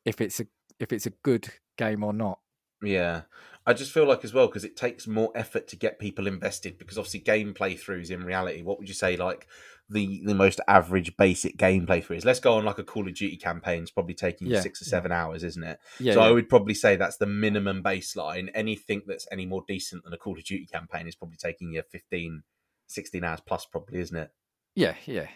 if 0.06 0.22
it's 0.22 0.40
a 0.40 0.48
if 0.80 0.92
it's 0.94 1.06
a 1.06 1.14
good 1.24 1.48
game 1.78 2.04
or 2.04 2.14
not. 2.14 2.40
Yeah, 2.82 3.22
I 3.68 3.74
just 3.74 3.92
feel 3.92 4.06
like 4.06 4.24
as 4.24 4.34
well 4.34 4.48
because 4.48 4.64
it 4.64 4.78
takes 4.78 5.08
more 5.08 5.32
effort 5.36 5.68
to 5.70 5.76
get 5.76 6.00
people 6.00 6.28
invested. 6.28 6.78
Because 6.78 6.98
obviously, 6.98 7.22
game 7.22 7.54
playthroughs 7.54 8.12
in 8.12 8.24
reality, 8.24 8.62
what 8.62 8.78
would 8.78 8.88
you 8.88 8.94
say 8.94 9.18
like 9.18 9.48
the 9.90 10.22
the 10.26 10.36
most 10.36 10.60
average 10.68 11.16
basic 11.18 11.58
game 11.58 11.86
playthrough 11.88 12.18
is? 12.18 12.26
Let's 12.26 12.40
go 12.40 12.54
on 12.54 12.66
like 12.66 12.78
a 12.78 12.84
Call 12.84 13.08
of 13.08 13.16
Duty 13.16 13.38
campaign. 13.38 13.82
It's 13.82 13.92
probably 13.92 14.14
taking 14.14 14.48
Yeah, 14.48 14.62
six 14.62 14.82
or 14.82 14.86
yeah. 14.86 14.90
seven 14.92 15.12
hours, 15.12 15.44
isn't 15.44 15.64
it? 15.64 15.80
Yeah, 16.00 16.14
so 16.14 16.22
yeah. 16.22 16.28
I 16.28 16.32
would 16.32 16.48
probably 16.50 16.76
say 16.76 16.96
that's 16.96 17.18
the 17.18 17.26
minimum 17.26 17.82
baseline. 17.82 18.50
Anything 18.54 19.02
that's 19.08 19.28
any 19.32 19.46
more 19.46 19.64
decent 19.68 20.04
than 20.04 20.14
a 20.14 20.18
Call 20.18 20.38
of 20.38 20.44
Duty 20.44 20.68
campaign 20.68 21.08
is 21.08 21.16
probably 21.16 21.38
taking 21.38 21.72
you 21.74 21.82
15, 21.92 22.44
16 22.88 23.24
hours 23.24 23.42
plus, 23.46 23.66
probably, 23.66 24.00
isn't 24.00 24.18
it? 24.18 24.30
yeah, 24.76 24.96
yeah. 25.06 25.28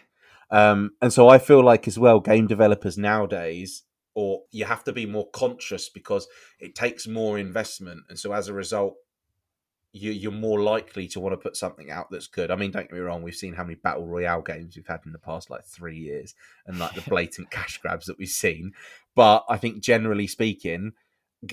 Um, 0.52 0.92
and 1.00 1.12
so 1.12 1.28
I 1.28 1.38
feel 1.38 1.62
like 1.62 1.86
as 1.86 1.98
well, 1.98 2.18
game 2.20 2.46
developers 2.48 2.98
nowadays, 2.98 3.84
or 4.14 4.42
you 4.50 4.64
have 4.64 4.84
to 4.84 4.92
be 4.92 5.06
more 5.06 5.28
conscious 5.30 5.88
because 5.88 6.26
it 6.58 6.74
takes 6.74 7.06
more 7.06 7.38
investment, 7.38 8.00
and 8.08 8.18
so 8.18 8.32
as 8.32 8.48
a 8.48 8.54
result, 8.54 8.96
you, 9.92 10.12
you're 10.12 10.32
more 10.32 10.60
likely 10.60 11.08
to 11.08 11.20
want 11.20 11.32
to 11.32 11.36
put 11.36 11.56
something 11.56 11.90
out 11.90 12.10
that's 12.10 12.28
good. 12.28 12.50
I 12.50 12.56
mean, 12.56 12.70
don't 12.70 12.88
get 12.88 12.92
me 12.92 13.00
wrong, 13.00 13.22
we've 13.22 13.34
seen 13.34 13.54
how 13.54 13.64
many 13.64 13.74
battle 13.74 14.06
royale 14.06 14.42
games 14.42 14.76
we've 14.76 14.86
had 14.86 15.00
in 15.04 15.12
the 15.12 15.18
past 15.18 15.50
like 15.50 15.64
three 15.64 15.98
years, 15.98 16.34
and 16.66 16.78
like 16.78 16.94
the 16.94 17.02
blatant 17.08 17.50
cash 17.50 17.78
grabs 17.78 18.06
that 18.06 18.18
we've 18.18 18.28
seen. 18.28 18.72
But 19.14 19.44
I 19.48 19.56
think 19.56 19.82
generally 19.82 20.26
speaking, 20.26 20.92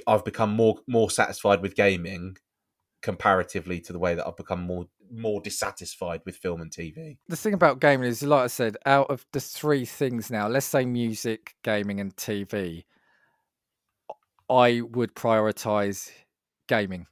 I've 0.05 0.25
become 0.25 0.51
more 0.51 0.79
more 0.87 1.09
satisfied 1.09 1.61
with 1.61 1.75
gaming 1.75 2.37
comparatively 3.01 3.79
to 3.81 3.93
the 3.93 3.99
way 3.99 4.15
that 4.15 4.27
I've 4.27 4.37
become 4.37 4.61
more 4.61 4.87
more 5.09 5.39
dissatisfied 5.39 6.21
with 6.25 6.35
film 6.35 6.61
and 6.61 6.69
TV. 6.69 7.17
the 7.29 7.37
thing 7.37 7.53
about 7.53 7.79
gaming 7.79 8.09
is, 8.09 8.21
like 8.23 8.43
I 8.43 8.47
said, 8.47 8.75
out 8.85 9.09
of 9.09 9.25
the 9.31 9.39
three 9.39 9.85
things 9.85 10.29
now, 10.29 10.49
let's 10.49 10.65
say 10.65 10.85
music, 10.85 11.55
gaming, 11.63 12.01
and 12.01 12.13
TV, 12.15 12.83
I 14.49 14.81
would 14.81 15.15
prioritize 15.15 16.11
gaming. 16.67 17.07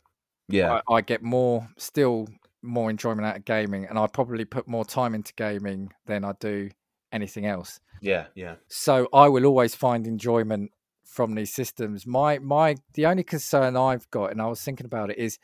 Yeah, 0.50 0.82
I, 0.90 0.96
I 0.96 1.02
get 1.02 1.24
more, 1.24 1.70
still 1.78 2.28
more 2.62 2.90
enjoyment 2.90 3.26
out 3.26 3.38
of 3.38 3.46
gaming, 3.46 3.86
and 3.86 3.98
I 3.98 4.08
probably 4.08 4.46
put 4.46 4.68
more 4.68 4.86
time 4.86 5.16
into 5.16 5.34
gaming 5.34 5.94
than 6.06 6.26
I 6.26 6.34
do 6.40 6.70
anything 7.12 7.46
else. 7.46 7.80
yeah, 8.02 8.26
yeah. 8.36 8.56
So 8.68 9.08
I 9.14 9.30
will 9.30 9.46
always 9.46 9.74
find 9.74 10.06
enjoyment 10.06 10.72
from 11.06 11.36
these 11.36 11.54
systems. 11.54 12.06
My 12.06 12.40
my 12.40 12.76
the 12.94 13.06
only 13.06 13.24
concern 13.24 13.78
I've 13.78 14.10
got, 14.12 14.32
and 14.32 14.42
I 14.42 14.48
was 14.48 14.62
thinking 14.62 14.86
about 14.86 15.12
it, 15.12 15.18
is 15.18 15.40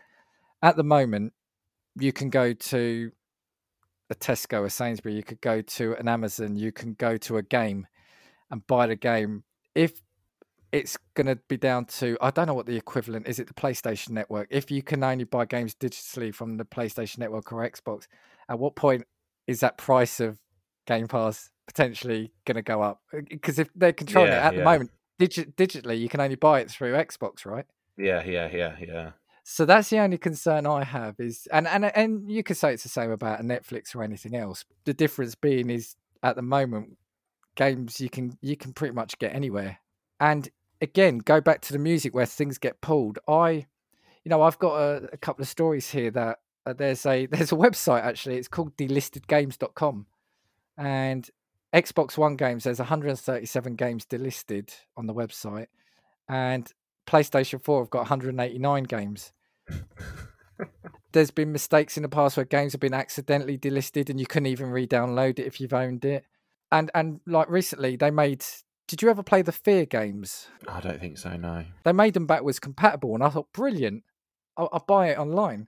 at 0.62 0.76
the 0.76 0.84
moment 0.84 1.34
you 2.00 2.14
can 2.14 2.30
go 2.30 2.54
to 2.54 3.12
a 4.10 4.16
Tesco, 4.16 4.66
a 4.66 4.70
Sainsbury, 4.70 5.16
you 5.16 5.24
could 5.24 5.42
go 5.42 5.62
to 5.62 5.96
an 5.96 6.08
Amazon, 6.08 6.56
you 6.56 6.72
can 6.72 6.94
go 6.94 7.18
to 7.18 7.38
a 7.38 7.42
game 7.42 7.88
and 8.50 8.66
buy 8.68 8.88
the 8.88 8.96
game. 8.96 9.44
If 9.74 10.02
it's 10.72 10.98
going 11.16 11.28
to 11.28 11.38
be 11.48 11.58
down 11.58 11.86
to, 11.86 12.18
I 12.22 12.32
don't 12.32 12.48
know 12.48 12.54
what 12.54 12.66
the 12.66 12.76
equivalent 12.76 13.28
is, 13.28 13.40
it 13.40 13.48
the 13.48 13.54
PlayStation 13.54 14.12
Network? 14.12 14.48
If 14.52 14.70
you 14.70 14.84
can 14.84 15.04
only 15.04 15.24
buy 15.24 15.46
games 15.46 15.76
digitally 15.76 16.34
from 16.34 16.58
the 16.58 16.66
PlayStation 16.66 17.20
Network 17.20 17.52
or 17.52 17.68
Xbox, 17.70 18.08
at 18.50 18.60
what 18.60 18.76
point 18.76 19.06
is 19.48 19.62
that 19.62 19.78
price 19.78 20.20
of 20.20 20.38
Game 20.88 21.08
Pass 21.08 21.50
potentially 21.68 22.32
going 22.46 22.56
to 22.56 22.62
go 22.62 22.82
up? 22.82 23.02
Uh, 23.14 23.22
because 23.30 23.60
if 23.60 23.70
they're 23.76 23.94
controlling 23.94 24.34
it 24.34 24.36
Yeah, 24.36 24.48
at 24.48 24.56
the 24.56 24.64
moment, 24.64 24.92
digi- 25.20 25.54
digitally, 25.56 26.00
you 26.00 26.10
can 26.10 26.20
only 26.20 26.36
buy 26.36 26.60
it 26.60 26.70
through 26.70 26.94
Xbox, 26.94 27.46
right? 27.46 27.66
Yeah, 27.98 28.24
yeah, 28.26 28.50
yeah, 28.52 28.76
yeah. 28.80 29.12
So 29.54 29.66
that's 29.66 29.90
the 29.90 30.00
only 30.00 30.18
concern 30.18 30.66
I 30.66 30.86
have 30.86 31.20
is, 31.20 31.46
and 31.52 31.68
and 31.68 31.84
and 31.84 32.32
you 32.32 32.42
could 32.42 32.56
say 32.56 32.74
it's 32.74 32.84
the 32.84 32.90
same 32.90 33.12
about 33.12 33.42
Netflix 33.42 33.94
or 33.94 34.02
anything 34.02 34.34
else. 34.34 34.64
The 34.86 34.94
difference 34.94 35.36
being 35.36 35.70
is 35.70 35.98
at 36.24 36.38
the 36.38 36.42
moment, 36.42 36.98
games 37.56 38.00
you 38.00 38.10
can 38.10 38.38
you 38.42 38.56
can 38.56 38.72
pretty 38.72 38.94
much 38.94 39.20
get 39.20 39.36
anywhere. 39.36 39.80
And 40.22 40.50
again, 40.80 41.18
go 41.18 41.42
back 41.42 41.60
to 41.64 41.74
the 41.74 41.80
music 41.80 42.16
where 42.16 42.26
things 42.26 42.58
get 42.60 42.80
pulled. 42.80 43.20
I, 43.28 43.68
you 44.24 44.30
know, 44.30 44.42
I've 44.42 44.58
got 44.58 44.76
a, 44.76 45.10
a 45.12 45.18
couple 45.18 45.42
of 45.42 45.50
stories 45.50 45.92
here 45.92 46.12
that 46.12 46.40
uh, 46.66 46.72
there's 46.72 47.06
a 47.06 47.26
there's 47.32 47.52
a 47.52 47.56
website 47.56 48.04
actually. 48.04 48.38
It's 48.38 48.48
called 48.48 48.78
delistedgames.com, 48.78 50.06
and 50.78 51.30
Xbox 51.74 52.18
One 52.18 52.38
games. 52.38 52.64
There's 52.64 52.80
137 52.80 53.76
games 53.76 54.06
delisted 54.06 54.74
on 54.96 55.08
the 55.08 55.14
website, 55.14 55.68
and 56.30 56.72
PlayStation 57.06 57.62
4 57.62 57.82
have 57.82 57.90
got 57.90 58.00
189 58.04 58.84
games. 58.86 59.34
There's 61.14 61.32
been 61.32 61.52
mistakes 61.52 61.98
in 61.98 62.04
the 62.04 62.10
past 62.10 62.38
where 62.38 62.46
games 62.46 62.72
have 62.72 62.80
been 62.80 62.94
accidentally 62.94 63.58
delisted 63.58 64.10
and 64.10 64.20
you 64.20 64.26
couldn't 64.26 64.48
even 64.48 64.70
re-download 64.70 65.40
it 65.40 65.46
if 65.46 65.60
you've 65.60 65.74
owned 65.74 66.06
it. 66.06 66.26
And 66.72 66.90
and 66.96 67.20
like 67.26 67.50
recently 67.50 67.98
they 67.98 68.12
made 68.12 68.46
did 68.88 69.02
you 69.02 69.10
ever 69.10 69.24
play 69.24 69.42
the 69.42 69.54
F.E.A.R. 69.54 69.86
games? 69.86 70.48
I 70.68 70.80
don't 70.82 71.00
think 71.00 71.18
so. 71.18 71.36
No. 71.38 71.66
They 71.84 71.94
made 71.94 72.14
them 72.14 72.28
backwards 72.28 72.60
compatible 72.60 73.14
and 73.14 73.24
I 73.24 73.30
thought 73.30 73.52
brilliant. 73.54 74.04
I'll, 74.58 74.70
I'll 74.72 74.86
buy 74.86 75.10
it 75.10 75.18
online. 75.18 75.68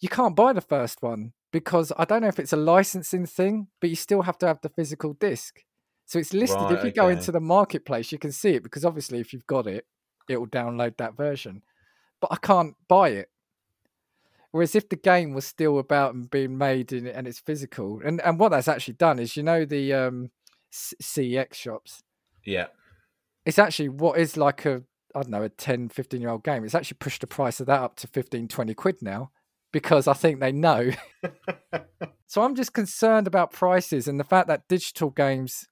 You 0.00 0.08
can't 0.08 0.36
buy 0.36 0.52
the 0.52 0.60
first 0.60 1.02
one 1.02 1.32
because 1.52 1.92
I 1.96 2.04
don't 2.04 2.22
know 2.22 2.28
if 2.28 2.38
it's 2.38 2.52
a 2.52 2.56
licensing 2.58 3.26
thing, 3.26 3.68
but 3.80 3.88
you 3.88 3.96
still 3.96 4.22
have 4.22 4.38
to 4.38 4.46
have 4.46 4.60
the 4.60 4.68
physical 4.68 5.14
disc. 5.14 5.60
So 6.06 6.18
it's 6.18 6.34
listed. 6.34 6.60
Right, 6.60 6.72
if 6.72 6.84
you 6.84 6.90
go 6.90 7.08
into 7.08 7.32
the 7.32 7.40
marketplace, 7.40 8.12
you 8.12 8.18
can 8.18 8.32
see 8.32 8.50
it 8.50 8.62
because 8.62 8.84
obviously, 8.84 9.20
if 9.20 9.32
you've 9.32 9.46
got 9.46 9.66
it, 9.66 9.86
it 10.28 10.36
will 10.36 10.46
download 10.46 10.96
that 10.98 11.16
version. 11.16 11.62
But 12.24 12.32
I 12.32 12.46
can't 12.46 12.74
buy 12.88 13.10
it. 13.10 13.28
Whereas 14.50 14.74
if 14.74 14.88
the 14.88 14.96
game 14.96 15.34
was 15.34 15.46
still 15.46 15.78
about 15.78 16.14
and 16.14 16.30
being 16.30 16.56
made 16.56 16.90
in, 16.90 17.06
and 17.06 17.26
it's 17.28 17.38
physical, 17.38 18.00
and, 18.02 18.18
and 18.22 18.38
what 18.38 18.48
that's 18.48 18.66
actually 18.66 18.94
done 18.94 19.18
is, 19.18 19.36
you 19.36 19.42
know, 19.42 19.66
the 19.66 19.92
um, 19.92 20.30
shops, 21.52 22.02
Yeah. 22.46 22.68
it's 23.44 23.58
actually 23.58 23.90
what 23.90 24.18
is 24.18 24.38
like 24.38 24.64
a, 24.64 24.84
I 25.14 25.20
don't 25.20 25.28
know, 25.28 25.42
a 25.42 25.50
10, 25.50 25.90
15 25.90 26.18
year 26.18 26.30
old 26.30 26.44
game. 26.44 26.64
It's 26.64 26.74
actually 26.74 26.96
pushed 26.98 27.20
the 27.20 27.26
price 27.26 27.60
of 27.60 27.66
that 27.66 27.82
up 27.82 27.96
to 27.96 28.06
15, 28.06 28.48
20 28.48 28.72
quid 28.72 29.02
now 29.02 29.30
because 29.70 30.08
I 30.08 30.14
think 30.14 30.40
they 30.40 30.52
know. 30.52 30.92
so 32.26 32.40
I'm 32.40 32.54
just 32.54 32.72
concerned 32.72 33.26
about 33.26 33.52
prices 33.52 34.08
and 34.08 34.18
the 34.18 34.24
fact 34.24 34.48
that 34.48 34.66
digital 34.66 35.10
games 35.10 35.66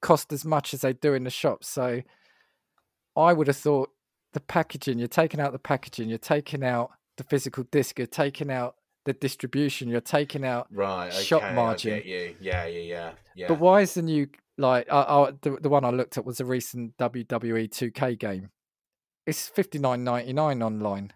cost 0.00 0.32
as 0.32 0.44
much 0.44 0.72
as 0.72 0.82
they 0.82 0.92
do 0.92 1.12
in 1.12 1.24
the 1.24 1.30
shops. 1.30 1.66
So 1.66 2.02
I 3.16 3.32
would 3.32 3.48
have 3.48 3.56
thought 3.56 3.90
the 4.32 4.40
packaging, 4.40 4.98
you're 4.98 5.08
taking 5.08 5.40
out 5.40 5.52
the 5.52 5.58
packaging, 5.58 6.08
you're 6.08 6.18
taking 6.18 6.64
out 6.64 6.90
the 7.16 7.24
physical 7.24 7.64
disc, 7.70 7.98
you're 7.98 8.06
taking 8.06 8.50
out 8.50 8.76
the 9.04 9.12
distribution, 9.12 9.88
you're 9.88 10.00
taking 10.00 10.44
out. 10.44 10.66
Right. 10.70 11.08
Okay, 11.08 11.22
Shop 11.22 11.54
margin. 11.54 12.02
Yeah. 12.04 12.28
Yeah. 12.40 12.66
Yeah. 12.66 13.12
Yeah. 13.34 13.48
But 13.48 13.58
why 13.58 13.80
is 13.80 13.94
the 13.94 14.02
new 14.02 14.28
like 14.58 14.86
uh, 14.90 14.96
uh, 14.96 15.32
the 15.42 15.56
the 15.60 15.68
one 15.68 15.84
I 15.84 15.90
looked 15.90 16.18
at 16.18 16.24
was 16.24 16.40
a 16.40 16.44
recent 16.44 16.96
WWE 16.98 17.70
2K 17.70 18.18
game. 18.18 18.50
It's 19.26 19.48
fifty 19.48 19.78
nine 19.78 20.04
ninety 20.04 20.32
nine 20.32 20.62
online, 20.62 21.12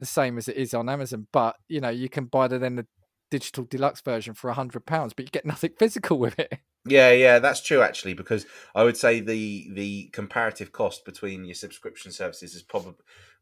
the 0.00 0.06
same 0.06 0.38
as 0.38 0.48
it 0.48 0.56
is 0.56 0.72
on 0.72 0.88
Amazon. 0.88 1.26
But 1.32 1.56
you 1.68 1.80
know 1.80 1.90
you 1.90 2.08
can 2.08 2.24
buy 2.24 2.48
the 2.48 2.58
then 2.58 2.76
the 2.76 2.86
digital 3.30 3.64
deluxe 3.64 4.00
version 4.00 4.34
for 4.34 4.50
a 4.50 4.54
hundred 4.54 4.86
pounds, 4.86 5.12
but 5.12 5.24
you 5.24 5.30
get 5.30 5.46
nothing 5.54 5.72
physical 5.78 6.18
with 6.18 6.38
it. 6.38 6.58
Yeah, 6.84 7.12
yeah, 7.12 7.38
that's 7.38 7.60
true 7.62 7.80
actually, 7.82 8.14
because 8.14 8.44
I 8.74 8.82
would 8.82 8.96
say 8.96 9.20
the 9.20 9.68
the 9.72 10.04
comparative 10.12 10.72
cost 10.72 11.04
between 11.04 11.44
your 11.44 11.54
subscription 11.54 12.10
services 12.10 12.54
is 12.54 12.62
probably 12.62 12.94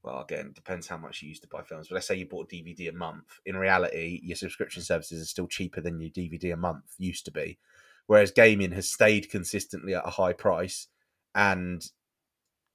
well, 0.02 0.20
again, 0.22 0.46
it 0.46 0.54
depends 0.54 0.86
how 0.88 0.96
much 0.96 1.20
you 1.22 1.28
used 1.28 1.42
to 1.42 1.48
buy 1.48 1.62
films. 1.62 1.88
But 1.88 1.96
let's 1.96 2.06
say 2.06 2.16
you 2.16 2.26
bought 2.26 2.46
a 2.46 2.48
DVD 2.56 2.88
a 2.88 2.92
month. 2.92 3.38
In 3.44 3.56
reality, 3.56 4.20
your 4.22 4.36
subscription 4.36 4.82
services 4.82 5.22
are 5.22 5.26
still 5.26 5.46
cheaper 5.46 5.80
than 5.82 6.00
your 6.00 6.10
DVD 6.10 6.52
a 6.52 6.56
month 6.56 6.84
used 6.98 7.24
to 7.26 7.30
be. 7.30 7.58
Whereas 8.06 8.30
gaming 8.30 8.72
has 8.72 8.90
stayed 8.90 9.30
consistently 9.30 9.94
at 9.94 10.06
a 10.06 10.10
high 10.10 10.32
price 10.32 10.88
and 11.34 11.86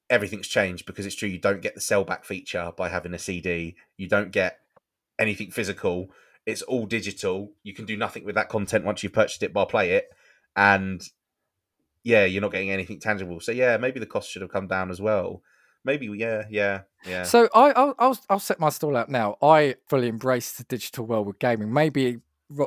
everything's 0.09 0.47
changed 0.47 0.85
because 0.85 1.05
it's 1.05 1.15
true 1.15 1.29
you 1.29 1.39
don't 1.39 1.61
get 1.61 1.73
the 1.75 1.81
sellback 1.81 2.25
feature 2.25 2.71
by 2.77 2.89
having 2.89 3.13
a 3.13 3.19
CD. 3.19 3.75
You 3.97 4.07
don't 4.07 4.31
get 4.31 4.59
anything 5.19 5.51
physical. 5.51 6.11
It's 6.45 6.61
all 6.63 6.85
digital. 6.85 7.53
You 7.63 7.73
can 7.73 7.85
do 7.85 7.97
nothing 7.97 8.25
with 8.25 8.35
that 8.35 8.49
content 8.49 8.85
once 8.85 9.03
you've 9.03 9.13
purchased 9.13 9.43
it 9.43 9.53
by 9.53 9.65
play 9.65 9.91
it 9.91 10.09
and 10.55 11.01
yeah, 12.03 12.25
you're 12.25 12.41
not 12.41 12.51
getting 12.51 12.71
anything 12.71 12.99
tangible. 12.99 13.39
So 13.39 13.51
yeah, 13.51 13.77
maybe 13.77 13.99
the 13.99 14.05
cost 14.05 14.29
should 14.29 14.43
have 14.43 14.51
come 14.51 14.67
down 14.67 14.91
as 14.91 15.01
well. 15.01 15.41
Maybe 15.83 16.07
yeah, 16.07 16.43
yeah, 16.49 16.81
yeah. 17.05 17.23
So 17.23 17.47
I, 17.53 17.71
I'll, 17.71 17.95
I'll 17.99 18.19
I'll 18.29 18.39
set 18.39 18.59
my 18.59 18.69
stall 18.69 18.95
out 18.95 19.09
now. 19.09 19.37
I 19.41 19.75
fully 19.87 20.07
embrace 20.07 20.53
the 20.53 20.63
digital 20.63 21.05
world 21.05 21.27
with 21.27 21.39
gaming. 21.39 21.73
Maybe 21.73 22.19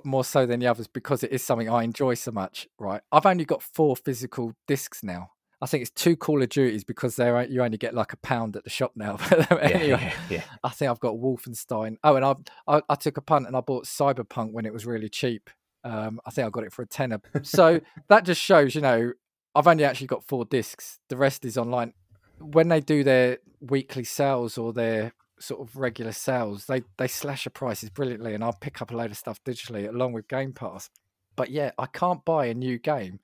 more 0.05 0.25
so 0.25 0.45
than 0.45 0.61
the 0.61 0.67
others 0.67 0.89
because 0.89 1.23
it 1.23 1.33
is 1.33 1.43
something 1.43 1.69
I 1.69 1.85
enjoy 1.85 2.15
so 2.15 2.31
much. 2.31 2.69
Right, 2.79 3.01
I've 3.11 3.27
only 3.27 3.45
got 3.45 3.63
four 3.63 3.97
physical 3.97 4.55
discs 4.67 5.03
now. 5.03 5.31
I 5.61 5.67
think 5.67 5.83
it's 5.83 5.91
two 5.91 6.17
Call 6.17 6.41
of 6.43 6.49
Duties 6.49 6.85
because 6.85 7.17
they're 7.17 7.45
you 7.45 7.63
only 7.63 7.79
get 7.79 7.95
like 7.95 8.13
a 8.13 8.17
pound 8.19 8.57
at 8.57 8.63
the 8.65 8.71
shop 8.71 8.93
now. 8.95 9.19
But 9.29 9.51
yeah, 9.51 9.59
anyway, 9.59 9.89
yeah, 9.89 10.15
yeah. 10.31 10.43
I 10.63 10.69
think 10.71 10.91
I've 10.91 11.01
got 11.01 11.17
Wolfenstein. 11.17 11.97
Oh, 12.05 12.15
and 12.15 12.25
I, 12.25 12.35
I 12.69 12.83
I 12.89 12.95
took 12.95 13.17
a 13.17 13.23
punt 13.23 13.49
and 13.49 13.57
I 13.57 13.61
bought 13.61 13.87
Cyberpunk 13.87 14.53
when 14.53 14.67
it 14.67 14.73
was 14.73 14.87
really 14.87 15.09
cheap. 15.09 15.51
Um, 15.89 16.21
I 16.27 16.31
think 16.31 16.47
I 16.47 16.51
got 16.51 16.65
it 16.65 16.73
for 16.73 16.83
a 16.83 16.87
tenner. 16.87 17.21
So 17.43 17.81
that 18.09 18.25
just 18.25 18.41
shows, 18.41 18.75
you 18.75 18.83
know, 18.83 19.13
I've 19.55 19.67
only 19.67 19.85
actually 19.85 20.09
got 20.09 20.23
four 20.29 20.45
discs. 20.45 20.99
The 21.09 21.17
rest 21.17 21.45
is 21.45 21.57
online. 21.57 21.95
When 22.39 22.69
they 22.69 22.81
do 22.81 23.03
their 23.03 23.39
weekly 23.61 24.05
sales 24.05 24.59
or 24.59 24.73
their 24.73 25.13
sort 25.41 25.61
of 25.61 25.77
regular 25.77 26.13
sales, 26.13 26.67
they 26.67 26.83
they 26.99 27.09
slash 27.09 27.45
the 27.45 27.51
prices 27.51 27.91
brilliantly, 27.91 28.35
and 28.35 28.45
I'll 28.45 28.53
pick 28.53 28.83
up 28.83 28.91
a 28.91 28.97
load 28.97 29.11
of 29.11 29.17
stuff 29.17 29.43
digitally 29.45 29.89
along 29.89 30.13
with 30.13 30.29
Game 30.29 30.53
Pass. 30.53 30.91
But 31.37 31.51
yeah, 31.51 31.71
I 31.79 31.87
can't 31.87 32.25
buy 32.25 32.47
a 32.47 32.55
new 32.55 32.79
game 32.79 33.21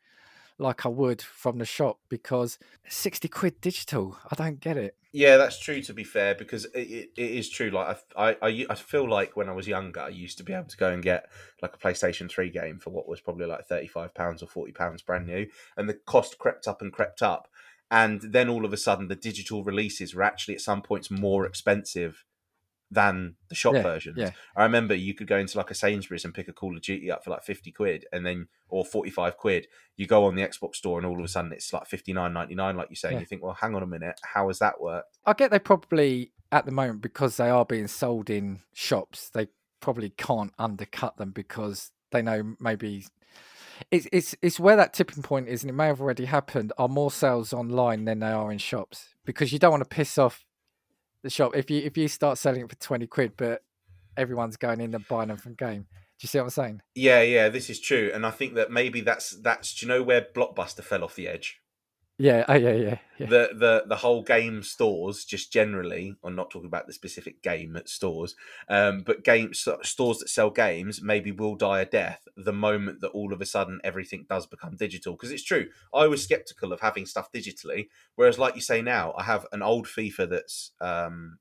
like 0.59 0.87
I 0.87 0.89
would 0.89 1.21
from 1.21 1.59
the 1.59 1.65
shop 1.67 1.99
because 2.09 2.59
sixty 2.89 3.29
quid 3.29 3.61
digital. 3.61 4.17
I 4.31 4.35
don't 4.37 4.61
get 4.61 4.77
it. 4.77 4.97
Yeah, 5.17 5.37
that's 5.37 5.61
true. 5.61 5.81
To 5.83 5.95
be 5.95 6.03
fair, 6.03 6.35
because 6.35 6.65
it, 6.65 6.81
it, 6.81 7.11
it 7.17 7.31
is 7.31 7.49
true. 7.49 7.71
Like 7.71 7.99
I, 8.17 8.37
I, 8.43 8.67
I, 8.69 8.75
feel 8.75 9.09
like 9.09 9.37
when 9.37 9.49
I 9.49 9.53
was 9.53 9.69
younger, 9.69 10.01
I 10.01 10.09
used 10.09 10.39
to 10.39 10.43
be 10.43 10.53
able 10.53 10.67
to 10.67 10.77
go 10.77 10.91
and 10.91 11.05
get 11.05 11.31
like 11.63 11.73
a 11.73 11.79
PlayStation 11.79 12.29
Three 12.29 12.51
game 12.51 12.81
for 12.81 12.91
what 12.91 13.07
was 13.07 13.21
probably 13.21 13.47
like 13.47 13.65
thirty 13.69 13.87
five 13.87 14.13
pounds 14.13 14.43
or 14.43 14.49
forty 14.49 14.73
pounds 14.73 15.03
brand 15.03 15.29
new, 15.29 15.47
and 15.77 15.89
the 15.89 15.95
cost 15.95 16.39
crept 16.39 16.67
up 16.67 16.83
and 16.83 16.93
crept 16.93 17.23
up, 17.23 17.47
and 17.93 18.23
then 18.23 18.49
all 18.49 18.65
of 18.65 18.73
a 18.73 18.77
sudden 18.77 19.07
the 19.07 19.15
digital 19.15 19.63
releases 19.63 20.17
were 20.17 20.25
actually 20.25 20.57
at 20.57 20.61
some 20.61 20.83
points 20.83 21.13
more 21.13 21.47
expensive 21.47 22.25
than 22.91 23.35
the 23.49 23.55
shop 23.55 23.75
Yeah, 23.75 23.83
versions. 23.83 24.19
yeah. 24.19 24.31
I 24.57 24.63
remember 24.65 24.95
you 24.95 25.15
could 25.15 25.27
go 25.27 25.39
into 25.39 25.59
like 25.59 25.71
a 25.71 25.75
Sainsbury's 25.75 26.25
and 26.25 26.35
pick 26.35 26.49
a 26.49 26.53
Call 26.53 26.77
of 26.77 26.83
Duty 26.83 27.11
up 27.11 27.25
for 27.25 27.31
like 27.31 27.43
fifty 27.43 27.73
quid, 27.73 28.07
and 28.13 28.25
then 28.25 28.49
or 28.69 28.85
forty 28.85 29.11
five 29.11 29.37
quid. 29.37 29.67
You 29.97 30.07
go 30.07 30.25
on 30.25 30.35
the 30.35 30.43
Xbox 30.43 30.77
store, 30.77 30.99
and 30.99 31.07
all 31.07 31.19
of 31.19 31.25
a 31.25 31.29
sudden 31.29 31.53
it's 31.53 31.73
like 31.73 31.87
fifty 31.87 32.13
nine 32.13 32.33
ninety 32.33 32.55
nine, 32.55 32.77
like 32.77 32.91
you 32.91 32.97
say. 32.97 33.09
And 33.09 33.15
Yeah. 33.17 33.21
you 33.21 33.27
think, 33.27 33.43
well, 33.43 33.55
hang 33.55 33.75
on 33.75 33.83
a 33.83 33.87
minute, 33.87 34.21
how 34.23 34.49
has 34.49 34.59
that 34.61 34.81
worked? 34.81 35.19
I 35.27 35.33
get 35.33 35.51
they 35.51 35.59
probably 35.59 36.33
at 36.53 36.67
the 36.67 36.73
moment 36.73 37.01
because 37.01 37.37
they 37.37 37.49
are 37.51 37.65
being 37.65 37.89
sold 37.89 38.31
in 38.31 38.61
shops, 38.75 39.31
they 39.31 39.49
probably 39.81 40.11
can't 40.11 40.53
undercut 40.59 41.17
them 41.17 41.31
because 41.31 41.91
they 42.13 42.23
know 42.23 42.55
maybe 42.61 43.05
it's 43.91 44.07
it's 44.13 44.35
it's 44.41 44.61
where 44.61 44.77
that 44.77 44.93
tipping 44.95 45.23
point 45.23 45.49
is, 45.49 45.63
and 45.63 45.71
it 45.71 45.75
may 45.75 45.87
have 45.87 46.01
already 46.01 46.27
happened. 46.27 46.73
Are 46.79 46.89
more 46.89 47.11
sales 47.11 47.53
online 47.53 48.05
than 48.05 48.21
they 48.21 48.31
are 48.31 48.53
in 48.53 48.59
shops 48.59 49.15
because 49.25 49.53
you 49.53 49.59
don't 49.59 49.73
want 49.73 49.83
to 49.83 49.89
piss 49.89 50.17
off 50.17 50.45
the 51.25 51.31
shop 51.31 51.57
if 51.57 51.71
you 51.71 51.83
if 51.83 51.97
you 51.97 52.07
start 52.07 52.39
selling 52.39 52.61
it 52.61 52.71
for 52.71 52.77
twenty 52.77 53.09
quid, 53.09 53.33
but 53.37 53.65
everyone's 54.17 54.57
going 54.57 54.81
in 54.81 54.95
and 54.95 55.09
buying 55.09 55.29
them 55.29 55.37
from 55.37 55.55
game. 55.55 55.87
Do 55.91 56.21
you 56.21 56.29
see 56.29 56.39
what 56.39 56.45
I'm 56.45 56.51
saying? 56.51 56.83
Yeah, 56.95 57.23
yeah, 57.23 57.49
this 57.49 57.69
is 57.69 57.81
true, 57.81 58.13
and 58.15 58.25
I 58.25 58.31
think 58.31 58.55
that 58.55 58.71
maybe 58.71 59.01
that's 59.01 59.31
that's. 59.31 59.75
Do 59.75 59.85
you 59.85 59.93
know 59.93 60.03
where 60.03 60.21
Blockbuster 60.21 60.85
fell 60.85 61.03
off 61.03 61.17
the 61.17 61.27
edge? 61.27 61.61
Yeah, 62.17 62.45
oh 62.47 62.55
yeah, 62.55 62.73
yeah, 62.73 62.99
yeah. 63.19 63.27
The 63.27 63.51
the 63.55 63.85
the 63.89 63.97
whole 63.97 64.23
game 64.23 64.63
stores, 64.63 65.25
just 65.25 65.53
generally, 65.53 66.15
I'm 66.23 66.37
not 66.37 66.49
talking 66.49 66.69
about 66.69 66.87
the 66.87 66.93
specific 66.93 67.43
game 67.43 67.77
stores, 67.87 68.37
um, 68.69 69.01
but 69.01 69.25
game 69.25 69.53
stores 69.53 70.19
that 70.21 70.29
sell 70.29 70.51
games 70.51 71.03
maybe 71.03 71.33
will 71.33 71.57
die 71.57 71.81
a 71.81 71.87
death 71.87 72.29
the 72.37 72.53
moment 72.53 73.01
that 73.01 73.09
all 73.09 73.33
of 73.33 73.41
a 73.41 73.47
sudden 73.47 73.81
everything 73.83 74.27
does 74.29 74.47
become 74.47 74.77
digital. 74.77 75.15
Because 75.15 75.33
it's 75.33 75.43
true, 75.43 75.71
I 75.93 76.07
was 76.07 76.23
skeptical 76.23 76.73
of 76.73 76.81
having 76.81 77.05
stuff 77.05 77.33
digitally, 77.33 77.89
whereas 78.15 78.39
like 78.39 78.55
you 78.55 78.61
say 78.61 78.81
now, 78.81 79.13
I 79.19 79.25
have 79.25 79.47
an 79.51 79.63
old 79.63 79.87
FIFA 79.87 80.31
that's 80.31 80.71
um, 80.81 81.39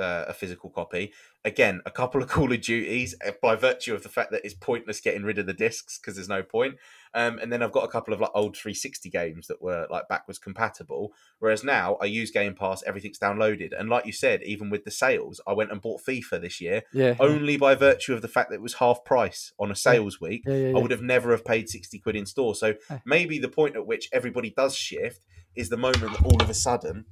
uh, 0.00 0.24
a 0.28 0.32
physical 0.32 0.70
copy. 0.70 1.12
Again, 1.44 1.80
a 1.86 1.90
couple 1.90 2.22
of 2.22 2.28
Call 2.30 2.52
of 2.52 2.60
Duties 2.60 3.14
uh, 3.26 3.32
by 3.40 3.54
virtue 3.54 3.94
of 3.94 4.02
the 4.02 4.08
fact 4.08 4.30
that 4.32 4.44
it's 4.44 4.54
pointless 4.54 5.00
getting 5.00 5.22
rid 5.22 5.38
of 5.38 5.46
the 5.46 5.52
discs 5.52 5.98
because 5.98 6.16
there's 6.16 6.28
no 6.28 6.42
point. 6.42 6.76
Um, 7.12 7.38
and 7.38 7.52
then 7.52 7.62
I've 7.62 7.72
got 7.72 7.84
a 7.84 7.88
couple 7.88 8.14
of 8.14 8.20
like 8.20 8.30
old 8.34 8.56
360 8.56 9.10
games 9.10 9.48
that 9.48 9.60
were 9.60 9.86
like 9.90 10.08
backwards 10.08 10.38
compatible. 10.38 11.12
Whereas 11.38 11.64
now 11.64 11.96
I 12.00 12.04
use 12.04 12.30
Game 12.30 12.54
Pass, 12.54 12.82
everything's 12.84 13.18
downloaded. 13.18 13.78
And 13.78 13.88
like 13.88 14.06
you 14.06 14.12
said, 14.12 14.42
even 14.44 14.70
with 14.70 14.84
the 14.84 14.90
sales, 14.90 15.40
I 15.46 15.52
went 15.52 15.72
and 15.72 15.80
bought 15.80 16.02
FIFA 16.02 16.40
this 16.40 16.60
year 16.60 16.82
Yeah, 16.92 17.16
only 17.18 17.56
by 17.56 17.74
virtue 17.74 18.14
of 18.14 18.22
the 18.22 18.28
fact 18.28 18.50
that 18.50 18.56
it 18.56 18.62
was 18.62 18.74
half 18.74 19.04
price 19.04 19.52
on 19.58 19.70
a 19.70 19.76
sales 19.76 20.20
week. 20.20 20.42
yeah, 20.46 20.54
yeah, 20.54 20.76
I 20.76 20.80
would 20.80 20.90
have 20.90 21.02
never 21.02 21.32
have 21.32 21.44
paid 21.44 21.68
60 21.68 21.98
quid 21.98 22.16
in 22.16 22.26
store. 22.26 22.54
So 22.54 22.74
maybe 23.04 23.38
the 23.38 23.48
point 23.48 23.76
at 23.76 23.86
which 23.86 24.08
everybody 24.12 24.50
does 24.50 24.76
shift 24.76 25.26
is 25.56 25.68
the 25.68 25.76
moment 25.76 26.12
that 26.12 26.24
all 26.24 26.40
of 26.40 26.48
a 26.48 26.54
sudden 26.54 27.06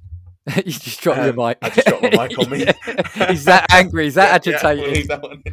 you 0.65 0.71
just 0.71 1.01
dropped 1.01 1.19
your 1.21 1.29
Um, 1.29 1.35
mic. 1.35 1.57
I 1.61 1.69
just 1.69 1.87
dropped 1.87 2.03
my 2.03 2.27
mic 2.27 2.39
on 2.39 2.49
me. 2.49 2.59
He's 3.29 3.45
that 3.45 3.67
angry. 3.71 4.05
He's 4.05 4.15
that 4.15 4.45
Yeah, 4.45 4.71
yeah, 4.71 4.81
we'll 4.81 5.07
that 5.07 5.21
one. 5.21 5.43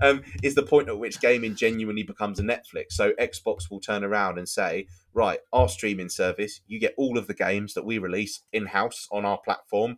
Um, 0.00 0.22
is 0.42 0.54
the 0.54 0.62
point 0.62 0.88
at 0.88 0.98
which 0.98 1.20
gaming 1.20 1.54
genuinely 1.54 2.02
becomes 2.02 2.38
a 2.38 2.42
Netflix. 2.42 2.92
So 2.92 3.12
Xbox 3.20 3.70
will 3.70 3.80
turn 3.80 4.04
around 4.04 4.38
and 4.38 4.48
say, 4.48 4.86
right, 5.14 5.38
our 5.52 5.68
streaming 5.68 6.08
service, 6.08 6.60
you 6.66 6.78
get 6.78 6.94
all 6.96 7.18
of 7.18 7.26
the 7.26 7.34
games 7.34 7.74
that 7.74 7.84
we 7.84 7.98
release 7.98 8.40
in 8.52 8.66
house 8.66 9.08
on 9.10 9.24
our 9.24 9.38
platform. 9.38 9.96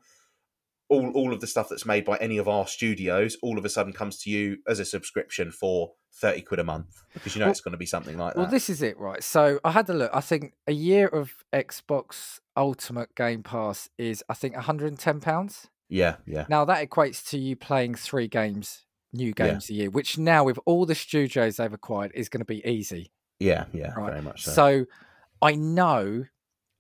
All, 0.91 1.11
all 1.13 1.33
of 1.33 1.41
the 1.41 1.47
stuff 1.47 1.69
that's 1.71 1.87
made 1.87 2.05
by 2.05 2.19
any 2.19 2.37
of 2.37 2.47
our 2.47 2.67
studios 2.67 3.39
all 3.43 3.57
of 3.57 3.65
a 3.65 3.71
sudden 3.71 3.95
comes 3.95 4.19
to 4.23 4.31
you 4.31 4.59
as 4.69 4.79
a 4.79 4.85
subscription 4.85 5.51
for 5.51 5.93
30 6.21 6.43
quid 6.43 6.61
a 6.61 6.65
month 6.65 7.03
because 7.15 7.35
you 7.35 7.41
know 7.41 7.47
Well- 7.47 7.53
it's 7.53 7.63
going 7.63 7.73
to 7.73 7.79
be 7.79 7.87
something 7.87 8.19
like 8.19 8.35
Well, 8.37 8.45
that. 8.45 8.51
Well, 8.51 8.51
this 8.51 8.69
is 8.69 8.83
it, 8.83 8.99
right? 8.99 9.23
So 9.25 9.59
I 9.65 9.71
had 9.73 9.89
a 9.89 9.95
look. 9.95 10.11
I 10.15 10.21
think 10.21 10.53
a 10.67 10.73
year 10.73 11.09
of 11.09 11.33
Xbox 11.55 12.41
Ultimate 12.57 13.15
Game 13.15 13.43
Pass 13.43 13.89
is, 13.99 14.23
I 14.29 14.35
think, 14.35 14.55
110 14.55 15.21
pounds. 15.21 15.69
Yeah, 15.89 16.17
yeah. 16.27 16.47
Now 16.49 16.65
that 16.65 16.89
equates 16.89 17.29
to 17.31 17.39
you 17.39 17.57
playing 17.57 17.95
three 17.95 18.29
games, 18.29 18.85
new 19.13 19.29
Yeah. 19.37 19.49
games 19.49 19.71
a 19.71 19.75
year, 19.75 19.91
which 19.91 20.19
now 20.19 20.45
with 20.45 20.59
all 20.65 20.87
the 20.87 20.95
studios 20.95 21.57
they've 21.57 21.73
acquired 21.73 22.13
is 22.15 22.29
going 22.29 22.41
to 22.41 22.45
be 22.45 22.67
easy. 22.67 23.13
Yeah, 23.39 23.67
yeah, 23.73 23.93
Right. 23.95 24.11
very 24.11 24.23
much 24.23 24.45
so. 24.45 24.53
So 24.53 24.87
I 25.43 25.55
know 25.55 26.25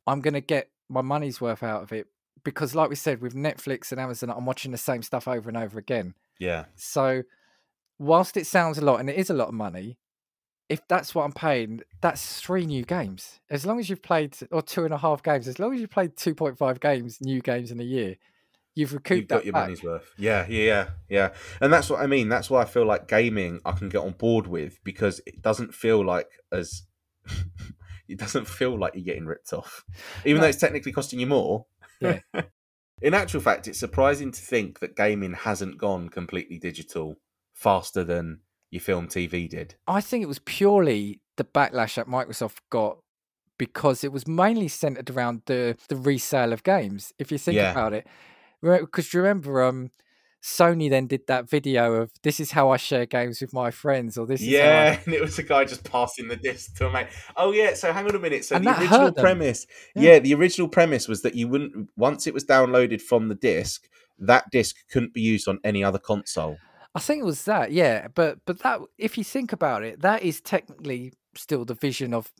I'm 0.06 0.20
going 0.20 0.34
to 0.34 0.40
get 0.40 0.70
my 0.88 1.00
money's 1.02 1.40
worth 1.40 1.62
out 1.62 1.82
of 1.82 1.92
it 1.92 2.06
because, 2.44 2.74
like 2.74 2.88
we 2.90 2.96
said, 2.96 3.20
with 3.20 3.34
Netflix 3.34 3.90
and 3.90 4.00
Amazon, 4.00 4.30
I'm 4.30 4.46
watching 4.46 4.70
the 4.72 4.78
same 4.78 5.02
stuff 5.02 5.26
over 5.28 5.48
and 5.48 5.56
over 5.56 5.78
again. 5.78 6.14
yeah, 6.38 6.64
So, 6.76 7.22
whilst 7.98 8.36
it 8.36 8.46
sounds 8.46 8.78
a 8.78 8.84
lot 8.84 9.00
and 9.00 9.08
it 9.08 9.16
is 9.16 9.30
a 9.30 9.34
lot 9.34 9.48
of 9.48 9.54
money, 9.54 9.98
if 10.68 10.86
that's 10.88 11.14
what 11.14 11.24
I'm 11.24 11.32
paying, 11.32 11.82
that's 12.00 12.40
three 12.40 12.64
new 12.66 12.84
games. 12.84 13.40
As 13.50 13.66
long 13.66 13.78
as 13.78 13.88
you've 13.90 14.02
played, 14.02 14.36
or 14.50 14.62
two 14.62 14.84
and 14.84 14.94
a 14.94 14.98
half 14.98 15.22
games, 15.22 15.46
as 15.48 15.58
long 15.58 15.74
as 15.74 15.80
you've 15.80 15.90
played 15.90 16.16
2.5 16.16 16.80
games, 16.80 17.20
new 17.20 17.40
games 17.40 17.70
in 17.70 17.80
a 17.80 17.84
year, 17.84 18.16
you've 18.74 18.92
recouped 18.92 19.18
you've 19.20 19.28
got 19.28 19.44
your 19.44 19.52
back. 19.52 19.64
money's 19.64 19.82
worth. 19.82 20.10
Yeah, 20.16 20.46
yeah, 20.48 20.62
yeah, 20.64 20.88
yeah. 21.08 21.28
And 21.60 21.72
that's 21.72 21.90
what 21.90 22.00
I 22.00 22.06
mean. 22.06 22.28
That's 22.28 22.48
why 22.50 22.62
I 22.62 22.64
feel 22.64 22.86
like 22.86 23.08
gaming 23.08 23.60
I 23.64 23.72
can 23.72 23.88
get 23.88 23.98
on 23.98 24.12
board 24.12 24.46
with 24.46 24.82
because 24.84 25.20
it 25.26 25.42
doesn't 25.42 25.74
feel 25.74 26.04
like 26.04 26.28
as 26.50 26.82
it 28.08 28.18
doesn't 28.18 28.46
feel 28.48 28.78
like 28.78 28.94
you're 28.94 29.04
getting 29.04 29.26
ripped 29.26 29.52
off, 29.52 29.84
even 30.24 30.36
No. 30.36 30.42
though 30.42 30.48
it's 30.48 30.58
technically 30.58 30.92
costing 30.92 31.20
you 31.20 31.26
more. 31.26 31.66
Yeah. 32.00 32.20
In 33.02 33.12
actual 33.12 33.40
fact, 33.40 33.68
it's 33.68 33.78
surprising 33.78 34.30
to 34.32 34.40
think 34.40 34.78
that 34.78 34.96
gaming 34.96 35.34
hasn't 35.34 35.76
gone 35.78 36.08
completely 36.08 36.58
digital 36.58 37.16
faster 37.52 38.02
than 38.04 38.40
your 38.74 38.80
film 38.80 39.08
TV 39.08 39.48
did. 39.48 39.76
I 39.86 40.00
think 40.00 40.22
it 40.22 40.26
was 40.28 40.40
purely 40.40 41.20
the 41.36 41.44
backlash 41.44 41.94
that 41.94 42.06
Microsoft 42.06 42.58
got 42.70 42.98
because 43.56 44.04
it 44.04 44.12
was 44.12 44.26
mainly 44.26 44.68
centered 44.68 45.10
around 45.10 45.42
the 45.46 45.76
the 45.88 45.96
resale 45.96 46.52
of 46.52 46.62
games. 46.62 47.12
If 47.18 47.32
you 47.32 47.38
think 47.38 47.56
Yeah. 47.56 47.70
about 47.70 47.92
it, 47.92 48.06
because 48.60 49.14
remember, 49.14 49.62
um, 49.62 49.90
Sony 50.42 50.90
then 50.90 51.06
did 51.06 51.26
that 51.26 51.48
video 51.48 51.94
of 51.94 52.10
this 52.22 52.38
is 52.38 52.50
how 52.50 52.68
I 52.70 52.76
share 52.76 53.06
games 53.06 53.40
with 53.40 53.54
my 53.54 53.70
friends, 53.70 54.18
or 54.18 54.26
this 54.26 54.42
is 54.42 54.48
how 54.48 54.64
I 54.66 54.84
Yeah, 54.84 55.00
and 55.06 55.14
it 55.14 55.20
was 55.22 55.38
a 55.38 55.42
guy 55.42 55.64
just 55.64 55.84
passing 55.84 56.28
the 56.28 56.36
disc 56.36 56.76
to 56.76 56.88
a 56.88 56.92
mate. 56.92 57.06
Oh 57.36 57.52
yeah, 57.52 57.74
so 57.74 57.92
hang 57.92 58.06
on 58.06 58.14
a 58.14 58.18
minute. 58.18 58.44
So 58.44 58.56
And 58.56 58.66
the 58.66 58.78
original 58.78 59.12
premise, 59.12 59.66
Yeah. 59.94 60.12
yeah. 60.14 60.18
the 60.18 60.34
original 60.34 60.68
premise 60.68 61.08
was 61.08 61.22
that 61.22 61.34
you 61.34 61.48
wouldn't 61.48 61.88
once 61.96 62.26
it 62.26 62.34
was 62.34 62.44
downloaded 62.44 63.00
from 63.00 63.28
the 63.28 63.34
disc, 63.34 63.88
that 64.18 64.50
disc 64.50 64.76
couldn't 64.90 65.14
be 65.14 65.22
used 65.22 65.48
on 65.48 65.60
any 65.64 65.82
other 65.82 65.98
console. 65.98 66.58
I 66.94 67.00
think 67.00 67.20
it 67.20 67.24
was 67.24 67.44
that, 67.44 67.72
yeah. 67.72 68.08
But 68.14 68.38
but 68.44 68.60
that 68.60 68.80
if 68.98 69.18
you 69.18 69.24
think 69.24 69.52
about 69.52 69.82
it, 69.82 70.00
that 70.02 70.22
is 70.22 70.40
technically 70.40 71.12
still 71.36 71.64
the 71.64 71.74
vision 71.74 72.14
of 72.14 72.32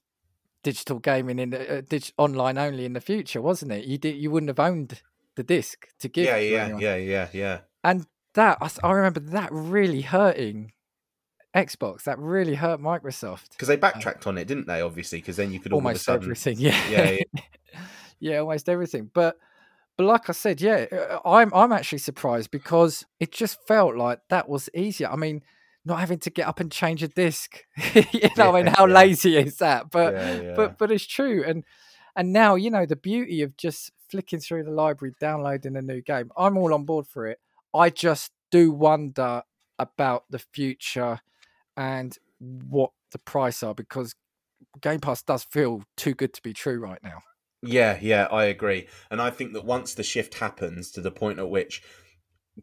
digital 0.63 0.99
gaming 0.99 1.39
in 1.39 1.51
the, 1.51 1.79
uh, 1.79 1.81
dig- 1.87 2.13
online 2.17 2.57
only 2.59 2.85
in 2.85 2.93
the 2.93 3.01
future, 3.01 3.43
wasn't 3.43 3.73
it? 3.73 3.85
You 3.85 3.99
did 3.99 4.17
you 4.17 4.31
wouldn't 4.31 4.49
have 4.49 4.61
owned 4.61 5.03
the 5.37 5.43
disc 5.43 5.89
to 6.01 6.09
give. 6.09 6.27
Yeah, 6.27 6.37
to 6.37 6.45
yeah, 6.45 6.63
anyone. 6.65 6.83
yeah, 6.83 6.97
yeah, 6.97 7.29
yeah. 7.33 7.59
And 7.83 8.07
that 8.35 8.59
I, 8.61 8.71
I 8.83 8.93
remember 8.93 9.21
that 9.21 9.51
really 9.53 10.03
hurting 10.03 10.73
Xbox. 11.55 12.05
That 12.05 12.19
really 12.19 12.55
hurt 12.55 12.81
Microsoft. 12.81 13.51
Because 13.51 13.69
they 13.69 13.77
backtracked 13.77 14.27
on 14.27 14.39
it, 14.39 14.47
didn't 14.47 14.67
they? 14.67 14.81
Obviously, 14.81 15.19
because 15.19 15.37
then 15.37 15.53
you 15.53 15.61
could 15.61 15.73
all 15.73 15.79
of 15.79 15.85
a 15.85 15.89
Almost 15.89 16.05
sudden, 16.05 16.25
everything, 16.25 16.59
yeah, 16.59 16.89
Yeah, 16.89 17.19
yeah, 18.21 18.39
almost 18.39 18.69
everything. 18.69 19.11
But 19.13 19.37
but 19.97 20.05
like 20.05 20.29
I 20.29 20.33
said, 20.33 20.61
yeah, 20.61 20.87
uh, 20.93 21.19
I'm 21.25 21.53
I'm 21.55 21.73
actually 21.73 21.99
surprised 21.99 22.51
because 22.51 23.05
it 23.21 23.33
just 23.33 23.59
felt 23.67 23.97
like 23.97 24.21
that 24.31 24.49
was 24.49 24.69
easier. 24.75 25.09
I 25.09 25.17
mean, 25.17 25.43
not 25.85 26.01
having 26.01 26.19
to 26.21 26.31
get 26.31 26.49
up 26.49 26.61
and 26.61 26.71
change 26.71 27.03
a 27.03 27.09
disc. 27.09 27.65
you 27.95 28.29
know, 28.37 28.55
I 28.55 28.63
mean, 28.63 28.73
how 28.75 28.87
yeah. 28.87 28.95
lazy 28.95 29.37
is 29.37 29.59
that? 29.59 29.91
But 29.91 30.15
yeah, 30.15 30.41
yeah. 30.41 30.53
but 30.57 30.79
but 30.79 30.91
it's 30.91 31.07
true 31.07 31.45
and 31.47 31.65
and 32.17 32.33
now 32.33 32.55
you 32.55 32.71
know 32.71 32.87
the 32.87 32.97
beauty 32.97 33.43
of 33.43 33.57
just 33.57 33.91
flicking 34.09 34.39
through 34.39 34.65
the 34.65 34.71
library 34.71 35.15
downloading 35.21 35.77
a 35.77 35.83
new 35.83 36.01
game 36.01 36.31
i'm 36.37 36.57
all 36.57 36.73
on 36.75 36.85
board 36.85 37.07
for 37.07 37.27
it 37.27 37.39
i 37.75 37.91
just 37.91 38.33
do 38.51 38.71
wonder 38.71 39.43
about 39.79 40.25
the 40.31 40.39
future 40.39 41.21
and 41.77 42.19
what 42.39 42.91
the 43.13 43.19
price 43.19 43.63
are 43.63 43.75
because 43.75 44.15
game 44.81 45.01
pass 45.01 45.23
does 45.23 45.45
feel 45.45 45.83
too 45.97 46.15
good 46.15 46.33
to 46.33 46.43
be 46.43 46.53
true 46.53 46.79
right 46.79 47.03
now 47.03 47.19
Yeah, 47.67 47.99
yeah, 48.01 48.29
I 48.31 48.45
agree. 48.45 48.87
And 49.11 49.21
I 49.21 49.31
think 49.31 49.53
that 49.55 49.65
once 49.65 49.95
the 49.95 50.03
shift 50.03 50.35
happens 50.35 50.91
to 50.93 51.01
the 51.01 51.11
point 51.11 51.39
at 51.39 51.49
which 51.49 51.83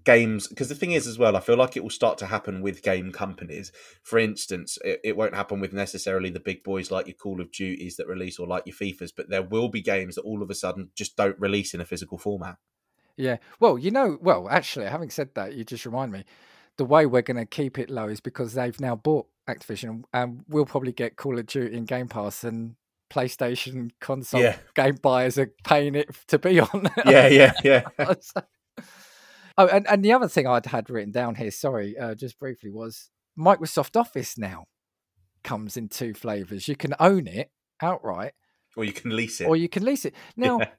games, 0.05 0.47
because 0.47 0.69
the 0.69 0.75
thing 0.75 0.91
is 0.91 1.07
as 1.07 1.17
well, 1.17 1.35
I 1.35 1.39
feel 1.39 1.57
like 1.57 1.75
it 1.75 1.83
will 1.83 1.89
start 1.89 2.17
to 2.19 2.27
happen 2.27 2.61
with 2.61 2.83
game 2.83 3.11
companies. 3.11 3.71
For 4.03 4.19
instance, 4.19 4.77
it, 4.85 5.01
it 5.03 5.17
won't 5.17 5.35
happen 5.35 5.59
with 5.59 5.73
necessarily 5.73 6.29
the 6.29 6.39
big 6.39 6.63
boys 6.63 6.91
like 6.91 7.07
your 7.07 7.15
Call 7.15 7.41
of 7.41 7.51
Duties 7.51 7.97
that 7.97 8.07
release 8.07 8.39
or 8.39 8.47
like 8.47 8.63
your 8.65 8.75
FIFAs, 8.75 9.11
but 9.15 9.29
there 9.29 9.43
will 9.43 9.69
be 9.69 9.81
games 9.81 10.15
that 10.15 10.21
all 10.21 10.41
of 10.41 10.49
a 10.49 10.55
sudden 10.55 10.89
just 10.95 11.17
don't 11.17 11.39
release 11.39 11.73
in 11.73 11.81
a 11.81 11.85
physical 11.85 12.17
format. 12.17 12.57
yeah 13.17 13.37
well 13.59 13.77
you 13.77 13.91
know 13.91 14.17
well 14.21 14.47
actually 14.49 14.85
having 14.85 15.09
said 15.09 15.29
that 15.35 15.53
you 15.53 15.63
just 15.65 15.85
remind 15.85 16.11
me 16.11 16.23
the 16.77 16.85
way 16.85 17.05
we're 17.05 17.21
going 17.21 17.37
to 17.37 17.45
keep 17.45 17.77
it 17.77 17.89
low 17.89 18.07
is 18.07 18.21
because 18.21 18.53
they've 18.53 18.79
now 18.79 18.95
bought 18.95 19.27
activision 19.49 20.03
and 20.13 20.43
we'll 20.47 20.65
probably 20.65 20.93
get 20.93 21.17
call 21.17 21.37
of 21.37 21.45
duty 21.45 21.75
in 21.75 21.83
game 21.85 22.07
pass 22.07 22.43
and 22.43 22.75
playstation 23.11 23.91
console 23.99 24.41
Yeah. 24.41 24.57
game 24.75 24.95
buyers 25.01 25.37
are 25.37 25.51
paying 25.63 25.95
it 25.95 26.07
to 26.27 26.39
be 26.39 26.59
on 26.59 26.89
Yeah, 27.05 27.27
yeah, 27.27 27.53
yeah. 27.63 27.83
Oh, 29.57 29.67
and, 29.67 29.85
and 29.89 30.03
the 30.03 30.13
other 30.13 30.29
thing 30.29 30.47
I'd 30.47 30.65
had 30.67 30.89
written 30.89 31.11
down 31.11 31.35
here, 31.35 31.51
sorry, 31.51 31.97
uh, 31.97 32.15
just 32.15 32.39
briefly, 32.39 32.69
was 32.71 33.09
Microsoft 33.37 33.99
Office 33.99 34.37
now 34.37 34.63
comes 35.43 35.75
in 35.75 35.89
two 35.89 36.13
flavors. 36.13 36.67
You 36.69 36.75
can 36.77 36.93
own 36.99 37.27
it 37.27 37.51
outright, 37.81 38.31
or 38.77 38.85
you 38.85 38.93
can 38.93 39.13
lease 39.15 39.41
it. 39.41 39.47
or 39.47 39.57
you 39.57 39.67
can 39.67 39.83
lease 39.83 40.05
it. 40.05 40.15
Now, 40.37 40.59
Yeah. 40.59 40.69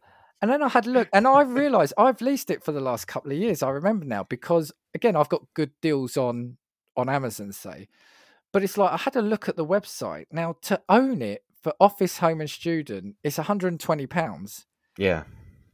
and 0.41 0.51
then 0.51 0.63
I 0.63 0.69
had 0.71 0.87
a 0.87 0.91
look, 0.91 1.09
and 1.13 1.29
I 1.29 1.43
realised 1.43 1.93
I've 1.99 2.23
leased 2.23 2.51
it 2.51 2.65
for 2.65 2.73
the 2.73 2.81
last 2.81 3.07
couple 3.07 3.31
of 3.31 3.37
years. 3.39 3.63
I 3.63 3.69
remember 3.71 4.07
now 4.07 4.25
because 4.25 4.73
again, 4.95 5.17
I've 5.17 5.29
got 5.29 5.43
good 5.55 5.73
deals 5.83 6.17
on 6.17 6.57
on 6.97 7.09
Amazon, 7.11 7.53
say. 7.53 7.89
But 8.53 8.63
it's 8.65 8.79
like 8.79 8.93
I 8.93 8.97
had 8.97 9.17
a 9.17 9.23
look 9.23 9.49
at 9.51 9.57
the 9.57 9.67
website 9.67 10.27
now 10.33 10.57
to 10.63 10.81
own 10.89 11.21
it 11.23 11.43
for 11.63 11.73
Office 11.81 12.19
Home 12.19 12.41
and 12.41 12.51
Student. 12.51 13.17
It's 13.23 13.39
120 13.39 14.07
pounds. 14.07 14.67
Yeah. 14.99 15.25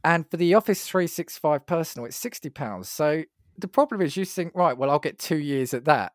And 0.03 0.29
for 0.29 0.37
the 0.37 0.53
Office 0.53 0.87
365 0.87 1.65
personal, 1.65 2.05
it's 2.05 2.23
£60. 2.23 2.85
So 2.85 3.23
the 3.57 3.67
problem 3.67 4.01
is 4.01 4.15
you 4.15 4.25
think, 4.25 4.53
right, 4.55 4.77
well, 4.77 4.89
I'll 4.89 4.99
get 4.99 5.19
two 5.19 5.37
years 5.37 5.73
at 5.73 5.85
that. 5.85 6.13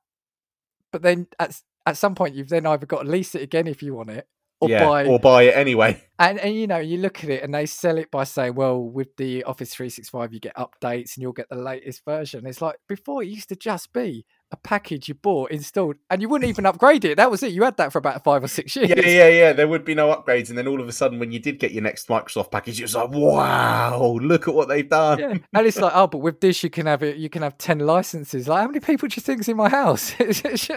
But 0.90 1.02
then 1.02 1.26
at, 1.38 1.60
at 1.84 1.96
some 1.96 2.14
point, 2.14 2.34
you've 2.34 2.48
then 2.48 2.66
either 2.66 2.86
got 2.86 3.02
to 3.02 3.08
lease 3.08 3.34
it 3.34 3.42
again 3.42 3.66
if 3.66 3.82
you 3.82 3.94
want 3.94 4.10
it 4.10 4.26
or 4.60 4.70
yeah. 4.70 4.84
buy. 4.84 5.06
Or 5.06 5.18
buy 5.18 5.42
it 5.42 5.56
anyway. 5.56 6.02
and, 6.18 6.38
and, 6.38 6.54
you 6.54 6.66
know, 6.66 6.78
you 6.78 6.98
look 6.98 7.22
at 7.24 7.30
it 7.30 7.42
and 7.42 7.54
they 7.54 7.66
sell 7.66 7.98
it 7.98 8.10
by 8.10 8.24
saying, 8.24 8.54
well, 8.54 8.80
with 8.80 9.16
the 9.16 9.44
Office 9.44 9.74
365, 9.74 10.32
you 10.32 10.40
get 10.40 10.56
updates 10.56 11.16
and 11.16 11.22
you'll 11.22 11.32
get 11.32 11.48
the 11.50 11.56
latest 11.56 12.04
version. 12.04 12.46
It's 12.46 12.62
like 12.62 12.76
before, 12.88 13.22
it 13.22 13.28
used 13.28 13.48
to 13.50 13.56
just 13.56 13.92
be 13.92 14.24
a 14.54 14.56
package 14.56 15.08
you 15.08 15.14
bought, 15.14 15.50
installed, 15.50 15.96
and 16.08 16.22
you 16.22 16.28
wouldn't 16.28 16.48
even 16.48 16.64
upgrade 16.64 17.04
it. 17.04 17.16
That 17.16 17.28
was 17.30 17.42
it. 17.42 17.50
You 17.52 17.64
had 17.64 17.76
that 17.78 17.90
for 17.92 17.98
about 17.98 18.22
five 18.22 18.44
or 18.44 18.48
six 18.48 18.76
years. 18.76 18.88
Yeah, 18.88 19.00
yeah, 19.00 19.28
yeah. 19.28 19.52
There 19.52 19.66
would 19.66 19.84
be 19.84 19.94
no 19.94 20.14
upgrades, 20.14 20.48
and 20.48 20.56
then 20.56 20.68
all 20.68 20.80
of 20.80 20.88
a 20.88 20.92
sudden, 20.92 21.18
when 21.18 21.32
you 21.32 21.40
did 21.40 21.58
get 21.58 21.72
your 21.72 21.82
next 21.82 22.06
Microsoft 22.08 22.50
package, 22.52 22.78
it 22.80 22.84
was 22.84 22.94
like, 22.94 23.10
wow, 23.10 24.18
look 24.22 24.46
at 24.48 24.54
what 24.54 24.68
they've 24.68 24.88
done. 24.88 25.18
Yeah, 25.18 25.34
and 25.52 25.66
it's 25.66 25.78
like, 25.80 25.92
oh, 25.94 26.06
but 26.06 26.18
with 26.18 26.40
this, 26.40 26.62
you 26.62 26.70
can 26.70 26.86
have 26.86 27.02
it. 27.02 27.16
You 27.16 27.28
can 27.28 27.42
have 27.42 27.58
ten 27.58 27.80
licenses. 27.80 28.46
Like, 28.48 28.60
how 28.62 28.66
many 28.68 28.80
people 28.80 29.08
do 29.08 29.14
you 29.16 29.22
think's 29.22 29.48
in 29.48 29.56
my 29.56 29.68
house? 29.68 30.14
I, 30.20 30.24
just- 30.32 30.70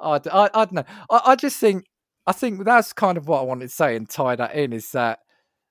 I, 0.00 0.18
d- 0.18 0.30
I, 0.32 0.44
I 0.54 0.64
don't 0.64 0.72
know. 0.72 0.84
I, 1.10 1.20
I 1.26 1.36
just 1.36 1.58
think, 1.58 1.86
I 2.26 2.32
think 2.32 2.64
that's 2.64 2.92
kind 2.92 3.16
of 3.18 3.28
what 3.28 3.40
I 3.40 3.44
wanted 3.44 3.68
to 3.68 3.74
say 3.74 3.96
and 3.96 4.08
tie 4.08 4.36
that 4.36 4.54
in 4.54 4.72
is 4.72 4.90
that. 4.92 5.20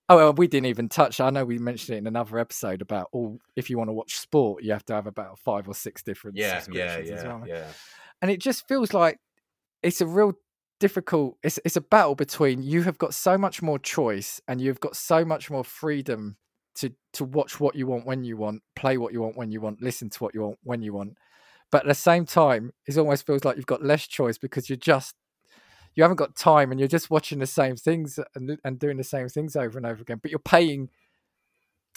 Oh, 0.07 0.18
well, 0.18 0.34
we 0.34 0.48
didn't 0.48 0.68
even 0.68 0.88
touch. 0.88 1.19
I 1.19 1.32
know 1.32 1.45
we 1.45 1.57
mentioned 1.57 1.95
it 1.95 1.99
in 1.99 2.07
another 2.07 2.38
episode 2.38 2.82
about 2.82 3.07
all. 3.11 3.40
If 3.56 3.69
you 3.69 3.77
want 3.77 3.88
to 3.90 3.94
watch 3.94 4.18
sport, 4.18 4.64
you 4.64 4.72
have 4.72 4.86
to 4.86 4.94
have 4.94 5.07
about 5.07 5.40
five 5.40 5.68
or 5.68 5.73
six 5.73 6.03
different 6.03 6.38
Yeah, 6.38 6.48
yeah, 6.53 6.60
subscriptions 6.60 7.10
as 7.10 7.23
yeah, 7.23 7.27
well. 7.27 7.44
yeah. 7.48 7.68
and 8.22 8.30
it 8.30 8.40
just 8.40 8.68
feels 8.68 8.94
like 8.94 9.18
it's 9.82 10.02
a 10.02 10.06
real 10.06 10.34
difficult 10.80 11.38
it's 11.41 11.57
it's 11.64 11.77
a 11.77 11.82
battle 11.82 12.15
between 12.15 12.61
you 12.61 12.84
have 12.84 12.98
got 12.98 13.14
so 13.14 13.38
much 13.38 13.61
more 13.61 13.80
choice 13.80 14.41
and 14.49 14.60
you've 14.60 14.82
got 14.82 14.94
so 14.94 15.23
much 15.23 15.49
more 15.49 15.64
freedom 15.64 16.36
to 16.76 16.91
to 17.14 17.23
watch 17.23 17.61
what 17.61 17.76
you 17.76 17.88
want 17.88 18.06
when 18.06 18.26
you 18.26 18.36
want 18.36 18.61
play 18.76 18.98
what 18.98 19.14
you 19.14 19.22
want 19.22 19.38
when 19.38 19.52
you 19.52 19.61
want 19.61 19.82
listen 19.82 20.10
to 20.10 20.22
what 20.22 20.36
you 20.36 20.41
want 20.41 20.57
when 20.64 20.82
you 20.82 20.91
want 20.94 21.14
but 21.72 21.84
at 21.84 21.88
the 21.88 21.95
same 21.95 22.26
time 22.26 22.73
it 22.86 22.98
almost 22.98 23.26
feels 23.26 23.45
like 23.45 23.56
you've 23.56 23.65
got 23.65 23.86
less 23.86 24.06
choice 24.06 24.38
because 24.38 24.69
you're 24.69 24.76
just 24.76 25.15
you 25.95 26.03
haven't 26.03 26.17
got 26.17 26.35
time 26.35 26.72
and 26.72 26.80
you're 26.80 26.89
just 26.89 27.09
watching 27.09 27.39
the 27.39 27.45
same 27.47 27.76
things 27.76 28.19
and, 28.35 28.59
and 28.63 28.80
doing 28.80 28.97
the 28.97 29.03
same 29.03 29.27
things 29.30 29.55
over 29.55 29.77
and 29.77 29.85
over 29.85 30.01
again 30.01 30.19
but 30.22 30.31
you're 30.31 30.39
paying 30.39 30.89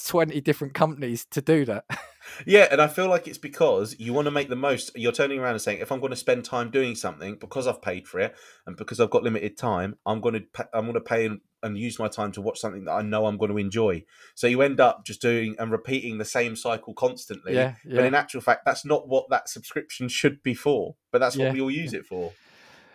20 0.04 0.40
different 0.40 0.74
companies 0.74 1.26
to 1.30 1.40
do 1.40 1.64
that 1.64 1.84
Yeah, 2.46 2.68
and 2.70 2.80
I 2.80 2.88
feel 2.88 3.08
like 3.08 3.26
it's 3.26 3.38
because 3.38 3.96
you 3.98 4.12
want 4.12 4.26
to 4.26 4.30
make 4.30 4.48
the 4.48 4.56
most. 4.56 4.90
You're 4.96 5.12
turning 5.12 5.38
around 5.38 5.52
and 5.52 5.60
saying, 5.60 5.80
if 5.80 5.90
I'm 5.90 6.00
going 6.00 6.10
to 6.10 6.16
spend 6.16 6.44
time 6.44 6.70
doing 6.70 6.94
something 6.94 7.36
because 7.36 7.66
I've 7.66 7.82
paid 7.82 8.06
for 8.06 8.20
it 8.20 8.34
and 8.66 8.76
because 8.76 9.00
I've 9.00 9.10
got 9.10 9.22
limited 9.22 9.56
time, 9.56 9.96
I'm 10.06 10.20
going 10.20 10.34
to 10.34 10.40
pay, 10.40 10.64
I'm 10.72 10.84
going 10.84 10.94
to 10.94 11.00
pay 11.00 11.26
and, 11.26 11.40
and 11.62 11.78
use 11.78 11.98
my 11.98 12.08
time 12.08 12.32
to 12.32 12.40
watch 12.40 12.60
something 12.60 12.84
that 12.84 12.92
I 12.92 13.02
know 13.02 13.26
I'm 13.26 13.38
going 13.38 13.50
to 13.50 13.58
enjoy. 13.58 14.04
So 14.34 14.46
you 14.46 14.62
end 14.62 14.80
up 14.80 15.04
just 15.04 15.20
doing 15.20 15.56
and 15.58 15.72
repeating 15.72 16.18
the 16.18 16.24
same 16.24 16.54
cycle 16.56 16.94
constantly. 16.94 17.54
yeah 17.54 17.74
But 17.94 18.04
in 18.04 18.14
actual 18.14 18.40
fact, 18.40 18.64
that's 18.64 18.84
not 18.84 19.08
what 19.08 19.30
that 19.30 19.48
subscription 19.48 20.08
should 20.08 20.42
be 20.42 20.54
for. 20.54 20.94
But 21.10 21.18
that's 21.18 21.36
Yeah, 21.36 21.46
what 21.46 21.54
we 21.54 21.60
all 21.60 21.70
use 21.70 21.92
it 21.92 22.06
for. 22.06 22.32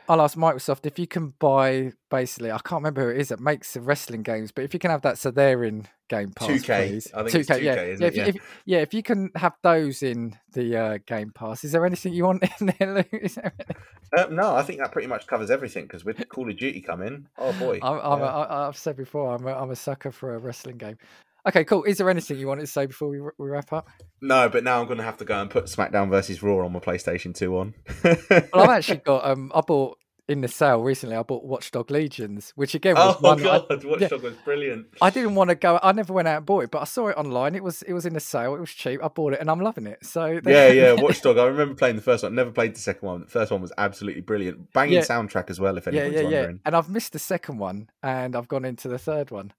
I'll 0.10 0.22
ask 0.22 0.38
Microsoft 0.38 0.86
if 0.86 1.00
you 1.00 1.08
can 1.08 1.34
buy 1.40 1.94
basically. 2.10 2.52
I 2.52 2.58
can't 2.60 2.82
remember 2.82 3.04
who 3.04 3.10
it 3.10 3.22
is 3.22 3.30
that 3.30 3.40
makes 3.40 3.74
the 3.74 3.82
wrestling 3.82 4.22
games, 4.24 4.52
but 4.52 4.64
if 4.64 4.74
you 4.74 4.80
can 4.80 4.92
have 4.92 5.02
that, 5.04 5.18
so 5.18 5.32
they're 5.32 5.64
in 5.64 5.88
Game 6.10 6.32
Pass, 6.34 6.50
2K, 6.50 6.88
please. 6.88 7.12
I 7.14 7.24
think 7.24 7.36
it's 7.36 7.50
2K, 7.50 7.62
yeah, 7.62 7.82
isn't 7.82 8.02
yeah, 8.02 8.08
if, 8.08 8.16
you- 8.16 8.22
Yeah. 8.22 8.28
If, 8.28 8.36
yeah, 8.66 8.78
if 8.80 8.94
you 8.94 9.04
can 9.04 9.32
have 9.36 9.54
those 9.64 10.04
in 10.04 10.38
the 10.52 10.76
uh, 10.78 10.98
Game 11.08 11.32
Pass, 11.32 11.64
is 11.64 11.72
there 11.72 11.86
anything 11.86 12.14
you 12.14 12.26
want 12.26 12.44
in 12.60 12.74
there, 12.80 13.06
Uh, 14.16 14.26
no, 14.30 14.56
I 14.56 14.62
think 14.64 14.80
that 14.80 14.92
pretty 14.92 15.08
much 15.08 15.26
covers 15.26 15.50
everything 15.50 15.86
because 15.86 16.06
with 16.06 16.28
Call 16.30 16.50
of 16.50 16.58
Duty 16.58 16.82
coming, 16.82 17.28
oh 17.38 17.54
boy, 17.54 17.80
I'm, 17.82 18.00
I'm 18.00 18.20
yeah. 18.20 18.26
a, 18.26 18.30
I, 18.30 18.68
I've 18.68 18.78
said 18.78 18.96
before, 18.98 19.34
I'm 19.34 19.48
a, 19.48 19.54
I'm 19.54 19.72
a 19.72 19.76
sucker 19.76 20.12
for 20.12 20.36
a 20.36 20.38
wrestling 20.40 20.78
game. 20.78 20.98
Okay, 21.48 21.64
cool. 21.66 21.84
Is 21.84 21.98
there 21.98 22.10
anything 22.10 22.38
you 22.38 22.48
wanted 22.48 22.62
to 22.62 22.68
say 22.68 22.86
before 22.86 23.10
we, 23.10 23.20
we 23.20 23.50
wrap 23.50 23.74
up? 23.74 23.90
no, 24.22 24.48
but 24.48 24.64
now 24.64 24.80
I'm 24.80 24.86
going 24.86 24.98
to 25.00 25.04
have 25.04 25.18
to 25.18 25.26
go 25.26 25.42
and 25.42 25.50
put 25.50 25.66
SmackDown 25.66 26.10
versus 26.10 26.42
Raw 26.42 26.64
on 26.66 26.72
my 26.72 26.80
PlayStation 26.80 27.36
Two 27.36 27.58
on. 27.58 27.74
Well, 28.04 28.16
I've 28.54 28.70
actually 28.70 28.98
got. 29.06 29.26
Um, 29.26 29.52
I 29.54 29.60
bought 29.62 29.98
in 30.30 30.40
the 30.40 30.48
sale 30.48 30.82
recently. 30.82 31.18
I 31.18 31.24
bought 31.24 31.44
Watchdog 31.44 31.92
Legions, 31.92 32.54
which 32.56 32.74
again 32.76 32.96
was 32.96 33.18
oh 33.18 33.22
one 33.22 33.42
I- 33.42 33.44
god, 33.44 33.84
Watchdog 33.84 34.24
was 34.24 34.36
brilliant. 34.46 34.88
I 35.02 35.10
didn't 35.10 35.36
want 35.36 35.50
to 35.50 35.56
go. 35.56 35.78
I 35.84 35.92
never 35.92 36.14
went 36.14 36.30
out 36.30 36.38
and 36.38 36.46
bought 36.46 36.64
it, 36.64 36.72
but 36.72 36.82
I 36.82 36.86
saw 36.86 37.10
it 37.10 37.18
online. 37.18 37.56
It 37.56 37.64
was 37.64 37.82
it 37.82 37.92
was 37.92 38.06
in 38.06 38.14
the 38.14 38.22
sale. 38.22 38.56
It 38.56 38.62
was 38.62 38.72
cheap. 38.72 39.04
I 39.04 39.10
bought 39.10 39.34
it, 39.34 39.42
and 39.42 39.52
I'm 39.52 39.60
loving 39.60 39.86
it. 39.86 40.06
So 40.06 40.40
Yeah, 40.46 40.70
yeah, 40.70 40.94
Watchdog. 40.94 41.38
I 41.38 41.44
remember 41.44 41.76
playing 41.76 41.98
the 41.98 42.02
first 42.02 42.24
one. 42.24 42.34
Never 42.36 42.52
played 42.52 42.74
the 42.74 42.80
second 42.80 43.06
one. 43.06 43.20
The 43.22 43.28
first 43.28 43.52
one 43.52 43.62
was 43.62 43.74
absolutely 43.78 44.22
brilliant. 44.22 44.72
Banging 44.72 44.94
Yeah. 44.94 45.02
soundtrack 45.02 45.50
as 45.50 45.60
well. 45.60 45.78
If 45.78 45.88
yeah, 45.88 46.04
anyone's 46.04 46.14
yeah, 46.16 46.22
yeah. 46.22 46.26
wondering. 46.38 46.60
And 46.64 46.76
I've 46.78 46.90
missed 46.90 47.12
the 47.12 47.20
second 47.20 47.58
one, 47.58 47.90
and 48.02 48.34
I've 48.38 48.48
gone 48.48 48.64
into 48.64 48.88
the 48.88 48.98
third 48.98 49.30
one. 49.30 49.52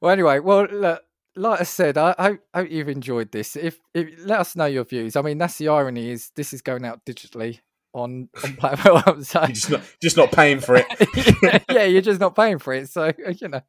Well, 0.00 0.12
anyway, 0.12 0.38
well, 0.38 0.66
look, 0.70 1.02
like 1.36 1.60
I 1.60 1.64
said, 1.64 1.96
I 1.98 2.14
hope, 2.18 2.40
hope 2.54 2.70
you've 2.70 2.88
enjoyed 2.88 3.32
this. 3.32 3.56
If, 3.56 3.78
if 3.94 4.08
let 4.24 4.40
us 4.40 4.56
know 4.56 4.66
your 4.66 4.84
views. 4.84 5.16
I 5.16 5.22
mean, 5.22 5.38
that's 5.38 5.58
the 5.58 5.68
irony 5.68 6.10
is 6.10 6.30
this 6.36 6.52
is 6.52 6.62
going 6.62 6.84
out 6.84 7.04
digitally 7.04 7.60
on 7.94 8.28
on 8.44 8.56
platforms. 8.56 9.28
So 9.32 9.40
You're 9.40 9.48
just 9.48 9.70
not 9.70 9.82
just 10.02 10.16
not 10.16 10.32
paying 10.32 10.60
for 10.60 10.76
it. 10.76 11.64
yeah, 11.70 11.84
you're 11.84 12.02
just 12.02 12.20
not 12.20 12.36
paying 12.36 12.58
for 12.58 12.72
it. 12.72 12.88
So 12.88 13.12
you 13.40 13.48
know, 13.48 13.60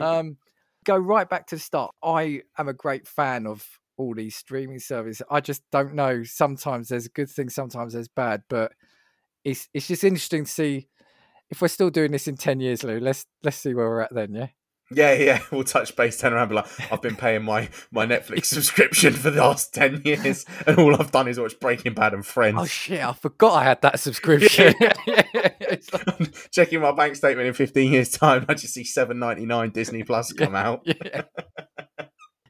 um, 0.00 0.36
go 0.84 0.96
right 0.96 1.28
back 1.28 1.46
to 1.48 1.56
the 1.56 1.60
start. 1.60 1.94
I 2.02 2.42
am 2.56 2.68
a 2.68 2.74
great 2.74 3.06
fan 3.06 3.46
of 3.46 3.66
all 3.96 4.14
these 4.14 4.36
streaming 4.36 4.78
services. 4.78 5.26
I 5.30 5.40
just 5.40 5.62
don't 5.72 5.94
know. 5.94 6.22
Sometimes 6.24 6.88
there's 6.88 7.08
good 7.08 7.30
things, 7.30 7.54
sometimes 7.54 7.94
there's 7.94 8.08
bad, 8.08 8.42
but 8.48 8.72
it's 9.44 9.68
it's 9.74 9.88
just 9.88 10.04
interesting 10.04 10.44
to 10.44 10.50
see 10.50 10.88
if 11.50 11.60
we're 11.62 11.68
still 11.68 11.90
doing 11.90 12.12
this 12.12 12.28
in 12.28 12.36
ten 12.36 12.60
years, 12.60 12.84
Lou. 12.84 13.00
Let's 13.00 13.26
let's 13.42 13.56
see 13.56 13.74
where 13.74 13.88
we're 13.88 14.00
at 14.00 14.14
then. 14.14 14.34
Yeah. 14.34 14.48
Yeah, 14.90 15.12
yeah. 15.12 15.40
We'll 15.52 15.64
touch 15.64 15.94
base, 15.96 16.18
turn 16.18 16.32
around, 16.32 16.48
be 16.48 16.54
like, 16.54 16.66
I've 16.92 17.02
been 17.02 17.16
paying 17.16 17.42
my 17.44 17.68
my 17.90 18.06
Netflix 18.06 18.44
subscription 18.56 19.12
for 19.12 19.30
the 19.30 19.40
last 19.40 19.74
ten 19.74 20.00
years, 20.04 20.46
and 20.66 20.78
all 20.78 20.94
I've 21.00 21.10
done 21.12 21.28
is 21.28 21.38
watch 21.38 21.58
Breaking 21.60 21.94
Bad 21.94 22.14
and 22.14 22.24
Friends. 22.24 22.56
Oh 22.58 22.64
shit! 22.66 23.02
I 23.04 23.12
forgot 23.12 23.54
I 23.54 23.64
had 23.64 23.82
that 23.82 24.00
subscription. 24.00 24.74
Like- 25.92 26.50
Checking 26.50 26.80
my 26.80 26.92
bank 26.92 27.14
statement 27.16 27.46
in 27.48 27.54
fifteen 27.54 27.92
years' 27.92 28.10
time, 28.10 28.44
I 28.48 28.54
just 28.54 28.74
see 28.74 28.84
seven 28.84 29.18
ninety 29.18 29.44
nine 29.46 29.70
Disney 29.70 30.02
Plus 30.02 30.32
come 30.32 30.54
out. 30.54 30.82
yeah. 30.84 31.22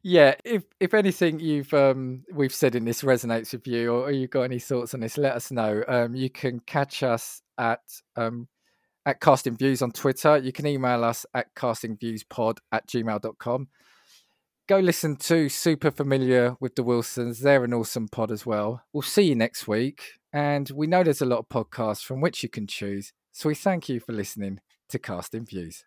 Yeah, 0.04 0.34
if 0.44 0.62
if 0.80 0.94
anything 0.94 1.40
you've 1.40 1.74
um 1.74 2.22
we've 2.32 2.54
said 2.54 2.74
in 2.76 2.84
this 2.84 3.02
resonates 3.02 3.52
with 3.52 3.66
you 3.66 3.92
or, 3.92 4.04
or 4.04 4.10
you've 4.12 4.30
got 4.30 4.42
any 4.42 4.58
thoughts 4.60 4.94
on 4.94 5.00
this, 5.00 5.18
let 5.18 5.34
us 5.34 5.50
know. 5.50 5.82
Um 5.88 6.14
you 6.14 6.30
can 6.30 6.60
catch 6.60 7.02
us 7.02 7.42
at 7.58 7.80
um 8.16 8.46
at 9.08 9.20
casting 9.22 9.56
views 9.56 9.80
on 9.80 9.90
Twitter. 9.90 10.36
You 10.36 10.52
can 10.52 10.66
email 10.66 11.02
us 11.02 11.24
at 11.32 11.54
castingviewspod 11.54 12.58
at 12.70 12.86
gmail.com. 12.86 13.68
Go 14.68 14.78
listen 14.80 15.16
to 15.16 15.48
Super 15.48 15.90
Familiar 15.90 16.56
with 16.60 16.74
the 16.74 16.82
Wilsons. 16.82 17.40
They're 17.40 17.64
an 17.64 17.72
awesome 17.72 18.08
pod 18.08 18.30
as 18.30 18.44
well. 18.44 18.82
We'll 18.92 19.00
see 19.00 19.22
you 19.22 19.34
next 19.34 19.66
week. 19.66 20.02
And 20.30 20.70
we 20.74 20.86
know 20.86 21.02
there's 21.02 21.22
a 21.22 21.26
lot 21.26 21.38
of 21.38 21.48
podcasts 21.48 22.04
from 22.04 22.20
which 22.20 22.42
you 22.42 22.50
can 22.50 22.66
choose. 22.66 23.14
So 23.32 23.48
we 23.48 23.54
thank 23.54 23.88
you 23.88 23.98
for 23.98 24.12
listening 24.12 24.60
to 24.90 24.98
Casting 24.98 25.46
Views. 25.46 25.84